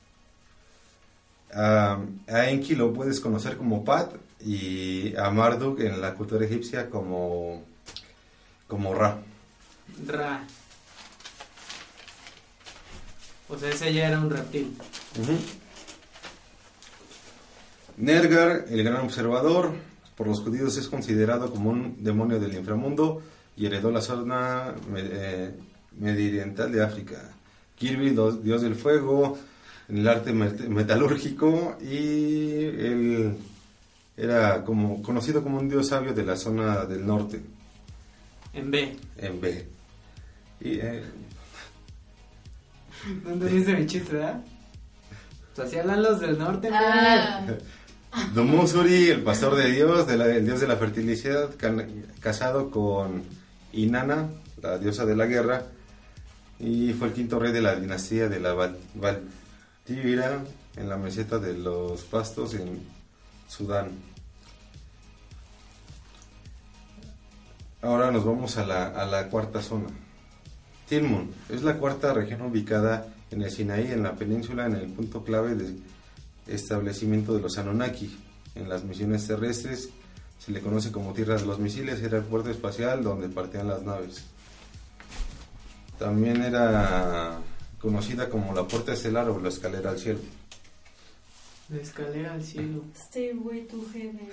A, 1.55 1.99
a 2.27 2.49
Enki 2.49 2.75
lo 2.75 2.93
puedes 2.93 3.19
conocer 3.19 3.57
como 3.57 3.83
Pat 3.85 4.13
y 4.43 5.15
a 5.15 5.29
Marduk 5.29 5.79
en 5.81 6.01
la 6.01 6.13
cultura 6.15 6.45
egipcia 6.45 6.89
como, 6.89 7.63
como 8.67 8.93
Ra. 8.93 9.17
Ra. 10.07 10.45
O 13.49 13.57
sea, 13.57 13.69
ese 13.69 13.93
ya 13.93 14.07
era 14.07 14.19
un 14.19 14.29
reptil. 14.31 14.75
Nergar, 17.97 18.65
el 18.69 18.83
gran 18.83 19.01
observador, 19.01 19.73
por 20.17 20.27
los 20.27 20.39
judíos 20.41 20.77
es 20.77 20.87
considerado 20.87 21.51
como 21.51 21.69
un 21.69 22.03
demonio 22.03 22.39
del 22.39 22.55
inframundo 22.55 23.21
y 23.55 23.67
heredó 23.67 23.91
la 23.91 24.01
zona 24.01 24.73
me- 24.89 25.01
eh, 25.03 25.51
medioriental 25.99 26.71
de 26.71 26.83
África. 26.83 27.29
Kirby, 27.75 28.09
dios 28.41 28.61
del 28.61 28.75
fuego, 28.75 29.37
en 29.93 29.99
el 29.99 30.07
arte 30.07 30.33
met- 30.33 30.67
metalúrgico 30.67 31.77
y 31.79 32.63
él 32.63 33.37
era 34.17 34.63
como 34.63 35.03
conocido 35.03 35.43
como 35.43 35.59
un 35.59 35.69
dios 35.69 35.87
sabio 35.89 36.13
de 36.13 36.23
la 36.25 36.35
zona 36.35 36.85
del 36.85 37.05
norte, 37.05 37.39
En 38.53 38.71
B. 38.71 38.95
en 39.17 39.39
B. 39.39 39.67
Y, 40.61 40.79
eh, 40.79 41.03
¿No 43.23 43.33
entendiste 43.33 43.73
mi 43.75 43.85
chiste, 43.85 44.13
verdad? 44.13 44.41
Pues 45.55 45.67
así 45.67 45.77
hablan 45.77 46.01
los 46.01 46.19
del 46.19 46.39
norte. 46.39 46.69
Ah, 46.73 47.45
Dumusuri, 48.33 49.09
el 49.09 49.21
pastor 49.21 49.55
de 49.55 49.71
Dios, 49.71 50.07
de 50.07 50.17
la- 50.17 50.27
el 50.27 50.43
dios 50.45 50.59
de 50.59 50.67
la 50.67 50.75
fertilidad, 50.77 51.51
can- 51.57 52.05
casado 52.19 52.71
con 52.71 53.21
Inanna, 53.73 54.29
la 54.61 54.79
diosa 54.79 55.05
de 55.05 55.15
la 55.15 55.25
guerra, 55.27 55.65
y 56.59 56.93
fue 56.93 57.09
el 57.09 57.13
quinto 57.13 57.37
rey 57.39 57.51
de 57.51 57.61
la 57.61 57.75
dinastía 57.75 58.27
de 58.29 58.39
la 58.39 58.53
Val- 58.53 58.77
Valtívira 59.85 60.41
en 60.77 60.87
la 60.87 60.95
meseta 60.95 61.39
de 61.39 61.55
los 61.55 62.03
pastos 62.03 62.53
en 62.53 62.81
Sudán. 63.49 63.91
Ahora 67.81 68.09
nos 68.09 68.23
vamos 68.23 68.57
a 68.57 68.65
la, 68.65 68.87
a 68.87 69.05
la 69.05 69.27
cuarta 69.27 69.61
zona. 69.61 69.87
Tilmun 70.87 71.33
es 71.49 71.63
la 71.63 71.77
cuarta 71.77 72.13
región 72.13 72.43
ubicada 72.43 73.07
en 73.29 73.41
el 73.41 73.51
Sinaí, 73.51 73.91
en 73.91 74.03
la 74.03 74.15
península, 74.15 74.67
en 74.67 74.75
el 74.75 74.87
punto 74.87 75.23
clave 75.23 75.55
de 75.55 75.75
establecimiento 76.47 77.33
de 77.33 77.41
los 77.41 77.57
Anunnaki. 77.57 78.17
En 78.55 78.69
las 78.69 78.85
misiones 78.85 79.27
terrestres 79.27 79.89
se 80.39 80.51
le 80.53 80.61
conoce 80.61 80.93
como 80.93 81.11
Tierra 81.11 81.35
de 81.35 81.45
los 81.45 81.59
Misiles, 81.59 82.01
era 82.01 82.19
el 82.19 82.23
puerto 82.23 82.49
espacial 82.49 83.03
donde 83.03 83.27
partían 83.27 83.67
las 83.67 83.83
naves. 83.83 84.23
También 85.99 86.41
era 86.41 87.41
conocida 87.83 88.29
como 88.29 88.53
la 88.55 88.65
puerta 88.65 88.93
estelar 88.93 89.29
o 89.29 89.41
la 89.41 89.49
escalera 89.49 89.89
al 89.89 89.99
cielo. 89.99 90.19
La 91.67 91.81
escalera 91.81 92.33
al 92.33 92.41
cielo. 92.41 92.85
Stairway 92.95 93.67
to 93.67 93.85
Heaven. 93.91 94.29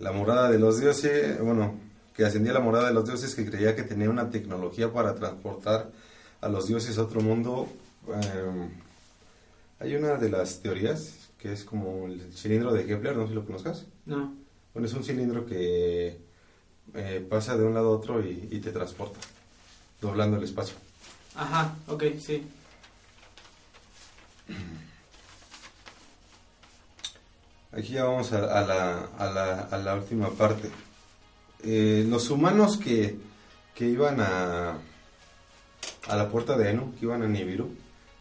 La 0.00 0.10
morada 0.10 0.50
de 0.50 0.58
los 0.58 0.80
dioses, 0.80 1.40
bueno, 1.40 1.78
que 2.16 2.24
ascendía 2.24 2.50
a 2.50 2.54
la 2.54 2.60
morada 2.60 2.88
de 2.88 2.94
los 2.94 3.06
dioses 3.06 3.36
que 3.36 3.48
creía 3.48 3.76
que 3.76 3.84
tenía 3.84 4.10
una 4.10 4.30
tecnología 4.30 4.92
para 4.92 5.14
transportar 5.14 5.92
a 6.40 6.48
los 6.48 6.66
dioses 6.66 6.98
a 6.98 7.04
otro 7.04 7.20
mundo. 7.20 7.68
Eh, 8.08 8.68
hay 9.78 9.94
una 9.94 10.16
de 10.16 10.28
las 10.28 10.60
teorías 10.60 11.30
que 11.38 11.52
es 11.52 11.62
como 11.62 12.08
el 12.08 12.32
cilindro 12.32 12.72
de 12.72 12.84
Kepler, 12.84 13.16
no 13.16 13.22
sé 13.22 13.28
si 13.28 13.34
lo 13.36 13.46
conozcas. 13.46 13.86
No. 14.06 14.34
Bueno, 14.74 14.88
es 14.88 14.94
un 14.94 15.04
cilindro 15.04 15.46
que 15.46 16.18
eh, 16.94 17.26
pasa 17.30 17.56
de 17.56 17.62
un 17.62 17.74
lado 17.74 17.90
a 17.92 17.96
otro 17.96 18.20
y, 18.26 18.48
y 18.50 18.58
te 18.58 18.72
transporta, 18.72 19.20
doblando 20.00 20.36
el 20.36 20.42
espacio. 20.42 20.74
Ajá, 21.34 21.74
ok, 21.88 22.04
sí. 22.20 22.46
Aquí 27.72 27.94
ya 27.94 28.04
vamos 28.04 28.32
a, 28.32 28.40
la, 28.40 29.94
última 29.94 30.30
parte. 30.30 30.68
Eh, 31.64 32.04
los 32.08 32.28
humanos 32.30 32.76
que, 32.76 33.16
iban 33.78 34.20
a, 34.20 34.76
a 36.08 36.16
la 36.16 36.28
puerta 36.28 36.56
de 36.58 36.70
Enu, 36.70 36.94
que 36.94 37.06
iban 37.06 37.22
a 37.22 37.28
Nibiru. 37.28 37.74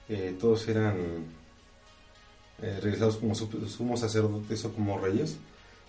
Eh, 0.08 0.36
todos 0.40 0.68
eran 0.68 0.96
eh, 2.62 2.80
realizados 2.82 3.18
como 3.18 3.36
su- 3.36 3.68
sumos 3.70 4.00
sacerdotes 4.00 4.64
o 4.66 4.74
como 4.74 4.98
reyes, 5.00 5.38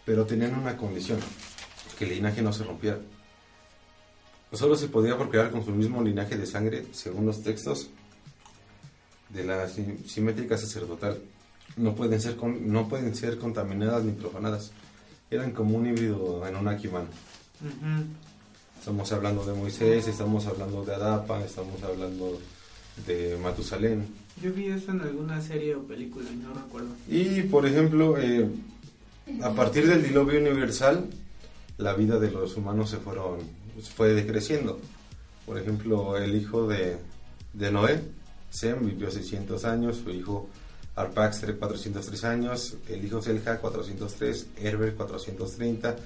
pero 0.04 0.26
tenían 0.26 0.54
una 0.58 0.76
condición, 0.76 1.20
que 1.98 2.04
el 2.04 2.10
linaje 2.10 2.42
no 2.42 2.52
se 2.52 2.64
rompiera. 2.64 2.98
Solo 4.52 4.76
se 4.76 4.88
podía 4.88 5.16
procrear 5.16 5.50
con 5.50 5.64
su 5.64 5.70
mismo 5.70 6.02
linaje 6.02 6.36
de 6.36 6.46
sangre, 6.46 6.84
según 6.92 7.24
los 7.26 7.42
textos 7.42 7.88
de 9.30 9.44
la 9.44 9.68
si- 9.68 9.98
simétrica 10.06 10.58
sacerdotal. 10.58 11.18
No 11.76 11.94
pueden 11.94 12.20
ser, 12.20 12.36
no 12.42 12.88
pueden 12.88 13.14
ser 13.14 13.38
contaminadas 13.38 14.04
ni 14.04 14.12
profanadas. 14.12 14.72
Eran 15.30 15.52
como 15.52 15.76
un 15.78 15.86
híbrido 15.86 16.46
en 16.46 16.56
una 16.56 16.72
humano. 16.72 17.06
Ujú. 17.62 18.04
Estamos 18.78 19.10
hablando 19.12 19.44
de 19.46 19.54
Moisés, 19.54 20.06
estamos 20.06 20.46
hablando 20.46 20.84
de 20.84 20.94
Adapa, 20.94 21.42
estamos 21.42 21.82
hablando 21.82 22.38
de 23.06 23.38
Matusalén. 23.42 24.06
Yo 24.42 24.52
vi 24.52 24.66
eso 24.66 24.90
en 24.90 25.00
alguna 25.00 25.40
serie 25.40 25.74
o 25.76 25.82
película 25.84 26.28
y 26.30 26.36
no 26.36 26.52
recuerdo. 26.52 26.88
Y, 27.08 27.42
por 27.42 27.64
ejemplo, 27.64 28.18
eh, 28.18 28.50
a 29.42 29.50
partir 29.52 29.86
del 29.88 30.02
diluvio 30.02 30.40
universal, 30.40 31.08
la 31.78 31.94
vida 31.94 32.18
de 32.18 32.30
los 32.30 32.56
humanos 32.56 32.90
se 32.90 32.96
fueron, 32.98 33.38
fue 33.94 34.14
decreciendo. 34.14 34.80
Por 35.46 35.58
ejemplo, 35.58 36.16
el 36.16 36.34
hijo 36.34 36.66
de, 36.66 36.96
de 37.52 37.70
Noé, 37.70 38.00
Sem, 38.50 38.84
vivió 38.84 39.10
600 39.10 39.64
años, 39.64 40.00
su 40.04 40.10
hijo 40.10 40.48
Arpaxer 40.94 41.58
403 41.58 42.24
años, 42.24 42.76
el 42.88 43.04
hijo 43.04 43.22
Selja 43.22 43.58
403, 43.58 44.46
Herber 44.58 44.94
430, 44.94 45.96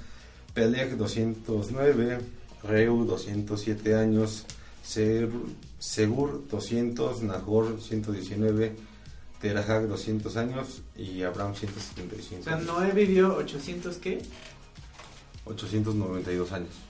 Peleg 0.54 0.96
209, 0.96 2.18
Reu 2.62 3.04
207 3.04 3.94
años, 3.96 4.44
Segur 5.78 6.46
200, 6.48 7.22
Nahor 7.22 7.80
119, 7.80 8.76
Terahag 9.40 9.88
200 9.88 10.36
años 10.36 10.82
y 10.96 11.22
Abraham 11.22 11.54
175 11.54 12.40
O 12.40 12.44
sea. 12.44 12.56
Noé 12.56 12.92
vivió 12.92 13.36
800, 13.36 13.96
¿qué? 13.96 14.22
892 15.44 16.52
años. 16.52 16.85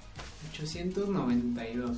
892. 0.52 1.96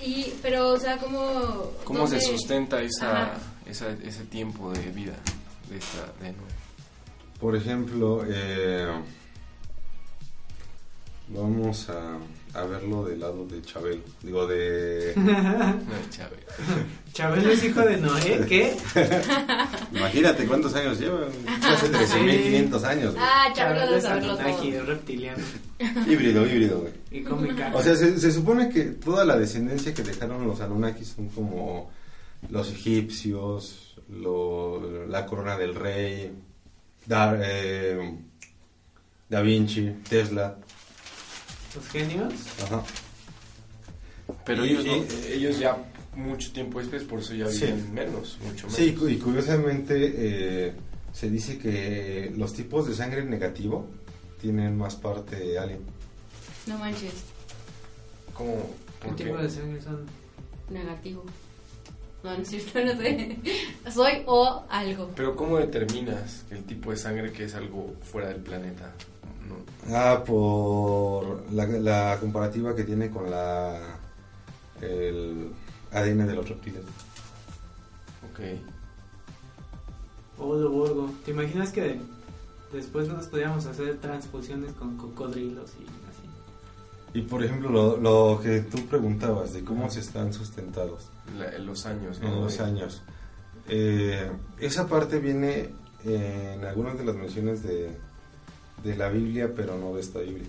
Y, 0.00 0.32
pero, 0.42 0.70
o 0.70 0.78
sea, 0.78 0.96
¿cómo... 0.98 1.72
¿Cómo 1.84 2.06
se 2.06 2.20
sustenta 2.20 2.80
esa, 2.82 3.34
esa, 3.66 3.90
ese 4.02 4.24
tiempo 4.24 4.72
de 4.72 4.90
vida 4.90 5.16
de 5.68 5.78
esta 5.78 6.12
de? 6.20 6.46
Por 7.38 7.56
ejemplo, 7.56 8.22
eh, 8.26 8.86
vamos 11.28 11.88
a, 11.88 12.18
a 12.54 12.62
verlo 12.64 13.04
del 13.04 13.20
lado 13.20 13.46
de 13.46 13.62
Chabelo. 13.62 14.02
Digo, 14.22 14.46
de... 14.46 15.12
No, 15.16 15.32
Chávez. 16.10 16.40
¿Chabelo 17.12 17.50
es 17.52 17.64
hijo 17.64 17.80
de 17.80 17.96
Noé? 17.98 18.44
¿Qué? 18.48 18.76
Imagínate 19.94 20.46
cuántos 20.46 20.74
años 20.74 20.98
lleva. 20.98 21.26
Hace 21.62 21.90
13.500 21.92 22.84
años. 22.84 23.14
güey. 23.14 23.24
Ah, 23.26 23.52
Chabelo 23.54 23.80
Chabelo 23.80 23.92
de 23.92 23.98
es 23.98 24.02
saberlo 24.04 24.36
todo. 24.36 24.48
es 24.48 24.86
reptiliano. 24.86 25.42
Híbrido, 26.08 26.46
híbrido, 26.46 26.80
güey. 26.80 26.92
Y 27.10 27.22
carne. 27.56 27.76
O 27.76 27.82
sea, 27.82 27.94
se, 27.96 28.18
se 28.18 28.32
supone 28.32 28.68
que 28.68 28.82
toda 28.84 29.24
la 29.24 29.36
descendencia 29.36 29.94
que 29.94 30.02
dejaron 30.02 30.46
los 30.46 30.60
Anunnakis 30.60 31.08
son 31.08 31.28
como 31.28 31.90
los 32.50 32.70
egipcios, 32.70 33.96
lo- 34.08 35.06
la 35.06 35.26
corona 35.26 35.56
del 35.56 35.74
rey, 35.74 36.32
Da, 37.06 37.34
eh, 37.42 38.18
da 39.28 39.40
Vinci, 39.40 39.90
Tesla. 40.08 40.58
Los 41.74 41.88
genios. 41.88 42.32
Ajá. 42.64 42.82
Pero 44.44 44.64
Y- 44.64 44.70
ellos, 44.70 44.84
no- 44.86 45.28
ellos 45.34 45.58
ya 45.58 45.76
mucho 46.16 46.52
tiempo 46.52 46.78
después, 46.80 47.02
por 47.04 47.20
eso 47.20 47.34
ya 47.34 47.48
Sí. 47.48 47.66
viven 47.66 47.94
menos, 47.94 48.38
mucho 48.44 48.66
menos. 48.66 48.74
Sí, 48.74 48.96
y 49.08 49.16
curiosamente 49.18 50.12
eh, 50.68 50.72
se 51.12 51.30
dice 51.30 51.58
que 51.58 52.32
los 52.36 52.52
tipos 52.52 52.86
de 52.88 52.94
sangre 52.94 53.24
negativo 53.24 53.86
tienen 54.40 54.76
más 54.76 54.96
parte 54.96 55.58
alien. 55.58 55.80
No 56.66 56.78
manches, 56.78 57.12
¿Cómo? 58.34 58.70
¿Qué 59.00 59.06
¿Por 59.08 59.16
qué? 59.16 59.24
tipo 59.24 59.36
de 59.36 59.50
sangre 59.50 59.82
son? 59.82 60.06
negativo. 60.70 61.24
No, 62.22 62.34
no 62.36 62.42
es 62.42 62.48
cierto, 62.48 62.84
no 62.84 62.92
sé. 63.00 63.36
Soy 63.92 64.22
o 64.26 64.64
algo. 64.68 65.10
Pero 65.16 65.34
¿cómo 65.36 65.58
determinas 65.58 66.44
el 66.50 66.64
tipo 66.64 66.90
de 66.90 66.96
sangre 66.96 67.32
que 67.32 67.44
es 67.44 67.54
algo 67.54 67.94
fuera 68.02 68.28
del 68.28 68.40
planeta? 68.42 68.92
No. 69.50 69.96
Ah, 69.96 70.22
por 70.24 71.42
la, 71.52 71.66
la 71.66 72.18
comparativa 72.20 72.74
que 72.74 72.84
tiene 72.84 73.10
con 73.10 73.30
la 73.30 73.96
el 74.80 75.50
ADN 75.92 76.26
de 76.26 76.34
los 76.34 76.48
reptiles. 76.48 76.82
Ok. 78.32 78.40
Olo, 80.38 80.70
Borgo. 80.70 81.10
¿Te 81.24 81.32
imaginas 81.32 81.70
que 81.70 82.00
después 82.72 83.08
nos 83.08 83.26
podíamos 83.26 83.66
hacer 83.66 83.98
transfusiones 83.98 84.72
con 84.72 84.96
cocodrilos 84.96 85.70
y 85.78 85.82
así? 85.84 87.18
Y 87.18 87.22
por 87.22 87.42
ejemplo, 87.44 87.68
lo, 87.70 87.96
lo 87.96 88.40
que 88.40 88.60
tú 88.60 88.86
preguntabas 88.86 89.52
de 89.52 89.64
cómo 89.64 89.90
se 89.90 90.00
están 90.00 90.32
sustentados 90.32 91.08
La- 91.36 91.58
los 91.58 91.84
años, 91.86 92.20
¿no? 92.20 92.28
en 92.28 92.40
los 92.40 92.60
años. 92.60 93.02
Eh, 93.68 94.30
esa 94.58 94.86
parte 94.88 95.18
viene 95.18 95.70
en 96.04 96.64
algunas 96.64 96.96
de 96.96 97.04
las 97.04 97.16
menciones 97.16 97.62
de, 97.62 97.96
de 98.84 98.96
la 98.96 99.08
Biblia, 99.08 99.52
pero 99.54 99.76
no 99.78 99.94
de 99.94 100.00
esta 100.00 100.20
Biblia, 100.20 100.48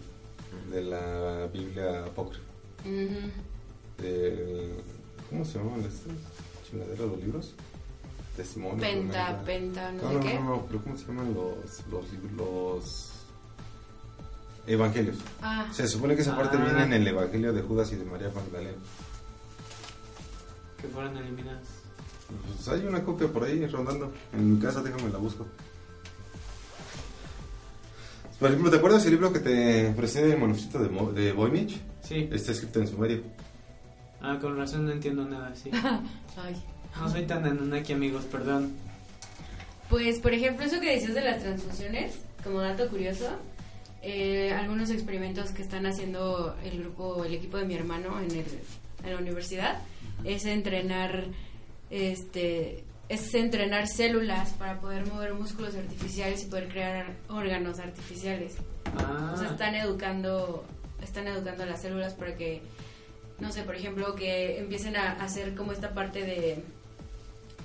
de 0.71 0.81
la 0.83 1.47
Biblia 1.53 2.05
apócrifa. 2.05 2.43
Del- 3.97 4.75
¿Cómo 5.29 5.45
se 5.45 5.57
llaman 5.59 5.81
estas 5.81 6.13
chingaderas 6.69 6.99
los 6.99 7.17
libros? 7.23 7.53
Testimonios. 8.35 8.79
Penta, 8.81 9.27
¿verdad? 9.31 9.43
penta, 9.45 9.91
no, 9.91 10.01
No, 10.03 10.09
sé 10.09 10.13
no, 10.15 10.19
qué. 10.21 10.33
no, 10.35 10.43
no, 10.43 10.65
pero 10.65 10.81
¿cómo 10.83 10.97
se 10.97 11.05
llaman 11.07 11.33
los, 11.33 11.85
los, 11.91 12.05
lib- 12.11 12.35
los 12.37 13.09
evangelios? 14.67 15.17
Ah, 15.41 15.67
Se 15.71 15.87
supone 15.87 16.15
que 16.15 16.21
esa 16.21 16.35
parte 16.35 16.57
Ah. 16.57 16.63
viene 16.65 16.83
en 16.83 16.93
el 16.93 17.07
evangelio 17.07 17.53
de 17.53 17.61
Judas 17.61 17.91
y 17.91 17.95
de 17.97 18.05
María 18.05 18.29
Magdalena. 18.33 18.77
Que 20.81 20.87
fueron 20.87 21.15
eliminados. 21.17 21.67
Pues 22.55 22.67
hay 22.69 22.85
una 22.87 23.03
copia 23.03 23.27
por 23.27 23.43
ahí 23.43 23.65
rondando. 23.67 24.11
En 24.33 24.53
mi 24.53 24.59
casa, 24.59 24.81
déjame 24.81 25.09
la 25.11 25.17
busco. 25.17 25.45
Por 28.41 28.49
ejemplo, 28.49 28.69
¿te 28.71 28.77
acuerdas 28.77 29.05
el 29.05 29.11
libro 29.11 29.31
que 29.31 29.39
te 29.39 29.91
presté 29.95 30.25
del 30.25 30.37
manuscrito 30.39 30.79
de, 30.79 30.89
Mo- 30.89 31.11
de 31.13 31.31
Voynich? 31.31 31.77
Sí. 32.01 32.27
Está 32.31 32.51
escrito 32.51 32.81
en 32.81 32.87
sumerio. 32.87 33.21
Ah, 34.19 34.37
con 34.41 34.57
razón 34.57 34.85
no 34.85 34.91
entiendo 34.91 35.23
nada, 35.25 35.53
sí. 35.55 35.69
ay. 36.37 36.55
No 36.99 37.09
soy 37.09 37.25
tan 37.27 37.45
Anunnaki, 37.45 37.93
amigos, 37.93 38.25
perdón. 38.25 38.71
Pues, 39.89 40.19
por 40.19 40.33
ejemplo, 40.33 40.65
eso 40.65 40.79
que 40.81 40.91
decías 40.91 41.13
de 41.13 41.21
las 41.21 41.39
transfusiones, 41.41 42.13
como 42.43 42.59
dato 42.61 42.89
curioso, 42.89 43.29
eh, 44.01 44.51
algunos 44.53 44.89
experimentos 44.89 45.51
que 45.51 45.61
están 45.61 45.85
haciendo 45.85 46.55
el 46.65 46.79
grupo, 46.79 47.23
el 47.23 47.35
equipo 47.35 47.57
de 47.57 47.65
mi 47.65 47.75
hermano 47.75 48.19
en, 48.19 48.31
el, 48.31 48.45
en 49.05 49.13
la 49.13 49.19
universidad, 49.19 49.79
es 50.23 50.45
entrenar, 50.45 51.25
este, 51.91 52.83
es 53.13 53.33
entrenar 53.33 53.87
células 53.87 54.49
para 54.53 54.79
poder 54.79 55.05
mover 55.07 55.33
músculos 55.33 55.75
artificiales 55.75 56.43
y 56.43 56.45
poder 56.47 56.69
crear 56.69 57.05
órganos 57.29 57.79
artificiales. 57.79 58.55
Ah, 58.97 59.31
O 59.33 59.37
sea, 59.37 59.49
están 59.51 59.75
educando, 59.75 60.63
están 61.03 61.27
educando 61.27 61.63
a 61.63 61.65
las 61.65 61.81
células 61.81 62.13
para 62.13 62.35
que, 62.35 62.61
no 63.39 63.51
sé, 63.51 63.63
por 63.63 63.75
ejemplo, 63.75 64.15
que 64.15 64.59
empiecen 64.59 64.95
a 64.95 65.11
hacer 65.23 65.55
como 65.55 65.71
esta 65.73 65.93
parte 65.93 66.21
de 66.23 66.63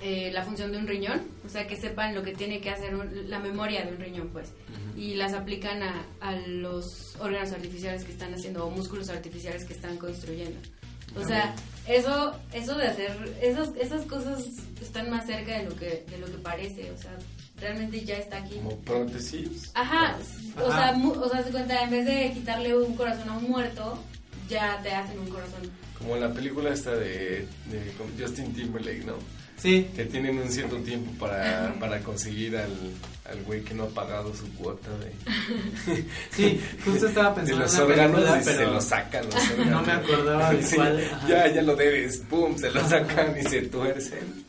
eh, 0.01 0.29
la 0.31 0.43
función 0.43 0.71
de 0.71 0.77
un 0.77 0.85
riñón, 0.87 1.21
o 1.45 1.49
sea, 1.49 1.65
que 1.65 1.75
sepan 1.75 2.13
lo 2.13 2.21
que 2.21 2.33
tiene 2.33 2.61
que 2.61 2.69
hacer 2.69 2.93
un- 2.93 3.29
la 3.29 3.39
memoria 3.39 3.83
de 3.83 3.93
un 3.93 3.99
riñón, 3.99 4.27
pues, 4.29 4.49
y 4.95 5.15
las 5.15 5.33
aplican 5.33 5.81
a, 5.81 6.05
a 6.21 6.35
los 6.35 7.15
órganos 7.19 7.51
artificiales 7.51 8.03
que 8.03 8.11
están 8.11 8.31
haciendo 8.33 8.65
o 8.65 8.69
músculos 8.69 9.09
artificiales 9.09 9.65
que 9.65 9.73
están 9.73 9.97
construyendo. 9.97 10.59
O 11.21 11.25
sea, 11.27 11.53
eso, 11.87 12.35
eso 12.53 12.75
de 12.75 12.87
hacer, 12.87 13.37
esas, 13.41 13.69
esas 13.79 14.03
cosas 14.05 14.43
están 14.81 15.09
más 15.09 15.25
cerca 15.25 15.57
de 15.57 15.63
lo 15.65 15.75
que, 15.75 16.05
de 16.09 16.17
lo 16.19 16.25
que 16.27 16.37
parece, 16.37 16.91
o 16.91 16.97
sea, 16.97 17.11
realmente 17.59 18.03
ya 18.03 18.15
está 18.17 18.37
aquí. 18.37 18.55
Como 18.55 18.75
prótesis. 18.79 19.71
Ajá, 19.73 20.17
o 20.63 20.71
sea, 20.71 20.91
mu- 20.93 21.11
o 21.13 21.29
sea, 21.29 21.43
se 21.43 21.51
cuenta, 21.51 21.81
en 21.83 21.89
vez 21.89 22.05
de 22.05 22.31
quitarle 22.33 22.75
un 22.77 22.95
corazón 22.95 23.29
a 23.29 23.37
un 23.37 23.49
muerto, 23.49 23.97
ya 24.49 24.81
te 24.81 24.91
hacen 24.91 25.19
un 25.19 25.27
corazón. 25.29 25.61
Como 25.97 26.15
la 26.17 26.31
película 26.31 26.71
esta 26.73 26.91
de, 26.95 27.47
de 27.65 27.93
Justin 28.19 28.53
Timberlake, 28.53 29.03
¿no? 29.05 29.13
sí. 29.57 29.87
Que 29.95 30.05
tienen 30.05 30.37
un 30.37 30.51
cierto 30.51 30.75
tiempo 30.77 31.11
para, 31.19 31.73
para 31.79 31.99
conseguir 32.01 32.55
al, 32.57 32.71
al 33.25 33.41
güey 33.43 33.63
que 33.63 33.73
no 33.73 33.85
ha 33.85 33.87
pagado 33.89 34.31
su 34.35 34.47
cuota 34.53 34.89
de, 34.99 35.11
Sí, 36.31 36.61
justo 36.85 37.07
estaba 37.07 37.29
de 37.29 37.35
pensando 37.37 37.63
los 37.63 37.73
en 37.73 37.81
una 37.81 37.85
órganos 37.93 38.21
película, 38.21 38.41
y 38.41 38.55
se 38.57 38.65
lo 38.65 38.81
sacan 38.81 39.25
los 39.25 39.35
órganos. 39.35 39.67
no 39.71 39.81
me 39.81 39.91
acordaba 39.93 40.53
de 40.53 40.63
Sí, 40.63 40.75
cuál. 40.75 41.03
ajá. 41.11 41.27
Ya, 41.27 41.47
ya 41.47 41.61
lo 41.63 41.75
debes, 41.75 42.17
pum, 42.29 42.55
se 42.57 42.69
lo 42.71 42.87
sacan 42.87 43.35
y 43.39 43.43
se 43.49 43.61
tuercen. 43.63 44.45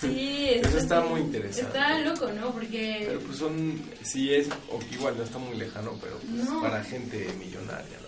Sí, 0.00 0.50
Eso 0.62 0.78
está 0.78 0.98
así- 0.98 1.08
muy 1.08 1.20
interesante. 1.22 1.62
Está 1.78 1.98
loco, 2.00 2.28
¿no? 2.32 2.50
Porque 2.52 3.04
Pero 3.06 3.20
pues 3.20 3.38
son, 3.38 3.80
sí 4.02 4.34
es, 4.34 4.48
o 4.70 4.78
igual 4.92 5.16
no 5.16 5.22
está 5.24 5.38
muy 5.38 5.56
lejano, 5.56 5.96
pero 6.02 6.18
pues 6.18 6.44
No. 6.44 6.60
para 6.60 6.84
gente 6.84 7.26
millonaria 7.38 7.96
más. 8.02 8.05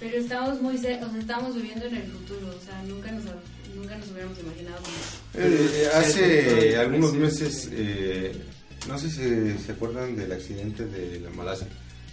Pero 0.00 0.16
estamos 0.16 0.60
muy 0.62 0.76
cer- 0.78 1.02
o 1.06 1.10
sea, 1.10 1.20
estamos 1.20 1.54
viviendo 1.54 1.84
en 1.86 1.96
el 1.96 2.02
futuro, 2.04 2.48
o 2.48 2.64
sea, 2.64 2.82
nunca 2.84 3.12
nos, 3.12 3.24
nunca 3.76 3.96
nos 3.98 4.10
hubiéramos 4.10 4.38
imaginado 4.38 4.76
como 4.82 4.96
Eh, 5.46 5.88
hace 5.94 6.76
algunos 6.78 7.12
meses, 7.14 7.68
eh, 7.72 8.32
no 8.88 8.98
sé 8.98 9.10
si 9.10 9.58
se 9.62 9.72
acuerdan 9.72 10.16
del 10.16 10.32
accidente 10.32 10.86
de 10.86 11.20
la 11.20 11.30
Malasia, 11.30 11.66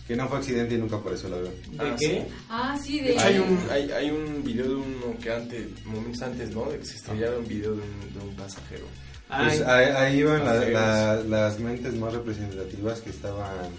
que 0.05 0.15
no 0.17 0.27
fue 0.27 0.37
accidente 0.39 0.75
y 0.75 0.77
nunca 0.79 0.97
apareció 0.97 1.27
el 1.29 1.33
avión. 1.35 1.53
¿De 1.71 1.77
Ah, 1.79 1.95
qué? 1.97 2.25
Ah, 2.49 2.79
sí, 2.81 2.99
De 2.99 3.17
hay 3.19 3.39
un, 3.39 3.59
hay, 3.71 3.89
hay 3.91 4.11
un 4.11 4.43
video 4.43 4.67
de 4.67 4.75
uno 4.75 5.17
que 5.21 5.31
antes, 5.31 5.67
momentos 5.85 6.21
antes, 6.21 6.49
¿no? 6.53 6.65
De 6.69 6.79
que 6.79 6.85
se 6.85 6.95
estrellara 6.97 7.37
un 7.37 7.47
video 7.47 7.71
de 7.71 7.81
un, 7.81 8.13
de 8.13 8.19
un 8.29 8.35
pasajero. 8.35 8.85
Pues 9.29 9.61
ahí, 9.61 9.85
ahí 9.95 10.17
iban 10.19 10.43
la- 10.45 10.55
la- 10.69 11.15
las 11.23 11.59
mentes 11.59 11.93
más 11.95 12.13
representativas 12.13 12.99
que 13.01 13.09
estaban, 13.09 13.69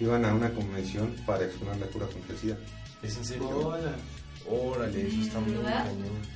iban 0.00 0.24
a 0.24 0.34
una 0.34 0.50
convención 0.50 1.14
para 1.26 1.44
exponer 1.44 1.76
la 1.78 1.86
cura 1.86 2.06
contra 2.06 2.32
el 2.34 2.40
SIDA. 2.40 2.56
¿Es 3.04 3.16
en 3.16 3.24
serio? 3.24 3.48
hola. 3.48 3.94
Órale, 4.48 5.08
eso 5.08 5.20
está 5.22 5.40
muy 5.40 5.54
cañón. 5.54 6.34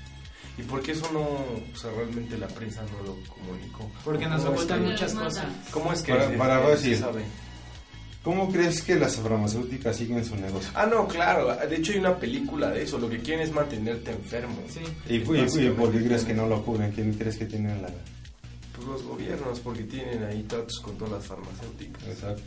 ¿Y 0.56 0.62
por 0.62 0.82
qué 0.82 0.92
eso 0.92 1.08
no, 1.12 1.20
o 1.20 1.76
sea, 1.76 1.90
realmente 1.92 2.36
la 2.36 2.48
prensa 2.48 2.82
no 2.82 3.02
lo 3.06 3.16
comunicó? 3.28 3.90
Porque 4.04 4.26
nos 4.26 4.40
¿Cómo 4.42 4.54
es 4.54 4.56
ocultan 4.62 4.84
muchas 4.84 5.14
cosas. 5.14 5.46
¿Cómo 5.70 5.92
es 5.92 6.02
que 6.02 6.12
Para- 6.12 6.28
se- 6.30 6.36
para 6.36 6.60
se 6.62 6.70
fácil. 6.72 6.96
sabe? 6.98 7.22
¿Cómo 8.24 8.50
crees 8.50 8.82
que 8.82 8.96
las 8.96 9.16
farmacéuticas 9.16 9.96
siguen 9.96 10.24
su 10.24 10.34
negocio? 10.36 10.68
Ah, 10.74 10.86
no, 10.86 11.06
claro. 11.06 11.54
De 11.54 11.76
hecho, 11.76 11.92
hay 11.92 11.98
una 11.98 12.16
película 12.18 12.70
de 12.70 12.82
eso. 12.82 12.98
Lo 12.98 13.08
que 13.08 13.20
quieren 13.20 13.46
es 13.46 13.52
mantenerte 13.52 14.10
enfermo. 14.10 14.56
Sí. 14.68 14.80
¿Y, 15.08 15.14
y- 15.16 15.66
y 15.66 15.70
por 15.70 15.92
qué 15.92 16.02
crees 16.04 16.24
que 16.24 16.34
no 16.34 16.46
lo 16.46 16.64
cubren? 16.64 16.90
¿Quién 16.92 17.12
crees 17.14 17.36
que 17.36 17.46
tienen 17.46 17.80
la...? 17.80 17.88
Pues 18.78 18.88
los 18.88 19.02
gobiernos, 19.02 19.60
porque 19.60 19.82
tienen 19.84 20.22
ahí 20.24 20.42
tratos 20.44 20.78
con 20.80 20.96
todas 20.96 21.12
las 21.14 21.26
farmacéuticas. 21.26 22.02
Exacto. 22.06 22.42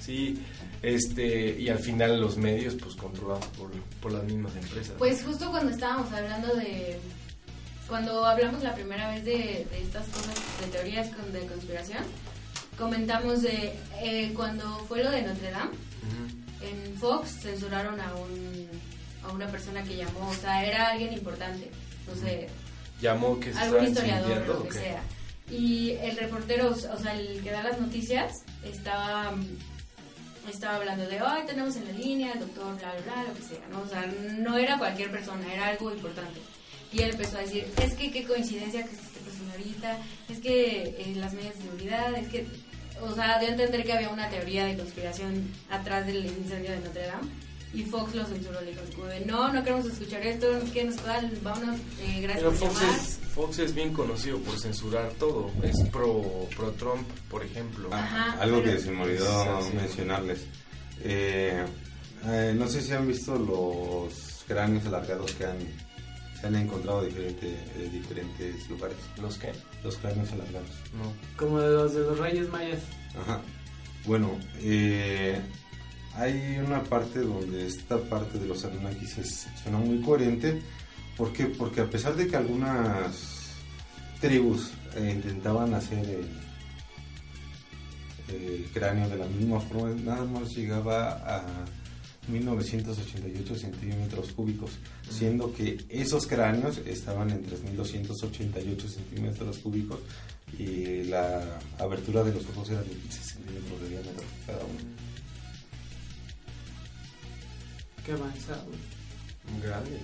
Sí, 0.00 0.40
este, 0.82 1.58
y 1.60 1.68
al 1.68 1.78
final 1.80 2.20
los 2.20 2.36
medios, 2.36 2.74
pues 2.76 2.94
controlados 2.96 3.44
por, 3.58 3.70
por 4.00 4.12
las 4.12 4.24
mismas 4.24 4.54
empresas. 4.56 4.94
Pues 4.98 5.22
justo 5.24 5.50
cuando 5.50 5.70
estábamos 5.72 6.12
hablando 6.12 6.54
de... 6.54 6.98
Cuando 7.88 8.24
hablamos 8.24 8.62
la 8.62 8.74
primera 8.74 9.10
vez 9.10 9.24
de, 9.24 9.66
de 9.70 9.82
estas 9.82 10.06
cosas, 10.08 10.34
de 10.60 10.66
teorías 10.68 11.08
con- 11.14 11.32
de 11.32 11.44
conspiración, 11.46 12.02
comentamos 12.78 13.42
de 13.42 13.74
eh, 14.00 14.32
cuando 14.34 14.64
fue 14.88 15.02
lo 15.04 15.10
de 15.10 15.22
Notre 15.22 15.50
Dame, 15.50 15.72
en 16.62 16.94
Fox 16.96 17.28
censuraron 17.42 18.00
a, 18.00 18.14
un, 18.14 18.68
a 19.28 19.32
una 19.32 19.46
persona 19.48 19.82
que 19.82 19.96
llamó, 19.96 20.28
o 20.30 20.34
sea, 20.34 20.64
era 20.64 20.90
alguien 20.90 21.12
importante, 21.12 21.70
no 22.08 22.14
sé, 22.20 22.48
Llamó 23.00 23.38
que 23.40 23.52
se 23.52 23.58
algún 23.58 23.84
historiador 23.88 24.42
o 24.42 24.46
lo 24.46 24.60
¿o 24.60 24.68
que 24.68 24.78
sea. 24.78 25.02
Y 25.52 25.90
el 26.00 26.16
reportero, 26.16 26.70
o 26.70 26.74
sea, 26.98 27.14
el 27.14 27.42
que 27.42 27.50
da 27.50 27.62
las 27.62 27.78
noticias, 27.78 28.42
estaba, 28.64 29.34
estaba 30.50 30.76
hablando 30.76 31.06
de, 31.06 31.18
ay, 31.18 31.42
tenemos 31.46 31.76
en 31.76 31.84
la 31.84 31.92
línea, 31.92 32.32
el 32.32 32.40
doctor, 32.40 32.74
bla, 32.78 32.92
bla, 32.92 33.02
bla, 33.02 33.24
lo 33.24 33.34
que 33.34 33.42
sea, 33.42 33.68
¿no? 33.70 33.82
O 33.82 33.86
sea, 33.86 34.06
no 34.38 34.56
era 34.56 34.78
cualquier 34.78 35.10
persona, 35.10 35.52
era 35.52 35.66
algo 35.68 35.92
importante. 35.92 36.40
Y 36.90 37.02
él 37.02 37.10
empezó 37.10 37.36
a 37.36 37.42
decir, 37.42 37.66
es 37.82 37.94
que 37.94 38.10
qué 38.10 38.24
coincidencia 38.24 38.82
que 38.82 38.94
esté 38.94 39.20
persona 39.20 39.52
ahorita, 39.52 39.98
es 40.30 40.38
que 40.40 40.82
eh, 40.98 41.12
las 41.16 41.34
medidas 41.34 41.56
de 41.58 41.64
seguridad, 41.64 42.14
es 42.14 42.28
que, 42.28 42.46
o 43.02 43.14
sea, 43.14 43.38
dio 43.38 43.48
a 43.48 43.52
entender 43.52 43.84
que 43.84 43.92
había 43.92 44.08
una 44.08 44.30
teoría 44.30 44.64
de 44.64 44.76
conspiración 44.76 45.50
atrás 45.70 46.06
del 46.06 46.24
incendio 46.24 46.70
de 46.70 46.80
Notre 46.80 47.06
Dame. 47.06 47.28
Y 47.74 47.84
Fox 47.84 48.14
lo 48.14 48.24
censuró, 48.26 48.60
le 48.60 48.70
dijo, 48.72 48.82
como 48.94 49.06
de, 49.08 49.20
no, 49.24 49.50
no 49.52 49.62
queremos 49.64 49.86
escuchar 49.86 50.20
esto, 50.26 50.46
no 50.62 50.72
que 50.72 50.84
nos 50.84 50.96
da, 51.04 51.22
vámonos, 51.42 51.80
eh, 52.02 52.20
gracias 52.20 52.44
Pero 52.44 52.50
por 52.50 52.68
Fox 52.68 52.80
llamar. 52.80 52.96
es, 53.00 53.18
Fox 53.34 53.58
es 53.60 53.74
bien 53.74 53.92
conocido 53.94 54.38
por 54.40 54.58
censurar 54.60 55.10
todo. 55.18 55.50
Es 55.62 55.88
pro, 55.90 56.22
pro 56.54 56.70
Trump, 56.72 57.08
por 57.30 57.42
ejemplo. 57.42 57.88
Ajá, 57.92 58.32
Algo 58.40 58.60
pero- 58.62 58.76
que 58.76 58.82
se 58.82 58.90
me 58.90 59.02
olvidó 59.02 59.60
mencionarles. 59.74 60.44
Eh, 61.02 61.64
eh, 62.26 62.54
no 62.56 62.68
sé 62.68 62.82
si 62.82 62.92
han 62.92 63.08
visto 63.08 63.36
los 63.36 64.44
cráneos 64.46 64.84
alargados 64.86 65.32
que 65.32 65.46
han, 65.46 65.56
se 66.40 66.46
han 66.46 66.56
encontrado 66.56 67.00
de 67.02 67.08
diferente- 67.08 67.56
de 67.78 67.88
diferentes 67.88 68.68
lugares. 68.68 68.98
¿Los 69.20 69.38
qué? 69.38 69.50
Los 69.82 69.96
cráneos 69.96 70.30
alargados. 70.32 70.68
No. 70.92 71.12
Como 71.38 71.58
de 71.58 71.70
los 71.74 71.94
de 71.94 72.00
los 72.00 72.18
reyes 72.18 72.48
mayas. 72.50 72.80
Ajá. 73.18 73.40
Bueno, 74.04 74.38
eh, 74.60 75.40
hay 76.16 76.58
una 76.64 76.82
parte 76.82 77.20
donde 77.20 77.66
esta 77.66 77.98
parte 77.98 78.38
de 78.38 78.46
los 78.46 78.64
Anunnakis 78.64 79.18
es- 79.18 79.46
suena 79.62 79.78
muy 79.78 80.00
coherente. 80.02 80.60
¿Por 81.16 81.32
qué? 81.32 81.46
Porque 81.46 81.80
a 81.80 81.88
pesar 81.90 82.14
de 82.16 82.26
que 82.26 82.36
algunas 82.36 83.50
tribus 84.20 84.70
eh, 84.96 85.12
intentaban 85.14 85.74
hacer 85.74 85.98
el, 86.08 86.26
el 88.34 88.64
cráneo 88.72 89.08
de 89.08 89.16
la 89.16 89.26
misma 89.26 89.60
forma, 89.60 89.90
nada 90.02 90.24
más 90.24 90.50
llegaba 90.56 91.12
a 91.26 91.44
1988 92.28 93.54
centímetros 93.56 94.30
cúbicos, 94.32 94.70
siendo 95.10 95.52
que 95.52 95.76
esos 95.88 96.26
cráneos 96.26 96.78
estaban 96.86 97.30
en 97.30 97.42
3288 97.42 98.88
centímetros 98.88 99.58
cúbicos 99.58 99.98
y 100.58 101.04
la 101.04 101.58
abertura 101.78 102.22
de 102.22 102.32
los 102.34 102.46
ojos 102.50 102.70
era 102.70 102.82
de 102.82 102.90
15 102.90 103.22
centímetros 103.24 103.80
de 103.82 103.88
diámetro 103.88 104.24
cada 104.46 104.60
uno. 104.60 105.01
Qué 108.04 108.12
avanzado. 108.12 108.64
Grande. 109.62 109.98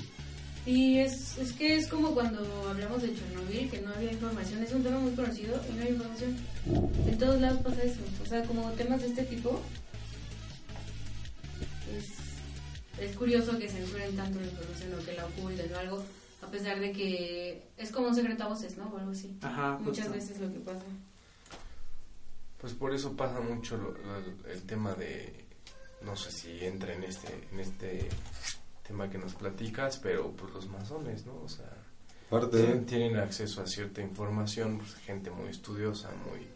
Y 0.66 0.98
es, 0.98 1.38
es 1.38 1.52
que 1.52 1.76
es 1.76 1.88
como 1.88 2.10
cuando 2.12 2.40
hablamos 2.68 3.00
de 3.02 3.14
Chernobyl, 3.14 3.70
que 3.70 3.80
no 3.80 3.92
había 3.94 4.12
información. 4.12 4.62
Es 4.62 4.72
un 4.72 4.82
tema 4.82 4.98
muy 4.98 5.12
conocido 5.12 5.60
y 5.68 5.72
no 5.74 5.82
hay 5.82 5.88
información. 5.90 6.36
En 7.06 7.18
todos 7.18 7.40
lados 7.40 7.60
pasa 7.62 7.82
eso. 7.82 8.00
O 8.22 8.26
sea, 8.26 8.42
como 8.44 8.70
temas 8.72 9.00
de 9.00 9.06
este 9.08 9.22
tipo, 9.24 9.62
es, 11.96 12.08
es 13.02 13.16
curioso 13.16 13.58
que 13.58 13.68
censuren 13.68 14.14
tanto 14.16 14.40
la 14.40 14.46
información 14.46 14.94
o 14.94 15.04
que 15.04 15.12
la 15.14 15.26
oculten 15.26 15.72
o 15.72 15.78
algo, 15.78 16.04
a 16.42 16.46
pesar 16.50 16.80
de 16.80 16.92
que 16.92 17.62
es 17.78 17.90
como 17.90 18.08
un 18.08 18.14
secreto 18.14 18.44
a 18.44 18.48
voces, 18.48 18.76
¿no? 18.76 18.88
O 18.88 18.98
algo 18.98 19.12
así. 19.12 19.34
Ajá, 19.40 19.78
Muchas 19.80 20.06
justo. 20.08 20.12
veces 20.20 20.40
lo 20.40 20.52
que 20.52 20.58
pasa. 20.60 20.84
Pues 22.60 22.74
por 22.74 22.92
eso 22.92 23.16
pasa 23.16 23.40
mucho 23.40 23.76
lo- 23.76 23.92
lo- 23.92 24.50
el 24.52 24.62
tema 24.62 24.92
de, 24.94 25.44
no 26.02 26.16
sé 26.16 26.30
si 26.30 26.64
entra 26.64 26.94
en 26.94 27.04
este, 27.04 27.48
en 27.52 27.60
este 27.60 28.08
tema 28.86 29.10
que 29.10 29.18
nos 29.18 29.34
platicas, 29.34 29.98
pero 29.98 30.32
pues 30.32 30.52
los 30.52 30.68
masones, 30.68 31.26
¿no? 31.26 31.34
O 31.42 31.48
sea, 31.48 31.70
Aparte, 32.28 32.58
tienen, 32.58 32.86
tienen 32.86 33.16
acceso 33.16 33.62
a 33.62 33.66
cierta 33.66 34.02
información, 34.02 34.78
pues, 34.78 34.94
gente 34.96 35.30
muy 35.30 35.48
estudiosa, 35.48 36.10
muy... 36.28 36.46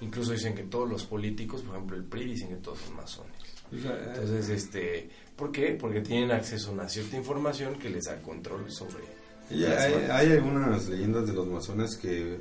Incluso 0.00 0.32
dicen 0.32 0.54
que 0.54 0.62
todos 0.62 0.88
los 0.88 1.04
políticos, 1.04 1.62
por 1.62 1.74
ejemplo 1.74 1.96
el 1.96 2.04
PRI, 2.04 2.24
dicen 2.24 2.48
que 2.48 2.56
todos 2.56 2.78
son 2.78 2.96
masones. 2.96 3.36
Entonces, 3.72 4.48
este, 4.48 5.10
¿por 5.36 5.52
qué? 5.52 5.76
Porque 5.78 6.00
tienen 6.00 6.32
acceso 6.32 6.70
a 6.70 6.72
una 6.72 6.88
cierta 6.88 7.16
información 7.16 7.78
que 7.78 7.90
les 7.90 8.04
da 8.04 8.20
control 8.22 8.70
sobre... 8.70 9.04
Y 9.50 9.64
hay, 9.64 9.94
hay 10.10 10.32
algunas 10.32 10.88
leyendas 10.88 11.26
de 11.26 11.32
los 11.32 11.46
masones 11.46 11.96
que 11.96 12.34
eh, 12.34 12.40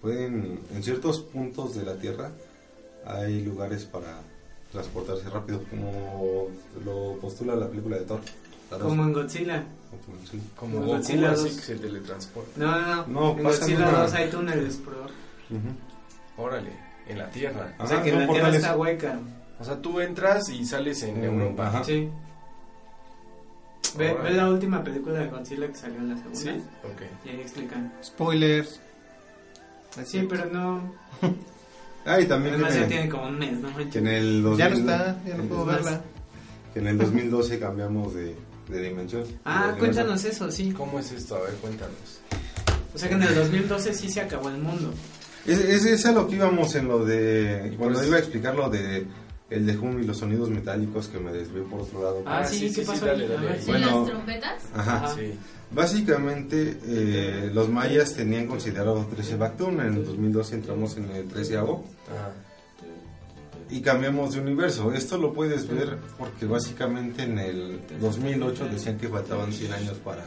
pueden, 0.00 0.60
en 0.72 0.82
ciertos 0.82 1.20
puntos 1.20 1.74
de 1.74 1.84
la 1.84 1.96
Tierra, 1.96 2.32
hay 3.04 3.42
lugares 3.42 3.86
para 3.86 4.22
transportarse 4.72 5.28
rápido, 5.30 5.62
como 5.70 6.48
lo 6.84 7.18
postula 7.20 7.54
la 7.56 7.68
película 7.68 7.96
de 7.98 8.04
Thor. 8.04 8.20
Como 8.80 9.02
en 9.02 9.12
Godzilla. 9.12 9.64
Como 10.56 10.76
Como 10.76 10.86
Godzilla 10.92 11.32
así 11.32 11.42
2. 11.48 11.56
que 11.56 11.62
se 11.62 11.74
teletransporta. 11.76 12.50
No, 12.56 12.80
no, 12.80 12.86
no. 12.96 13.06
No, 13.08 13.36
en 13.38 13.42
Godzilla 13.44 13.88
una- 13.88 14.02
2 14.02 14.14
hay 14.14 14.30
túneles, 14.30 14.76
por 14.76 14.94
Ujú. 14.94 15.68
Órale, 16.36 16.70
en 17.08 17.18
la 17.18 17.28
Tierra. 17.30 17.74
O 17.80 17.86
sea 17.86 17.96
Ajá, 17.96 18.04
que 18.04 18.10
son 18.10 18.20
la 18.20 18.26
tierra 18.26 18.40
portales. 18.42 18.62
está 18.62 18.76
hueca. 18.76 19.18
O 19.58 19.64
sea, 19.64 19.76
tú 19.82 20.00
entras 20.00 20.48
y 20.48 20.64
sales 20.64 21.02
en 21.02 21.20
Mm, 21.20 21.24
Europa. 21.24 21.66
ajá. 21.68 21.84
Sí. 21.84 22.08
Ve, 23.98 24.14
ve 24.14 24.30
la 24.30 24.48
última 24.48 24.84
película 24.84 25.18
de 25.18 25.26
Godzilla 25.26 25.66
que 25.66 25.74
salió 25.74 25.98
en 25.98 26.10
la 26.10 26.16
segunda. 26.16 26.38
¿Sí? 26.38 26.48
Ok. 26.84 27.02
Y 27.24 27.28
ahí 27.30 27.40
explican. 27.40 27.92
Spoilers. 28.04 28.80
Sí, 30.04 30.26
pero 30.30 30.46
no. 30.46 30.80
Ah, 32.06 32.20
y 32.20 32.26
también 32.26 32.54
Además 32.54 32.74
ya 32.74 32.86
tiene 32.88 33.08
como 33.08 33.26
un 33.28 33.38
mes, 33.38 33.52
¿no? 33.58 33.68
que 33.90 33.98
en 33.98 34.06
el 34.06 34.42
2000, 34.42 34.58
Ya 34.58 34.68
no 34.70 34.76
está, 34.76 35.18
ya 35.26 35.36
no 35.36 35.44
puedo 35.44 35.64
verla. 35.66 36.00
que 36.72 36.80
en 36.80 36.86
el 36.86 36.98
2012 36.98 37.58
cambiamos 37.58 38.14
de, 38.14 38.34
de 38.68 38.82
dimensión. 38.82 39.24
Ah, 39.44 39.72
De 39.72 39.78
cuéntanos 39.78 40.24
eso, 40.24 40.50
sí. 40.50 40.72
¿Cómo 40.72 40.98
es 40.98 41.12
esto? 41.12 41.36
A 41.36 41.40
ver, 41.42 41.52
cuéntanos. 41.60 42.20
O 42.94 42.98
sea 42.98 43.08
que 43.08 43.14
en 43.14 43.22
el 43.22 43.34
2012 43.34 43.94
sí 43.94 44.08
se 44.08 44.20
acabó 44.20 44.48
el 44.48 44.58
mundo. 44.58 44.92
Es, 45.46 45.58
es, 45.58 45.84
es 45.84 46.06
a 46.06 46.12
lo 46.12 46.26
que 46.28 46.36
íbamos 46.36 46.74
en 46.74 46.88
lo 46.88 47.04
de. 47.04 47.74
Cuando 47.78 47.96
pues- 47.98 48.08
iba 48.08 48.16
a 48.16 48.20
explicar 48.20 48.54
lo 48.54 48.68
de 48.70 49.06
el 49.50 49.66
de 49.66 49.76
Hum 49.76 50.00
y 50.00 50.06
los 50.06 50.16
sonidos 50.18 50.48
metálicos 50.48 51.08
que 51.08 51.18
me 51.18 51.32
desvié 51.32 51.62
por 51.62 51.80
otro 51.82 52.02
lado. 52.02 52.22
Ah, 52.24 52.38
Ah, 52.40 52.46
sí, 52.46 52.56
sí, 52.56 52.66
¿qué 52.66 52.68
sí, 52.68 52.80
sí, 52.80 52.86
pasó 52.86 53.06
dale? 53.06 53.24
A 53.26 53.28
dale. 53.28 53.46
ver. 53.48 53.60
¿Sí, 53.60 53.70
Bueno. 53.70 54.00
las 54.00 54.06
trompetas? 54.10 54.62
Ajá. 54.74 54.96
Ajá. 55.04 55.14
Sí. 55.16 55.32
Básicamente, 55.72 56.78
eh, 56.84 57.50
los 57.52 57.68
mayas 57.68 58.14
tenían 58.14 58.46
considerado 58.46 59.06
13 59.06 59.36
Bactun. 59.36 59.80
En 59.80 59.94
el 59.94 60.04
2012 60.04 60.54
entramos 60.54 60.96
en 60.96 61.10
el 61.10 61.26
13 61.28 61.56
Ajá. 61.58 62.32
y 63.70 63.80
cambiamos 63.80 64.34
de 64.34 64.40
universo. 64.40 64.92
Esto 64.92 65.16
lo 65.18 65.32
puedes 65.32 65.68
ver 65.68 65.96
porque 66.18 66.46
básicamente 66.46 67.22
en 67.22 67.38
el 67.38 67.80
2008 68.00 68.66
decían 68.68 68.98
que 68.98 69.08
faltaban 69.08 69.52
100 69.52 69.72
años 69.72 69.98
para 69.98 70.24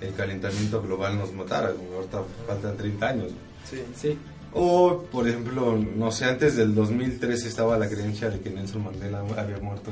el 0.00 0.14
calentamiento 0.14 0.80
global 0.82 1.16
nos 1.18 1.32
matara. 1.32 1.72
Como 1.72 1.94
ahorita 1.96 2.22
faltan 2.46 2.76
30 2.76 3.08
años. 3.08 3.30
Sí. 3.68 3.82
Sí. 3.94 4.18
O, 4.54 5.02
por 5.10 5.26
ejemplo, 5.28 5.78
no 5.96 6.10
sé, 6.12 6.26
antes 6.26 6.56
del 6.56 6.74
2003 6.74 7.44
estaba 7.46 7.78
la 7.78 7.88
creencia 7.88 8.28
de 8.28 8.40
que 8.40 8.50
Nelson 8.50 8.84
Mandela 8.84 9.20
había 9.36 9.58
muerto 9.58 9.90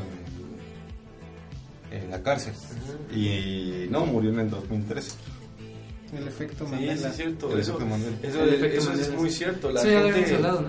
en 1.91 2.11
la 2.11 2.23
cárcel. 2.23 2.53
Y 3.15 3.87
no, 3.91 4.07
murió 4.07 4.31
en 4.31 4.41
el 4.41 4.51
2013. 4.51 5.13
El 6.17 6.29
efecto 6.29 6.67
Mandela. 6.67 6.97
sí, 6.97 7.05
es 7.05 7.17
cierto. 7.17 7.53
El 7.53 7.61
Eso, 7.61 7.73
efecto 7.73 7.87
Mandela. 7.87 8.17
eso- 8.23 8.43
El 8.45 8.55
efecto 8.55 8.79
eso 8.79 8.89
Mandela. 8.91 9.09
es 9.09 9.15
muy 9.21 9.31
cierto. 9.31 9.71
La 9.71 9.81
gente, 9.83 10.35
hablado, 10.35 10.61
¿no? 10.63 10.69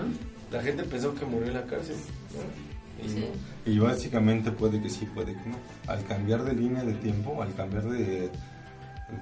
la 0.50 0.62
gente 0.62 0.82
pensó 0.84 1.14
que 1.14 1.24
murió 1.24 1.48
en 1.48 1.54
la 1.54 1.62
cárcel. 1.64 1.96
¿no? 2.34 3.04
Y 3.04 3.08
Sí. 3.10 3.20
no. 3.66 3.72
Y 3.72 3.78
básicamente 3.78 4.52
puede 4.52 4.80
que 4.80 4.88
sí, 4.88 5.06
puede 5.14 5.32
que 5.34 5.48
no. 5.48 5.56
Al 5.86 6.04
cambiar 6.06 6.44
de 6.44 6.54
línea 6.54 6.84
de 6.84 6.94
tiempo, 6.94 7.42
al 7.42 7.52
cambiar 7.54 7.84
de, 7.84 8.30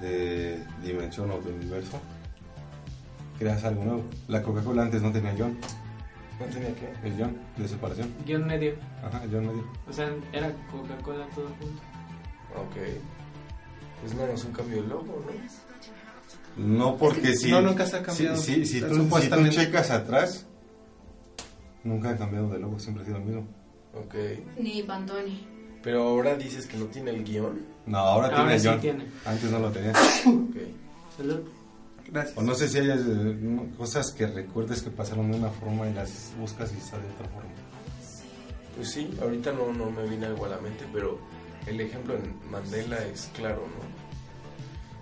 de 0.00 0.62
dimensión 0.84 1.30
o 1.30 1.40
de 1.40 1.52
universo, 1.52 1.98
creas 3.40 3.64
algo 3.64 3.82
nuevo. 3.84 4.04
La 4.28 4.40
Coca-Cola 4.42 4.82
antes 4.82 5.02
no 5.02 5.10
tenía 5.10 5.34
John, 5.36 5.56
¿No 6.38 6.46
tenía 6.46 6.72
que? 6.74 7.08
el 7.08 7.14
John 7.18 7.36
de 7.56 7.66
separación. 7.68 8.12
Guión 8.24 8.46
medio. 8.46 8.74
Ajá, 9.02 9.22
John 9.32 9.46
medio. 9.48 9.64
O 9.88 9.92
sea, 9.92 10.08
era 10.32 10.52
Coca-Cola 10.70 11.26
todo 11.34 11.46
junto. 11.58 11.82
Ok. 12.54 12.76
Pues 14.00 14.14
nada 14.14 14.30
más 14.32 14.44
un 14.44 14.52
cambio 14.52 14.82
de 14.82 14.88
logo, 14.88 15.24
¿no? 16.56 16.64
No 16.64 16.96
porque 16.96 17.34
si... 17.34 17.50
no, 17.50 17.60
nunca 17.60 17.86
se 17.86 17.96
ha 17.96 18.02
cambiado. 18.02 18.36
Si, 18.36 18.64
si, 18.66 18.66
si 18.66 18.80
tú, 18.80 19.08
si 19.20 19.28
tú 19.28 19.48
checas 19.48 19.90
atrás, 19.90 20.46
nunca 21.84 22.10
ha 22.10 22.16
cambiado 22.16 22.48
de 22.50 22.58
logo, 22.58 22.78
siempre 22.78 23.02
ha 23.02 23.06
sido 23.06 23.18
el 23.18 23.24
mismo. 23.24 23.46
Ok. 23.94 24.14
Ni 24.58 24.82
Pantone. 24.82 25.40
Pero 25.82 26.02
ahora 26.02 26.36
dices 26.36 26.66
que 26.66 26.76
no 26.76 26.84
tiene 26.86 27.10
el 27.10 27.24
guion. 27.24 27.60
No, 27.86 27.98
ahora, 27.98 28.28
Ahora 28.28 28.36
tiene 28.44 28.58
sí 28.60 28.68
John. 28.68 28.80
tiene. 28.80 29.04
Antes 29.24 29.50
no 29.50 29.58
lo 29.58 29.70
tenía. 29.70 29.92
Ok. 30.26 30.56
Salud. 31.16 31.40
Gracias. 32.10 32.36
O 32.36 32.42
no 32.42 32.54
sé 32.54 32.68
si 32.68 32.78
hay 32.78 32.90
eh, 32.90 33.70
cosas 33.76 34.12
que 34.12 34.26
recuerdes 34.26 34.82
que 34.82 34.90
pasaron 34.90 35.30
de 35.30 35.38
una 35.38 35.50
forma 35.50 35.88
y 35.88 35.94
las 35.94 36.32
buscas 36.38 36.72
y 36.72 36.78
está 36.78 36.98
de 36.98 37.08
otra 37.08 37.28
forma. 37.28 37.50
Pues 38.76 38.90
sí, 38.90 39.10
ahorita 39.20 39.52
no, 39.52 39.72
no 39.72 39.90
me 39.90 40.06
viene 40.08 40.26
algo 40.26 40.46
a 40.46 40.48
la 40.48 40.58
mente, 40.58 40.86
pero 40.92 41.18
el 41.66 41.80
ejemplo 41.80 42.14
en 42.14 42.50
Mandela 42.50 42.98
es 43.04 43.30
claro, 43.34 43.62
¿no? 43.66 44.00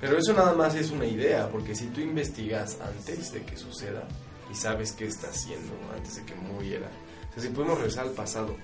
Pero 0.01 0.17
eso 0.19 0.33
nada 0.33 0.53
más 0.55 0.75
es 0.75 0.91
una 0.91 1.07
idea, 1.07 1.49
porque 1.51 1.75
si 1.75 1.87
tú 1.87 2.01
investigas 2.01 2.79
antes 2.81 3.33
de 3.33 3.43
que 3.43 3.57
suceda 3.57 4.07
y 4.51 4.55
sabes 4.55 4.93
qué 4.93 5.07
está 5.07 5.29
haciendo 5.29 5.73
antes 5.95 6.17
de 6.17 6.25
que 6.25 6.35
muriera, 6.37 6.89
o 7.31 7.35
sea, 7.35 7.43
si 7.43 7.49
podemos 7.49 7.79
regresar 7.79 8.07
al 8.07 8.13
pasado 8.13 8.57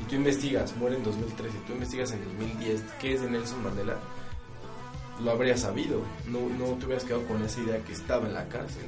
y 0.00 0.04
tú 0.08 0.16
investigas, 0.16 0.74
muere 0.76 0.96
en 0.96 1.04
2013, 1.04 1.56
y 1.56 1.66
tú 1.66 1.72
investigas 1.74 2.12
en 2.12 2.24
2010 2.24 2.82
qué 3.00 3.14
es 3.14 3.22
de 3.22 3.30
Nelson 3.30 3.62
Mandela, 3.62 3.98
lo 5.20 5.30
habrías 5.30 5.60
sabido, 5.60 6.02
no, 6.26 6.40
no 6.58 6.74
te 6.76 6.86
hubieras 6.86 7.04
quedado 7.04 7.26
con 7.26 7.42
esa 7.42 7.60
idea 7.60 7.78
que 7.84 7.92
estaba 7.92 8.26
en 8.26 8.34
la 8.34 8.48
cárcel. 8.48 8.84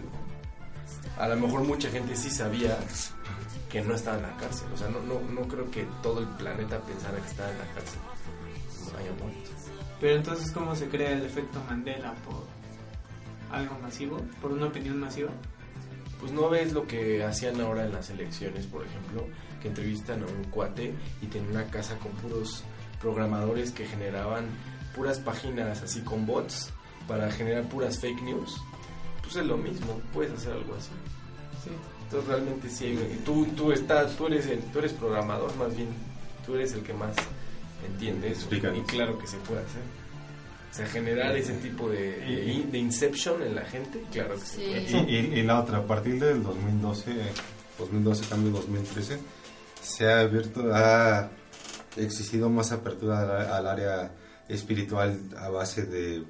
A 1.19 1.29
lo 1.29 1.37
mejor 1.37 1.63
mucha 1.65 1.91
gente 1.91 2.17
sí 2.17 2.31
sabía 2.31 2.77
que 3.71 3.83
no 3.83 3.95
estaba 3.95 4.17
en 4.17 4.23
la 4.23 4.37
cárcel. 4.37 4.69
O 4.73 4.77
sea, 4.77 4.89
no, 4.89 5.01
no, 5.01 5.21
no 5.21 5.47
creo 5.49 5.71
que 5.71 5.87
todo 6.03 6.21
el 6.21 6.27
planeta 6.27 6.81
pensara 6.81 7.19
que 7.19 7.29
estaba 7.29 7.51
en 7.51 7.59
la 7.59 7.67
cárcel. 7.67 8.01
No 8.93 8.99
haya 8.99 9.13
muerto. 9.13 9.51
Pero 10.01 10.17
entonces, 10.17 10.51
¿cómo 10.51 10.75
se 10.75 10.89
crea 10.89 11.13
el 11.13 11.25
efecto 11.25 11.63
Mandela? 11.69 12.15
¿Por 12.25 12.45
algo 13.51 13.79
masivo? 13.81 14.19
¿Por 14.41 14.53
una 14.53 14.67
opinión 14.67 14.99
masiva? 14.99 15.31
Pues 16.21 16.33
no 16.33 16.49
ves 16.49 16.73
lo 16.73 16.87
que 16.87 17.23
hacían 17.23 17.61
ahora 17.61 17.85
en 17.85 17.93
las 17.93 18.11
elecciones, 18.11 18.67
por 18.67 18.85
ejemplo, 18.85 19.27
que 19.61 19.69
entrevistan 19.69 20.23
a 20.23 20.27
un 20.27 20.45
cuate 20.45 20.95
y 21.23 21.27
tienen 21.27 21.51
una 21.51 21.65
casa 21.67 21.97
con 21.99 22.13
puros 22.13 22.65
programadores 23.01 23.73
que 23.73 23.87
generaban 23.87 24.47
puras 24.95 25.19
páginas 25.19 25.83
así 25.83 26.01
con 26.01 26.27
bots 26.27 26.71
para 27.09 27.31
generar 27.31 27.65
puras 27.69 27.99
fake 27.99 28.23
news. 28.23 28.55
Pues 29.23 29.37
es 29.37 29.47
lo 29.47 29.57
mismo, 29.57 30.01
puedes 30.13 30.33
hacer 30.33 30.53
algo 30.53 30.75
así. 30.75 30.91
Sí. 31.65 31.71
Entonces 32.05 32.29
realmente 32.29 32.69
sí, 32.71 32.99
tú, 33.25 33.47
tú, 33.57 33.73
estás, 33.73 34.17
tú, 34.17 34.27
eres 34.27 34.47
el, 34.47 34.61
tú 34.61 34.79
eres 34.79 34.93
programador, 34.93 35.55
más 35.57 35.75
bien, 35.75 35.89
tú 36.45 36.55
eres 36.55 36.73
el 36.75 36.83
que 36.83 36.93
más 36.93 37.15
entiende 37.87 38.29
eso. 38.29 38.41
Explícanos. 38.43 38.79
Y 38.79 38.83
claro 38.83 39.19
que 39.19 39.27
se 39.27 39.37
puede 39.39 39.61
hacer. 39.61 39.83
O 40.71 40.77
sea, 40.77 40.87
generar 40.87 41.37
ese 41.37 41.55
tipo 41.55 41.89
de, 41.89 42.19
de, 42.19 42.65
de 42.71 42.79
inception 42.79 43.43
en 43.43 43.55
la 43.55 43.63
gente, 43.63 44.05
claro 44.13 44.35
que 44.35 44.41
se 44.41 44.57
Sí. 44.57 44.95
puede. 44.97 45.11
Y, 45.11 45.17
y- 45.17 45.39
y 45.39 45.43
la 45.43 45.61
otra, 45.61 45.79
a 45.79 45.87
partir 45.87 46.19
del 46.21 46.43
2012, 46.43 47.13
2012 47.79 48.25
cambio 48.29 48.51
2013, 48.53 49.19
se 49.81 50.11
ha 50.13 50.21
abierto, 50.21 50.63
ha 50.75 51.31
existido 51.97 52.49
más 52.51 52.73
apertura 52.73 53.21
al, 53.21 53.53
al 53.53 53.67
área 53.69 54.11
espiritual 54.49 55.19
a 55.39 55.49
base 55.49 55.85
de, 55.87 56.25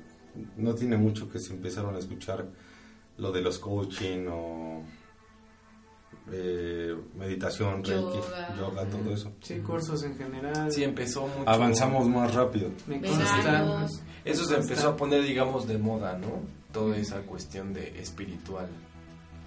no 0.57 0.75
tiene 0.75 0.97
mucho 0.97 1.29
que 1.31 1.39
se 1.39 1.53
empezaron 1.53 1.95
a 1.97 1.99
escuchar 1.99 2.47
lo 3.19 3.31
de 3.33 3.41
los 3.43 3.59
coaching 3.59 4.27
o 4.31 4.83
eh, 6.33 6.97
meditación, 7.17 7.85
reiki, 7.85 8.01
Yoga. 8.17 8.57
yoga, 8.57 8.85
todo 8.87 9.13
eso. 9.13 9.33
Sí, 9.43 9.59
cursos 9.59 10.03
en 10.05 10.17
general. 10.17 10.73
Sí, 10.73 10.83
empezó 10.83 11.27
mucho. 11.27 11.49
Avanzamos 11.49 12.09
más 12.09 12.33
rápido. 12.35 12.71
Veganos. 12.87 14.01
Eso 14.25 14.45
se 14.47 14.57
empezó 14.57 14.91
a 14.91 14.97
poner, 14.97 15.23
digamos, 15.23 15.69
de 15.69 15.77
moda, 15.77 16.17
¿no? 16.17 16.41
Toda 16.73 16.97
esa 16.97 17.21
cuestión 17.23 17.75
de 17.75 18.01
espiritual 18.01 18.69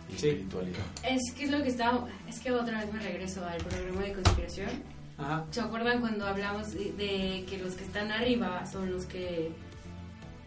y 0.10 0.20
Sí. 0.20 0.28
espiritualidad. 0.30 0.86
Es 1.04 1.34
que 1.36 1.46
es 1.46 1.52
lo 1.52 1.64
que 1.64 1.70
está. 1.70 2.06
Es 2.28 2.40
que 2.40 2.52
otra 2.52 2.84
vez 2.84 2.94
me 2.94 3.00
regreso 3.00 3.44
al 3.44 3.58
programa 3.58 4.02
de 4.04 4.14
conspiración. 4.14 4.70
Ajá. 5.18 5.46
¿Se 5.52 5.62
acuerdan 5.62 6.00
cuando 6.02 6.26
hablamos 6.28 6.74
de, 6.74 7.46
que 7.50 7.58
los 7.64 7.74
que 7.74 7.84
están 7.86 8.12
arriba 8.12 8.66
son 8.66 8.92
los 8.92 9.06
que 9.06 9.52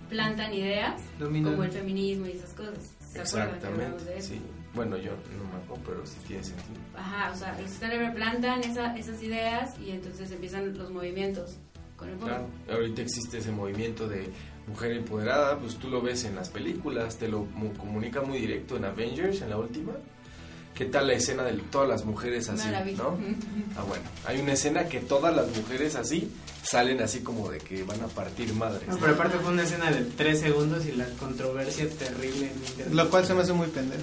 plantan 0.09 0.53
ideas? 0.55 1.01
Dominan. 1.19 1.53
Como 1.53 1.65
el 1.65 1.73
feminismo 1.73 2.27
y 2.27 2.31
esas 2.33 2.53
cosas. 2.55 2.95
¿Se 3.09 3.19
de 3.19 3.23
Exactamente, 3.23 4.17
eso? 4.19 4.29
sí. 4.29 4.41
Bueno, 4.75 4.97
yo 4.97 5.11
no 5.11 5.45
me 5.53 5.65
acuerdo, 5.65 5.83
pero 5.85 6.07
sí 6.07 6.17
tiene 6.29 6.45
sentido. 6.45 6.79
Ajá, 6.97 7.33
o 7.33 7.37
sea, 7.37 7.53
los 7.55 7.63
que 7.63 7.73
están 7.75 7.91
arriba 7.91 8.13
plantan 8.15 8.61
esa- 8.63 8.97
esas 8.97 9.21
ideas 9.23 9.77
y 9.81 9.91
entonces 9.91 10.31
empiezan 10.31 10.79
los 10.79 10.91
movimientos 10.91 11.57
con 11.97 12.09
el 12.09 12.15
pueblo. 12.17 12.37
Claro, 12.67 12.79
ahorita 12.79 13.03
existe 13.03 13.39
ese 13.39 13.51
movimiento 13.51 14.09
de 14.09 14.29
mujer 14.69 14.93
empoderada, 14.93 15.59
pues 15.59 15.75
tú 15.77 15.89
lo 15.89 16.01
ves 16.01 16.25
en 16.25 16.37
las 16.37 16.51
películas, 16.51 17.19
te 17.19 17.27
lo 17.27 17.41
mu- 17.47 17.73
comunica 17.75 18.23
muy 18.23 18.39
directo 18.39 18.77
en 18.77 18.85
Avengers, 18.85 19.43
en 19.43 19.51
la 19.51 19.57
última. 19.59 19.93
¿Qué 20.75 20.87
tal 20.87 21.09
la 21.09 21.13
escena 21.13 21.43
de 21.45 21.53
todas 21.71 21.89
las 21.89 22.05
mujeres 22.05 22.49
así? 22.49 22.67
Maravilla. 22.67 23.03
¿no? 23.03 23.19
Ah, 23.77 23.83
bueno, 23.87 24.05
hay 24.25 24.41
una 24.41 24.53
escena 24.53 24.89
que 24.89 25.01
todas 25.01 25.35
las 25.35 25.49
mujeres 25.55 25.95
así 25.95 26.33
salen 26.63 27.03
así 27.03 27.21
como 27.21 27.51
de 27.51 27.59
que 27.59 27.83
van 27.83 28.01
a 28.03 28.07
partir 28.07 28.55
madres. 28.55 28.89
No, 28.89 28.97
pero 28.99 29.13
aparte 29.13 29.39
fue 29.39 29.53
una 29.53 29.63
escena 29.65 29.91
de 29.91 30.03
3 30.05 30.41
segundos 30.41 30.87
y 30.87 30.93
la 30.93 31.07
controversia 31.19 31.89
terrible 31.91 32.47
en 32.47 32.55
internet. 32.55 32.95
Lo 32.95 33.11
cual 33.11 33.27
se 33.27 33.35
me 33.35 33.43
hace 33.43 33.53
muy 33.53 33.69
pendejo. 33.69 34.03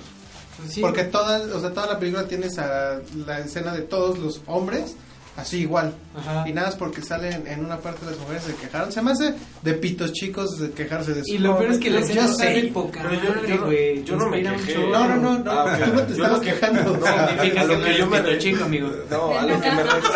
Pues 0.57 0.73
sí. 0.73 0.81
Porque 0.81 1.03
toda, 1.03 1.39
o 1.55 1.59
sea, 1.59 1.73
toda 1.73 1.87
la 1.87 1.99
película 1.99 2.27
tienes 2.27 2.57
a 2.59 3.01
la 3.25 3.39
escena 3.39 3.73
de 3.73 3.81
todos 3.81 4.17
los 4.19 4.41
hombres 4.45 4.95
así 5.37 5.59
igual. 5.61 5.93
Ajá. 6.17 6.43
Y 6.49 6.51
nada 6.51 6.67
es 6.69 6.75
porque 6.75 7.01
salen 7.01 7.47
en 7.47 7.63
una 7.63 7.77
parte 7.77 8.05
las 8.05 8.17
mujeres 8.19 8.43
se 8.43 8.55
quejaron. 8.55 8.91
Se 8.91 9.01
me 9.01 9.11
hace 9.11 9.33
de 9.61 9.73
pitos 9.75 10.11
chicos 10.11 10.57
de 10.59 10.71
quejarse 10.71 11.13
de 11.13 11.23
su 11.23 11.33
Y 11.33 11.37
lo 11.37 11.57
peor 11.57 11.71
es 11.71 11.77
que 11.77 11.89
la 11.89 12.01
Yo 12.01 12.27
sé. 12.27 12.45
de 12.53 12.71
Pero 12.73 13.13
yo- 13.13 13.43
yo 13.45 14.03
yo 14.03 14.15
no 14.17 14.29
me 14.29 14.41
quejé. 14.43 14.73
chorro. 14.73 14.89
No, 14.89 15.07
no, 15.07 15.15
no, 15.17 15.39
no. 15.39 15.51
Ah, 15.51 15.63
ok. 15.79 15.85
Tú 15.85 15.93
no 15.93 16.01
te 16.01 16.07
Yo 16.15 16.23
estabas 16.23 16.39
quejando. 16.41 16.83
no, 16.97 17.05
Significa 17.05 17.61
a 17.61 17.63
lo 17.65 17.73
que 17.79 17.83
que 17.83 17.89
no 17.91 17.97
yo 17.97 18.05
eres 18.05 18.07
me 18.09 18.17
pito 18.17 18.29
re- 18.29 18.37
chico, 18.39 18.63
amigo. 18.65 18.89
No, 19.09 19.37
a 19.39 19.41
lo 19.45 19.61
que 19.61 19.71
me 19.71 19.83
refiero. 19.83 20.11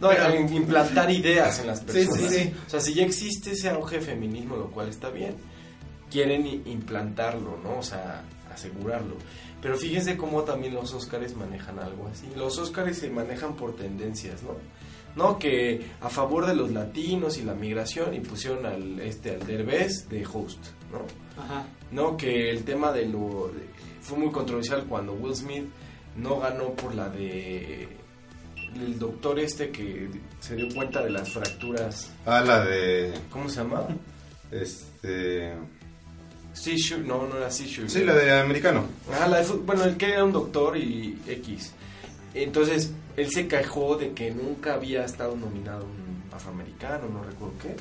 No, 0.00 0.08
a 0.10 0.14
implantar 0.52 1.10
ideas 1.10 1.58
en 1.60 1.66
las 1.68 1.78
Sí, 1.80 1.84
personas. 1.86 2.18
sí, 2.20 2.28
sí. 2.28 2.52
O 2.66 2.70
sea, 2.70 2.80
si 2.80 2.94
ya 2.94 3.04
existe 3.04 3.52
ese 3.52 3.70
auge 3.70 4.00
feminismo, 4.00 4.56
lo 4.56 4.70
cual 4.70 4.88
está 4.88 5.08
bien, 5.10 5.34
quieren 6.10 6.46
implantarlo, 6.66 7.58
¿no? 7.62 7.78
O 7.78 7.82
sea, 7.82 8.22
asegurarlo. 8.52 9.16
Pero 9.62 9.76
fíjense 9.76 10.16
cómo 10.16 10.42
también 10.42 10.74
los 10.74 10.92
Óscares 10.94 11.34
manejan 11.34 11.78
algo 11.78 12.08
así. 12.08 12.26
Los 12.36 12.58
Óscares 12.58 12.98
se 12.98 13.10
manejan 13.10 13.56
por 13.56 13.74
tendencias, 13.74 14.42
¿no? 14.42 14.56
No, 15.16 15.38
que 15.38 15.80
a 16.02 16.10
favor 16.10 16.46
de 16.46 16.54
los 16.54 16.70
latinos 16.70 17.38
y 17.38 17.42
la 17.42 17.54
migración 17.54 18.12
y 18.12 18.20
pusieron 18.20 18.66
al 18.66 19.00
este 19.00 19.30
al 19.30 19.46
Derbez 19.46 20.08
de 20.10 20.26
host, 20.26 20.62
¿no? 20.92 21.42
Ajá. 21.42 21.66
No, 21.90 22.16
que 22.16 22.50
el 22.50 22.64
tema 22.64 22.92
de 22.92 23.06
lo... 23.06 23.50
Fue 24.02 24.18
muy 24.18 24.30
controversial 24.30 24.84
cuando 24.84 25.14
Will 25.14 25.34
Smith 25.34 25.64
no 26.16 26.38
ganó 26.38 26.74
por 26.74 26.94
la 26.94 27.08
de... 27.08 27.88
El 28.74 28.98
doctor 28.98 29.38
este 29.38 29.70
que 29.70 30.10
se 30.38 30.54
dio 30.54 30.68
cuenta 30.74 31.02
de 31.02 31.10
las 31.10 31.32
fracturas... 31.32 32.12
Ah, 32.26 32.42
la 32.42 32.62
de, 32.62 33.14
¿Cómo 33.30 33.48
se 33.48 33.60
llama? 33.62 33.86
este, 34.50 35.54
Seizure, 36.56 37.02
no, 37.02 37.26
no 37.26 37.36
era 37.36 37.50
Seizure. 37.50 37.88
sí, 37.88 38.02
la 38.04 38.14
de 38.14 38.32
americano. 38.40 38.84
Ah, 39.20 39.28
la 39.28 39.38
de 39.38 39.44
fu- 39.44 39.58
bueno, 39.64 39.84
el 39.84 39.96
que 39.96 40.06
era 40.12 40.24
un 40.24 40.32
doctor 40.32 40.76
y 40.76 41.18
X. 41.28 41.72
Entonces, 42.34 42.92
él 43.16 43.30
se 43.30 43.46
quejó 43.46 43.96
de 43.96 44.12
que 44.12 44.30
nunca 44.30 44.74
había 44.74 45.04
estado 45.04 45.36
nominado 45.36 45.84
un 45.84 46.22
afroamericano, 46.34 47.08
no 47.08 47.22
recuerdo 47.22 47.54
qué. 47.62 47.76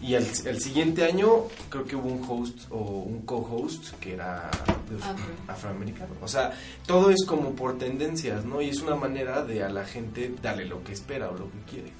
Y 0.00 0.14
el, 0.14 0.26
el 0.46 0.60
siguiente 0.60 1.04
año 1.04 1.28
creo 1.68 1.84
que 1.84 1.94
hubo 1.94 2.08
un 2.08 2.24
host 2.28 2.58
o 2.70 2.78
un 2.78 3.22
co-host 3.22 3.92
que 4.00 4.14
era 4.14 4.50
afroamericano. 5.48 6.12
O 6.20 6.28
sea, 6.28 6.52
todo 6.86 7.10
es 7.10 7.24
como 7.24 7.52
por 7.52 7.78
tendencias, 7.78 8.44
¿no? 8.44 8.60
Y 8.60 8.70
es 8.70 8.80
una 8.80 8.96
manera 8.96 9.44
de 9.44 9.62
a 9.62 9.68
la 9.68 9.84
gente 9.84 10.34
darle 10.42 10.64
lo 10.64 10.82
que 10.82 10.92
espera 10.92 11.30
o 11.30 11.36
lo 11.36 11.44
que 11.50 11.58
quiere. 11.70 11.92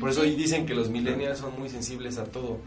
Por 0.00 0.10
eso 0.10 0.22
dicen 0.22 0.66
que 0.66 0.74
los 0.74 0.90
millennials 0.90 1.38
son 1.38 1.56
muy 1.58 1.68
sensibles 1.70 2.18
a 2.18 2.24
todo, 2.24 2.58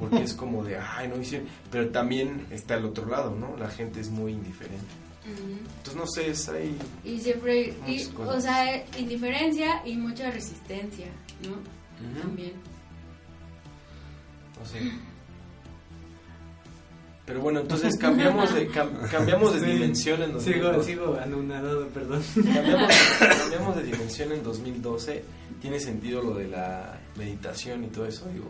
porque 0.00 0.22
es 0.22 0.34
como 0.34 0.64
de, 0.64 0.76
ay, 0.78 1.06
no 1.08 1.20
hicieron. 1.20 1.46
Pero 1.70 1.90
también 1.90 2.46
está 2.50 2.74
el 2.76 2.86
otro 2.86 3.06
lado, 3.06 3.36
¿no? 3.36 3.56
La 3.56 3.68
gente 3.68 4.00
es 4.00 4.10
muy 4.10 4.32
indiferente. 4.32 4.86
Entonces, 5.26 5.94
no 5.94 6.06
sé, 6.06 6.30
es 6.30 6.48
ahí. 6.48 6.76
Y 7.04 7.20
siempre, 7.20 7.74
y, 7.86 8.08
o 8.16 8.40
sea, 8.40 8.84
indiferencia 8.98 9.82
y 9.86 9.96
mucha 9.96 10.30
resistencia, 10.30 11.06
¿no? 11.46 11.56
También. 12.20 12.54
O 14.60 14.66
sea. 14.66 14.80
Pero 17.26 17.40
bueno, 17.42 17.60
entonces 17.60 17.96
cambiamos 17.96 18.52
de, 18.54 18.68
cam- 18.70 19.08
cambiamos 19.10 19.52
de 19.54 19.60
Sí. 19.60 19.66
dimensión 19.66 20.22
en 20.22 20.40
Sigo, 20.40 20.72
2012. 20.72 20.84
sigo 20.90 21.14
anonadado, 21.22 21.86
perdón. 21.88 22.22
Cambiamos, 22.34 22.92
cambiamos 23.40 23.76
de 23.76 23.82
dimensión 23.84 24.32
en 24.32 24.42
2012. 24.42 25.24
Tiene 25.60 25.78
sentido 25.78 26.22
lo 26.22 26.34
de 26.34 26.48
la 26.48 26.98
meditación 27.16 27.84
y 27.84 27.88
todo 27.88 28.06
eso. 28.06 28.26
Digo, 28.32 28.46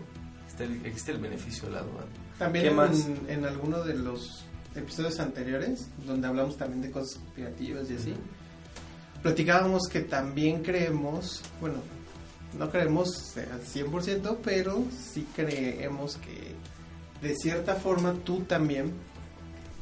está 0.62 0.64
el- 0.64 0.86
existe 0.86 1.12
el 1.12 1.18
beneficio 1.18 1.68
de 1.68 1.74
la 1.74 1.82
duda. 1.82 2.04
También 2.38 2.64
¿Qué 2.64 2.70
en, 2.70 2.76
más? 2.76 3.06
en 3.28 3.44
alguno 3.44 3.82
de 3.82 3.94
los 3.94 4.44
episodios 4.74 5.18
anteriores, 5.20 5.88
donde 6.06 6.26
hablamos 6.28 6.56
también 6.56 6.80
de 6.82 6.90
cosas 6.90 7.20
creativas 7.34 7.90
y 7.90 7.94
así, 7.96 8.14
platicábamos 9.22 9.88
que 9.88 10.00
también 10.00 10.62
creemos, 10.62 11.42
bueno, 11.60 11.76
no 12.58 12.70
creemos 12.70 13.36
al 13.36 13.60
100%, 13.62 14.38
pero 14.42 14.84
sí 15.12 15.26
creemos 15.34 16.16
que 16.16 16.54
de 17.26 17.34
cierta 17.34 17.74
forma 17.76 18.14
tú 18.24 18.40
también, 18.42 18.92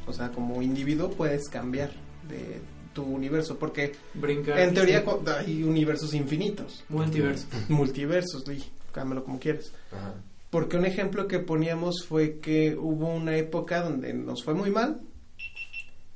o 0.06 0.12
sea, 0.12 0.30
como 0.30 0.60
individuo 0.62 1.10
puedes 1.10 1.48
cambiar 1.48 1.90
de 2.28 2.60
tu 2.94 3.02
universo, 3.04 3.58
porque 3.58 3.94
Brincar. 4.14 4.58
en 4.58 4.74
teoría 4.74 5.02
sí. 5.04 5.30
hay 5.30 5.62
universos 5.62 6.14
infinitos, 6.14 6.84
Multiverso. 6.88 7.46
multiversos, 7.68 8.42
y 8.50 8.64
cámbialo 8.92 9.24
como 9.24 9.38
quieras. 9.38 9.72
Ajá. 9.92 10.14
Porque 10.50 10.76
un 10.78 10.86
ejemplo 10.86 11.26
que 11.28 11.38
poníamos 11.40 12.04
fue 12.08 12.38
que 12.38 12.74
hubo 12.76 13.12
una 13.12 13.36
época 13.36 13.82
donde 13.82 14.14
nos 14.14 14.42
fue 14.44 14.54
muy 14.54 14.70
mal 14.70 15.00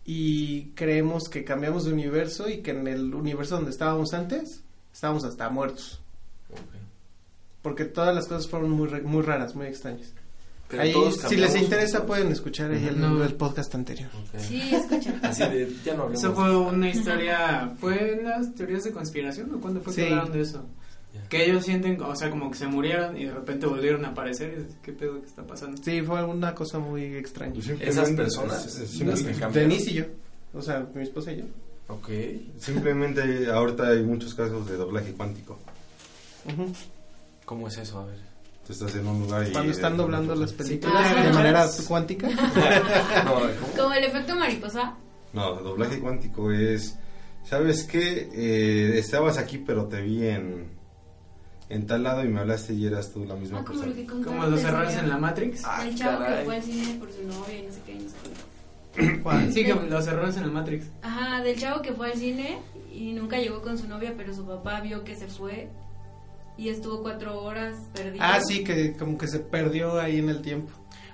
y 0.04 0.70
creemos 0.74 1.28
que 1.28 1.44
cambiamos 1.44 1.84
de 1.84 1.92
universo 1.92 2.48
y 2.48 2.58
que 2.58 2.70
en 2.72 2.86
el 2.88 3.14
universo 3.14 3.56
donde 3.56 3.70
estábamos 3.70 4.14
antes 4.14 4.62
estábamos 4.92 5.24
hasta 5.24 5.48
muertos. 5.50 6.00
Porque 7.62 7.84
todas 7.84 8.14
las 8.14 8.26
cosas 8.26 8.48
fueron 8.48 8.70
muy, 8.70 8.88
re- 8.88 9.02
muy 9.02 9.22
raras, 9.22 9.54
muy 9.54 9.66
extrañas. 9.66 10.12
Pero 10.68 10.82
Ahí, 10.82 10.94
si 11.28 11.36
les 11.36 11.54
interesa 11.54 12.06
pueden 12.06 12.32
escuchar 12.32 12.70
ahí 12.72 12.86
el, 12.86 12.98
No. 12.98 13.22
el 13.22 13.34
podcast 13.34 13.74
anterior. 13.74 14.08
Sí, 14.38 14.62
escucha. 14.74 15.14
Así 15.22 15.42
de, 15.44 15.70
ya 15.84 15.94
no. 15.94 16.10
Eso 16.10 16.32
fue 16.34 16.56
una 16.56 16.88
historia. 16.88 17.72
¿Fue 17.78 18.14
en 18.14 18.24
las 18.24 18.54
teorías 18.54 18.82
de 18.84 18.90
conspiración 18.92 19.54
o 19.54 19.60
cuándo 19.60 19.80
fue 19.82 19.94
que 19.94 20.04
hablaron 20.08 20.32
de 20.32 20.40
eso? 20.40 20.64
Que 21.28 21.44
ellos 21.44 21.64
sienten, 21.64 22.00
o 22.02 22.14
sea, 22.14 22.30
como 22.30 22.50
que 22.50 22.58
se 22.58 22.66
murieron 22.66 23.16
y 23.16 23.24
de 23.26 23.32
repente 23.32 23.66
volvieron 23.66 24.04
a 24.04 24.08
aparecer. 24.08 24.52
y 24.52 24.62
dices, 24.62 24.76
¿Qué 24.82 24.92
pedo 24.92 25.20
que 25.20 25.26
está 25.26 25.42
pasando? 25.46 25.82
Sí, 25.82 26.02
fue 26.02 26.22
una 26.24 26.54
cosa 26.54 26.78
muy 26.78 27.16
extraña. 27.16 27.54
Esas 27.80 28.10
personas, 28.10 28.66
es-. 28.66 29.52
Denise 29.52 29.90
y 29.90 29.94
yo, 29.94 30.04
o 30.54 30.62
sea, 30.62 30.86
mi 30.94 31.02
esposa 31.02 31.32
y 31.32 31.38
yo. 31.38 31.44
Ok. 31.88 32.08
Simplemente 32.58 33.50
ahorita 33.50 33.88
hay 33.88 34.02
muchos 34.02 34.34
casos 34.34 34.66
de 34.68 34.76
doblaje 34.76 35.12
cuántico. 35.12 35.58
¿Cómo 37.44 37.68
es 37.68 37.78
eso? 37.78 38.00
A 38.00 38.06
ver. 38.06 38.32
Tú 38.66 38.72
estás 38.72 38.94
en 38.94 39.06
un 39.06 39.20
lugar 39.20 39.46
y... 39.48 39.52
Cuando 39.52 39.72
están 39.72 39.96
doblando 39.96 40.34
las 40.34 40.52
películas 40.52 41.24
de 41.24 41.32
manera 41.32 41.66
cuántica. 41.88 42.28
Como 43.76 43.92
el 43.92 44.04
efecto 44.04 44.36
mariposa. 44.36 44.96
No, 45.32 45.56
doblaje 45.56 45.98
cuántico 45.98 46.52
es... 46.52 46.96
¿Sabes 47.44 47.82
qué? 47.84 48.28
Eh, 48.32 48.98
estabas 48.98 49.36
aquí 49.36 49.58
pero 49.58 49.86
te 49.86 50.00
vi 50.00 50.28
en, 50.28 50.68
en 51.72 51.86
tal 51.86 52.02
lado 52.02 52.24
y 52.24 52.28
me 52.28 52.40
hablaste 52.40 52.74
y 52.74 52.86
eras 52.86 53.12
tú 53.12 53.24
la 53.24 53.34
misma 53.34 53.60
Ah, 53.60 53.64
como 53.64 53.80
lo 53.80 53.84
persona. 53.86 54.06
contaron 54.10 54.38
Como 54.38 54.50
los 54.50 54.64
errores 54.64 54.96
en 54.96 55.08
la 55.08 55.18
Matrix. 55.18 55.62
Ah, 55.64 55.84
El 55.86 55.94
chavo 55.96 56.18
caray. 56.20 56.38
que 56.38 56.44
fue 56.44 56.56
al 56.56 56.62
cine 56.62 56.94
por 56.98 57.10
su 57.12 57.22
novia 57.26 57.58
y 57.58 57.62
no 57.66 57.72
sé 57.72 57.80
qué, 57.86 57.94
no 57.94 58.00
sé 58.08 58.16
qué. 58.94 59.20
¿Cuál? 59.22 59.52
Sí, 59.52 59.64
que 59.64 59.74
los 59.74 60.06
errores 60.06 60.36
en 60.36 60.42
la 60.42 60.52
Matrix. 60.52 60.86
Ajá, 61.02 61.42
del 61.42 61.58
chavo 61.58 61.80
que 61.82 61.92
fue 61.92 62.12
al 62.12 62.18
cine 62.18 62.58
y 62.92 63.12
nunca 63.12 63.38
llegó 63.38 63.62
con 63.62 63.78
su 63.78 63.88
novia, 63.88 64.14
pero 64.16 64.34
su 64.34 64.44
papá 64.46 64.80
vio 64.80 65.02
que 65.04 65.16
se 65.16 65.26
fue 65.28 65.68
y 66.58 66.68
estuvo 66.68 67.02
cuatro 67.02 67.42
horas 67.42 67.74
perdido. 67.94 68.22
Ah, 68.24 68.38
sí, 68.46 68.62
que 68.64 68.92
como 68.92 69.16
que 69.16 69.26
se 69.28 69.38
perdió 69.38 69.98
ahí 69.98 70.18
en 70.18 70.28
el 70.28 70.42
tiempo. 70.42 70.70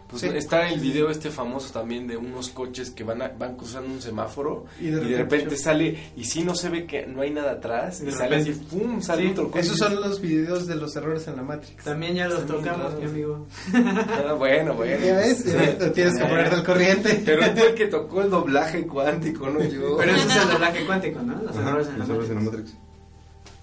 Pues 0.09 0.22
Sí. 0.22 0.28
está 0.35 0.70
el 0.70 0.80
video 0.80 1.10
este 1.10 1.30
famoso 1.30 1.70
también 1.70 2.06
de 2.06 2.16
unos 2.16 2.48
coches 2.48 2.90
que 2.90 3.05
van 3.05 3.20
a- 3.20 3.28
van 3.28 3.56
cruzando 3.56 3.90
un 3.93 4.01
semáforo 4.01 4.64
Y 4.80 4.86
y 4.86 4.90
de 4.90 5.01
de 5.01 5.16
repente 5.18 5.55
sale 5.59 6.12
y 6.16 6.24
si 6.24 6.43
no 6.44 6.55
se 6.55 6.70
ve 6.70 6.86
que 6.86 7.06
no 7.06 7.20
hay 7.20 7.30
nada 7.30 7.52
atrás 7.52 8.01
y 8.01 8.06
De 8.06 8.12
sale 8.12 8.36
así 8.36 8.52
repente. 8.52 8.76
pum 8.76 9.02
sale 9.02 9.22
Sí, 9.24 9.28
otro 9.32 9.51
coche. 9.51 9.60
Esos 9.60 9.76
son 9.76 9.97
los 10.01 10.18
videos 10.22 10.66
de 10.66 10.76
los 10.76 10.97
errores 10.97 11.28
en 11.28 11.36
la 11.36 11.43
Matrix. 11.43 11.85
También 11.85 12.14
ya 12.14 12.26
los 12.26 12.47
bien 12.47 12.56
tocamos, 12.64 12.94
mi 12.98 13.05
amigo. 13.05 13.47
Ah, 13.74 14.32
bueno, 14.32 14.72
bueno. 14.74 15.05
¿Ya 15.05 15.16
ves? 15.16 15.39
Sí. 15.44 15.51
Ya 15.52 15.93
Tienes 15.93 16.14
que 16.18 16.24
ponerte 16.24 16.55
al 16.56 16.64
corriente. 16.64 17.22
Pero 17.26 17.43
fue 17.43 17.68
el 17.68 17.74
que 17.74 17.86
tocó 17.89 18.22
el 18.22 18.30
doblaje 18.30 18.86
cuántico, 18.86 19.51
no 19.51 19.62
yo. 19.62 19.98
Pero 19.98 20.12
ese 20.12 20.26
es 20.26 20.36
el 20.36 20.48
doblaje 20.52 20.86
cuántico, 20.86 21.20
¿no? 21.20 21.43
Los 21.43 21.55
Ajá, 21.56 21.68
errores 21.68 21.86
en 21.89 21.93
la 21.93 21.98
los 21.98 22.09
errores 22.09 22.30
en 22.30 22.35
la 22.36 22.40
Matrix. 22.43 22.64
Matrix. 22.72 22.89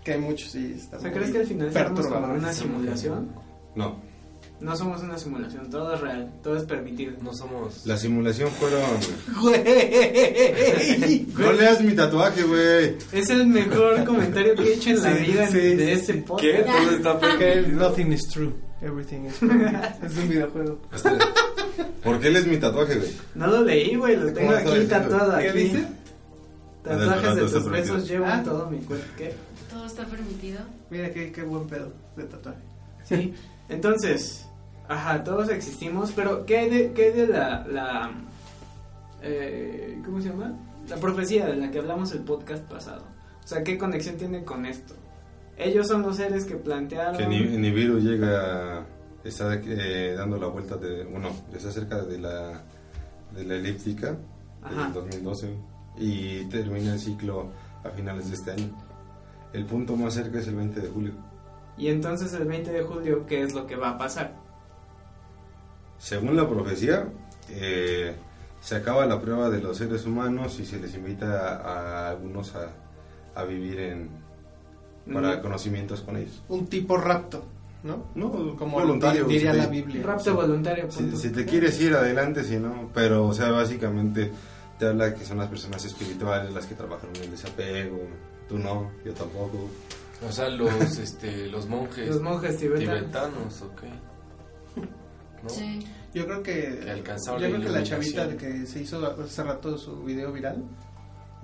Que 0.03 0.11
hay 0.13 0.19
muchos, 0.19 0.51
sí. 0.51 0.73
Está 0.77 0.97
O 0.97 1.01
sea, 1.01 1.11
¿crees 1.11 1.31
que 1.31 1.39
al 1.39 1.47
final 1.47 1.73
somos 1.73 2.05
como 2.07 2.33
una 2.35 2.53
simulación? 2.53 3.29
No, 3.73 3.95
No 4.61 4.75
somos 4.75 5.01
una 5.03 5.17
simulación, 5.17 5.69
todo 5.69 5.93
es 5.95 5.99
real, 6.01 6.31
todo 6.41 6.55
es 6.55 6.63
permitido. 6.63 7.13
No 7.21 7.33
somos. 7.33 7.85
la 7.85 7.97
simulación 7.97 8.49
fueron... 8.51 8.81
Güey. 9.41 11.25
No 11.37 11.51
leas 11.53 11.81
mi 11.81 11.93
tatuaje, 11.93 12.43
güey. 12.43 12.95
Es 13.11 13.29
el 13.29 13.45
mejor 13.47 14.03
comentario 14.05 14.55
que 14.55 14.63
he 14.63 14.73
hecho 14.75 14.91
en 14.91 15.03
la 15.03 15.15
Sí, 15.17 15.23
vida 15.25 15.47
sí, 15.47 15.57
de 15.59 15.85
sí, 15.85 15.91
este 15.91 16.13
podcast. 16.15 16.41
¿Qué? 16.55 16.63
Todo 16.63 16.91
está 16.91 17.19
permitido. 17.37 17.89
nothing 17.89 18.11
is 18.13 18.27
true. 18.29 18.53
Everything 18.81 19.25
is 19.25 19.33
permitted. 19.39 20.03
Es 20.03 20.17
un 20.17 20.29
videojuego. 20.29 20.79
Este, 20.93 21.09
¿Por 22.03 22.19
qué 22.19 22.29
lees 22.29 22.47
mi 22.47 22.57
tatuaje, 22.57 22.95
güey? 22.95 23.11
No 23.35 23.47
lo 23.47 23.61
leí, 23.63 23.95
güey, 23.95 24.15
lo 24.15 24.31
tengo 24.31 24.47
¿Cómo 24.47 24.57
está 24.57 24.69
aquí 24.71 24.79
diciendo? 24.79 25.09
tatuado. 25.09 25.37
¿Qué 25.39 25.49
aquí. 25.49 25.59
dice? 25.59 25.87
Tatuajes 26.83 27.35
de 27.35 27.41
tus 27.41 27.51
permitido. 27.51 27.71
besos 27.71 28.07
llevan 28.07 28.39
Ah. 28.39 28.43
todo 28.43 28.69
mi 28.69 28.77
cuerpo. 28.79 29.05
¿Qué? 29.17 29.33
Todo 29.69 29.85
está 29.85 30.05
permitido. 30.05 30.59
Mira 30.89 31.11
qué, 31.11 31.31
qué 31.31 31.41
buen 31.43 31.67
pedo 31.67 31.91
de 32.15 32.23
tatuaje. 32.23 32.59
Sí. 33.03 33.33
Entonces, 33.69 34.44
ajá, 34.87 35.23
todos 35.23 35.49
existimos, 35.49 36.11
pero 36.11 36.45
¿qué 36.45 36.57
hay 36.59 36.69
de, 36.69 36.91
qué 36.93 37.05
hay 37.05 37.11
de 37.13 37.27
la, 37.27 37.65
la 37.67 38.11
eh, 39.21 40.01
¿cómo 40.05 40.21
se 40.21 40.29
llama? 40.29 40.53
La 40.89 40.97
profecía 40.97 41.47
de 41.47 41.55
la 41.55 41.71
que 41.71 41.79
hablamos 41.79 42.11
el 42.11 42.19
podcast 42.21 42.63
pasado. 42.65 43.03
O 43.43 43.47
sea, 43.47 43.63
¿qué 43.63 43.77
conexión 43.77 44.17
tiene 44.17 44.43
con 44.43 44.65
esto? 44.65 44.93
Ellos 45.57 45.87
son 45.87 46.01
los 46.01 46.17
seres 46.17 46.45
que 46.45 46.55
plantearon... 46.55 47.17
Que 47.17 47.25
Ni- 47.27 47.57
Nibiru 47.57 47.99
llega, 47.99 48.85
está 49.23 49.55
eh, 49.55 50.13
dando 50.17 50.37
la 50.37 50.47
vuelta 50.47 50.75
de, 50.77 51.05
bueno, 51.05 51.29
está 51.53 51.71
cerca 51.71 52.03
de 52.03 52.19
la, 52.19 52.61
de 53.33 53.43
la 53.45 53.55
elíptica 53.55 54.17
Ajá. 54.61 54.83
del 54.85 54.93
2012 54.93 55.55
y 55.97 56.45
termina 56.45 56.93
el 56.93 56.99
ciclo 56.99 57.51
a 57.83 57.89
finales 57.89 58.29
de 58.29 58.35
este 58.35 58.51
año. 58.51 58.69
El 59.53 59.65
punto 59.65 59.95
más 59.95 60.13
cerca 60.15 60.39
es 60.39 60.47
el 60.47 60.55
20 60.55 60.81
de 60.81 60.87
julio. 60.89 61.13
Y 61.77 61.87
entonces 61.87 62.33
el 62.33 62.45
20 62.45 62.71
de 62.71 62.83
julio, 62.83 63.25
¿qué 63.25 63.41
es 63.43 63.53
lo 63.53 63.65
que 63.65 63.75
va 63.77 63.91
a 63.91 63.97
pasar? 63.97 64.33
Según 65.97 66.35
la 66.35 66.47
profecía, 66.47 67.07
eh, 67.49 68.13
se 68.61 68.75
acaba 68.75 69.05
la 69.05 69.19
prueba 69.19 69.49
de 69.49 69.61
los 69.61 69.77
seres 69.77 70.05
humanos 70.05 70.59
y 70.59 70.65
se 70.65 70.79
les 70.79 70.93
invita 70.95 71.55
a, 71.57 72.07
a 72.07 72.09
algunos 72.11 72.53
a, 72.55 72.69
a 73.35 73.43
vivir 73.43 73.79
en, 73.79 74.09
para 75.13 75.37
Mm. 75.37 75.41
conocimientos 75.41 76.01
con 76.01 76.17
ellos. 76.17 76.41
Un 76.49 76.65
tipo 76.67 76.97
rapto, 76.97 77.43
¿no? 77.83 78.05
No, 78.15 78.55
Como 78.57 78.79
voluntario. 78.79 79.25
diría 79.25 79.51
si 79.53 79.57
la 79.59 79.67
Biblia. 79.67 80.01
Rapto 80.03 80.31
Sí. 80.31 80.35
voluntario, 80.35 80.91
Si, 80.91 81.15
si 81.15 81.29
te 81.29 81.45
quieres 81.45 81.79
ir 81.79 81.93
adelante, 81.93 82.43
si 82.43 82.57
no, 82.57 82.89
pero 82.93 83.27
o 83.27 83.33
sea, 83.33 83.51
básicamente 83.51 84.31
te 84.79 84.87
habla 84.87 85.13
que 85.13 85.23
son 85.23 85.37
las 85.37 85.47
personas 85.47 85.85
espirituales 85.85 86.53
las 86.53 86.65
que 86.65 86.75
trabajan 86.75 87.09
en 87.15 87.23
el 87.23 87.31
desapego. 87.31 87.99
Tú 88.49 88.57
no, 88.57 88.91
yo 89.05 89.13
tampoco. 89.13 89.69
O 90.27 90.31
sea, 90.31 90.49
los, 90.49 90.69
este, 90.97 91.47
los 91.47 91.67
monjes. 91.67 92.07
Los 92.09 92.21
monjes 92.21 92.57
tibetanos. 92.57 92.99
tibetanos, 92.99 93.61
ok. 93.61 93.81
¿No? 95.45 95.49
Sí. 95.49 95.85
Yo 96.13 96.25
creo 96.25 96.43
que, 96.43 96.79
yo 96.81 96.85
la 96.85 97.37
creo 97.37 97.61
que 97.61 97.69
la 97.69 97.83
chavita 97.83 98.25
de 98.27 98.37
que 98.37 98.65
se 98.65 98.81
hizo 98.81 99.05
hace 99.21 99.43
rato 99.43 99.77
su 99.77 100.01
video 100.03 100.31
viral, 100.31 100.63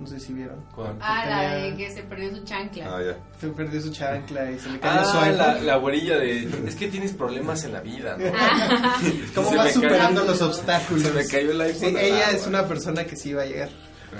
no 0.00 0.06
sé 0.06 0.18
si 0.18 0.32
vieron. 0.32 0.64
¿Cuál? 0.74 0.96
Ah, 1.00 1.26
la 1.28 1.54
de 1.56 1.76
que 1.76 1.90
se 1.90 2.02
perdió 2.02 2.34
su 2.34 2.42
chancla. 2.44 2.96
Ah, 2.96 3.02
ya. 3.02 3.16
Se 3.38 3.48
perdió 3.48 3.80
su 3.82 3.90
chancla 3.92 4.50
y 4.50 4.58
se 4.58 4.70
le 4.70 4.80
cayó 4.80 5.04
su 5.04 5.16
Ah, 5.18 5.24
iPhone. 5.24 5.36
la, 5.38 5.60
la 5.60 5.76
güerilla 5.76 6.16
de. 6.18 6.48
Es 6.66 6.74
que 6.74 6.88
tienes 6.88 7.12
problemas 7.12 7.62
en 7.64 7.72
la 7.74 7.80
vida, 7.80 8.16
¿no? 8.16 8.24
¿Cómo 9.34 9.50
Se 9.50 9.56
va 9.56 9.64
me 9.64 9.72
superando 9.72 10.22
cayó- 10.22 10.32
los 10.32 10.42
obstáculos? 10.42 11.02
Se 11.04 11.12
me 11.12 11.26
cayó 11.26 11.50
el 11.52 11.60
iPhone. 11.60 11.90
Sí, 11.90 11.96
ella 11.98 12.30
es 12.30 12.46
una 12.46 12.66
persona 12.66 13.04
que 13.04 13.14
sí 13.16 13.28
iba 13.30 13.42
a 13.42 13.46
llegar. 13.46 13.68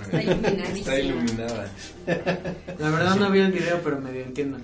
Está 0.02 0.22
iluminadísima. 0.22 0.78
Está 0.78 0.98
iluminada. 1.00 1.66
La 2.78 2.90
verdad 2.90 3.16
no 3.16 3.30
vi 3.30 3.40
el 3.40 3.52
video, 3.52 3.80
pero 3.82 4.00
medio 4.00 4.22
entiendo. 4.22 4.59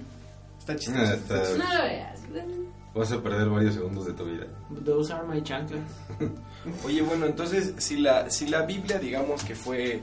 Está 0.58 0.74
Ah, 0.74 0.76
chistoso. 0.76 1.12
está- 1.14 1.64
No 1.64 1.74
lo 1.74 1.82
veas. 1.84 2.20
Vas 2.94 3.12
a 3.12 3.22
perder 3.22 3.48
varios 3.48 3.74
segundos 3.74 4.06
de 4.06 4.12
tu 4.14 4.24
vida. 4.24 4.46
Those 4.84 5.12
are 5.12 5.26
my 5.26 5.42
chanclas. 5.42 5.82
Oye, 6.84 7.02
bueno, 7.02 7.26
entonces, 7.26 7.74
si 7.78 7.98
la, 7.98 8.28
si 8.30 8.46
la 8.48 8.62
Biblia, 8.62 8.98
digamos 8.98 9.44
que 9.44 9.54
fue 9.54 10.00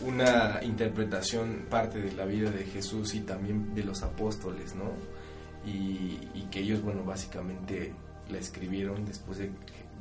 una 0.00 0.60
interpretación, 0.62 1.66
parte 1.70 2.00
de 2.00 2.12
la 2.12 2.24
vida 2.26 2.50
de 2.50 2.64
Jesús 2.64 3.14
y 3.14 3.20
también 3.20 3.74
de 3.74 3.84
los 3.84 4.02
apóstoles, 4.02 4.74
¿no? 4.74 4.90
Y, 5.64 6.18
y 6.34 6.48
que 6.50 6.60
ellos, 6.60 6.82
bueno, 6.82 7.02
básicamente 7.04 7.92
la 8.28 8.38
escribieron 8.38 9.04
después 9.04 9.38
de. 9.38 9.50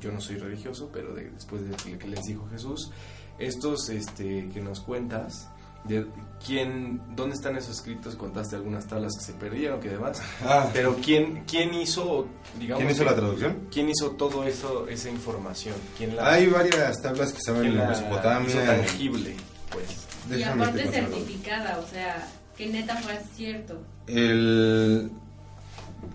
Yo 0.02 0.12
no 0.12 0.20
soy 0.20 0.38
religioso, 0.38 0.90
pero 0.92 1.14
de- 1.14 1.30
después 1.32 1.62
de 1.64 1.70
lo 1.92 1.98
que 1.98 2.08
les 2.08 2.22
dijo 2.26 2.48
Jesús. 2.52 2.92
Estos 3.40 3.90
este, 3.90 4.50
que 4.50 4.62
nos 4.62 4.82
cuentas, 4.82 5.50
de 5.88 6.08
quién, 6.46 7.02
dónde 7.16 7.36
están 7.36 7.56
esos 7.56 7.78
escritos, 7.78 8.16
contaste 8.16 8.56
algunas 8.56 8.86
tablas 8.88 9.14
que 9.18 9.24
se 9.24 9.34
perdieron, 9.34 9.80
que 9.80 9.90
demás, 9.90 10.22
Ah, 10.44 10.70
pero 10.74 10.96
quién, 11.04 11.44
quién 11.46 11.74
hizo, 11.74 12.28
digamos, 12.60 12.80
¿Quién 12.84 12.92
hizo 12.94 13.04
que- 13.04 13.10
la 13.10 13.16
traducción? 13.16 13.68
quién 13.72 13.90
hizo 13.90 14.12
todo 14.12 14.44
eso, 14.44 14.88
esa 14.88 15.10
información, 15.10 15.76
quién 15.98 16.16
la, 16.16 16.32
Hay 16.32 16.48
varias 16.48 17.02
tablas 17.02 17.32
que 17.32 17.38
estaban 17.40 17.62
quién 17.62 17.74
en 17.74 17.80
la 17.80 17.92
hizo 17.92 18.02
Mesopotamia. 18.02 18.66
tangible, 18.66 19.36
pues. 19.72 20.40
Y 20.40 20.44
aparte 20.44 20.88
certificada, 20.92 21.80
o 21.80 21.88
sea, 21.88 22.28
que 22.58 22.68
neta 22.68 22.96
fue 22.98 23.20
cierto. 23.36 23.80
El 24.08 25.12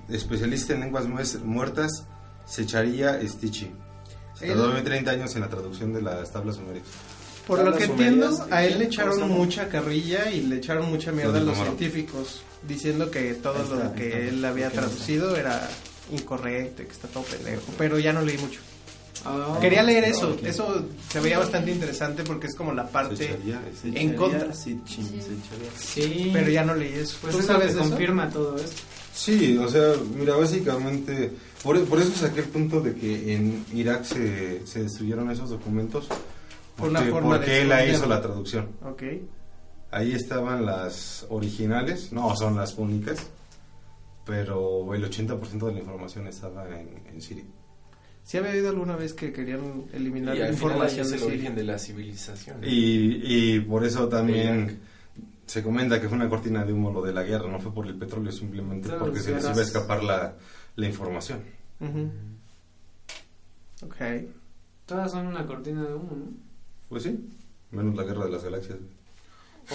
especialista 0.09 0.75
en 0.75 0.81
lenguas 0.81 1.07
muertas, 1.45 2.07
Secharía 2.47 3.21
Stichi. 3.29 3.71
Se 4.35 4.49
tardó 4.49 4.73
30 4.83 5.11
años 5.13 5.35
en 5.37 5.43
la 5.43 5.49
traducción 5.49 5.93
de 5.93 6.03
las 6.03 6.33
tablas 6.33 6.57
sumerias. 6.57 6.85
Por 7.51 7.65
lo 7.65 7.77
que 7.77 7.85
entiendo, 7.85 8.47
a 8.51 8.65
él 8.65 8.79
le 8.79 8.89
¿cómo 8.89 8.93
se 8.93 9.03
echaron 9.03 9.29
mucha 9.31 9.69
carrilla 9.69 10.31
y 10.31 10.43
le 10.43 10.57
echaron 10.57 10.89
mucha 10.89 11.11
mierda 11.11 11.39
a 11.39 11.43
Los 11.43 11.57
científicos, 11.57 12.43
diciendo 12.67 13.11
que 13.11 13.35
todo 13.35 13.63
está, 13.63 13.75
lo 13.75 13.95
que 13.95 14.29
él 14.29 14.45
había 14.45 14.67
¿Por 14.67 14.75
qué 14.75 14.81
no 14.81 14.87
traducido 14.87 15.37
era 15.37 15.69
incorrecto 16.13 16.83
y 16.83 16.87
que 16.87 16.93
está 16.93 17.09
todo 17.09 17.25
pendejo. 17.25 17.63
Pero 17.77 17.99
ya 17.99 18.13
no 18.13 18.23
leí 18.23 18.39
mucho. 18.39 18.61
Ah, 19.25 19.59
Quería 19.61 19.83
leer 19.83 20.05
eso, 20.05 20.37
eso 20.45 20.87
se 21.11 21.21
veía 21.21 21.39
bastante 21.39 21.71
interesante 21.71 22.23
porque 22.23 22.47
es 22.47 22.55
como 22.55 22.73
la 22.73 22.89
parte... 22.89 23.17
Secharía 23.17 23.61
Stichi. 23.77 23.99
En 23.99 24.15
contra. 24.15 24.55
Sí, 24.55 24.81
sí, 24.87 25.03
Sí. 25.21 25.41
Sí. 25.77 26.31
Pero 26.33 26.49
ya 26.51 26.65
no 26.65 26.75
leí 26.75 26.95
eso. 26.95 27.19
Pues 27.21 27.37
¿Tú 27.37 27.43
sabes 27.43 27.73
eso? 27.73 27.81
confirma 27.81 28.31
todo 28.31 28.57
esto. 28.57 28.83
Sí, 29.13 29.59
o 29.59 29.69
sea, 29.69 29.93
mira, 30.17 30.37
básicamente, 30.37 31.33
por, 31.63 31.83
por 31.85 32.01
eso 32.01 32.13
saqué 32.15 32.41
el 32.41 32.47
punto 32.47 32.81
de 32.81 32.95
que 32.95 33.35
en 33.35 33.67
Irak 33.75 34.05
se, 34.05 34.67
se 34.67 34.85
destruyeron 34.85 35.31
esos 35.31 35.51
documentos, 35.51 36.07
Por 36.81 36.91
una 36.91 36.99
porque, 37.01 37.13
forma 37.13 37.35
de 37.35 37.39
porque 37.39 37.63
él 37.63 37.69
la 37.69 37.87
hizo 37.87 38.07
la 38.07 38.21
traducción. 38.21 38.69
Ok. 38.85 39.03
Ahí 39.93 40.13
estaban 40.13 40.65
las 40.67 41.27
originales, 41.31 42.13
no, 42.13 42.35
son 42.37 42.57
las 42.57 42.79
únicas, 42.79 43.27
pero 44.25 44.95
el 44.95 45.05
80% 45.05 45.67
de 45.67 45.73
la 45.73 45.79
información 45.81 46.27
estaba 46.27 46.69
en, 46.69 47.03
en 47.13 47.21
Siria. 47.21 47.45
Sí 48.23 48.37
había 48.39 48.53
oído 48.53 48.69
alguna 48.69 48.95
vez 48.95 49.13
que 49.15 49.33
querían 49.33 49.87
eliminar 49.93 50.37
Y 50.37 50.43
ahí 50.43 50.51
información 50.53 51.01
es 51.07 51.11
de 51.11 51.17
el 51.17 51.21
Siria. 51.23 51.35
origen 51.35 51.55
de 51.57 51.65
la 51.65 51.79
civilización. 51.79 52.59
Y, 52.63 53.23
y 53.57 53.61
por 53.61 53.85
eso 53.85 54.09
también 54.09 54.79
se 55.47 55.63
comenta 55.65 56.01
que 56.01 56.09
fue 56.09 56.17
una 56.17 56.29
cortina 56.29 56.65
de 56.65 56.73
humo 56.73 56.93
lo 56.93 57.03
de 57.03 57.13
la 57.13 57.25
guerra, 57.25 57.51
no 57.51 57.59
fue 57.59 57.75
por 57.75 57.87
el 57.89 57.97
petróleo, 57.97 58.31
simplemente 58.31 58.87
Claro, 58.89 59.07
porque 59.07 59.19
se 59.19 59.33
les 59.35 59.43
iba 59.43 59.55
a 59.59 59.63
escapar 59.63 60.05
la, 60.05 60.37
la 60.77 60.87
información. 60.87 61.41
Ujú. 61.81 62.11
Ok. 63.83 63.97
Todas 64.87 65.11
son 65.11 65.27
una 65.27 65.45
cortina 65.47 65.83
de 65.83 65.95
humo, 65.95 66.13
¿no? 66.17 66.50
Pues 66.91 67.05
sí, 67.05 67.19
menos 67.71 67.95
la 67.97 68.03
guerra 68.03 68.25
de 68.27 68.31
las 68.33 68.45
galaxias. 68.45 68.79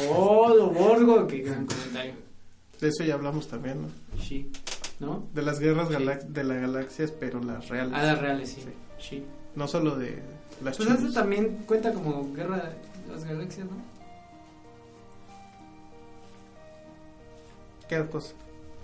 Oh, 0.10 0.54
lo 0.56 0.68
borgo, 0.70 1.26
qué 1.26 1.40
gran 1.40 1.66
comentario. 1.66 2.14
De 2.80 2.90
eso 2.90 3.04
ya 3.04 3.14
hablamos 3.16 3.48
también, 3.48 3.82
¿no? 3.82 3.88
Sí. 4.22 4.52
¿No? 5.00 5.28
De 5.34 5.42
las 5.42 5.60
guerras 5.60 5.90
galax- 5.90 6.26
de 6.28 6.44
las 6.44 6.62
galaxias, 6.62 7.12
pero 7.12 7.42
las 7.42 7.68
reales. 7.70 7.94
Ah, 7.98 8.04
las 8.04 8.20
reales, 8.22 8.50
sí. 8.52 8.62
Sí. 9.00 9.24
No 9.56 9.68
solo 9.68 9.96
de 9.98 10.22
las 10.64 10.78
Pues 10.78 10.90
eso 10.90 11.12
también 11.14 11.64
cuenta 11.66 11.94
como 11.94 12.32
guerra 12.34 12.58
de 12.58 13.12
las 13.14 13.24
galaxias, 13.24 13.66
¿no? 13.68 13.78
¿Qué 17.88 18.04
cosa? 18.10 18.34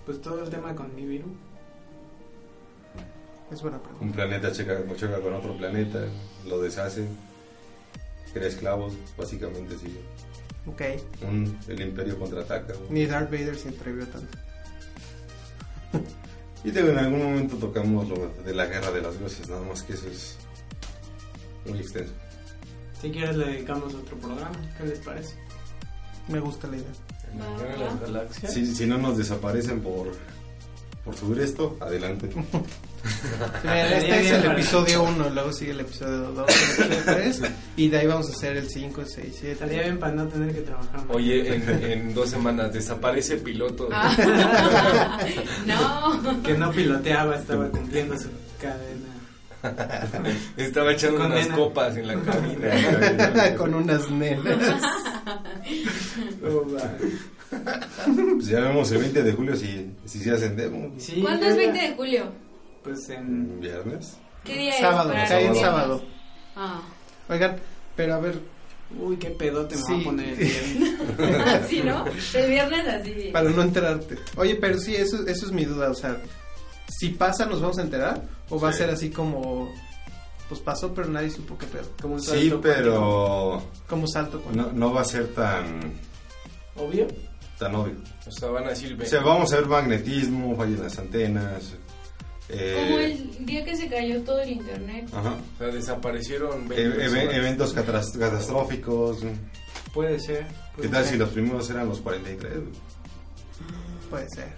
Pues 0.06 0.20
todo 0.20 0.42
el 0.42 0.50
tema 0.50 0.74
con 0.74 0.94
Nibiru. 0.96 1.26
Es 3.50 3.60
buena 3.60 3.78
pregunta. 3.78 4.04
Un 4.04 4.12
planeta 4.12 4.52
checa, 4.52 4.80
choca 4.96 5.20
con 5.20 5.34
otro 5.34 5.56
planeta, 5.56 6.04
lo 6.46 6.60
deshace, 6.62 7.06
crea 8.32 8.48
esclavos, 8.48 8.94
básicamente 9.16 9.76
sí. 9.78 9.98
Ok. 10.66 10.82
Un, 11.22 11.58
el 11.68 11.80
imperio 11.80 12.18
contraataca. 12.18 12.74
Ni 12.90 13.06
Darth 13.06 13.30
Vader 13.30 13.56
se 13.56 13.70
atrevió 13.70 14.06
tanto. 14.06 14.38
Y 16.64 16.70
digo, 16.70 16.88
en 16.88 16.98
algún 16.98 17.22
momento 17.22 17.56
tocamos 17.56 18.08
lo 18.08 18.28
de 18.44 18.54
la 18.54 18.66
guerra 18.66 18.92
de 18.92 19.02
las 19.02 19.18
dioses, 19.18 19.48
nada 19.48 19.62
más 19.62 19.82
que 19.82 19.94
eso 19.94 20.08
es 20.08 20.36
muy 21.66 21.78
extenso. 21.78 22.12
Si 23.00 23.10
quieres 23.10 23.36
le 23.36 23.46
dedicamos 23.46 23.92
otro 23.94 24.16
programa. 24.16 24.52
¿Qué 24.78 24.84
les 24.84 25.00
parece? 25.00 25.34
Me 26.28 26.38
gusta 26.38 26.68
la 26.68 26.76
idea. 26.76 26.92
En 27.32 27.38
la 27.40 27.46
guerra 27.56 27.72
de 27.72 27.78
las 27.78 28.00
galaxias. 28.00 28.52
Si, 28.52 28.74
si 28.74 28.86
no 28.86 28.96
nos 28.98 29.18
desaparecen 29.18 29.80
por, 29.80 30.12
por 31.04 31.16
subir 31.16 31.40
esto, 31.40 31.76
adelante. 31.80 32.30
Mira, 33.62 33.98
este 33.98 34.20
es 34.20 34.30
el 34.32 34.44
episodio 34.52 35.02
1, 35.02 35.30
luego 35.30 35.52
sigue 35.52 35.72
el 35.72 35.80
episodio 35.80 36.18
2, 36.32 36.46
el 36.78 36.92
episodio 36.92 37.02
3, 37.16 37.42
y 37.76 37.88
de 37.88 37.98
ahí 37.98 38.06
vamos 38.06 38.28
a 38.28 38.32
hacer 38.32 38.56
el 38.56 38.68
5, 38.68 39.02
6, 39.04 39.26
7. 39.32 39.52
Estaría 39.52 39.82
bien 39.82 39.98
para 39.98 40.12
no 40.14 40.28
tener 40.28 40.54
que 40.54 40.60
trabajar 40.60 40.96
más. 41.06 41.06
Oye, 41.16 41.54
en, 41.54 41.68
en 41.68 42.14
dos 42.14 42.30
semanas 42.30 42.72
desaparece 42.72 43.36
piloto. 43.38 43.88
Ah. 43.92 45.18
no. 45.66 46.42
Que 46.42 46.54
no 46.54 46.70
piloteaba, 46.70 47.36
estaba 47.36 47.68
cumpliendo 47.70 48.16
su 48.18 48.28
cadena. 48.60 49.08
Estaba 50.56 50.92
echando 50.92 51.18
unas 51.24 51.46
Condena. 51.46 51.54
copas 51.56 51.96
en 51.96 52.06
la 52.08 52.14
cabina. 52.20 53.56
Con 53.56 53.74
unas 53.74 54.10
nenas. 54.10 54.82
Oh. 56.44 56.64
Pues 58.34 58.46
ya 58.46 58.60
vemos 58.60 58.90
el 58.92 58.98
20 58.98 59.22
de 59.22 59.32
julio 59.32 59.54
si, 59.56 59.90
si 60.04 60.18
se 60.18 60.30
hacen 60.32 60.56
demo. 60.56 60.92
Sí, 60.98 61.20
¿Cuándo 61.20 61.46
es 61.46 61.56
20 61.56 61.78
de 61.78 61.94
julio? 61.94 62.32
Pues 62.82 63.08
en... 63.10 63.60
Viernes. 63.60 64.16
¿Qué 64.44 64.56
día 64.58 64.78
Sábado, 64.78 65.12
es? 65.12 65.28
cae 65.28 65.46
en 65.46 65.54
sábado. 65.54 66.02
Ah. 66.56 66.80
Oigan, 67.28 67.56
pero 67.96 68.14
a 68.14 68.18
ver, 68.20 68.40
Uy, 68.98 69.16
qué 69.16 69.30
pedote 69.30 69.74
me 69.76 69.80
Sí. 69.82 69.92
voy 69.92 70.00
a 70.00 70.04
poner 70.04 70.28
el 70.28 70.36
viernes. 71.16 71.46
Así, 71.46 71.82
¿no? 71.82 72.04
El 72.34 72.50
viernes 72.50 72.88
así. 72.88 73.30
para 73.32 73.48
no 73.50 73.62
enterarte. 73.62 74.18
Oye, 74.36 74.56
pero 74.56 74.78
sí, 74.78 74.94
eso, 74.94 75.26
eso 75.26 75.46
es 75.46 75.52
mi 75.52 75.64
duda, 75.64 75.90
o 75.90 75.94
sea, 75.94 76.18
si 76.88 77.10
pasa 77.10 77.46
nos 77.46 77.60
vamos 77.62 77.78
a 77.78 77.82
enterar 77.82 78.22
o 78.50 78.60
va 78.60 78.68
a 78.68 78.72
ser 78.72 78.90
así 78.90 79.08
como, 79.10 79.72
pues 80.48 80.60
pasó 80.60 80.92
pero 80.92 81.08
nadie 81.08 81.30
supo 81.30 81.56
qué 81.56 81.66
pedo. 81.66 81.88
Como 82.02 82.14
un 82.14 82.20
Sí, 82.22 82.52
pero 82.60 83.62
Como 83.88 84.06
salto 84.06 84.42
con... 84.42 84.56
no, 84.56 84.72
no 84.72 84.92
va 84.92 85.00
a 85.02 85.04
ser 85.06 85.28
tan, 85.28 85.64
cuántico. 85.64 85.94
Obvio. 86.76 87.06
tan 87.58 87.74
obvio. 87.76 87.94
O 88.26 88.30
sea, 88.30 88.50
van 88.50 88.64
a 88.66 88.70
decir... 88.70 88.98
O 89.00 89.06
sea, 89.06 89.20
vamos 89.22 89.50
a 89.52 89.56
ver 89.56 89.66
magnetismo, 89.66 90.54
fallan 90.56 90.82
las 90.82 90.98
antenas. 90.98 91.74
Eh, 92.52 92.76
Como 92.86 92.98
el 92.98 93.46
día 93.46 93.64
que 93.64 93.76
se 93.76 93.88
cayó 93.88 94.20
todo 94.22 94.40
el 94.40 94.50
internet. 94.50 95.08
ajá. 95.12 95.36
O 95.54 95.58
sea, 95.58 95.66
desaparecieron 95.68 96.66
E- 96.66 96.68
20 96.68 96.82
eve- 96.82 96.94
personas. 96.96 97.34
eventos 97.34 97.72
catastróficos. 97.72 99.18
Puede 99.92 100.20
ser. 100.20 100.46
¿Qué 100.46 100.54
puede 100.76 100.88
tal 100.90 101.04
ser. 101.04 101.12
si 101.12 101.18
los 101.18 101.28
primeros 101.30 101.68
eran 101.70 101.88
los 101.88 102.00
43? 102.00 102.52
Puede 104.10 104.26
ser. 104.30 104.52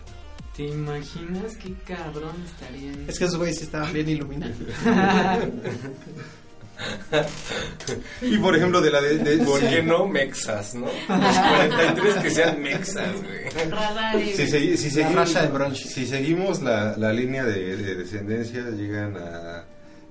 ¿Te 0.56 0.64
imaginas 0.64 1.56
qué 1.56 1.72
cabrón 1.84 2.34
estarían? 2.44 3.04
Es 3.08 3.18
que 3.18 3.24
esos 3.24 3.36
güeyes 3.38 3.58
sí 3.58 3.64
estaban 3.64 3.92
bien 3.92 4.08
iluminados. 4.08 4.56
Y 8.22 8.38
por 8.38 8.56
ejemplo, 8.56 8.80
de 8.80 8.90
la 8.90 9.00
de. 9.00 9.18
de- 9.18 9.44
¿Por 9.44 9.60
qué 9.60 9.82
no 9.82 10.06
mexas, 10.06 10.74
no? 10.74 10.86
Los 10.86 11.38
43 11.38 12.14
que 12.16 12.30
sean 12.30 12.60
mexas, 12.62 13.10
güey. 13.22 14.32
Si, 14.34 14.42
segui- 14.46 14.76
si 14.76 14.86
La 14.88 14.92
seguimos, 14.94 15.14
raza 15.14 15.42
de 15.42 15.48
bronce. 15.48 15.88
si 15.88 16.06
seguimos 16.06 16.62
la, 16.62 16.96
la 16.96 17.12
línea 17.12 17.44
de, 17.44 17.76
de 17.76 17.94
descendencia, 17.94 18.62
llegan 18.70 19.16
a 19.16 19.64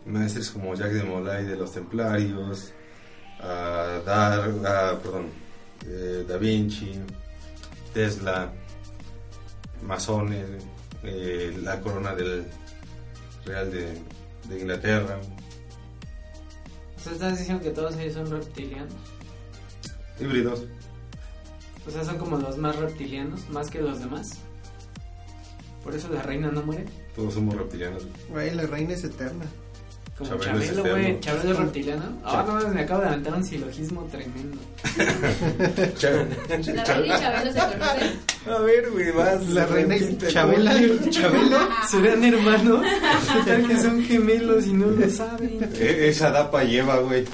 maestros 0.06 0.50
como 0.52 0.76
Jacques 0.76 0.96
de 0.96 1.04
Molay 1.04 1.46
de 1.46 1.56
los 1.56 1.72
Templarios, 1.74 2.72
a 3.40 4.02
Dar, 4.06 4.40
a, 4.66 5.00
perdón, 5.00 5.28
eh, 5.88 6.24
Da 6.28 6.38
Vinci, 6.38 6.94
Tesla, 7.94 8.52
masones, 9.82 10.46
eh, 11.04 11.54
la 11.62 11.80
corona 11.82 12.14
del 12.16 12.46
Real 13.46 13.70
de, 13.72 13.98
de 14.48 14.60
Inglaterra, 14.60 15.20
O 17.04 17.06
sea, 17.06 17.14
estás 17.14 17.38
diciendo 17.38 17.62
que 17.62 17.72
todos 17.72 17.98
ellos 17.98 18.14
son 18.14 18.32
reptilianos. 18.32 18.94
híbridos. 20.22 20.64
O 21.86 21.92
sea, 21.92 22.06
son 22.06 22.18
como 22.18 22.38
los 22.38 22.58
más 22.58 22.78
reptilianos, 22.78 23.50
más 23.50 23.70
que 23.70 23.82
los 23.82 24.00
demás. 24.00 24.38
Por 25.84 25.94
eso 25.94 26.08
la 26.08 26.22
reina 26.22 26.50
no 26.50 26.64
muere. 26.64 26.86
Todos 27.14 27.34
somos 27.34 27.56
reptilianos. 27.56 28.08
Güey, 28.30 28.56
la 28.56 28.66
reina 28.68 28.94
es 28.94 29.04
eterna. 29.04 29.44
Como 30.18 30.36
Chabelo 30.38 30.62
es 30.64 30.76
Chabelo, 30.76 30.96
güey. 30.96 31.20
Chabelo 31.20 31.52
es 31.52 31.58
reptiliano. 31.58 32.04
Ah, 32.24 32.46
no, 32.48 32.70
me 32.70 32.82
acabo 32.82 33.02
de 33.02 33.08
aventar 33.08 33.34
un 33.34 33.44
silogismo 33.44 34.08
tremendo. 34.12 34.58
La 36.74 36.84
reina 36.84 37.16
y 37.16 37.20
Chabelo 37.20 37.52
se 37.52 37.60
conocen. 37.60 38.20
A 38.48 38.58
ver, 38.60 38.90
güey, 38.92 39.12
vas. 39.12 39.50
La 39.50 39.66
reina 39.66 39.96
y 39.98 40.18
Chabela. 40.18 40.74
Chabelo. 41.10 41.58
¿Serán 41.90 42.24
hermanos? 42.24 42.86
¿Qué 43.34 43.52
tal 43.52 43.68
que 43.68 43.78
son 43.82 44.04
gemelos 44.04 44.68
y 44.68 44.74
no 44.74 44.88
lo 44.88 45.10
saben? 45.10 45.70
E- 45.80 46.10
Esa 46.10 46.30
dapa 46.32 46.64
lleva, 46.64 46.98
güey. 47.00 47.26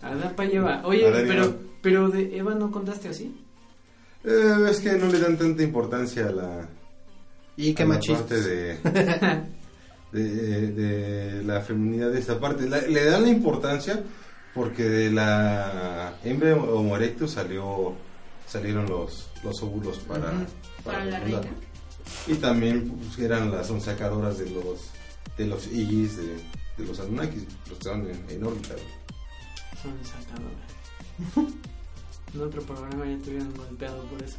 Adapa 0.00 0.44
lleva. 0.44 0.80
Oye, 0.84 1.04
pero, 1.28 1.54
pero 1.80 2.08
de 2.08 2.36
Eva 2.38 2.54
no 2.54 2.70
contaste 2.70 3.08
así. 3.08 3.34
Eh, 4.24 4.66
es 4.70 4.80
que 4.80 4.92
no 4.92 5.06
le 5.08 5.18
dan 5.18 5.36
tanta 5.36 5.62
importancia 5.62 6.26
a 6.28 6.32
la, 6.32 6.68
Y 7.56 7.74
qué 7.74 7.82
a 7.82 7.86
la 7.86 7.94
machistas. 7.94 8.20
parte 8.22 8.40
de, 8.40 8.78
de, 10.12 10.68
de 10.72 11.42
la 11.44 11.60
feminidad 11.62 12.10
de 12.10 12.18
esta 12.20 12.38
parte. 12.38 12.68
La- 12.68 12.80
le 12.82 13.04
dan 13.04 13.22
la 13.22 13.28
importancia 13.28 14.02
porque 14.54 14.82
de 14.84 15.10
la 15.10 16.14
hembra 16.24 16.54
Homo 16.56 16.96
erectus 16.96 17.32
salió 17.32 17.94
salieron 18.46 18.86
los, 18.86 19.30
los 19.42 19.62
óvulos 19.62 19.98
para. 20.00 20.30
Para 20.84 21.04
la 21.06 21.20
reina. 21.20 21.40
Y 22.26 22.34
también 22.34 22.88
pues, 22.90 23.18
eran 23.18 23.50
las 23.50 23.68
sacadoras 23.82 24.36
de 24.38 24.50
los 24.50 24.90
de 25.38 25.46
los 25.46 25.66
Igis 25.68 26.16
de, 26.18 26.26
de 26.76 26.86
los 26.86 27.00
Anunnakis, 27.00 27.44
los 27.44 27.64
que 27.64 27.72
estaban 27.72 28.06
en, 28.06 28.24
en 28.28 28.44
órbita. 28.44 28.74
Son 29.82 29.94
sacadoras. 30.04 31.52
En 32.34 32.40
otro 32.40 32.62
programa 32.62 33.04
ya 33.04 33.18
te 33.18 33.28
hubieran 33.28 33.52
golpeado 33.54 34.02
por 34.04 34.22
eso. 34.22 34.36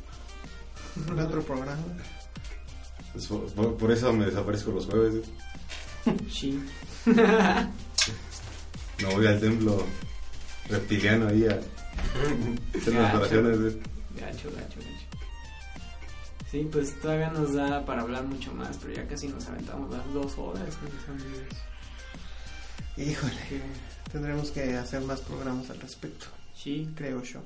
El 1.12 1.20
otro 1.20 1.44
programa. 1.44 1.78
Pues, 3.12 3.28
por, 3.28 3.46
por- 3.54 3.78
por 3.78 3.92
eso 3.92 4.12
me 4.14 4.26
desaparezco 4.26 4.72
los 4.72 4.88
jueves. 4.88 5.12
güey. 5.12 5.24
Sí. 6.30 6.60
No 9.02 9.10
voy 9.12 9.26
al 9.28 9.40
templo 9.40 9.86
reptiliano 10.70 11.28
ahí 11.28 11.46
a 11.46 11.60
hacer 12.78 12.94
unas 12.94 13.04
Gacho. 13.12 13.18
oraciones. 13.18 13.58
Gacho, 14.16 14.50
gacho, 14.52 14.80
gacho. 14.80 15.08
Sí, 16.50 16.70
pues 16.72 17.02
todavía 17.02 17.30
nos 17.32 17.54
da 17.54 17.84
para 17.86 18.04
hablar 18.04 18.24
mucho 18.26 18.54
más, 18.54 18.78
pero 18.78 18.94
ya 18.94 19.08
casi 19.08 19.28
nos 19.28 19.46
aventamos 19.48 19.92
las 19.92 20.14
dos 20.14 20.38
horas 20.38 20.76
con 20.78 20.90
los 20.96 21.10
amigos. 21.10 21.42
Híjole, 22.96 23.62
tendremos 24.12 24.52
que 24.52 24.78
hacer 24.78 25.02
más 25.02 25.20
programas 25.22 25.70
al 25.72 25.82
respecto, 25.82 26.28
Sí, 26.56 26.90
creo 26.96 27.24
yo. 27.24 27.42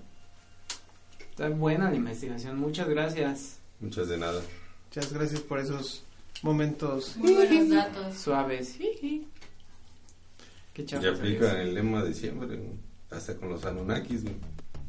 está 1.32 1.50
buena 1.50 1.90
la 1.90 1.96
investigación. 1.96 2.60
Muchas 2.60 2.88
gracias. 2.90 3.58
Muchas 3.80 4.10
de 4.10 4.18
nada. 4.18 4.42
Muchas 4.90 5.12
gracias 5.14 5.40
por 5.40 5.60
esos 5.60 6.04
momentos. 6.44 7.16
Muy 7.18 7.34
buenos 7.34 7.70
datos. 7.76 8.16
Suaves. 8.18 8.76
Qué 10.74 10.86
Y 10.88 10.96
eres. 10.96 11.20
el 11.56 11.74
lema 11.74 12.04
de 12.04 12.14
siempre, 12.14 12.60
hasta 13.10 13.36
con 13.36 13.50
los 13.50 13.66
Anunnakis. 13.66 14.24
güey. 14.24 14.36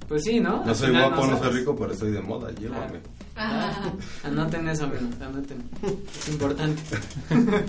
Pues 0.07 0.25
sí, 0.25 0.41
¿no? 0.41 0.65
No 0.65 0.71
Al 0.71 0.77
soy 0.77 0.89
final 0.89 1.09
guapo, 1.11 1.27
no 1.27 1.33
soy 1.33 1.39
sabes. 1.41 1.55
rico, 1.61 1.77
pero 1.77 1.93
estoy 1.93 2.11
de 2.13 2.21
moda, 2.23 2.51
llévame. 2.53 2.99
Ah, 3.37 3.93
Anoten 4.25 4.67
eso, 4.69 4.85
amigos, 4.85 5.15
anoten. 5.21 5.63
Es 6.19 6.29
importante. 6.29 6.83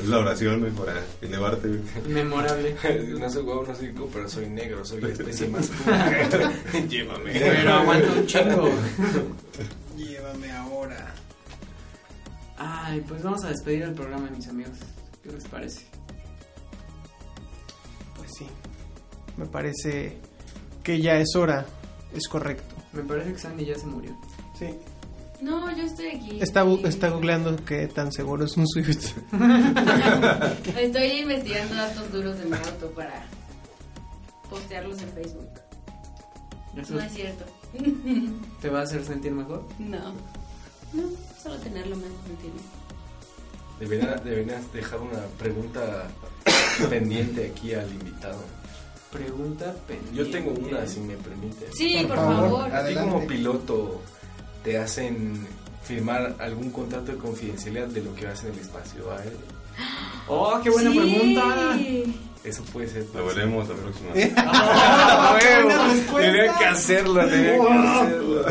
Es 0.00 0.08
la 0.08 0.18
oración 0.20 0.60
güey, 0.60 0.72
para 0.72 0.94
elevarte. 1.20 1.68
güey. 1.68 1.80
Memorable. 2.08 2.74
No 3.18 3.28
soy 3.28 3.42
guapo, 3.42 3.66
no 3.68 3.74
soy 3.74 3.88
rico, 3.88 4.08
pero 4.12 4.28
soy 4.30 4.48
negro, 4.48 4.82
soy 4.84 5.00
la 5.02 5.08
especie 5.08 5.46
más 5.48 5.66
pura. 5.68 6.52
Llévame. 6.88 7.32
Pero 7.32 7.72
aguanta 7.74 8.12
un 8.12 8.26
chingo. 8.26 8.70
Llévame 9.98 10.50
ahora. 10.52 11.14
Ay, 12.62 13.00
pues 13.08 13.22
vamos 13.22 13.42
a 13.44 13.48
despedir 13.48 13.82
el 13.82 13.94
programa, 13.94 14.28
mis 14.30 14.46
amigos. 14.48 14.76
¿Qué 15.22 15.30
les 15.32 15.44
parece? 15.44 15.86
Pues 18.16 18.30
sí, 18.38 18.46
me 19.36 19.46
parece 19.46 20.18
que 20.82 21.00
ya 21.00 21.16
es 21.18 21.34
hora, 21.36 21.64
es 22.14 22.28
correcto. 22.28 22.74
Me 22.92 23.02
parece 23.02 23.32
que 23.32 23.38
Sandy 23.38 23.64
ya 23.64 23.76
se 23.78 23.86
murió. 23.86 24.14
Sí. 24.58 24.66
no, 25.40 25.74
yo 25.74 25.84
estoy 25.84 26.08
aquí. 26.08 26.38
Está, 26.40 26.64
bu- 26.64 26.84
está 26.86 27.08
googleando 27.08 27.56
qué 27.64 27.86
tan 27.86 28.12
seguro 28.12 28.44
es 28.44 28.56
un 28.58 28.66
Swift. 28.68 29.16
Estoy 30.76 31.06
investigando 31.20 31.74
datos 31.76 32.12
duros 32.12 32.38
de 32.38 32.44
mi 32.44 32.56
auto 32.56 32.90
para 32.90 33.24
postearlos 34.50 35.00
en 35.00 35.08
Facebook. 35.12 35.48
¿Eso 36.76 36.94
No 36.94 37.00
es 37.00 37.12
cierto. 37.12 37.44
te 38.60 38.68
va 38.68 38.80
a 38.80 38.82
hacer 38.82 39.02
sentir 39.04 39.32
mejor? 39.32 39.66
No. 39.78 40.12
No, 40.92 41.02
solo 41.42 41.56
tenerlo 41.56 41.96
más 41.96 42.06
entiendes? 42.28 42.62
Deberías, 43.78 44.24
deberías 44.24 44.72
dejar 44.72 45.00
una 45.00 45.20
pregunta 45.38 46.08
pendiente 46.90 47.50
aquí 47.54 47.72
al 47.74 47.88
invitado. 47.90 48.38
Pregunta 49.10 49.74
pendiente. 49.88 50.16
Yo 50.16 50.30
tengo 50.30 50.50
una, 50.52 50.86
si 50.86 51.00
me 51.00 51.16
permite. 51.16 51.66
Sí, 51.72 51.96
por, 52.06 52.16
Por 52.16 52.16
favor. 52.16 52.36
favor. 52.60 52.74
¿A 52.74 52.86
ti 52.86 52.94
como 52.94 53.26
piloto 53.26 54.00
te 54.62 54.78
hacen 54.78 55.46
firmar 55.82 56.36
algún 56.38 56.70
contrato 56.70 57.12
de 57.12 57.18
confidencialidad 57.18 57.86
de 57.88 58.02
lo 58.02 58.14
que 58.14 58.26
vas 58.26 58.44
en 58.44 58.52
el 58.52 58.58
espacio 58.58 59.10
aéreo? 59.10 59.38
¡Oh, 60.28 60.60
qué 60.62 60.70
buena 60.70 60.90
Sí. 60.92 60.98
pregunta! 60.98 61.78
Eso 62.44 62.62
puede 62.64 62.88
ser. 62.88 63.06
Lo 63.14 63.26
veremos 63.26 63.68
la 63.68 63.74
próxima. 63.74 64.10
¡Ah, 64.36 65.38
huevo! 65.42 65.64
buena 65.68 65.88
respuesta. 65.88 66.32
Tenía 66.32 66.58
que 66.58 66.64
hacerlo, 66.66 67.26
tenía 67.26 67.52
que 67.58 67.68
hacerlo. 67.72 68.46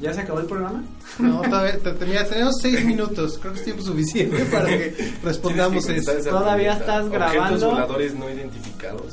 ¿Ya 0.00 0.12
se 0.12 0.20
acabó 0.22 0.40
el 0.40 0.46
programa? 0.46 0.82
No, 1.18 1.40
todavía 1.42 1.78
te- 1.78 1.92
tenemos 1.92 2.54
seis 2.60 2.84
minutos, 2.84 3.38
creo 3.40 3.52
que 3.52 3.58
es 3.60 3.64
tiempo 3.64 3.82
suficiente 3.82 4.44
para 4.46 4.66
que 4.66 5.14
respondamos 5.22 5.86
que 5.86 5.96
eso. 5.96 6.12
¿Todavía 6.30 6.72
pregunta. 6.76 6.80
estás 6.80 7.06
Objetos 7.06 7.12
grabando? 7.32 7.70
voladores 7.70 8.14
no 8.14 8.28
identificados 8.30 9.12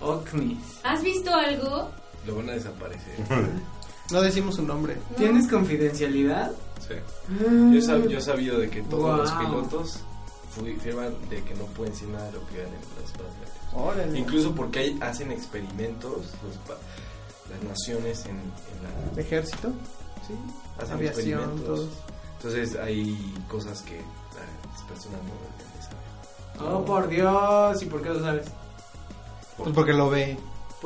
Ocnis. 0.00 0.58
¿Has 0.84 1.02
visto 1.02 1.34
algo? 1.34 1.90
lo 2.26 2.36
van 2.36 2.50
a 2.50 2.52
desaparecer. 2.52 3.14
No 4.12 4.22
decimos 4.22 4.54
su 4.54 4.62
nombre. 4.62 4.94
No. 5.10 5.16
¿Tienes 5.16 5.48
confidencialidad? 5.48 6.52
Sí. 6.86 6.94
Yo, 7.40 7.80
sab- 7.80 8.06
yo 8.08 8.18
he 8.18 8.20
sabido 8.20 8.56
de 8.60 8.70
que 8.70 8.80
todos 8.82 9.18
los 9.18 9.32
pilotos 9.32 9.98
firman 10.80 11.12
de 11.28 11.42
que 11.42 11.54
no 11.56 11.64
pueden 11.74 11.92
decir 11.92 12.06
nada 12.10 12.26
de 12.26 12.32
lo 12.34 12.46
que 12.46 12.60
hagan 12.60 12.72
en. 12.72 13.76
Órale. 13.80 14.16
Incluso 14.16 14.54
porque 14.54 14.78
hay- 14.78 14.98
hacen 15.00 15.32
experimentos 15.32 16.12
los 16.44 16.56
las 17.50 17.62
naciones 17.62 18.24
en, 18.26 18.36
en 18.36 19.14
la... 19.16 19.20
Ejército, 19.20 19.70
Sí, 20.26 20.34
hacen 20.78 20.94
aviación, 20.96 21.40
experimentos. 21.40 21.64
todos. 21.66 21.88
Entonces 22.38 22.76
hay 22.76 23.34
cosas 23.48 23.80
que 23.82 23.96
las 23.98 24.82
personas 24.88 25.20
no 25.22 25.30
deberían 25.34 25.72
de 25.76 25.82
saber. 26.62 26.74
Oh, 26.74 26.84
por 26.84 27.08
Dios. 27.08 27.82
¿Y 27.82 27.86
por 27.86 28.02
qué 28.02 28.08
lo 28.08 28.20
sabes? 28.20 28.46
Pues 29.56 29.72
porque 29.72 29.92
lo 29.92 30.10
ve. 30.10 30.36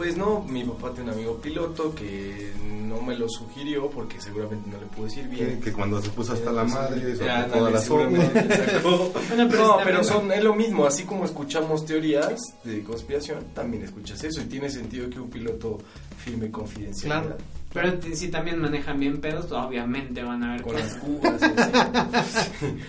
Pues 0.01 0.16
no, 0.16 0.43
mi 0.48 0.64
papá 0.64 0.94
tiene 0.94 1.10
un 1.10 1.16
amigo 1.18 1.36
piloto 1.36 1.94
que 1.94 2.52
no 2.89 3.02
me 3.02 3.14
lo 3.18 3.28
sugirió 3.28 3.90
porque 3.90 4.18
seguramente 4.18 4.70
no 4.70 4.81
le 4.81 4.86
puedo 4.86 5.05
decir 5.05 5.28
bien. 5.28 5.60
que 5.60 5.74
cuando 5.74 6.01
se 6.01 6.09
puso 6.09 6.32
hasta 6.32 6.51
la 6.51 6.64
madre, 6.64 7.14
Ya, 7.18 7.47
sacó. 7.78 7.98
Bueno, 8.09 9.47
pero 9.51 9.66
No, 9.66 9.77
pero 9.85 10.02
son, 10.02 10.32
es 10.32 10.43
lo 10.43 10.55
mismo, 10.55 10.86
así 10.86 11.05
como 11.05 11.27
escuchamos 11.27 11.85
teorías 11.85 12.40
de 12.64 12.82
conspiración, 12.82 13.48
también 13.52 13.82
escuchas 13.85 14.24
eso 14.24 14.40
y 14.40 14.44
tiene 14.44 14.70
sentido 14.70 15.10
que 15.10 15.20
un 15.20 15.28
piloto 15.28 15.77
firme 16.16 16.51
confidencialidad. 16.51 17.36
Claro. 17.36 17.60
Pero 17.73 17.93
si 18.15 18.29
también 18.29 18.59
manejan 18.61 18.99
bien 18.99 19.21
pedos, 19.21 19.53
obviamente 19.53 20.25
van 20.25 20.43
a 20.43 20.53
ver 20.55 20.63
Con 20.63 20.75
las 20.75 20.95
cubas, 20.97 21.41
y 21.41 21.45
así. 21.45 22.41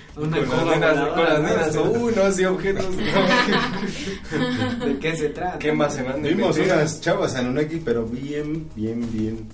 Una 0.16 0.38
con, 0.38 0.46
cuba 0.48 0.66
las 0.66 0.80
nenas, 0.80 1.08
con 1.10 1.24
las 1.24 1.40
¿no? 1.40 1.48
nenas, 1.48 1.76
uy, 1.78 2.14
no, 2.16 2.32
sí, 2.32 2.46
objetos. 2.46 2.88
no. 2.90 4.86
¿De 4.88 4.98
qué 5.00 5.16
se 5.16 5.30
trata? 5.30 5.60
¿Qué 5.60 5.72
más 5.72 5.94
se 5.94 6.02
Vimos 6.04 6.58
meter? 6.58 6.74
unas 6.74 7.00
chavas 7.02 7.36
Anunnaki, 7.36 7.78
pero 7.78 8.06
bien, 8.06 8.68
bien, 8.76 9.08
bien. 9.12 9.48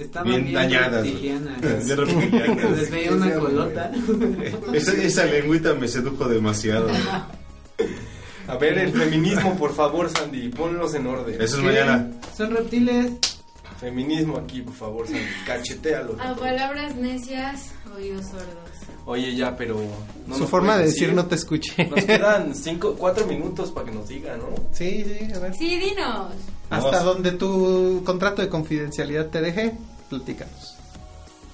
Estaban 0.00 0.28
bien 0.28 0.44
bien, 0.44 0.54
dañadas. 0.56 1.06
Les 1.06 2.90
veía 2.90 3.12
una 3.12 3.34
colota. 3.34 3.92
Esa, 4.74 4.92
esa 4.94 5.24
lengüita 5.26 5.74
me 5.74 5.86
sedujo 5.88 6.28
demasiado. 6.28 6.88
A 8.48 8.56
ver, 8.56 8.78
el 8.78 8.92
feminismo, 8.92 9.56
por 9.56 9.74
favor, 9.74 10.10
Sandy, 10.10 10.48
ponlos 10.50 10.94
en 10.94 11.06
orden. 11.06 11.34
Eso 11.40 11.56
es 11.56 11.62
¿Qué? 11.62 11.62
mañana. 11.62 12.10
Son 12.36 12.50
reptiles. 12.54 13.12
Feminismo 13.80 14.38
aquí, 14.38 14.62
por 14.62 14.74
favor, 14.74 15.06
Sandy, 15.06 15.20
cachetealo. 15.46 16.16
A 16.20 16.34
palabras 16.34 16.94
necias, 16.96 17.70
oídos 17.94 18.24
sordos. 18.26 18.46
Oye, 19.04 19.36
ya, 19.36 19.56
pero... 19.56 19.78
no 20.26 20.34
Su 20.36 20.48
forma 20.48 20.76
de 20.78 20.86
decir 20.86 21.12
no 21.12 21.26
te 21.26 21.34
escuché. 21.36 21.84
Nos 21.86 22.04
quedan 22.04 22.54
cinco, 22.54 22.94
cuatro 22.98 23.26
minutos 23.26 23.70
para 23.70 23.86
que 23.86 23.92
nos 23.92 24.08
diga, 24.08 24.36
¿no? 24.36 24.46
Sí, 24.72 25.04
sí, 25.04 25.32
a 25.32 25.38
ver. 25.38 25.54
Sí, 25.54 25.78
dinos. 25.78 26.32
Hasta 26.70 26.90
Vamos. 26.90 27.04
donde 27.04 27.32
tu 27.32 28.02
contrato 28.04 28.42
de 28.42 28.48
confidencialidad 28.48 29.26
te 29.26 29.40
deje, 29.40 29.74
platícanos. 30.08 30.76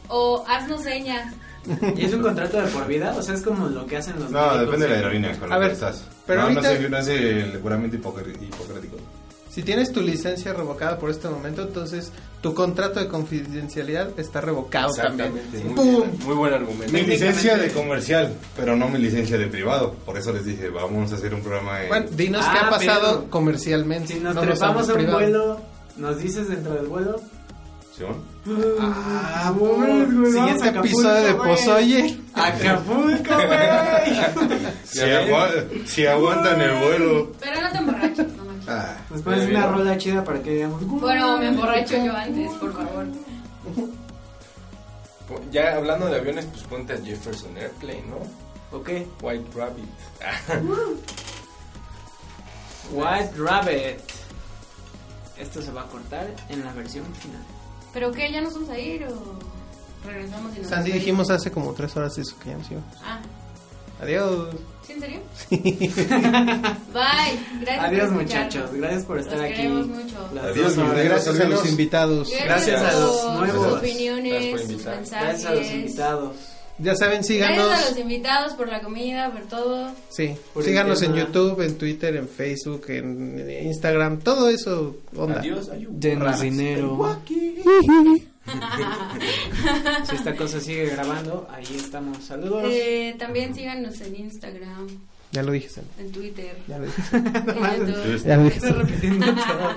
O 0.09 0.45
haznos 0.49 0.83
señas. 0.83 1.35
¿Y 1.97 2.05
es 2.07 2.15
un 2.15 2.23
contrato 2.23 2.61
de 2.61 2.69
por 2.69 2.87
vida? 2.87 3.15
O 3.17 3.23
sea, 3.23 3.35
es 3.35 3.43
como 3.43 3.69
lo 3.69 3.87
que 3.87 3.97
hacen 3.99 4.19
los 4.19 4.31
No, 4.31 4.41
médicos. 4.41 4.61
depende 4.61 4.87
de 4.87 4.91
la 4.91 4.97
aerolínea 4.97 5.39
con 5.39 5.53
A 5.53 5.57
la 5.57 5.61
que 5.61 5.63
ver, 5.67 5.73
estás. 5.73 6.05
pero 6.27 6.41
no, 6.41 6.47
ahorita- 6.49 6.63
no, 6.63 6.77
sé, 6.79 6.89
no 6.89 6.99
es 6.99 7.09
el 7.09 7.61
juramento 7.61 7.97
hipocr- 7.97 8.43
hipocrático. 8.43 8.97
Si 9.53 9.63
tienes 9.63 9.93
tu 9.93 10.01
licencia 10.01 10.55
revocada 10.55 10.99
por 10.99 11.11
este 11.11 11.29
momento, 11.29 11.61
entonces 11.63 12.11
tu 12.41 12.55
contrato 12.55 13.01
de 13.01 13.07
confidencialidad 13.09 14.19
está 14.19 14.41
revocado 14.41 14.95
también. 14.95 15.37
Exactamente. 15.37 15.65
Muy, 15.69 15.75
¡Pum! 15.75 16.01
bien, 16.11 16.19
muy 16.27 16.35
buen 16.35 16.55
argumento. 16.55 16.93
Mi 16.93 17.03
licencia 17.03 17.59
de 17.59 17.71
comercial, 17.71 18.33
pero 18.57 18.77
no 18.77 18.89
mi 18.89 18.99
licencia 18.99 19.37
de 19.37 19.49
privado. 19.49 19.93
Por 20.07 20.17
eso 20.17 20.33
les 20.33 20.47
dije, 20.47 20.71
vamos 20.71 21.13
a 21.13 21.17
hacer 21.17 21.35
un 21.35 21.43
programa 21.43 21.83
en... 21.83 21.89
Bueno, 21.89 22.07
dinos 22.13 22.45
Ah, 22.49 22.53
qué 22.53 22.59
ha 22.67 22.71
pasado 22.71 23.19
pero- 23.19 23.31
comercialmente. 23.31 24.15
Si 24.15 24.21
nos 24.21 24.35
no 24.35 24.41
trepamos 24.41 24.89
a 24.89 24.93
un 24.93 24.99
privado. 24.99 25.19
vuelo, 25.19 25.61
¿nos 25.99 26.19
dices 26.19 26.49
dentro 26.49 26.73
del 26.73 26.87
vuelo? 26.87 27.21
¿Simón? 27.95 28.23
Ah, 28.81 29.53
No 29.55 29.77
mames, 29.77 30.15
güey, 30.19 30.33
Siguiente 30.33 30.69
Acapulco, 30.71 30.87
episodio 30.99 31.27
de. 31.27 31.35
Pozoye. 31.35 32.19
¡Acapulco, 32.35 33.35
güey! 33.35 34.73
Si, 34.85 35.01
agua- 35.01 35.51
si 35.87 36.07
aguantan 36.07 36.61
el 36.61 36.71
vuelo. 36.83 37.33
Pero 37.41 37.61
no 37.63 37.71
te 37.71 37.79
emborraches. 37.79 38.27
Ah, 38.69 38.97
Nos 39.11 39.23
pones 39.23 39.49
una 39.49 39.67
rola 39.67 39.97
chida 39.99 40.23
para 40.25 40.41
que 40.43 40.51
digamos. 40.53 40.87
Bueno, 40.87 41.39
me 41.39 41.49
emborracho 41.49 41.97
yo 41.97 42.17
antes, 42.17 42.51
por 42.53 42.73
favor. 42.73 43.07
Ya 45.51 45.77
hablando 45.77 46.07
de 46.07 46.17
aviones, 46.17 46.45
pues 46.47 46.63
ponte 46.65 46.93
a 46.93 47.01
Jefferson 47.01 47.57
Airplane, 47.57 48.05
¿no? 48.09 48.77
Ok. 48.77 48.91
White 49.23 49.51
Rabbit. 49.55 49.89
White 52.93 53.33
Rabbit. 53.39 54.01
Esto 55.39 55.63
se 55.63 55.73
va 55.73 55.83
a 55.83 55.87
cortar 55.87 56.27
en 56.49 56.65
la 56.65 56.73
versión 56.73 57.05
final. 57.15 57.43
¿Pero 57.93 58.13
qué? 58.13 58.31
¿Ya 58.31 58.41
nos 58.41 58.55
vamos 58.55 58.71
a 58.71 58.79
ir 58.79 59.05
o 59.05 59.39
regresamos 60.07 60.57
y 60.57 60.61
nos 60.61 60.69
Sandy, 60.69 60.93
dijimos 60.93 61.31
hace 61.31 61.51
como 61.51 61.73
tres 61.73 61.97
horas 61.97 62.17
eso 62.19 62.39
que 62.39 62.51
ya 62.51 62.57
nos 62.59 62.71
íbamos. 62.71 62.95
Ah, 63.05 63.21
Adiós. 64.03 64.49
¿sí 64.87 64.93
en 64.95 65.01
serio? 65.01 65.21
Bye. 65.51 67.39
Gracias 67.61 67.85
Adiós 67.85 68.09
por 68.09 68.13
muchachos, 68.23 68.73
gracias 68.73 69.05
por 69.05 69.19
estar 69.19 69.37
Los 69.39 69.45
aquí. 69.47 69.55
queremos 69.55 69.87
mucho. 69.87 70.17
Las 70.35 70.45
Adiós, 70.45 70.77
mis 70.77 71.05
Gracias 71.05 71.41
a 71.41 71.45
los 71.45 71.69
invitados. 71.69 72.33
Gracias 72.45 72.83
a 72.83 72.99
los 72.99 73.39
nuevos. 73.39 73.69
Sus 73.69 73.79
opiniones, 73.79 74.33
Gracias 74.33 74.61
sus 74.73 74.85
mensajes. 74.87 75.11
Gracias 75.11 75.47
a 75.47 75.55
los 75.55 75.71
invitados. 75.71 76.37
Ya 76.79 76.97
saben, 76.97 77.19
Gracias 77.19 77.43
a 77.49 77.55
síganos. 77.55 77.91
los 77.91 77.99
invitados 77.99 78.53
por 78.55 78.69
la 78.69 78.81
comida, 78.83 79.31
por 79.31 79.43
todo. 79.43 79.93
Sí, 80.09 80.35
Por 80.53 80.65
síganos 80.65 81.03
en. 81.03 81.15
YouTube, 81.15 81.61
en 81.61 81.79
Twitter, 81.79 82.17
en 82.17 82.29
Facebook, 82.29 82.87
en 82.89 83.67
Instagram, 83.67 84.19
todo 84.21 84.49
eso. 84.49 84.97
Onda. 85.15 85.41
Adiós, 85.41 85.69
ayú. 85.69 85.91
Denos 85.93 86.41
dinero. 86.41 86.99
si 90.09 90.17
esta 90.17 90.35
cosa 90.35 90.61
sigue 90.61 90.87
grabando, 90.87 91.49
ahí 91.51 91.77
estamos. 91.77 92.25
Saludos. 92.25 92.65
Eh, 92.67 93.15
también 93.19 93.55
síganos 93.55 94.01
en 94.01 94.17
Instagram, 94.17 94.89
Ya 95.31 95.43
lo 95.43 95.53
dije, 95.53 95.69
en 95.99 96.13
Twitter, 96.13 96.57
Ya 96.67 96.79
lo 96.79 96.85
dije. 96.87 97.03
Ya 98.27 98.37
lo 98.37 98.45
dije. 98.45 98.57
Estoy 98.59 98.73
repitiendo 98.73 99.27
todo. 99.27 99.71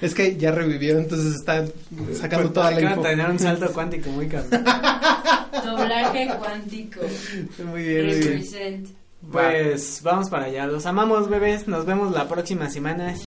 Es 0.00 0.14
que 0.14 0.36
ya 0.36 0.50
revivió, 0.52 0.98
entonces 0.98 1.34
están 1.34 1.70
sacando 2.14 2.50
toda 2.50 2.70
la 2.70 2.76
acaban 2.78 2.92
info. 2.98 3.02
de 3.02 3.08
tener 3.10 3.30
un 3.30 3.38
salto 3.38 3.72
cuántico 3.72 4.10
muy 4.10 4.26
cabrón. 4.28 4.64
Doblaje 5.64 6.28
cuántico. 6.38 7.00
Muy 7.64 7.82
bien, 7.82 8.06
muy 8.06 8.14
bien. 8.20 9.04
Pues 9.32 10.00
vamos 10.02 10.28
para 10.28 10.44
allá. 10.44 10.66
Los 10.66 10.84
amamos, 10.86 11.28
bebés. 11.30 11.66
Nos 11.66 11.86
vemos 11.86 12.12
la 12.12 12.28
próxima 12.28 12.68
semana. 12.68 13.14